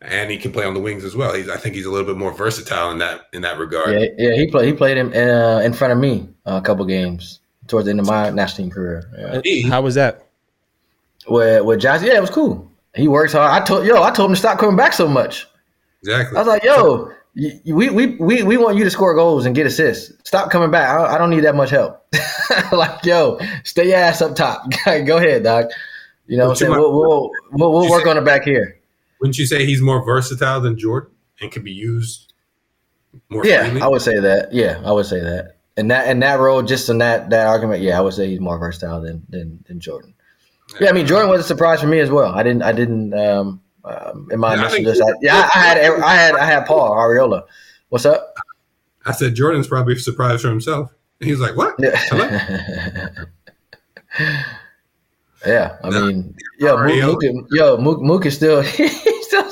and 0.00 0.28
he 0.28 0.38
can 0.38 0.50
play 0.50 0.64
on 0.64 0.74
the 0.74 0.80
wings 0.80 1.04
as 1.04 1.14
well. 1.14 1.32
He's, 1.32 1.48
I 1.48 1.56
think 1.56 1.76
he's 1.76 1.86
a 1.86 1.90
little 1.90 2.06
bit 2.06 2.16
more 2.16 2.32
versatile 2.32 2.90
in 2.90 2.98
that 2.98 3.26
in 3.32 3.42
that 3.42 3.58
regard. 3.58 3.92
Yeah, 3.92 4.06
yeah, 4.18 4.34
he 4.34 4.50
played. 4.50 4.66
He 4.66 4.72
played 4.72 4.96
him 4.96 5.12
uh, 5.12 5.60
in 5.60 5.72
front 5.72 5.92
of 5.92 5.98
me 5.98 6.28
uh, 6.46 6.54
a 6.54 6.62
couple 6.62 6.84
games 6.84 7.38
towards 7.68 7.84
the 7.84 7.90
end 7.90 8.00
of 8.00 8.06
my 8.06 8.30
national 8.30 8.64
team 8.64 8.70
career. 8.72 9.40
Yeah. 9.44 9.68
How 9.68 9.82
was 9.82 9.94
that? 9.94 10.26
With 11.28 11.64
with 11.64 11.80
Josh, 11.80 12.02
yeah, 12.02 12.16
it 12.16 12.20
was 12.20 12.30
cool. 12.30 12.70
He 12.96 13.06
works 13.06 13.32
hard. 13.32 13.50
I 13.50 13.64
told 13.64 13.86
yo, 13.86 14.02
I 14.02 14.10
told 14.10 14.30
him 14.30 14.34
to 14.34 14.38
stop 14.40 14.58
coming 14.58 14.76
back 14.76 14.94
so 14.94 15.06
much. 15.06 15.46
Exactly. 16.04 16.36
I 16.36 16.40
was 16.40 16.48
like, 16.48 16.64
yo, 16.64 17.12
we 17.34 17.88
we 17.90 18.06
we 18.16 18.42
we 18.42 18.56
want 18.58 18.76
you 18.76 18.84
to 18.84 18.90
score 18.90 19.14
goals 19.14 19.46
and 19.46 19.54
get 19.54 19.66
assists. 19.66 20.12
Stop 20.28 20.50
coming 20.50 20.70
back. 20.70 20.88
I, 20.88 21.14
I 21.14 21.18
don't 21.18 21.30
need 21.30 21.40
that 21.40 21.56
much 21.56 21.70
help. 21.70 22.06
like, 22.72 23.04
yo, 23.04 23.38
stay 23.64 23.88
your 23.88 23.96
ass 23.96 24.20
up 24.20 24.36
top. 24.36 24.66
Go 24.84 25.16
ahead, 25.16 25.44
dog. 25.44 25.66
You 26.26 26.36
know 26.36 26.44
what 26.44 26.50
I'm 26.50 26.56
saying? 26.56 26.72
We'll 26.72 26.92
we'll, 26.92 27.30
we'll, 27.52 27.72
we'll 27.72 27.90
work 27.90 28.04
say- 28.04 28.10
on 28.10 28.18
it 28.18 28.24
back 28.24 28.44
here. 28.44 28.78
Wouldn't 29.20 29.38
you 29.38 29.46
say 29.46 29.64
he's 29.64 29.80
more 29.80 30.04
versatile 30.04 30.60
than 30.60 30.76
Jordan 30.78 31.10
and 31.40 31.50
can 31.50 31.64
be 31.64 31.72
used 31.72 32.34
more 33.30 33.46
Yeah, 33.46 33.64
freely? 33.64 33.80
I 33.80 33.86
would 33.86 34.02
say 34.02 34.20
that. 34.20 34.52
Yeah, 34.52 34.82
I 34.84 34.92
would 34.92 35.06
say 35.06 35.20
that. 35.20 35.56
And 35.78 35.90
that 35.90 36.06
and 36.06 36.22
that 36.22 36.38
role, 36.38 36.62
just 36.62 36.90
in 36.90 36.98
that 36.98 37.30
that 37.30 37.46
argument, 37.46 37.80
yeah, 37.80 37.96
I 37.96 38.02
would 38.02 38.12
say 38.12 38.28
he's 38.28 38.40
more 38.40 38.58
versatile 38.58 39.00
than 39.00 39.24
than, 39.30 39.64
than 39.66 39.80
Jordan. 39.80 40.14
Yeah, 40.78 40.90
I 40.90 40.92
mean 40.92 41.06
Jordan 41.06 41.30
was 41.30 41.40
a 41.40 41.44
surprise 41.44 41.80
for 41.80 41.86
me 41.86 42.00
as 42.00 42.10
well. 42.10 42.32
I 42.34 42.42
didn't 42.42 42.62
I 42.62 42.72
didn't 42.72 43.14
um, 43.14 43.60
um 43.84 44.28
in 44.30 44.40
my 44.40 44.54
Yeah, 44.54 44.62
I 44.68 44.76
initial 44.76 45.06
think- 45.06 45.16
I, 45.16 45.18
yeah, 45.22 45.48
I, 45.54 45.58
I 45.60 45.64
had 45.64 45.78
I 46.00 46.14
had 46.14 46.34
I 46.36 46.44
had 46.44 46.66
Paul 46.66 46.92
Arriola. 46.94 47.42
What's 47.90 48.06
up? 48.06 48.34
I 49.06 49.12
said 49.12 49.34
Jordan's 49.34 49.68
probably 49.68 49.96
surprised 49.98 50.42
for 50.42 50.48
himself. 50.48 50.92
And 51.20 51.28
he 51.30 51.36
like, 51.36 51.56
"What? 51.56 51.74
Hello? 51.78 52.24
Yeah. 52.24 53.08
yeah, 55.46 55.76
I 55.84 55.90
mean, 55.90 56.34
yo, 56.58 56.76
Mook, 56.76 57.22
Mook, 57.22 57.46
yo, 57.50 57.76
Mook, 57.76 58.00
Mook 58.00 58.26
is 58.26 58.34
still 58.34 58.62
he's 58.62 59.26
still 59.26 59.44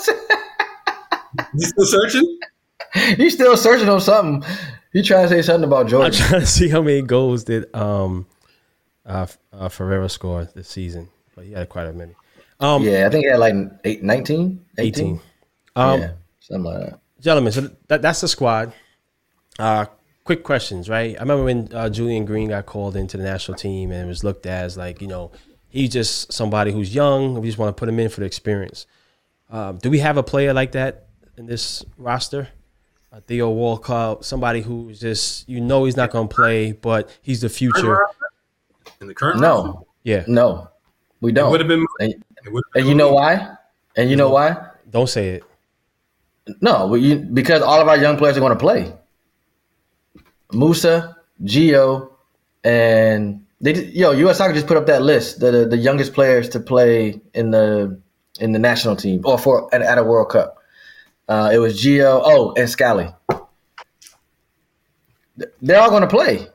You 1.54 1.66
still 1.66 1.86
searching?" 1.86 2.38
he's 3.16 3.34
still 3.34 3.56
searching 3.56 3.88
on 3.88 4.00
something. 4.00 4.42
He 4.92 5.02
trying 5.02 5.24
to 5.24 5.28
say 5.28 5.42
something 5.42 5.64
about 5.64 5.88
Jordan. 5.88 6.12
I'm 6.12 6.28
trying 6.28 6.40
to 6.40 6.46
see 6.46 6.68
how 6.68 6.82
many 6.82 7.02
goals 7.02 7.44
did 7.44 7.74
um 7.74 8.26
uh, 9.06 9.26
uh 9.52 9.68
Ferreira 9.68 10.08
score 10.08 10.44
this 10.44 10.68
season, 10.68 11.08
but 11.34 11.44
he 11.44 11.52
had 11.52 11.68
quite 11.68 11.86
a 11.86 11.92
many. 11.92 12.14
Um, 12.62 12.82
Yeah, 12.82 13.06
I 13.06 13.10
think 13.10 13.24
he 13.24 13.30
had 13.30 13.38
like 13.40 13.54
eight, 13.84 14.02
19? 14.02 14.64
18. 14.78 15.20
Um, 15.76 16.00
yeah, 16.00 16.12
something 16.40 16.64
like 16.72 16.80
that. 16.90 17.00
gentlemen, 17.20 17.52
so 17.52 17.70
that, 17.88 18.02
that's 18.02 18.20
the 18.20 18.28
squad. 18.28 18.72
Uh, 19.58 19.86
quick 20.24 20.44
questions, 20.44 20.88
right? 20.88 21.16
I 21.16 21.20
remember 21.20 21.44
when 21.44 21.68
uh, 21.74 21.88
Julian 21.90 22.24
Green 22.24 22.48
got 22.48 22.66
called 22.66 22.96
into 22.96 23.16
the 23.16 23.24
national 23.24 23.56
team 23.58 23.90
and 23.90 24.04
it 24.04 24.08
was 24.08 24.22
looked 24.24 24.46
at 24.46 24.64
as 24.64 24.76
like, 24.76 25.00
you 25.02 25.08
know, 25.08 25.32
he's 25.68 25.90
just 25.90 26.32
somebody 26.32 26.72
who's 26.72 26.94
young. 26.94 27.40
We 27.40 27.48
just 27.48 27.58
want 27.58 27.76
to 27.76 27.78
put 27.80 27.88
him 27.88 27.98
in 27.98 28.08
for 28.08 28.20
the 28.20 28.26
experience. 28.26 28.86
Um, 29.50 29.78
do 29.78 29.90
we 29.90 29.98
have 29.98 30.16
a 30.16 30.22
player 30.22 30.52
like 30.54 30.72
that 30.72 31.06
in 31.36 31.46
this 31.46 31.84
roster? 31.98 32.48
Uh, 33.12 33.20
Theo 33.26 33.50
Walcott, 33.50 34.24
somebody 34.24 34.62
who's 34.62 34.98
just, 35.00 35.46
you 35.48 35.60
know, 35.60 35.84
he's 35.84 35.96
not 35.96 36.10
going 36.10 36.28
to 36.28 36.34
play, 36.34 36.72
but 36.72 37.10
he's 37.20 37.40
the 37.42 37.48
future. 37.50 38.06
In 39.02 39.06
the 39.08 39.14
current 39.14 39.40
roster? 39.40 39.68
No, 39.68 39.86
Yeah, 40.04 40.24
no, 40.26 40.68
we 41.20 41.32
don't. 41.32 41.50
would 41.50 41.60
have 41.60 41.68
been. 41.68 41.84
And, 42.00 42.12
It 42.12 42.16
would've 42.16 42.31
and 42.74 42.86
you 42.86 42.95
know 42.95 43.12
why? 43.12 43.57
And 43.97 44.11
you 44.11 44.16
know 44.16 44.30
why? 44.30 44.57
don't 44.93 45.09
say 45.09 45.30
it. 45.30 45.45
No, 46.61 46.86
we, 46.86 47.01
you, 47.01 47.16
because 47.16 47.62
all 47.62 47.80
of 47.80 47.88
our 47.88 47.97
young 47.97 48.16
players 48.16 48.36
are 48.36 48.40
going 48.40 48.53
to 48.53 48.59
play. 48.59 48.93
Musah, 50.53 51.16
Gio, 51.43 52.11
and 52.62 53.45
they 53.61 53.84
yo 53.86 54.12
U.S. 54.12 54.38
Soccer 54.38 54.53
just 54.53 54.66
put 54.66 54.76
up 54.76 54.86
that 54.86 55.03
list 55.03 55.40
the, 55.40 55.51
the 55.51 55.66
the 55.66 55.76
youngest 55.76 56.12
players 56.12 56.49
to 56.51 56.61
play 56.61 57.20
in 57.32 57.51
the 57.51 57.99
in 58.38 58.53
the 58.53 58.59
national 58.59 58.97
team 58.97 59.22
or 59.24 59.38
for 59.38 59.74
at, 59.74 59.82
at 59.82 59.99
a 59.99 60.03
World 60.03 60.30
Cup. 60.30 60.59
Uh, 61.28 61.51
it 61.53 61.59
was 61.59 61.80
Gio. 61.80 62.20
Oh, 62.22 62.53
and 62.57 62.68
Scally. 62.68 63.09
They're 65.62 65.80
all 65.80 65.90
going 65.90 66.03
to 66.03 66.09
play 66.09 66.47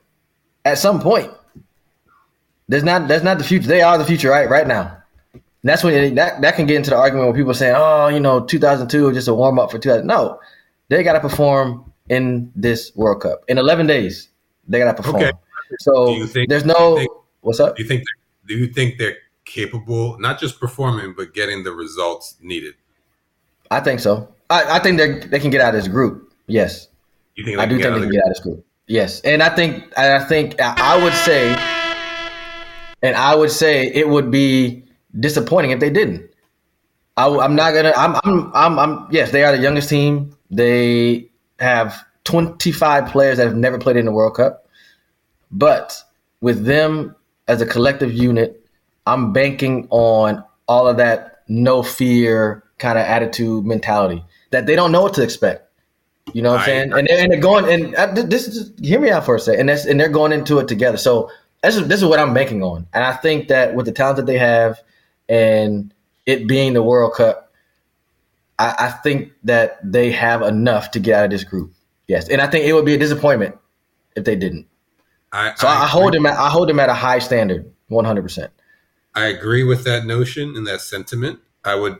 at 0.64 0.78
some 0.78 1.02
point. 1.02 1.32
There's 2.68 2.84
not 2.84 3.08
that's 3.08 3.24
not 3.24 3.40
the 3.40 3.44
future. 3.44 3.68
They 3.68 3.82
are 3.82 3.98
the 3.98 4.06
future 4.06 4.30
right 4.30 4.50
right 4.50 4.68
now. 4.68 4.97
And 5.64 5.70
that's 5.70 5.84
when 5.84 6.16
that 6.16 6.42
that 6.42 6.56
can 6.56 6.66
get 6.68 6.76
into 6.78 6.92
the 6.92 6.96
argument 6.98 7.28
where 7.28 7.36
people 7.36 7.54
saying, 7.54 7.76
"Oh, 7.78 8.08
you 8.10 8.20
know, 8.20 8.42
2002 8.46 9.06
was 9.06 9.16
just 9.16 9.28
a 9.28 9.34
warm 9.34 9.58
up 9.60 9.72
for 9.72 9.80
2000." 9.80 10.06
No, 10.06 10.40
they 10.90 11.04
got 11.04 11.14
to 11.14 11.20
perform 11.20 11.92
in 12.10 12.52
this 12.56 12.92
World 12.96 13.22
Cup 13.22 13.44
in 13.48 13.58
11 13.58 13.88
days. 13.88 14.30
They 14.68 14.80
got 14.80 14.96
to 14.96 15.02
perform. 15.04 15.24
Okay. 15.24 15.32
So 15.80 16.08
Do 16.08 16.12
you 16.14 16.28
think- 16.28 16.50
there's 16.50 16.64
no 16.66 16.98
think- 16.98 17.12
what's 17.42 17.60
up. 17.60 17.76
Do 17.76 17.84
you 17.84 17.90
think 17.90 18.04
do 18.48 18.54
you 18.56 18.68
think 18.68 18.98
they're 18.98 19.18
capable 19.46 20.18
not 20.20 20.40
just 20.40 20.60
performing 20.60 21.14
but 21.18 21.34
getting 21.34 21.64
the 21.64 21.72
results 21.72 22.36
needed? 22.42 22.76
I 23.72 23.80
think 23.82 24.00
so. 24.00 24.34
I, 24.50 24.78
I 24.78 24.80
think 24.80 24.98
they 24.98 25.20
they 25.28 25.40
can 25.40 25.50
get 25.50 25.60
out 25.62 25.76
of 25.76 25.82
this 25.82 25.90
group. 25.90 26.32
Yes, 26.48 26.88
You 27.36 27.44
think 27.44 27.60
I 27.60 27.66
do 27.66 27.78
think 27.80 27.94
they 27.94 28.00
can 28.02 28.10
get 28.12 28.22
out 28.24 28.28
of 28.30 28.34
this 28.36 28.40
group. 28.44 28.66
Yes, 28.88 29.20
and 29.22 29.44
I 29.44 29.50
think 29.50 29.98
I 29.98 30.24
think 30.24 30.56
I 30.62 31.04
would 31.04 31.14
say, 31.14 31.52
and 33.02 33.16
I 33.18 33.36
would 33.36 33.52
say 33.52 33.88
it 33.92 34.08
would 34.08 34.32
be 34.32 34.86
disappointing 35.20 35.72
if 35.72 35.80
they 35.80 35.90
didn't. 35.90 36.30
I, 37.16 37.28
am 37.28 37.56
not 37.56 37.74
gonna. 37.74 37.94
I'm, 37.96 38.16
I'm. 38.24 38.52
I'm. 38.54 38.80
I'm. 38.80 39.08
Yes, 39.12 39.32
they 39.32 39.44
are 39.44 39.56
the 39.56 39.62
youngest 39.62 39.90
team. 39.90 40.36
They 40.52 41.30
have 41.60 42.06
25 42.26 43.12
players 43.12 43.38
that 43.38 43.48
have 43.48 43.56
never 43.56 43.80
played 43.80 43.98
in 43.98 44.06
the 44.06 44.12
World 44.12 44.36
Cup, 44.36 44.68
but 45.52 46.04
with 46.42 46.66
them 46.66 47.16
as 47.48 47.62
a 47.62 47.66
collective 47.66 48.14
unit, 48.14 48.64
I'm 49.06 49.34
banking 49.34 49.88
on 49.90 50.44
all 50.68 50.88
of 50.88 50.98
that 50.98 51.44
no 51.48 51.82
fear 51.82 52.64
kind 52.78 53.00
of 53.00 53.06
attitude 53.06 53.66
mentality 53.66 54.24
that 54.52 54.66
they 54.66 54.76
don't 54.76 54.92
know 54.92 55.02
what 55.02 55.14
to 55.16 55.24
expect. 55.24 55.64
You 56.34 56.42
know 56.42 56.52
what 56.52 56.60
I'm 56.60 56.66
saying? 56.66 56.94
And 56.94 57.08
they're, 57.08 57.24
and 57.24 57.32
they're 57.32 57.40
going 57.40 57.66
and 57.70 57.96
uh, 57.96 58.08
this 58.08 58.48
is 58.48 58.74
hear 58.82 59.00
me 59.00 59.10
out 59.10 59.26
for 59.26 59.36
a 59.36 59.40
second. 59.40 59.62
And 59.62 59.70
that's 59.70 59.86
and 59.86 60.00
they're 60.00 60.10
going 60.10 60.34
into 60.34 60.60
it 60.60 60.68
together. 60.68 60.98
So 60.98 61.32
this 61.64 61.78
is 61.78 61.88
this 61.88 62.02
is 62.02 62.06
what 62.06 62.20
I'm 62.20 62.34
banking 62.34 62.62
on. 62.64 62.88
And 62.94 63.04
I 63.04 63.14
think 63.14 63.48
that 63.48 63.76
with 63.76 63.86
the 63.86 63.92
talent 63.94 64.18
that 64.18 64.26
they 64.26 64.38
have 64.38 64.82
and 65.30 65.94
it 66.26 66.48
being 66.48 66.74
the 66.74 66.84
World 66.84 67.14
Cup, 67.14 67.52
I, 68.60 68.76
I 68.80 68.90
think 69.04 69.32
that 69.44 69.80
they 69.84 70.12
have 70.12 70.42
enough 70.42 70.92
to 70.92 71.00
get 71.00 71.16
out 71.16 71.26
of 71.26 71.32
this 71.32 71.44
group. 71.44 71.72
Yes, 72.08 72.30
and 72.30 72.42
I 72.42 72.48
think 72.48 72.66
it 72.66 72.74
would 72.74 72.86
be 72.86 72.94
a 72.94 72.98
disappointment 72.98 73.56
if 74.16 74.24
they 74.24 74.36
didn't. 74.36 74.68
I, 75.34 75.54
So 75.56 75.68
I, 75.68 75.84
I 75.84 75.88
hold 75.88 76.14
them 76.14 76.26
at 76.26 76.38
I 76.38 76.50
hold 76.50 76.70
them 76.70 76.80
at 76.80 76.90
a 76.90 76.94
high 76.94 77.20
standard, 77.20 77.70
100. 77.90 78.22
percent 78.22 78.52
I 79.16 79.26
agree 79.26 79.64
with 79.64 79.84
that 79.86 80.06
notion 80.06 80.56
and 80.56 80.66
that 80.68 80.80
sentiment. 80.82 81.40
I 81.66 81.76
would 81.76 81.98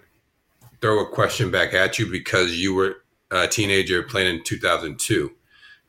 throw 0.82 1.02
a 1.04 1.10
question 1.10 1.50
back 1.52 1.74
at 1.74 1.98
you 2.00 2.06
because 2.10 2.56
you 2.62 2.74
were 2.76 2.98
a 3.32 3.48
teenager 3.48 4.04
playing 4.04 4.36
in 4.38 4.44
2002. 4.44 5.32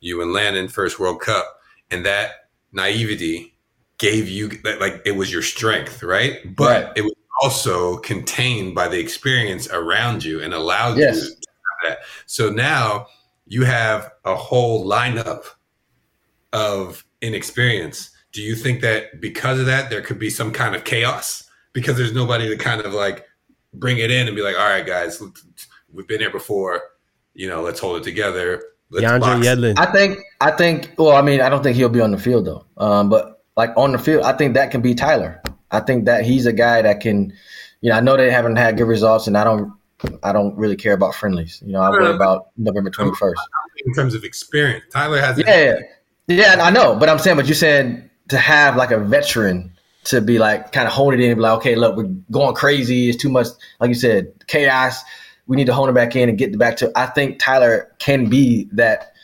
You 0.01 0.22
and 0.22 0.32
Landon 0.32 0.68
first 0.68 0.99
World 0.99 1.20
Cup, 1.20 1.61
and 1.91 2.05
that 2.07 2.49
naivety 2.72 3.55
gave 3.99 4.28
you 4.28 4.51
like 4.80 5.03
it 5.05 5.12
was 5.12 5.30
your 5.32 5.43
strength, 5.43 6.03
right? 6.03 6.55
But 6.57 6.84
Right. 6.84 6.93
it 6.97 7.03
was 7.03 7.12
also 7.43 7.99
contained 7.99 8.74
by 8.74 8.89
the 8.89 8.99
experience 8.99 9.68
around 9.68 10.24
you 10.24 10.41
and 10.43 10.53
allowed 10.55 10.99
Yes. 10.99 11.16
you 11.16 11.22
to 11.22 11.28
have 11.30 11.91
that. 11.91 11.99
So 12.26 12.51
now 12.51 13.07
you 13.47 13.64
have 13.64 14.11
a 14.24 14.34
whole 14.34 14.86
lineup 14.86 15.45
of 16.53 17.05
inexperience. 17.20 18.11
Do 18.32 18.43
you 18.43 18.55
think 18.55 18.80
that 18.82 19.20
because 19.20 19.59
of 19.61 19.66
that 19.66 19.91
there 19.91 20.03
could 20.03 20.18
be 20.18 20.30
some 20.30 20.53
kind 20.53 20.74
of 20.74 20.84
chaos 20.84 21.45
because 21.72 21.97
there's 21.97 22.14
nobody 22.14 22.49
to 22.49 22.57
kind 22.57 22.80
of 22.80 22.93
like 22.93 23.26
bring 23.74 23.99
it 23.99 24.11
in 24.11 24.26
and 24.26 24.36
be 24.36 24.43
like, 24.43 24.59
all 24.59 24.68
right, 24.68 24.86
guys, 24.86 25.22
we've 25.93 26.07
been 26.07 26.20
here 26.20 26.30
before, 26.30 26.82
you 27.34 27.49
know, 27.49 27.62
let's 27.62 27.80
hold 27.80 27.99
it 27.99 28.05
together. 28.05 28.62
Let's 28.91 29.24
box. 29.24 29.47
Yedlin. 29.47 29.78
I 29.78 29.86
think 29.93 30.18
I 30.41 30.51
think 30.51 30.95
well, 30.97 31.14
I 31.14 31.22
mean, 31.22 31.41
I 31.41 31.49
don't 31.49 31.62
think 31.62 31.76
he'll 31.76 31.89
be 31.91 32.01
on 32.01 32.11
the 32.11 32.18
field 32.18 32.47
though. 32.47 32.64
Um, 32.78 33.11
but 33.11 33.45
like 33.57 33.70
on 33.76 33.93
the 33.93 33.99
field, 33.99 34.22
I 34.24 34.32
think 34.32 34.55
that 34.55 34.70
can 34.70 34.80
be 34.80 34.95
Tyler. 34.95 35.43
I 35.71 35.81
think 35.81 36.07
that 36.07 36.25
he's 36.25 36.47
a 36.47 36.53
guy 36.53 36.83
that 36.83 37.01
can, 37.01 37.33
you 37.81 37.91
know, 37.91 37.97
I 37.97 38.01
know 38.01 38.16
they 38.16 38.31
haven't 38.31 38.57
had 38.57 38.77
good 38.77 38.89
results, 38.89 39.27
and 39.27 39.37
I 39.37 39.45
don't, 39.45 39.73
I 40.23 40.33
don't 40.33 40.57
really 40.57 40.77
care 40.77 40.95
about 40.95 41.14
friendlies. 41.14 41.62
You 41.64 41.73
know, 41.73 41.81
I 41.81 41.91
worry 41.91 42.07
uh, 42.07 42.14
about 42.14 42.49
November 42.57 42.91
twenty 42.91 43.14
first. 43.16 43.41
in 43.85 43.93
terms 43.95 44.14
of 44.14 44.25
experience. 44.25 44.85
Tyler 44.93 45.21
has 45.21 45.39
Yeah, 45.39 45.81
yeah, 46.27 46.57
I 46.61 46.71
know, 46.71 46.97
but 46.97 47.09
I'm 47.09 47.19
saying, 47.19 47.37
but 47.37 47.49
you 47.49 47.55
said 47.55 48.09
to 48.29 48.39
have 48.39 48.77
like 48.77 48.91
a 48.91 48.99
veteran 48.99 49.73
to 50.05 50.21
be 50.21 50.39
like 50.39 50.73
kind 50.73 50.87
of 50.87 50.93
hold 50.93 51.14
it 51.14 51.21
in, 51.21 51.31
and 51.31 51.37
be 51.39 51.43
like, 51.43 51.59
okay, 51.59 51.75
look, 51.75 51.97
we're 51.97 52.11
going 52.31 52.55
crazy. 52.55 53.09
It's 53.09 53.21
too 53.21 53.29
much, 53.29 53.49
like 53.81 53.89
you 53.89 53.95
said, 53.95 54.33
chaos. 54.47 55.03
We 55.47 55.57
need 55.57 55.66
to 55.66 55.75
hone 55.75 55.89
it 55.89 55.95
back 55.95 56.14
in 56.14 56.29
and 56.29 56.37
get 56.37 56.57
back 56.59 56.77
to. 56.79 56.93
I 56.95 57.07
think 57.07 57.39
Tyler 57.39 57.93
can 57.99 58.29
be 58.29 58.69
that. 58.73 59.14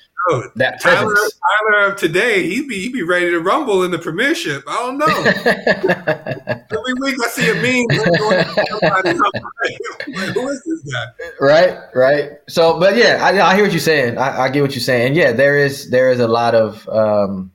That 0.57 0.81
Tyler, 0.81 1.11
presence. 1.11 1.41
Tyler 1.71 1.87
of 1.87 1.97
today, 1.97 2.49
he'd 2.49 2.69
be 2.69 2.81
he'd 2.81 2.93
be 2.93 3.03
ready 3.03 3.31
to 3.31 3.41
rumble 3.41 3.83
in 3.83 3.91
the 3.91 3.99
premiership. 3.99 4.63
I 4.67 4.77
don't 4.77 4.99
know. 4.99 5.07
Every 6.79 6.95
week 7.01 7.17
I 7.23 7.29
see 7.29 7.51
a 7.51 7.55
meme 7.55 7.87
going 8.17 8.45
somebody. 8.69 9.19
Like, 9.19 10.35
who 10.35 10.49
is 10.49 10.63
this 10.65 10.93
guy? 10.93 11.07
right, 11.41 11.79
right. 11.95 12.33
So, 12.49 12.79
but 12.79 12.97
yeah, 12.97 13.19
I, 13.23 13.51
I 13.51 13.55
hear 13.55 13.65
what 13.65 13.73
you're 13.73 13.81
saying. 13.81 14.19
I, 14.19 14.43
I 14.43 14.49
get 14.49 14.63
what 14.63 14.75
you're 14.75 14.81
saying. 14.81 15.15
Yeah, 15.15 15.33
there 15.33 15.59
is 15.59 15.91
there 15.91 16.11
is 16.11 16.21
a 16.21 16.29
lot 16.29 16.55
of. 16.55 16.89
Um, 16.89 17.51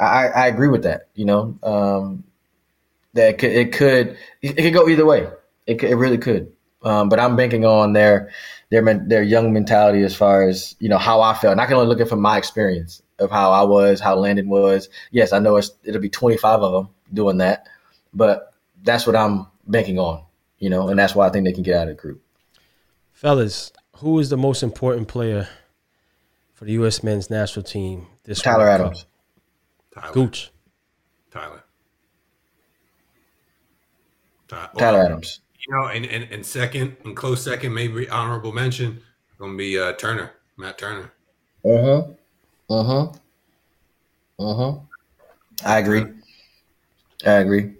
I, 0.00 0.28
I 0.28 0.46
agree 0.48 0.68
with 0.68 0.82
that. 0.84 1.08
You 1.14 1.26
know, 1.26 1.58
um, 1.62 2.24
that 3.12 3.28
it 3.28 3.38
could 3.38 3.52
it 3.52 3.72
could 3.72 4.18
it 4.42 4.56
could 4.56 4.74
go 4.74 4.88
either 4.88 5.06
way. 5.06 5.28
It 5.66 5.78
could, 5.78 5.90
it 5.90 5.96
really 5.96 6.18
could. 6.18 6.52
Um, 6.82 7.08
but 7.08 7.18
I'm 7.18 7.34
banking 7.34 7.64
on 7.64 7.94
their 7.94 8.30
their 8.74 8.94
their 9.06 9.22
young 9.22 9.52
mentality 9.52 10.02
as 10.02 10.16
far 10.16 10.48
as 10.48 10.74
you 10.80 10.88
know 10.88 10.98
how 10.98 11.20
I 11.20 11.34
felt. 11.34 11.52
And 11.52 11.60
I 11.60 11.66
can 11.66 11.74
only 11.74 11.86
look 11.86 12.00
at 12.00 12.08
from 12.08 12.20
my 12.20 12.36
experience 12.36 13.02
of 13.20 13.30
how 13.30 13.52
I 13.52 13.62
was, 13.62 14.00
how 14.00 14.16
Landon 14.16 14.48
was. 14.48 14.88
Yes, 15.12 15.32
I 15.32 15.38
know 15.38 15.56
it's, 15.56 15.70
it'll 15.84 16.00
be 16.00 16.08
25 16.08 16.60
of 16.60 16.72
them 16.72 16.94
doing 17.12 17.38
that, 17.38 17.68
but 18.12 18.52
that's 18.82 19.06
what 19.06 19.14
I'm 19.14 19.46
banking 19.68 20.00
on. 20.00 20.24
You 20.58 20.70
know, 20.70 20.88
and 20.88 20.98
that's 20.98 21.14
why 21.14 21.28
I 21.28 21.30
think 21.30 21.44
they 21.44 21.52
can 21.52 21.62
get 21.62 21.76
out 21.76 21.88
of 21.88 21.96
the 21.96 22.02
group. 22.02 22.20
Fellas, 23.12 23.70
who 23.98 24.18
is 24.18 24.30
the 24.30 24.36
most 24.36 24.62
important 24.64 25.06
player 25.06 25.48
for 26.54 26.64
the 26.64 26.72
U.S. 26.72 27.02
men's 27.04 27.30
national 27.30 27.64
team 27.64 28.08
this 28.24 28.42
Tyler 28.42 28.64
World 28.64 28.70
Cup? 28.70 28.80
Adams. 28.80 29.06
Tyler. 29.94 30.12
Gooch. 30.12 30.50
Tyler. 31.30 31.64
Ty- 34.48 34.68
Tyler 34.76 34.98
well, 34.98 35.06
Adams. 35.06 35.40
You 35.66 35.74
know, 35.74 35.86
and, 35.86 36.04
and, 36.06 36.24
and 36.30 36.44
second, 36.44 36.96
and 37.04 37.16
close 37.16 37.42
second, 37.42 37.72
maybe 37.72 38.08
honorable 38.10 38.52
mention, 38.52 39.00
gonna 39.38 39.56
be 39.56 39.78
uh, 39.78 39.92
Turner, 39.94 40.32
Matt 40.58 40.76
Turner. 40.78 41.12
Uh-huh. 41.64 42.02
Uh-huh. 42.68 43.12
Uh-huh. 44.38 44.78
I 45.64 45.78
agree. 45.78 46.04
I 47.24 47.32
agree. 47.32 47.72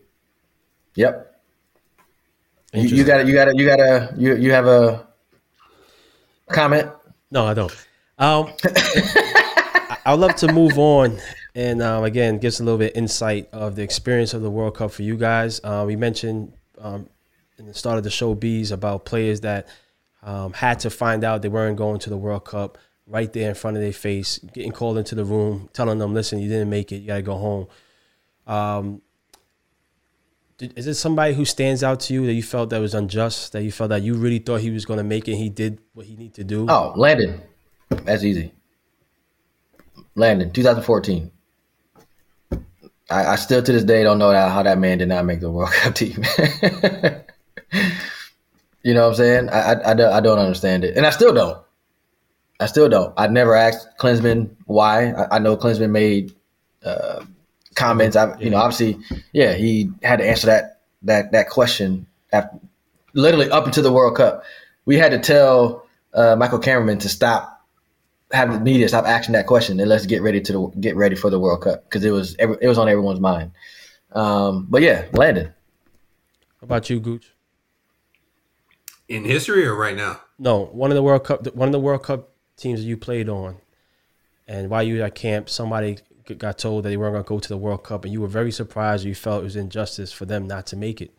Yep. 0.95 1.43
You, 2.73 2.83
you 2.83 3.05
got 3.05 3.19
to 3.19 3.27
you 3.27 3.35
got 3.35 3.45
to 3.47 3.57
you 3.57 3.67
got 3.67 3.77
to 3.77 4.15
you 4.17 4.37
you 4.37 4.51
have 4.53 4.67
a 4.67 5.07
comment? 6.51 6.91
No, 7.31 7.45
I 7.47 7.55
don't. 7.55 7.73
Um, 8.19 8.49
I- 8.65 9.99
I'd 10.07 10.19
love 10.19 10.35
to 10.37 10.53
move 10.53 10.79
on 10.79 11.19
and 11.55 11.83
um, 11.83 12.05
again 12.05 12.39
gives 12.39 12.61
a 12.61 12.65
little 12.65 12.79
bit 12.79 12.97
insight 12.97 13.49
of 13.53 13.77
the 13.77 13.83
experience 13.83 14.35
of 14.35 14.43
the 14.43 14.51
World 14.51 14.77
Cup 14.77 14.91
for 14.93 15.03
you 15.03 15.17
guys. 15.17 15.61
Uh, 15.63 15.85
we 15.87 15.97
mentioned 15.97 16.53
um, 16.79 17.09
in 17.59 17.67
the 17.67 17.75
start 17.75 17.99
of 17.99 18.05
the 18.05 18.11
show, 18.11 18.35
bees 18.35 18.71
about 18.71 19.05
players 19.05 19.41
that 19.43 19.69
um, 20.23 20.53
had 20.53 20.81
to 20.81 20.91
find 20.91 21.25
out 21.25 21.43
they 21.43 21.49
weren't 21.49 21.77
going 21.77 21.99
to 22.01 22.11
the 22.11 22.17
World 22.17 22.45
Cup 22.45 22.79
right 23.07 23.33
there 23.33 23.49
in 23.49 23.55
front 23.55 23.77
of 23.77 23.83
their 23.83 23.93
face, 23.93 24.39
getting 24.55 24.73
called 24.73 24.99
into 24.99 25.15
the 25.15 25.25
room, 25.25 25.69
telling 25.73 25.99
them, 25.99 26.15
"Listen, 26.15 26.39
you 26.39 26.49
didn't 26.49 26.71
make 26.71 26.93
it. 26.93 26.97
You 26.97 27.09
got 27.09 27.17
to 27.17 27.23
go 27.23 27.37
home." 27.37 27.67
Um, 28.47 29.03
is 30.61 30.87
it 30.87 30.95
somebody 30.95 31.35
who 31.35 31.45
stands 31.45 31.83
out 31.83 32.01
to 32.01 32.15
you 32.15 32.27
that 32.27 32.33
you 32.33 32.43
felt 32.43 32.71
that 32.71 32.79
was 32.79 32.95
unjust? 32.95 33.53
That 33.53 33.63
you 33.63 33.73
felt 33.73 33.91
that 33.91 34.03
you 34.03 34.15
really 34.15 34.39
thought 34.39 34.61
he 34.61 34.71
was 34.71 34.85
going 34.85 34.99
to 34.99 35.05
make 35.05 35.29
it? 35.29 35.37
He 35.37 35.49
did 35.49 35.81
what 35.93 36.07
he 36.07 36.17
needed 36.17 36.35
to 36.35 36.45
do. 36.45 36.67
Oh, 36.69 36.93
Landon. 36.97 37.41
That's 37.89 38.23
easy. 38.23 38.53
Landon, 40.15 40.53
2014. 40.53 41.31
I, 43.11 43.27
I 43.27 43.37
still 43.37 43.63
to 43.63 43.73
this 43.73 43.85
day 43.85 44.03
don't 44.03 44.19
know 44.19 44.33
how 44.33 44.63
that 44.63 44.79
man 44.79 44.99
did 44.99 45.09
not 45.09 45.25
make 45.25 45.41
the 45.41 45.51
World 45.51 45.71
Cup 45.73 45.95
team. 45.95 46.23
you 48.85 48.93
know 48.93 49.03
what 49.03 49.09
I'm 49.09 49.15
saying? 49.15 49.49
I, 49.49 49.61
I, 49.61 49.91
I, 49.91 49.95
don't, 49.95 50.13
I 50.13 50.21
don't 50.21 50.39
understand 50.39 50.85
it. 50.85 50.97
And 50.97 51.07
I 51.07 51.11
still 51.11 51.33
don't. 51.33 51.59
I 52.61 52.67
still 52.67 52.89
don't. 52.89 53.13
I 53.17 53.27
never 53.27 53.57
asked 53.57 53.89
Klinsmann 53.99 54.55
why. 54.67 55.11
I, 55.11 55.37
I 55.37 55.39
know 55.41 55.57
Klinsmann 55.57 55.91
made 55.91 56.35
uh, 56.85 57.25
comments. 57.75 58.15
I, 58.15 58.39
you 58.39 58.51
know, 58.51 58.59
obviously, 58.59 58.99
yeah, 59.33 59.55
he 59.55 59.91
had 60.03 60.19
to 60.19 60.29
answer 60.29 60.47
that 60.47 60.83
that 61.03 61.33
that 61.33 61.49
question 61.49 62.07
after, 62.33 62.59
literally 63.15 63.51
up 63.51 63.67
until 63.67 63.83
the 63.83 63.93
World 63.93 64.17
Cup. 64.17 64.45
We 64.85 64.99
had 64.99 65.13
to 65.13 65.19
tell 65.19 65.87
uh, 66.13 66.37
Michael 66.37 66.61
Kammarman 66.61 67.01
to 67.01 67.09
stop 67.09 67.67
having 68.31 68.59
the 68.59 68.61
media 68.61 68.87
stop 68.89 69.07
asking 69.07 69.33
that 69.33 69.47
question 69.47 69.81
and 69.81 69.89
let's 69.89 70.07
get 70.07 70.21
ready 70.21 70.41
to 70.43 70.53
the, 70.53 70.67
get 70.81 70.95
ready 70.97 71.17
for 71.17 71.31
the 71.31 71.39
World 71.39 71.63
Cup 71.63 71.85
because 71.85 72.05
it 72.05 72.11
was 72.11 72.37
every, 72.39 72.57
it 72.61 72.69
was 72.69 72.79
on 72.79 72.89
everyone's 72.89 73.21
mind. 73.21 73.53
Um, 74.13 74.67
but 74.69 74.83
yeah, 74.83 75.07
Landon. 75.13 75.47
How 76.61 76.65
about 76.65 76.91
you, 76.91 77.01
Gooch? 77.01 77.34
In 79.09 79.25
history 79.25 79.67
or 79.67 79.75
right 79.75 79.97
now? 79.97 80.21
No, 80.39 80.65
one 80.67 80.91
of 80.91 80.95
the 80.95 81.03
World 81.03 81.25
Cup, 81.25 81.47
one 81.55 81.69
of 81.69 81.73
the 81.73 81.81
World 81.81 82.03
Cup 82.03 82.31
teams 82.57 82.81
that 82.81 82.87
you 82.87 82.97
played 82.97 83.29
on, 83.29 83.57
and 84.49 84.71
while 84.71 84.83
you 84.83 84.99
were 84.99 85.05
at 85.05 85.15
camp, 85.15 85.49
somebody 85.51 85.99
got 86.39 86.57
told 86.59 86.85
that 86.85 86.89
they 86.89 86.97
weren't 86.97 87.13
going 87.13 87.25
to 87.25 87.29
go 87.29 87.39
to 87.39 87.49
the 87.49 87.57
World 87.59 87.85
Cup, 87.85 88.05
and 88.05 88.13
you 88.13 88.21
were 88.21 88.29
very 88.29 88.51
surprised. 88.51 89.05
You 89.05 89.15
felt 89.15 89.43
it 89.43 89.45
was 89.45 89.57
injustice 89.57 90.11
for 90.13 90.25
them 90.25 90.47
not 90.47 90.67
to 90.69 90.77
make 90.77 91.01
it. 91.03 91.13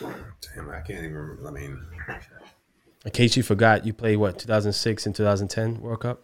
Damn, 0.00 0.70
I 0.70 0.80
can't 0.80 1.00
even 1.00 1.12
remember. 1.14 1.48
I 1.48 1.50
mean, 1.50 1.80
In 3.04 3.10
case 3.10 3.36
you 3.36 3.42
forgot, 3.42 3.84
you 3.86 3.92
played 3.92 4.16
what 4.16 4.38
2006 4.38 5.06
and 5.06 5.14
2010 5.14 5.80
World 5.80 6.00
Cup. 6.00 6.22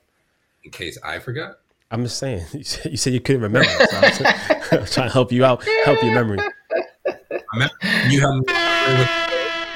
in 0.64 0.70
case 0.70 0.98
I 1.02 1.18
forgot. 1.18 1.58
I'm 1.90 2.04
just 2.04 2.18
saying. 2.18 2.44
You 2.54 2.64
said 2.64 2.90
you, 2.92 2.96
said 2.96 3.12
you 3.12 3.20
couldn't 3.20 3.42
remember. 3.42 3.68
So 3.68 4.24
I'm 4.78 4.86
trying 4.86 5.08
to 5.08 5.12
help 5.12 5.32
you 5.32 5.44
out, 5.44 5.64
help 5.84 6.02
your 6.02 6.14
memory. 6.14 6.38
You 8.08 8.20
have 8.20 8.34
me 8.34 9.06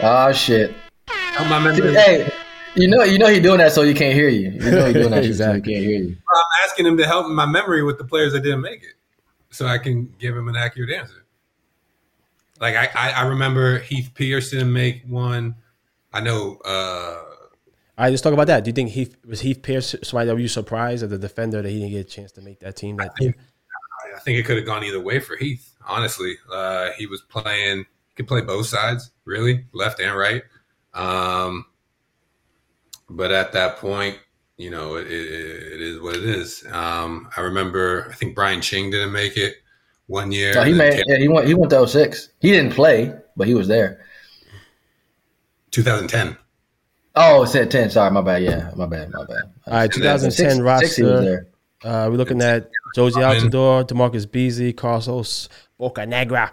Oh 0.00 0.32
shit. 0.32 0.74
help 1.08 1.48
my 1.48 1.58
memory. 1.58 1.94
Hey, 1.94 2.32
you 2.76 2.88
know, 2.88 3.02
you 3.02 3.18
know 3.18 3.26
he 3.28 3.40
doing 3.40 3.58
that 3.58 3.72
so 3.72 3.82
you 3.82 3.94
can't 3.94 4.14
hear 4.14 4.28
you. 4.28 4.50
You 4.50 4.70
know 4.70 4.86
he 4.86 4.92
doing 4.92 5.10
that 5.10 5.24
shit 5.24 5.36
so 5.36 5.50
Exactly. 5.52 5.74
can't 5.74 5.84
hear 5.84 5.98
you. 6.02 6.08
I'm 6.08 6.42
asking 6.68 6.86
him 6.86 6.96
to 6.98 7.06
help 7.06 7.28
my 7.28 7.46
memory 7.46 7.82
with 7.82 7.98
the 7.98 8.04
players 8.04 8.32
that 8.32 8.40
didn't 8.40 8.60
make 8.62 8.82
it, 8.82 8.94
so 9.50 9.66
I 9.66 9.78
can 9.78 10.12
give 10.18 10.36
him 10.36 10.48
an 10.48 10.56
accurate 10.56 10.90
answer. 10.90 11.24
Like 12.60 12.76
I, 12.76 12.88
I, 12.94 13.10
I 13.10 13.22
remember 13.26 13.78
Heath 13.80 14.10
Pearce 14.14 14.52
make 14.54 15.02
one. 15.06 15.56
I 16.12 16.20
know. 16.20 16.56
uh 16.64 17.22
All 17.96 18.04
right, 18.04 18.10
let's 18.10 18.22
talk 18.22 18.32
about 18.32 18.48
that. 18.48 18.64
Do 18.64 18.70
you 18.70 18.72
think 18.72 18.90
Heath 18.90 19.16
was 19.24 19.40
Heath 19.40 19.62
Pearce 19.62 19.94
somebody 20.02 20.26
that 20.26 20.34
were 20.34 20.40
you 20.40 20.48
surprised 20.48 21.04
as 21.04 21.12
a 21.12 21.18
defender 21.18 21.62
that 21.62 21.68
he 21.68 21.78
didn't 21.78 21.92
get 21.92 22.00
a 22.00 22.04
chance 22.04 22.32
to 22.32 22.40
make 22.40 22.58
that 22.60 22.74
team 22.74 22.96
that 22.96 23.12
year? 23.20 23.34
I 24.14 24.18
think 24.18 24.38
it 24.38 24.44
could 24.44 24.56
have 24.56 24.66
gone 24.66 24.82
either 24.82 25.00
way 25.00 25.20
for 25.20 25.36
Heath. 25.36 25.72
Honestly, 25.86 26.36
uh, 26.52 26.90
he 26.98 27.06
was 27.06 27.20
playing. 27.22 27.78
He 27.78 28.14
could 28.16 28.26
play 28.26 28.40
both 28.40 28.66
sides, 28.66 29.12
really, 29.24 29.64
left 29.72 30.00
and 30.00 30.16
right. 30.16 30.42
Um, 30.92 31.66
but 33.08 33.30
at 33.30 33.52
that 33.52 33.76
point, 33.76 34.18
you 34.56 34.70
know, 34.70 34.96
it, 34.96 35.06
it, 35.06 35.72
it 35.74 35.80
is 35.80 36.00
what 36.00 36.16
it 36.16 36.24
is. 36.24 36.64
Um, 36.72 37.28
I 37.36 37.42
remember. 37.42 38.08
I 38.10 38.14
think 38.14 38.34
Brian 38.34 38.60
Ching 38.60 38.90
didn't 38.90 39.12
make 39.12 39.36
it 39.36 39.54
one 40.06 40.32
year. 40.32 40.52
So 40.52 40.64
he 40.64 40.72
and 40.72 40.80
then 40.80 40.96
made. 40.96 41.04
Yeah, 41.06 41.18
he 41.18 41.28
went. 41.28 41.46
He 41.46 41.54
went 41.54 41.70
to 41.70 41.86
06. 41.86 42.30
He 42.40 42.50
didn't 42.50 42.72
play, 42.72 43.14
but 43.36 43.46
he 43.46 43.54
was 43.54 43.68
there. 43.68 44.04
2010. 45.70 46.36
Oh, 47.16 47.44
it 47.44 47.48
said 47.48 47.70
ten. 47.70 47.90
Sorry, 47.90 48.10
my 48.10 48.20
bad. 48.22 48.42
Yeah, 48.42 48.70
my 48.76 48.86
bad. 48.86 49.10
My 49.10 49.24
bad. 49.24 49.42
All 49.66 49.74
right, 49.74 49.92
2010 49.92 50.30
Six- 50.30 50.36
six 50.56 50.60
roster. 50.60 51.20
there. 51.22 51.46
Uh, 51.84 52.08
we're 52.10 52.16
looking 52.16 52.40
at 52.42 52.70
Jozy 52.96 53.16
Robin. 53.22 53.50
Altidore, 53.50 53.86
DaMarcus 53.86 54.30
Beasley, 54.30 54.72
Carlos 54.72 55.48
Bocanegra. 55.78 56.50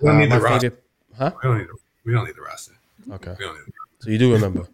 We 0.00 0.06
don't 0.06 0.16
Uh, 0.16 0.18
need 0.20 0.30
the 0.32 0.40
roster. 0.40 0.60
favorite, 0.70 0.84
huh? 1.16 1.30
We 1.42 1.48
don't 1.48 1.58
need. 1.58 1.66
The, 1.68 1.76
we 2.04 2.12
don't 2.12 2.26
need 2.26 2.36
the 2.36 2.42
roster. 2.42 2.72
Okay, 3.12 3.34
We 3.38 3.44
don't 3.46 3.54
need. 3.54 3.64
The, 3.66 3.72
so 4.04 4.10
you 4.10 4.18
do 4.18 4.32
remember. 4.32 4.66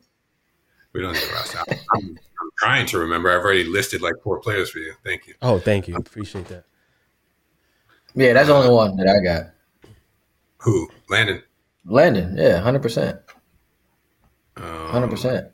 we 0.92 1.00
don't 1.02 1.12
need 1.12 1.22
the 1.22 1.32
roster. 1.32 1.58
I'm, 1.58 1.78
I'm, 1.94 2.18
I'm 2.40 2.50
trying 2.58 2.86
to 2.86 2.98
remember. 2.98 3.30
I've 3.30 3.44
already 3.44 3.64
listed 3.64 4.02
like 4.02 4.14
four 4.24 4.40
players 4.40 4.70
for 4.70 4.80
you. 4.80 4.92
Thank 5.04 5.26
you. 5.28 5.34
Oh, 5.40 5.58
thank 5.58 5.86
you, 5.88 5.94
appreciate 5.96 6.46
that. 6.48 6.64
Yeah, 8.14 8.32
that's 8.34 8.48
the 8.48 8.54
only 8.54 8.68
one 8.70 8.96
that 8.96 9.06
I 9.08 9.22
got. 9.24 9.50
Who? 10.58 10.90
Landon. 11.08 11.42
Landon. 11.86 12.36
Yeah, 12.36 12.60
hundred 14.56 15.08
percent. 15.08 15.36
Um, 15.36 15.40
percent. 15.40 15.52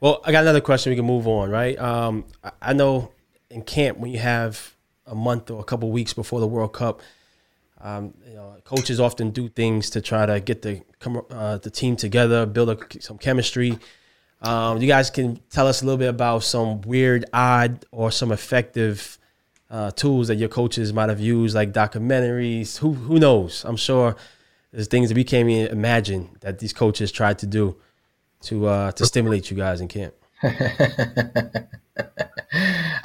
Well, 0.00 0.20
I 0.24 0.32
got 0.32 0.42
another 0.42 0.60
question. 0.60 0.90
We 0.90 0.96
can 0.96 1.06
move 1.06 1.26
on, 1.26 1.50
right? 1.50 1.78
Um, 1.78 2.24
I, 2.42 2.50
I 2.60 2.72
know 2.72 3.12
in 3.50 3.62
camp 3.62 3.98
when 3.98 4.10
you 4.10 4.18
have 4.18 4.74
a 5.06 5.14
month 5.14 5.50
or 5.50 5.60
a 5.60 5.64
couple 5.64 5.90
weeks 5.90 6.12
before 6.12 6.40
the 6.40 6.46
World 6.46 6.72
Cup, 6.72 7.00
um, 7.80 8.14
you 8.26 8.34
know, 8.34 8.56
coaches 8.64 9.00
often 9.00 9.30
do 9.30 9.48
things 9.48 9.90
to 9.90 10.00
try 10.00 10.26
to 10.26 10.40
get 10.40 10.62
the 10.62 10.82
uh, 11.30 11.58
the 11.58 11.70
team 11.70 11.96
together, 11.96 12.46
build 12.46 12.70
a, 12.70 13.00
some 13.00 13.18
chemistry. 13.18 13.78
Um, 14.42 14.80
you 14.80 14.88
guys 14.88 15.10
can 15.10 15.40
tell 15.50 15.66
us 15.66 15.80
a 15.80 15.84
little 15.86 15.98
bit 15.98 16.08
about 16.08 16.42
some 16.42 16.82
weird, 16.82 17.24
odd, 17.32 17.86
or 17.90 18.10
some 18.10 18.32
effective 18.32 19.18
uh, 19.70 19.90
tools 19.90 20.28
that 20.28 20.36
your 20.36 20.48
coaches 20.48 20.92
might 20.92 21.08
have 21.08 21.20
used, 21.20 21.54
like 21.54 21.72
documentaries. 21.72 22.78
Who 22.78 22.92
who 22.92 23.18
knows? 23.18 23.64
I'm 23.64 23.76
sure 23.76 24.16
there's 24.74 24.88
things 24.88 25.08
that 25.08 25.14
we 25.14 25.24
can't 25.24 25.48
even 25.48 25.72
imagine 25.72 26.36
that 26.40 26.58
these 26.58 26.72
coaches 26.72 27.12
tried 27.12 27.38
to 27.38 27.46
do 27.46 27.76
to 28.42 28.66
uh, 28.66 28.92
to 28.92 29.06
stimulate 29.06 29.50
you 29.50 29.56
guys 29.56 29.80
in 29.80 29.88
camp. 29.88 30.14
I 30.42 31.62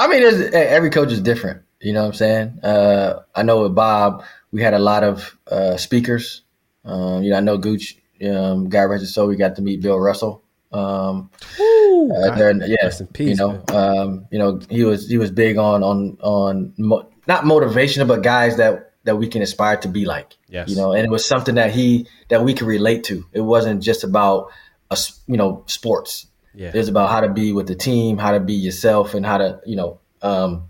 mean, 0.08 0.22
there's, 0.22 0.42
every 0.54 0.90
coach 0.90 1.12
is 1.12 1.22
different. 1.22 1.62
You 1.80 1.94
know 1.94 2.02
what 2.02 2.08
I'm 2.08 2.14
saying? 2.14 2.60
Uh, 2.64 3.22
I 3.36 3.44
know 3.44 3.62
with 3.64 3.76
Bob, 3.76 4.24
we 4.52 4.62
had 4.62 4.74
a 4.74 4.80
lot 4.80 5.04
of 5.04 5.38
uh, 5.50 5.78
speakers. 5.78 6.42
Um, 6.84 7.24
you 7.24 7.30
know, 7.30 7.38
I 7.38 7.42
know 7.42 7.58
Gooch 7.58 7.98
um, 8.26 8.68
got 8.68 8.84
registered, 8.90 9.14
so 9.14 9.28
we 9.28 9.36
got 9.36 9.56
to 9.58 9.62
meet 9.62 9.82
Bill 9.82 10.00
Russell. 10.00 10.44
Um, 10.72 11.30
uh, 11.60 12.36
there, 12.36 12.52
yeah, 12.68 12.84
Rest 12.84 13.02
in 13.02 13.08
peace, 13.08 13.30
you 13.30 13.36
know, 13.36 13.64
um, 13.70 14.28
you 14.32 14.38
know, 14.38 14.60
he 14.70 14.84
was 14.84 15.08
he 15.08 15.18
was 15.18 15.32
big 15.32 15.58
on 15.58 15.84
on 15.84 16.18
on 16.22 16.74
mo- 16.78 17.10
not 17.28 17.44
motivational, 17.44 18.08
but 18.08 18.22
guys 18.22 18.58
that 18.58 18.89
that 19.10 19.16
we 19.16 19.28
can 19.28 19.42
aspire 19.42 19.78
to 19.78 19.88
be 19.88 20.06
like. 20.06 20.38
Yes. 20.48 20.70
You 20.70 20.76
know, 20.76 20.94
and 20.94 21.04
it 21.04 21.10
was 21.10 21.26
something 21.26 21.56
that 21.56 21.72
he 21.72 22.08
that 22.30 22.44
we 22.44 22.54
could 22.54 22.68
relate 22.68 23.04
to. 23.06 23.26
It 23.34 23.42
wasn't 23.42 23.82
just 23.82 24.04
about 24.04 24.52
us, 24.92 25.20
you 25.28 25.36
know, 25.36 25.64
sports. 25.66 26.28
Yeah. 26.54 26.72
It's 26.74 26.90
about 26.90 27.10
how 27.10 27.22
to 27.22 27.30
be 27.30 27.52
with 27.52 27.68
the 27.68 27.76
team, 27.76 28.20
how 28.20 28.32
to 28.32 28.40
be 28.40 28.54
yourself, 28.54 29.16
and 29.16 29.26
how 29.26 29.40
to, 29.40 29.60
you 29.66 29.76
know, 29.76 30.00
um, 30.22 30.70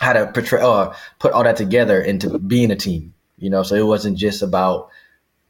how 0.00 0.12
to 0.12 0.26
portray 0.26 0.62
or 0.62 0.94
put 1.18 1.32
all 1.32 1.44
that 1.44 1.56
together 1.56 2.00
into 2.00 2.38
being 2.38 2.70
a 2.70 2.76
team. 2.76 3.14
You 3.38 3.48
know, 3.48 3.62
so 3.62 3.74
it 3.74 3.86
wasn't 3.86 4.18
just 4.18 4.42
about 4.42 4.90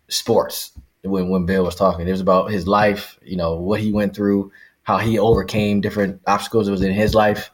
sports 0.09 0.73
when 1.03 1.29
when 1.29 1.45
Bill 1.45 1.65
was 1.65 1.75
talking. 1.75 2.07
It 2.07 2.13
was 2.13 2.21
about 2.21 2.53
his 2.53 2.69
life, 2.69 3.19
you 3.23 3.37
know, 3.37 3.57
what 3.57 3.81
he 3.81 3.91
went 3.91 4.15
through, 4.15 4.53
how 4.85 4.99
he 4.99 5.19
overcame 5.19 5.81
different 5.81 6.21
obstacles 6.27 6.67
that 6.67 6.73
was 6.73 6.83
in 6.83 6.93
his 6.93 7.15
life. 7.15 7.51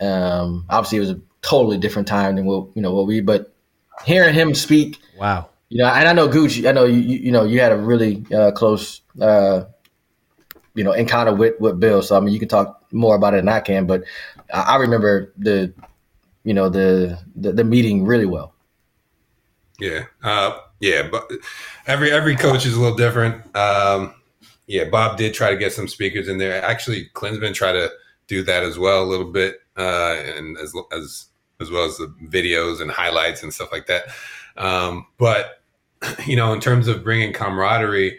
Um, 0.00 0.66
obviously, 0.68 0.98
it 0.98 1.02
was 1.02 1.10
a 1.10 1.20
totally 1.42 1.78
different 1.78 2.08
time 2.08 2.34
than 2.34 2.46
what 2.46 2.68
you 2.74 2.82
know 2.82 2.94
what 2.94 3.06
we. 3.06 3.20
But 3.20 3.53
hearing 4.04 4.34
him 4.34 4.54
speak, 4.54 4.98
Wow. 5.18 5.48
you 5.68 5.78
know, 5.78 5.88
and 5.88 6.08
I 6.08 6.12
know 6.12 6.28
Gooch. 6.28 6.64
I 6.64 6.72
know 6.72 6.84
you. 6.84 7.00
You, 7.00 7.18
you 7.18 7.32
know, 7.32 7.44
you 7.44 7.60
had 7.60 7.72
a 7.72 7.76
really 7.76 8.24
uh, 8.34 8.50
close, 8.52 9.00
uh, 9.20 9.64
you 10.74 10.84
know, 10.84 10.92
encounter 10.92 11.34
with 11.34 11.58
with 11.60 11.78
Bill. 11.80 12.02
So 12.02 12.16
I 12.16 12.20
mean, 12.20 12.32
you 12.34 12.40
can 12.40 12.48
talk 12.48 12.82
more 12.92 13.14
about 13.16 13.34
it 13.34 13.38
than 13.38 13.48
I 13.48 13.60
can. 13.60 13.86
But 13.86 14.04
I, 14.52 14.60
I 14.60 14.76
remember 14.76 15.32
the, 15.38 15.72
you 16.44 16.54
know, 16.54 16.68
the, 16.68 17.18
the 17.36 17.52
the 17.52 17.64
meeting 17.64 18.04
really 18.04 18.26
well. 18.26 18.52
Yeah, 19.80 20.04
uh, 20.22 20.58
yeah, 20.80 21.08
but 21.10 21.30
every 21.86 22.10
every 22.12 22.36
coach 22.36 22.64
is 22.66 22.76
a 22.76 22.80
little 22.80 22.96
different. 22.96 23.54
Um, 23.56 24.14
yeah, 24.66 24.84
Bob 24.84 25.18
did 25.18 25.34
try 25.34 25.50
to 25.50 25.56
get 25.56 25.72
some 25.72 25.88
speakers 25.88 26.28
in 26.28 26.38
there. 26.38 26.62
Actually, 26.62 27.10
Klinsmann 27.14 27.54
tried 27.54 27.72
to 27.72 27.90
do 28.28 28.42
that 28.44 28.62
as 28.62 28.78
well 28.78 29.02
a 29.02 29.04
little 29.04 29.30
bit, 29.30 29.56
uh, 29.76 30.16
and 30.36 30.56
as 30.58 30.72
as 30.92 31.26
as 31.60 31.70
well 31.70 31.84
as 31.84 31.96
the 31.96 32.12
videos 32.24 32.80
and 32.80 32.90
highlights 32.90 33.42
and 33.42 33.52
stuff 33.52 33.72
like 33.72 33.86
that. 33.86 34.04
Um, 34.56 35.06
but 35.18 35.62
you 36.26 36.36
know, 36.36 36.52
in 36.52 36.60
terms 36.60 36.88
of 36.88 37.04
bringing 37.04 37.32
camaraderie, 37.32 38.18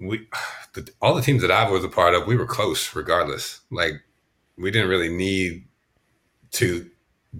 we 0.00 0.28
the, 0.74 0.88
all 1.00 1.14
the 1.14 1.22
teams 1.22 1.42
that 1.42 1.50
I 1.50 1.70
was 1.70 1.84
a 1.84 1.88
part 1.88 2.14
of, 2.14 2.26
we 2.26 2.36
were 2.36 2.46
close 2.46 2.94
regardless. 2.94 3.60
Like 3.70 4.02
we 4.58 4.70
didn't 4.70 4.88
really 4.88 5.08
need 5.08 5.66
to 6.52 6.88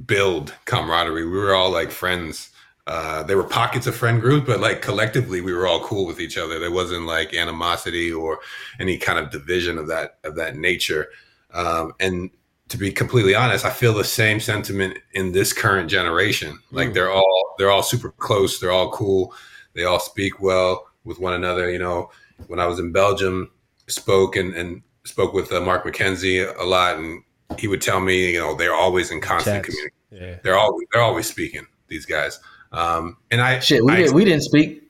build 0.07 0.53
camaraderie. 0.65 1.25
We 1.25 1.39
were 1.39 1.55
all 1.55 1.71
like 1.71 1.91
friends. 1.91 2.51
Uh, 2.87 3.23
there 3.25 3.37
were 3.37 3.45
pockets 3.45 3.87
of 3.87 3.97
friend 3.97 4.21
groups, 4.21 4.47
but 4.47 4.61
like 4.61 4.81
collectively, 4.81 5.41
we 5.41 5.53
were 5.53 5.67
all 5.67 5.81
cool 5.81 6.07
with 6.07 6.21
each 6.21 6.39
other. 6.39 6.59
There 6.59 6.71
wasn't 6.71 7.07
like 7.07 7.35
animosity 7.35 8.13
or 8.13 8.39
any 8.79 8.97
kind 8.97 9.19
of 9.19 9.31
division 9.31 9.79
of 9.79 9.89
that 9.89 10.19
of 10.25 10.37
that 10.37 10.57
nature. 10.57 11.09
Um, 11.53 11.95
and 11.99 12.31
to 12.69 12.77
be 12.77 12.91
completely 12.91 13.35
honest, 13.35 13.65
I 13.65 13.71
feel 13.71 13.95
the 13.95 14.05
same 14.05 14.41
sentiment 14.41 14.99
in 15.13 15.33
this 15.33 15.53
current 15.53 15.89
generation. 15.89 16.59
Like 16.73 16.95
they're 16.95 17.11
all 17.11 17.55
they're 17.59 17.71
all 17.71 17.83
super 17.83 18.11
close. 18.11 18.59
They're 18.59 18.73
all 18.73 18.91
cool. 18.91 19.35
They 19.75 19.85
all 19.85 20.01
speak 20.01 20.41
well 20.41 20.87
with 21.05 21.19
one 21.21 21.35
another. 21.35 21.71
You 21.71 21.79
know, 21.79 22.11
when 22.49 22.59
I 22.59 22.67
was 22.67 22.79
in 22.79 22.93
Belgium, 22.93 23.51
spoke 23.87 24.37
and, 24.37 24.55
and 24.55 24.83
spoke 25.05 25.33
with 25.33 25.53
uh, 25.53 25.61
Mark 25.61 25.85
McKenzie 25.85 26.53
a 26.59 26.65
lot, 26.65 26.97
and 26.97 27.23
he 27.59 27.69
would 27.69 27.83
tell 27.83 28.01
me, 28.01 28.33
you 28.33 28.41
know, 28.41 28.55
they're 28.55 28.75
always 28.75 29.11
in 29.11 29.21
constant 29.21 29.65
Chats. 29.65 29.67
communication. 29.67 29.93
Yeah. 30.11 30.39
They're 30.43 30.57
all 30.57 30.77
they're 30.93 31.03
always 31.03 31.27
speaking. 31.27 31.67
These 31.89 32.07
guys, 32.07 32.41
um, 32.73 33.17
and 33.31 33.41
I 33.41 33.61
Shit, 33.61 33.85
we 33.85 33.93
I, 33.93 33.97
didn't 33.97 34.15
we 34.15 34.25
didn't 34.25 34.43
speak. 34.43 34.83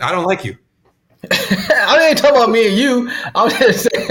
I 0.00 0.12
don't 0.12 0.24
like 0.24 0.44
you. 0.44 0.56
I 1.70 2.08
ain't 2.08 2.18
talking 2.18 2.36
about 2.36 2.50
me 2.50 2.68
and 2.68 2.76
you. 2.76 3.10
I 3.34 3.44
was 3.44 3.52
just 3.58 3.88
saying. 3.94 4.10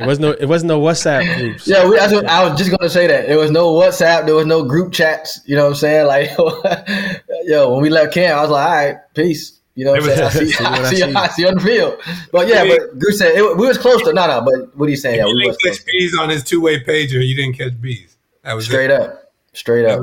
It 0.00 0.06
was 0.06 0.18
no. 0.18 0.30
It 0.32 0.46
wasn't 0.46 0.68
no 0.68 0.80
WhatsApp 0.80 1.38
groups. 1.38 1.66
Yeah, 1.66 1.88
we, 1.88 1.98
I, 1.98 2.06
was, 2.06 2.24
I 2.24 2.48
was 2.48 2.58
just 2.58 2.70
gonna 2.70 2.90
say 2.90 3.06
that 3.06 3.26
there 3.28 3.38
was 3.38 3.50
no 3.50 3.72
WhatsApp, 3.74 4.26
there 4.26 4.34
was 4.34 4.46
no 4.46 4.64
group 4.64 4.92
chats. 4.92 5.40
You 5.46 5.56
know 5.56 5.64
what 5.64 5.70
I'm 5.70 5.74
saying? 5.76 6.06
Like, 6.06 6.30
yo, 7.44 7.72
when 7.72 7.82
we 7.82 7.90
left 7.90 8.12
camp, 8.14 8.38
I 8.38 8.42
was 8.42 8.50
like, 8.50 8.66
all 8.66 8.74
right, 8.74 8.96
peace. 9.14 9.60
You 9.76 9.84
know 9.84 9.92
what 9.92 10.02
I'm 10.04 10.08
saying? 10.08 10.22
I 10.22 10.28
see, 10.30 10.46
See 10.50 10.64
I 10.64 10.72
I 10.74 10.84
see, 10.90 10.96
see. 10.96 11.14
I 11.14 11.28
see 11.28 11.46
on 11.46 11.54
the 11.56 11.60
field. 11.60 12.00
But 12.30 12.46
yeah, 12.48 12.64
but 12.66 12.98
Goose 12.98 13.18
said 13.18 13.34
it, 13.34 13.56
we 13.56 13.66
was 13.66 13.78
close 13.78 14.02
to 14.02 14.12
no, 14.12 14.26
no. 14.26 14.40
But 14.40 14.76
what 14.76 14.86
are 14.86 14.90
you 14.90 14.96
saying? 14.96 15.18
Yeah, 15.18 15.26
you 15.26 15.34
we 15.34 15.40
didn't 15.42 15.48
was 15.50 15.56
close 15.58 15.78
catch 15.78 15.86
bees 15.86 16.16
on 16.18 16.28
his 16.30 16.44
two 16.44 16.60
way 16.60 16.82
pager. 16.82 17.26
You 17.26 17.34
didn't 17.34 17.58
catch 17.58 17.80
bees. 17.80 18.16
That 18.42 18.54
was 18.54 18.66
straight 18.66 18.90
it. 18.90 19.00
up, 19.00 19.32
straight 19.52 19.86
up. 19.86 20.00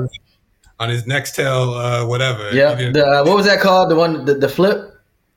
on 0.80 0.88
his 0.90 1.04
Nextel, 1.04 2.02
uh, 2.02 2.06
whatever. 2.06 2.50
Yeah, 2.52 2.72
You 2.72 2.76
didn't- 2.76 2.92
the, 2.94 3.06
uh, 3.06 3.24
what 3.24 3.36
was 3.36 3.46
that 3.46 3.60
called? 3.60 3.88
The 3.90 3.94
one, 3.94 4.24
the, 4.24 4.34
the 4.34 4.48
flip. 4.48 4.91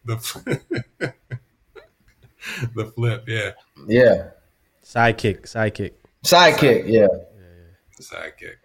The- 0.05 0.53
the 2.75 2.85
flip, 2.95 3.23
yeah, 3.27 3.51
Yeah, 3.87 4.29
Sidekick, 4.83 5.41
sidekick. 5.43 5.91
sidekick. 6.23 6.87
Yeah, 6.87 7.07
the 7.97 8.03
sidekick. 8.03 8.55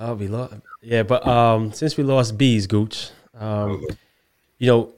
Oh, 0.00 0.14
we 0.14 0.26
lost. 0.28 0.54
Yeah, 0.80 1.02
but 1.04 1.26
um, 1.26 1.72
since 1.72 1.96
we 1.96 2.02
lost 2.04 2.36
bees, 2.38 2.66
Gooch, 2.66 3.10
um, 3.38 3.84
you 4.58 4.66
know, 4.66 4.92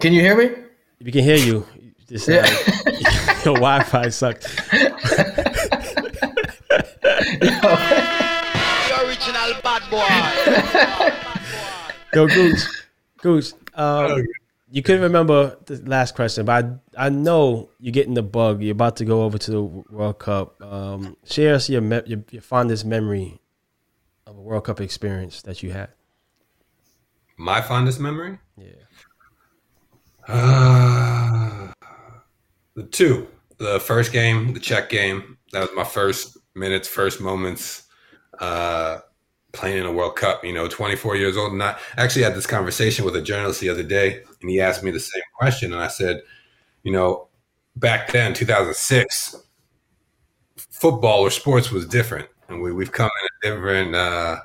can 0.00 0.12
you 0.12 0.20
hear 0.20 0.36
me? 0.36 0.50
we 1.02 1.10
can 1.12 1.22
hear 1.24 1.36
you. 1.36 1.66
Just, 2.08 2.28
uh, 2.28 2.42
your 3.44 3.54
Wi-Fi 3.54 4.08
sucked. 4.10 4.46
The 7.70 9.06
original 9.06 9.52
bad 9.62 9.82
boy. 9.90 10.08
Yo, 12.14 12.26
Gooch, 12.26 12.60
Gooch, 13.22 13.52
um, 13.74 14.24
you 14.70 14.82
couldn't 14.82 15.02
remember 15.02 15.56
the 15.66 15.82
last 15.84 16.14
question, 16.14 16.46
but 16.46 16.64
I, 16.96 17.06
I 17.06 17.08
know 17.08 17.70
you're 17.80 17.92
getting 17.92 18.14
the 18.14 18.22
bug. 18.22 18.62
You're 18.62 18.72
about 18.72 18.96
to 18.96 19.04
go 19.04 19.24
over 19.24 19.36
to 19.38 19.50
the 19.50 19.62
World 19.62 20.18
Cup. 20.18 20.60
Um, 20.62 21.16
share 21.24 21.54
us 21.54 21.68
your, 21.68 21.80
me- 21.80 22.02
your 22.06 22.22
your 22.30 22.42
fondest 22.42 22.84
memory 22.84 23.40
of 24.26 24.36
a 24.36 24.40
World 24.40 24.64
Cup 24.64 24.80
experience 24.80 25.42
that 25.42 25.62
you 25.62 25.72
had. 25.72 25.90
My 27.36 27.60
fondest 27.60 28.00
memory. 28.00 28.38
Yeah. 28.56 28.68
Uh, 30.28 31.72
the 32.74 32.84
two, 32.84 33.26
the 33.58 33.80
first 33.80 34.12
game, 34.12 34.54
the 34.54 34.60
Czech 34.60 34.88
game. 34.90 35.38
That 35.52 35.60
was 35.60 35.70
my 35.74 35.84
first 35.84 36.36
minutes, 36.54 36.86
first 36.86 37.20
moments 37.20 37.84
uh, 38.38 39.00
playing 39.52 39.78
in 39.78 39.86
a 39.86 39.92
World 39.92 40.16
Cup. 40.16 40.44
You 40.44 40.52
know, 40.52 40.68
24 40.68 41.16
years 41.16 41.36
old. 41.36 41.52
And 41.52 41.62
I 41.62 41.76
actually 41.96 42.22
had 42.22 42.34
this 42.34 42.46
conversation 42.46 43.04
with 43.04 43.16
a 43.16 43.22
journalist 43.22 43.60
the 43.60 43.68
other 43.68 43.82
day, 43.82 44.22
and 44.40 44.50
he 44.50 44.60
asked 44.60 44.82
me 44.82 44.90
the 44.90 45.00
same 45.00 45.22
question, 45.38 45.72
and 45.72 45.82
I 45.82 45.88
said, 45.88 46.22
you 46.82 46.92
know, 46.92 47.28
back 47.76 48.10
then, 48.12 48.34
2006, 48.34 49.36
football 50.56 51.20
or 51.20 51.30
sports 51.30 51.70
was 51.70 51.86
different, 51.86 52.28
and 52.48 52.60
we, 52.62 52.72
we've 52.72 52.92
come 52.92 53.10
in 53.42 53.50
a 53.50 53.54
different 53.54 53.94
uh, 53.94 54.36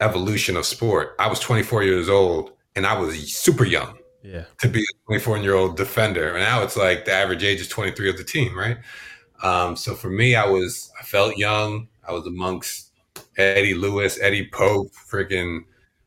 evolution 0.00 0.56
of 0.56 0.66
sport. 0.66 1.14
I 1.18 1.28
was 1.28 1.40
24 1.40 1.82
years 1.84 2.08
old, 2.08 2.52
and 2.74 2.86
I 2.86 2.98
was 2.98 3.32
super 3.34 3.64
young 3.64 3.98
Yeah. 4.22 4.44
to 4.60 4.68
be 4.68 4.80
a 4.80 5.06
24 5.06 5.38
year 5.38 5.54
old 5.54 5.76
defender. 5.76 6.30
And 6.34 6.40
now 6.40 6.62
it's 6.62 6.76
like 6.76 7.04
the 7.06 7.12
average 7.12 7.42
age 7.44 7.60
is 7.60 7.68
23 7.68 8.10
of 8.10 8.18
the 8.18 8.24
team, 8.24 8.56
right? 8.56 8.76
Um, 9.42 9.76
so 9.76 9.94
for 9.94 10.10
me, 10.10 10.34
I 10.34 10.46
was, 10.46 10.90
I 11.00 11.04
felt 11.04 11.36
young. 11.36 11.88
I 12.06 12.12
was 12.12 12.26
amongst 12.26 12.85
Eddie 13.36 13.74
Lewis, 13.74 14.18
Eddie 14.20 14.48
Pope, 14.52 14.92
freaking 15.10 15.60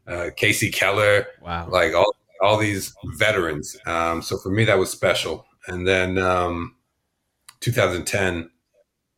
uh, 0.07 0.29
Kasey 0.37 0.71
Keller, 0.73 1.25
Wow. 1.41 1.67
like 1.69 1.93
all, 1.93 2.13
all 2.41 2.57
these 2.57 2.93
veterans. 3.17 3.77
Um, 3.85 4.21
so 4.21 4.37
for 4.37 4.49
me, 4.49 4.65
that 4.65 4.77
was 4.79 4.89
special. 4.89 5.45
And 5.67 5.87
then 5.87 6.17
um, 6.17 6.75
2010 7.61 8.49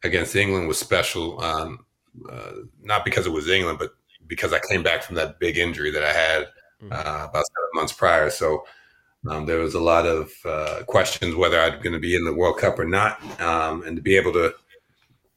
against 0.04 0.36
England 0.36 0.68
was 0.68 0.80
special, 0.80 1.42
um, 1.42 1.86
uh, 2.30 2.52
not 2.82 3.06
because 3.06 3.26
it 3.26 3.32
was 3.32 3.48
England, 3.50 3.80
but 3.80 3.92
because 4.28 4.54
I 4.54 4.60
came 4.70 4.84
back 4.84 5.04
from 5.04 5.16
that 5.16 5.40
big 5.40 5.58
injury 5.58 5.92
that 5.92 6.04
I 6.04 6.14
had 6.14 6.42
uh, 6.92 7.28
about 7.30 7.46
seven 7.46 7.70
months 7.76 7.94
prior. 7.94 8.30
So 8.30 8.64
um, 9.30 9.46
there 9.46 9.60
was 9.60 9.76
a 9.76 9.80
lot 9.80 10.08
of 10.08 10.32
uh, 10.46 10.82
questions 10.88 11.36
whether 11.36 11.60
I'm 11.60 11.80
going 11.82 11.94
to 11.94 12.00
be 12.00 12.16
in 12.16 12.26
the 12.26 12.34
World 12.34 12.58
Cup 12.58 12.80
or 12.80 12.86
not, 12.86 13.22
um, 13.40 13.84
and 13.84 13.96
to 13.96 14.02
be 14.02 14.16
able 14.18 14.34
to 14.34 14.54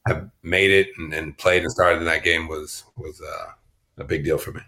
have 0.05 0.29
made 0.43 0.71
it 0.71 0.89
and, 0.97 1.13
and 1.13 1.37
played 1.37 1.63
and 1.63 1.71
started 1.71 1.99
in 1.99 2.05
that 2.05 2.23
game 2.23 2.47
was 2.47 2.83
was 2.97 3.21
uh, 3.21 3.51
a 3.97 4.03
big 4.03 4.23
deal 4.23 4.37
for 4.37 4.51
me. 4.51 4.61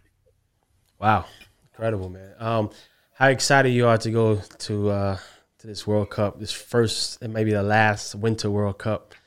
Wow, 0.99 1.25
incredible, 1.71 2.09
man. 2.09 2.33
Um, 2.39 2.71
how 3.13 3.27
excited 3.27 3.69
you 3.69 3.87
are 3.87 3.97
to 3.99 4.11
go 4.11 4.41
to 4.59 4.89
uh, 4.89 5.17
to 5.59 5.67
this 5.67 5.85
World 5.85 6.09
Cup, 6.09 6.39
this 6.39 6.51
first 6.51 7.21
and 7.21 7.33
maybe 7.33 7.51
the 7.51 7.63
last 7.63 8.15
Winter 8.15 8.49
World 8.49 8.77
Cup. 8.77 9.13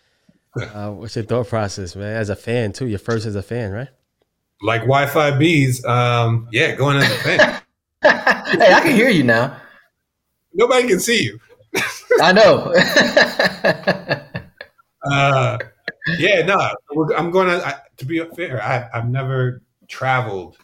Uh, 0.56 0.90
what's 0.90 1.14
your 1.14 1.24
thought 1.24 1.46
process, 1.46 1.94
man? 1.94 2.16
As 2.16 2.28
a 2.28 2.34
fan 2.34 2.72
too, 2.72 2.88
your 2.88 2.98
first 2.98 3.24
as 3.24 3.36
a 3.36 3.42
fan, 3.42 3.70
right? 3.70 3.86
Like 4.60 4.80
Wi-Fi 4.80 5.38
bees, 5.38 5.84
um, 5.84 6.48
yeah, 6.50 6.74
going 6.74 6.96
as 6.96 7.08
a 7.08 7.14
fan. 7.18 7.38
hey, 8.02 8.72
I 8.72 8.80
can 8.82 8.96
hear 8.96 9.10
you 9.10 9.22
now. 9.22 9.56
Nobody 10.52 10.88
can 10.88 10.98
see 10.98 11.22
you. 11.22 11.38
I 12.20 12.32
know. 12.32 12.74
Uh, 15.02 15.58
yeah, 16.18 16.42
no, 16.42 16.58
I'm 17.16 17.30
going 17.30 17.48
to. 17.48 17.82
To 17.98 18.04
be 18.04 18.24
fair, 18.36 18.62
I, 18.62 18.88
I've 18.94 19.08
never 19.08 19.62
traveled 19.88 20.56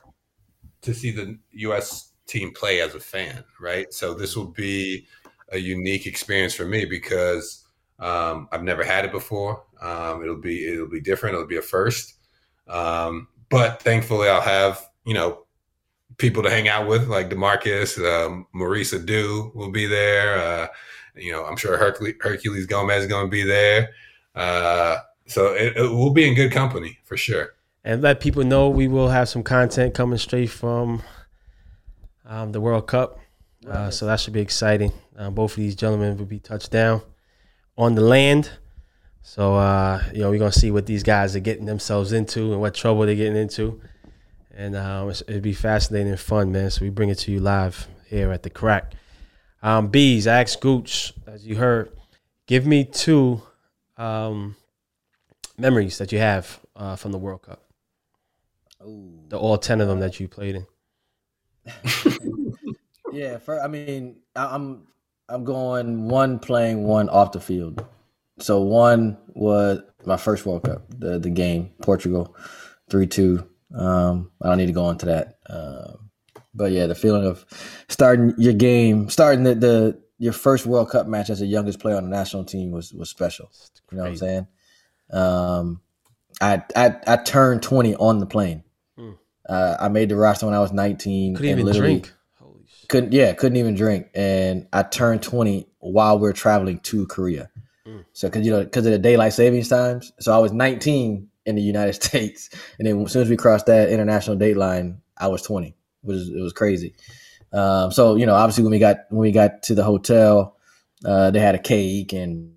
to 0.82 0.94
see 0.94 1.10
the 1.10 1.39
U.S. 1.52 2.12
team 2.27 2.52
play 2.52 2.81
as 2.81 2.94
a 2.94 3.01
fan, 3.01 3.44
right? 3.60 3.93
So 3.93 4.14
this 4.14 4.36
will 4.36 4.47
be 4.47 5.06
a 5.51 5.59
unique 5.59 6.06
experience 6.06 6.55
for 6.55 6.64
me 6.64 6.85
because 6.85 7.64
um, 7.98 8.48
I've 8.52 8.62
never 8.62 8.85
had 8.85 9.05
it 9.05 9.12
before. 9.12 9.64
Um, 9.81 10.23
it'll 10.23 10.40
be 10.40 10.66
it'll 10.73 10.89
be 10.89 11.01
different. 11.01 11.35
It'll 11.35 11.47
be 11.47 11.56
a 11.56 11.62
first. 11.62 12.14
Um, 12.68 13.28
but 13.48 13.82
thankfully, 13.82 14.28
I'll 14.28 14.40
have 14.40 14.89
you 15.05 15.14
know 15.14 15.47
people 16.18 16.43
to 16.43 16.51
hang 16.51 16.68
out 16.68 16.89
with, 16.89 17.09
like 17.09 17.31
DaMarcus, 17.31 17.98
um, 18.05 18.47
Maurice 18.52 18.94
Edu 18.94 19.55
will 19.55 19.70
be 19.70 19.86
there. 19.86 20.39
Uh, 20.39 20.68
you 21.14 21.32
know, 21.32 21.44
I'm 21.44 21.56
sure 21.56 21.78
Herculez, 21.78 22.18
Herculez 22.18 22.68
Gomez 22.68 23.02
is 23.02 23.09
going 23.09 23.27
to 23.27 23.31
be 23.31 23.43
there. 23.43 23.90
Uh, 24.35 24.98
so 25.27 25.53
it, 25.53 25.77
it 25.77 25.90
will 25.90 26.11
be 26.11 26.27
in 26.27 26.35
good 26.35 26.53
company 26.53 26.98
for 27.05 27.16
sure. 27.16 27.55
And 27.85 28.03
let 28.03 28.20
people 28.20 28.44
know 28.44 28.69
we 28.69 28.89
will 28.89 29.09
have 29.09 29.28
some 29.28 29.43
content 29.43 29.94
coming 29.94 30.19
straight 30.19 30.51
from 30.51 31.03
um, 32.24 32.53
the 32.53 32.61
World 32.61 32.86
Cup. 32.86 33.20
Uh, 33.66 33.90
so 33.90 34.07
that 34.07 34.20
should 34.20 34.32
be 34.32 34.40
exciting. 34.40 34.93
Uh, 35.16 35.31
both 35.31 35.53
of 35.53 35.57
these 35.57 35.74
gentlemen 35.74 36.16
will 36.16 36.27
be 36.27 36.39
touched 36.39 36.70
down 36.70 37.01
on 37.77 37.94
the 37.94 38.01
land. 38.01 38.51
So 39.23 39.57
uh, 39.57 40.03
you 40.12 40.20
know 40.20 40.31
we're 40.31 40.39
gonna 40.39 40.53
see 40.53 40.70
what 40.70 40.86
these 40.86 41.03
guys 41.03 41.35
are 41.35 41.40
getting 41.40 41.66
themselves 41.66 42.12
into 42.12 42.53
and 42.53 42.61
what 42.61 42.74
trouble 42.74 43.05
they're 43.07 43.16
getting 43.16 43.36
into, 43.36 43.81
and 44.55 44.77
um, 44.77 45.11
it'd 45.11 45.43
be 45.43 45.53
fascinating 45.53 46.11
and 46.11 46.20
fun, 46.20 46.53
man. 46.53 46.70
So 46.70 46.85
we 46.85 46.90
bring 46.90 47.09
it 47.09 47.19
to 47.19 47.32
you 47.32 47.40
live 47.40 47.89
here 48.07 48.31
at 48.31 48.44
the 48.44 48.51
Crack. 48.51 48.93
Um, 49.65 49.89
Bees, 49.89 50.28
asked 50.28 50.61
Gooch, 50.61 51.12
as 51.27 51.44
you 51.44 51.57
heard, 51.57 51.90
give 52.47 52.66
me 52.66 52.85
two 52.85 53.43
um, 53.97 54.55
memories 55.59 55.99
that 55.99 56.12
you 56.12 56.19
have 56.19 56.61
uh, 56.74 56.97
from 56.97 57.12
the 57.12 57.19
World 57.19 57.43
Cup. 57.43 57.62
The 59.28 59.39
all 59.39 59.59
ten 59.59 59.81
of 59.81 59.89
them 59.89 60.01
that 60.01 60.20
you 60.20 60.28
played 60.28 60.57
in. 60.57 60.66
yeah, 63.12 63.39
for, 63.39 63.61
I 63.61 63.66
mean, 63.66 64.16
I, 64.37 64.55
I'm 64.55 64.87
I'm 65.28 65.45
going 65.45 66.09
one 66.09 66.39
playing, 66.39 66.85
one 66.85 67.09
off 67.09 67.33
the 67.33 67.41
field. 67.41 67.85
So 68.39 68.61
one 68.61 69.16
was 69.28 69.81
my 70.05 70.16
first 70.16 70.47
World 70.47 70.65
Cup, 70.65 70.85
the 70.91 71.19
the 71.19 71.31
game, 71.31 71.70
Portugal, 71.83 72.37
three 72.91 73.07
two. 73.07 73.49
Um, 73.74 74.31
I 74.43 74.49
don't 74.49 74.59
need 74.59 74.66
to 74.66 74.73
go 74.73 74.91
into 74.91 75.07
that. 75.07 75.39
Um, 75.49 76.11
but 76.55 76.73
yeah, 76.73 76.87
the 76.87 76.95
feeling 76.95 77.27
of 77.27 77.45
starting 77.89 78.35
your 78.39 78.53
game, 78.53 79.09
starting 79.09 79.45
the, 79.45 79.55
the 79.55 80.03
your 80.19 80.33
first 80.33 80.66
World 80.66 80.91
Cup 80.91 81.07
match 81.07 81.31
as 81.31 81.41
the 81.41 81.47
youngest 81.47 81.81
player 81.81 81.97
on 81.97 82.05
the 82.05 82.16
national 82.16 82.45
team 82.45 82.70
was 82.70 82.93
was 82.93 83.11
special. 83.11 83.51
You 83.91 83.99
know 83.99 84.05
what 84.05 84.11
I'm 84.11 84.16
saying? 84.16 84.47
Um, 85.11 85.81
I 86.41 86.62
I 86.74 86.97
I 87.07 87.16
turned 87.16 87.62
20 87.62 87.95
on 87.97 88.19
the 88.19 88.27
plane. 88.27 88.65
Hmm. 88.97 89.12
Uh, 89.49 89.77
I 89.81 89.89
made 89.89 90.09
the 90.09 90.16
roster 90.16 90.47
when 90.47 90.55
I 90.55 90.61
was 90.61 90.73
19. 90.73 91.37
Couldn't 91.37 91.51
and 91.51 91.61
even 91.61 91.74
drink. 91.74 92.12
Holy 92.39 92.65
couldn't 92.89 93.12
yeah 93.12 93.33
couldn't 93.33 93.57
even 93.57 93.74
drink 93.74 94.09
and 94.15 94.66
i 94.73 94.83
turned 94.83 95.23
20 95.23 95.69
while 95.78 96.19
we 96.19 96.28
are 96.28 96.33
traveling 96.33 96.78
to 96.81 97.07
korea 97.07 97.51
Mm. 97.87 98.05
so 98.12 98.27
because 98.27 98.45
you 98.45 98.51
know 98.51 98.65
because 98.65 98.85
of 98.85 98.91
the 98.91 98.99
daylight 98.99 99.33
savings 99.33 99.69
times 99.69 100.12
so 100.19 100.33
i 100.33 100.39
was 100.39 100.51
19 100.53 101.28
in 101.45 101.55
the 101.55 101.62
united 101.62 101.93
states 102.03 102.51
and 102.78 102.87
then 102.89 103.01
as 103.01 103.12
soon 103.12 103.23
as 103.23 103.28
we 103.28 103.37
crossed 103.37 103.66
that 103.66 103.91
international 103.91 104.37
date 104.37 104.57
line 104.57 105.01
i 105.16 105.28
was 105.28 105.41
20 105.43 105.69
it 105.69 105.74
was 106.03 106.28
it 106.28 106.41
was 106.41 106.53
crazy 106.53 106.97
um, 107.53 107.93
so 107.93 108.16
you 108.16 108.27
know 108.27 108.35
obviously 108.35 108.65
when 108.65 108.73
we 108.73 108.81
got 108.81 109.05
when 109.11 109.20
we 109.20 109.31
got 109.31 109.62
to 109.62 109.77
the 109.77 109.85
hotel 109.85 110.57
uh, 111.05 111.31
they 111.31 111.39
had 111.39 111.55
a 111.55 111.61
cake 111.61 112.12
and 112.12 112.57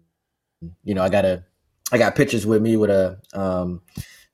you 0.84 0.95
know 0.95 1.03
i 1.03 1.09
got 1.09 1.26
a 1.26 1.43
i 1.91 1.97
got 1.97 2.15
pictures 2.15 2.45
with 2.45 2.61
me 2.61 2.77
with 2.77 2.89
a 2.89 3.19
um, 3.33 3.81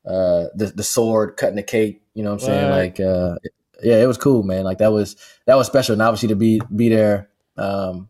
uh, 0.05 0.45
the, 0.55 0.71
the 0.75 0.83
sword 0.83 1.35
cutting 1.37 1.55
the 1.55 1.63
cake 1.63 2.01
you 2.13 2.23
know 2.23 2.31
what 2.33 2.41
i'm 2.41 2.47
saying 2.47 2.69
What? 2.69 2.77
like 2.77 2.99
uh, 2.99 3.35
yeah, 3.83 4.01
it 4.01 4.07
was 4.07 4.17
cool, 4.17 4.41
man. 4.43 4.63
Like 4.63 4.77
that 4.77 4.91
was 4.91 5.15
that 5.45 5.55
was 5.55 5.67
special, 5.67 5.93
and 5.93 6.01
obviously 6.01 6.29
to 6.29 6.35
be 6.35 6.61
be 6.75 6.89
there 6.89 7.29
um, 7.57 8.07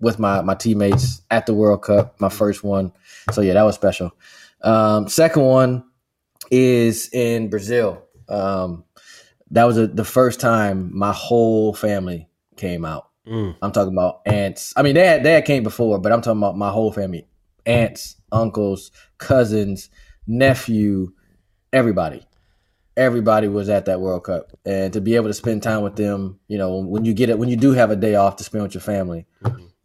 with 0.00 0.18
my 0.18 0.40
my 0.42 0.54
teammates 0.54 1.22
at 1.30 1.46
the 1.46 1.54
World 1.54 1.82
Cup, 1.82 2.18
my 2.20 2.30
first 2.30 2.64
one. 2.64 2.92
So 3.32 3.42
yeah, 3.42 3.52
that 3.52 3.62
was 3.62 3.74
special. 3.74 4.12
Um, 4.62 5.08
second 5.08 5.42
one 5.42 5.84
is 6.50 7.10
in 7.12 7.50
Brazil. 7.50 8.02
Um, 8.28 8.84
that 9.50 9.64
was 9.64 9.76
a, 9.76 9.86
the 9.86 10.04
first 10.04 10.40
time 10.40 10.90
my 10.96 11.12
whole 11.12 11.74
family 11.74 12.28
came 12.56 12.84
out. 12.84 13.10
Mm. 13.26 13.54
I'm 13.60 13.72
talking 13.72 13.92
about 13.92 14.22
aunts. 14.26 14.72
I 14.76 14.82
mean, 14.82 14.94
they 14.94 15.06
had, 15.06 15.22
they 15.22 15.32
had 15.32 15.44
came 15.44 15.62
before, 15.62 15.98
but 15.98 16.12
I'm 16.12 16.22
talking 16.22 16.40
about 16.40 16.56
my 16.56 16.70
whole 16.70 16.92
family: 16.92 17.28
aunts, 17.66 18.16
uncles, 18.34 18.90
cousins, 19.18 19.88
nephew, 20.26 21.12
everybody. 21.72 22.26
Everybody 22.96 23.48
was 23.48 23.68
at 23.68 23.86
that 23.86 24.00
World 24.00 24.24
Cup, 24.24 24.52
and 24.64 24.92
to 24.92 25.00
be 25.00 25.16
able 25.16 25.26
to 25.26 25.34
spend 25.34 25.64
time 25.64 25.82
with 25.82 25.96
them, 25.96 26.38
you 26.46 26.58
know, 26.58 26.76
when 26.76 27.04
you 27.04 27.12
get 27.12 27.28
it, 27.28 27.38
when 27.38 27.48
you 27.48 27.56
do 27.56 27.72
have 27.72 27.90
a 27.90 27.96
day 27.96 28.14
off 28.14 28.36
to 28.36 28.44
spend 28.44 28.62
with 28.62 28.74
your 28.74 28.82
family, 28.82 29.26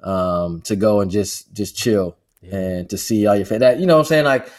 um, 0.03 0.61
to 0.61 0.75
go 0.75 1.01
and 1.01 1.09
just 1.09 1.51
just 1.53 1.75
chill 1.75 2.15
and 2.51 2.89
to 2.89 2.97
see 2.97 3.25
all 3.25 3.35
your 3.35 3.45
fans. 3.45 3.61
That 3.61 3.79
you 3.79 3.87
know 3.87 3.95
what 3.95 4.01
I'm 4.01 4.05
saying 4.05 4.25
like 4.25 4.51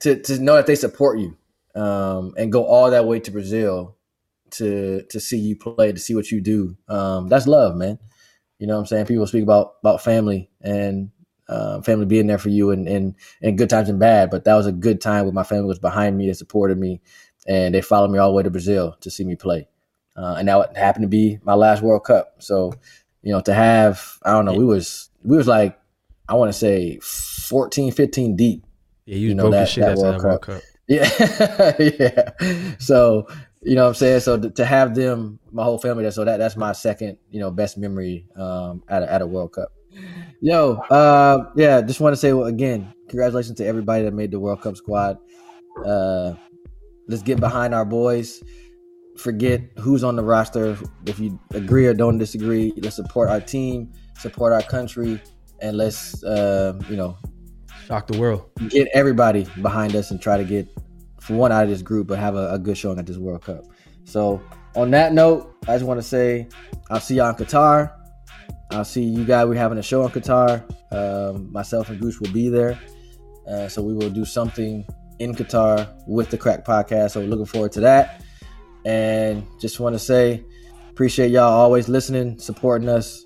to 0.00 0.20
to 0.20 0.38
know 0.40 0.56
that 0.56 0.66
they 0.66 0.74
support 0.74 1.18
you 1.20 1.36
um, 1.80 2.34
and 2.36 2.50
go 2.50 2.64
all 2.64 2.90
that 2.90 3.06
way 3.06 3.20
to 3.20 3.30
Brazil 3.30 3.96
to 4.52 5.02
to 5.10 5.20
see 5.20 5.38
you 5.38 5.56
play 5.56 5.92
to 5.92 5.98
see 6.00 6.14
what 6.14 6.30
you 6.30 6.40
do. 6.40 6.76
Um, 6.88 7.28
that's 7.28 7.46
love, 7.46 7.76
man. 7.76 7.98
You 8.58 8.66
know 8.66 8.74
what 8.74 8.80
I'm 8.80 8.86
saying? 8.86 9.06
People 9.06 9.26
speak 9.26 9.42
about 9.42 9.74
about 9.82 10.02
family 10.02 10.50
and 10.60 11.10
uh, 11.48 11.80
family 11.82 12.06
being 12.06 12.26
there 12.26 12.38
for 12.38 12.48
you 12.48 12.70
and 12.70 12.88
in, 12.88 12.94
in, 12.96 13.16
in 13.50 13.56
good 13.56 13.70
times 13.70 13.88
and 13.88 13.98
bad. 13.98 14.30
But 14.30 14.44
that 14.44 14.54
was 14.54 14.66
a 14.66 14.72
good 14.72 15.00
time 15.00 15.24
where 15.24 15.32
my 15.32 15.44
family 15.44 15.66
was 15.66 15.78
behind 15.78 16.16
me, 16.16 16.26
they 16.26 16.32
supported 16.32 16.78
me, 16.78 17.00
and 17.46 17.74
they 17.74 17.80
followed 17.80 18.10
me 18.10 18.18
all 18.18 18.30
the 18.30 18.34
way 18.34 18.42
to 18.42 18.50
Brazil 18.50 18.96
to 19.00 19.10
see 19.10 19.24
me 19.24 19.36
play. 19.36 19.68
Uh, 20.16 20.36
and 20.38 20.48
that 20.48 20.76
happened 20.76 21.02
to 21.02 21.08
be 21.08 21.38
my 21.44 21.54
last 21.54 21.82
World 21.82 22.04
Cup. 22.04 22.36
So, 22.38 22.72
you 23.22 23.32
know, 23.32 23.40
to 23.42 23.54
have 23.54 24.18
I 24.22 24.32
don't 24.32 24.44
know, 24.44 24.54
we 24.54 24.64
was 24.64 25.10
we 25.22 25.36
was 25.36 25.46
like 25.46 25.78
I 26.28 26.34
want 26.34 26.52
to 26.52 26.58
say 26.58 26.98
14, 27.00 27.92
15 27.92 28.36
deep. 28.36 28.64
Yeah, 29.04 29.16
you, 29.16 29.28
you 29.28 29.34
know 29.34 29.50
that, 29.50 29.72
that 29.74 29.96
World, 29.98 30.22
World, 30.22 30.42
Cup. 30.42 30.62
Yeah, 30.88 31.72
yeah. 31.80 32.30
So 32.78 33.26
you 33.62 33.74
know 33.74 33.82
what 33.82 33.88
I'm 33.88 33.94
saying? 33.94 34.20
So 34.20 34.38
to 34.38 34.64
have 34.64 34.94
them, 34.94 35.40
my 35.50 35.64
whole 35.64 35.78
family 35.78 36.04
there, 36.04 36.12
so 36.12 36.24
that 36.24 36.36
that's 36.36 36.56
my 36.56 36.70
second, 36.70 37.18
you 37.28 37.40
know, 37.40 37.50
best 37.50 37.76
memory 37.76 38.28
um, 38.36 38.84
at 38.88 39.02
a, 39.02 39.12
at 39.12 39.22
a 39.22 39.26
World 39.26 39.52
Cup. 39.52 39.72
Yo, 40.40 40.74
uh, 40.90 41.50
yeah, 41.56 41.80
just 41.80 42.00
want 42.00 42.12
to 42.12 42.16
say 42.16 42.32
well, 42.32 42.46
again, 42.46 42.92
congratulations 43.08 43.56
to 43.56 43.66
everybody 43.66 44.04
that 44.04 44.12
made 44.12 44.30
the 44.30 44.38
World 44.38 44.60
Cup 44.60 44.76
squad. 44.76 45.18
Uh, 45.84 46.34
let's 47.08 47.22
get 47.22 47.40
behind 47.40 47.74
our 47.74 47.84
boys. 47.84 48.42
Forget 49.16 49.62
who's 49.78 50.04
on 50.04 50.14
the 50.16 50.22
roster. 50.22 50.76
If 51.06 51.18
you 51.18 51.40
agree 51.52 51.86
or 51.86 51.94
don't 51.94 52.18
disagree, 52.18 52.72
let's 52.76 52.96
support 52.96 53.30
our 53.30 53.40
team, 53.40 53.92
support 54.18 54.52
our 54.52 54.62
country, 54.62 55.20
and 55.60 55.76
let's 55.76 56.22
uh, 56.22 56.78
you 56.90 56.96
know 56.96 57.16
shock 57.86 58.06
the 58.06 58.18
world. 58.18 58.50
Get 58.68 58.88
everybody 58.92 59.46
behind 59.62 59.96
us 59.96 60.10
and 60.10 60.20
try 60.20 60.36
to 60.36 60.44
get 60.44 60.68
one 61.28 61.50
out 61.50 61.64
of 61.64 61.70
this 61.70 61.82
group, 61.82 62.08
but 62.08 62.18
have 62.18 62.34
a, 62.34 62.52
a 62.52 62.58
good 62.58 62.76
showing 62.76 62.98
at 62.98 63.06
this 63.06 63.16
World 63.16 63.42
Cup. 63.42 63.64
So 64.04 64.42
on 64.74 64.90
that 64.90 65.14
note, 65.14 65.54
I 65.66 65.74
just 65.74 65.84
want 65.84 65.98
to 65.98 66.06
say 66.06 66.48
I'll 66.90 67.00
see 67.00 67.16
y'all 67.16 67.30
in 67.30 67.36
Qatar. 67.36 67.95
I'll 68.70 68.84
see 68.84 69.02
you 69.02 69.24
guys. 69.24 69.46
We're 69.46 69.54
having 69.54 69.78
a 69.78 69.82
show 69.82 70.04
in 70.04 70.10
Qatar. 70.10 70.62
Um, 70.92 71.52
myself 71.52 71.88
and 71.88 72.00
Gooch 72.00 72.20
will 72.20 72.32
be 72.32 72.48
there. 72.48 72.78
Uh, 73.48 73.68
so 73.68 73.82
we 73.82 73.94
will 73.94 74.10
do 74.10 74.24
something 74.24 74.84
in 75.18 75.34
Qatar 75.34 75.88
with 76.06 76.30
the 76.30 76.38
Crack 76.38 76.64
Podcast. 76.64 77.12
So 77.12 77.20
we're 77.20 77.28
looking 77.28 77.46
forward 77.46 77.72
to 77.72 77.80
that. 77.80 78.22
And 78.84 79.46
just 79.60 79.80
want 79.80 79.94
to 79.94 79.98
say, 79.98 80.44
appreciate 80.90 81.30
y'all 81.30 81.52
always 81.52 81.88
listening, 81.88 82.38
supporting 82.38 82.88
us, 82.88 83.24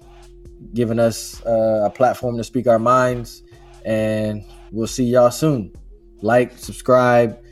giving 0.75 0.99
us 0.99 1.45
uh, 1.47 1.83
a 1.85 1.91
platform 1.91 2.37
to 2.37 2.45
speak 2.45 2.67
our 2.67 2.79
minds. 2.79 3.43
And 3.85 4.45
we'll 4.71 4.87
see 4.87 5.05
y'all 5.05 5.31
soon. 5.31 5.73
Like, 6.23 6.57
subscribe. 6.59 7.43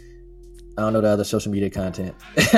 I 0.77 0.83
don't 0.83 0.93
know 0.93 1.01
the 1.01 1.09
other 1.09 1.25
social 1.25 1.51
media 1.51 1.71
content. 1.71 2.15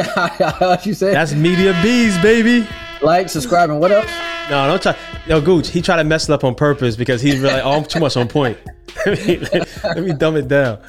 what 0.59 0.85
you 0.85 0.93
say? 0.93 1.13
That's 1.13 1.33
Media 1.33 1.73
Bees, 1.83 2.19
baby. 2.19 2.69
Like, 3.01 3.29
subscribe, 3.31 3.71
and 3.71 3.81
what 3.81 3.93
else? 3.93 4.11
No, 4.51 4.67
don't 4.67 4.83
try. 4.83 4.97
Yo, 5.29 5.41
Gooch, 5.41 5.69
he 5.69 5.81
tried 5.81 5.99
to 5.99 6.05
mess 6.05 6.29
it 6.29 6.33
up 6.33 6.43
on 6.43 6.57
purpose 6.57 6.97
because 6.97 7.23
he's 7.23 7.39
really, 7.39 7.61
oh, 7.61 7.71
I'm 7.71 7.85
too 7.85 8.01
much 8.01 8.17
on 8.17 8.27
point. 8.27 8.59
let, 9.07 9.27
me, 9.27 9.39
let, 9.85 10.03
me 10.03 10.13
dumb 10.13 10.37
it 10.37 10.49
down. 10.49 10.81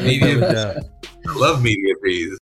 Media, 0.00 0.38
it 0.38 0.40
down. 0.40 0.76
I 1.28 1.38
love 1.38 1.62
media 1.62 1.94
fees. 2.02 2.38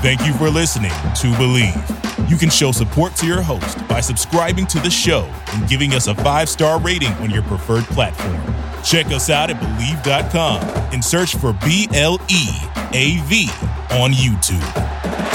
Thank 0.00 0.26
you 0.26 0.32
for 0.34 0.48
listening 0.48 0.90
to 0.90 1.26
Bleav. 1.36 2.30
You 2.30 2.38
can 2.38 2.48
show 2.48 2.72
support 2.72 3.14
to 3.16 3.26
your 3.26 3.42
host 3.42 3.86
by 3.88 4.00
subscribing 4.00 4.66
to 4.68 4.80
the 4.80 4.90
show 4.90 5.30
and 5.52 5.68
giving 5.68 5.92
us 5.92 6.06
a 6.06 6.14
five 6.14 6.48
star 6.48 6.80
rating 6.80 7.12
on 7.14 7.30
your 7.30 7.42
preferred 7.42 7.84
platform. 7.84 8.40
Check 8.82 9.06
us 9.06 9.28
out 9.28 9.50
at 9.50 9.56
Bleav.com 9.60 10.62
and 10.94 11.04
search 11.04 11.36
for 11.36 11.52
B 11.64 11.88
L 11.92 12.18
E 12.30 12.48
A 12.94 13.20
V 13.26 13.50
on 13.90 14.12
YouTube. 14.12 15.25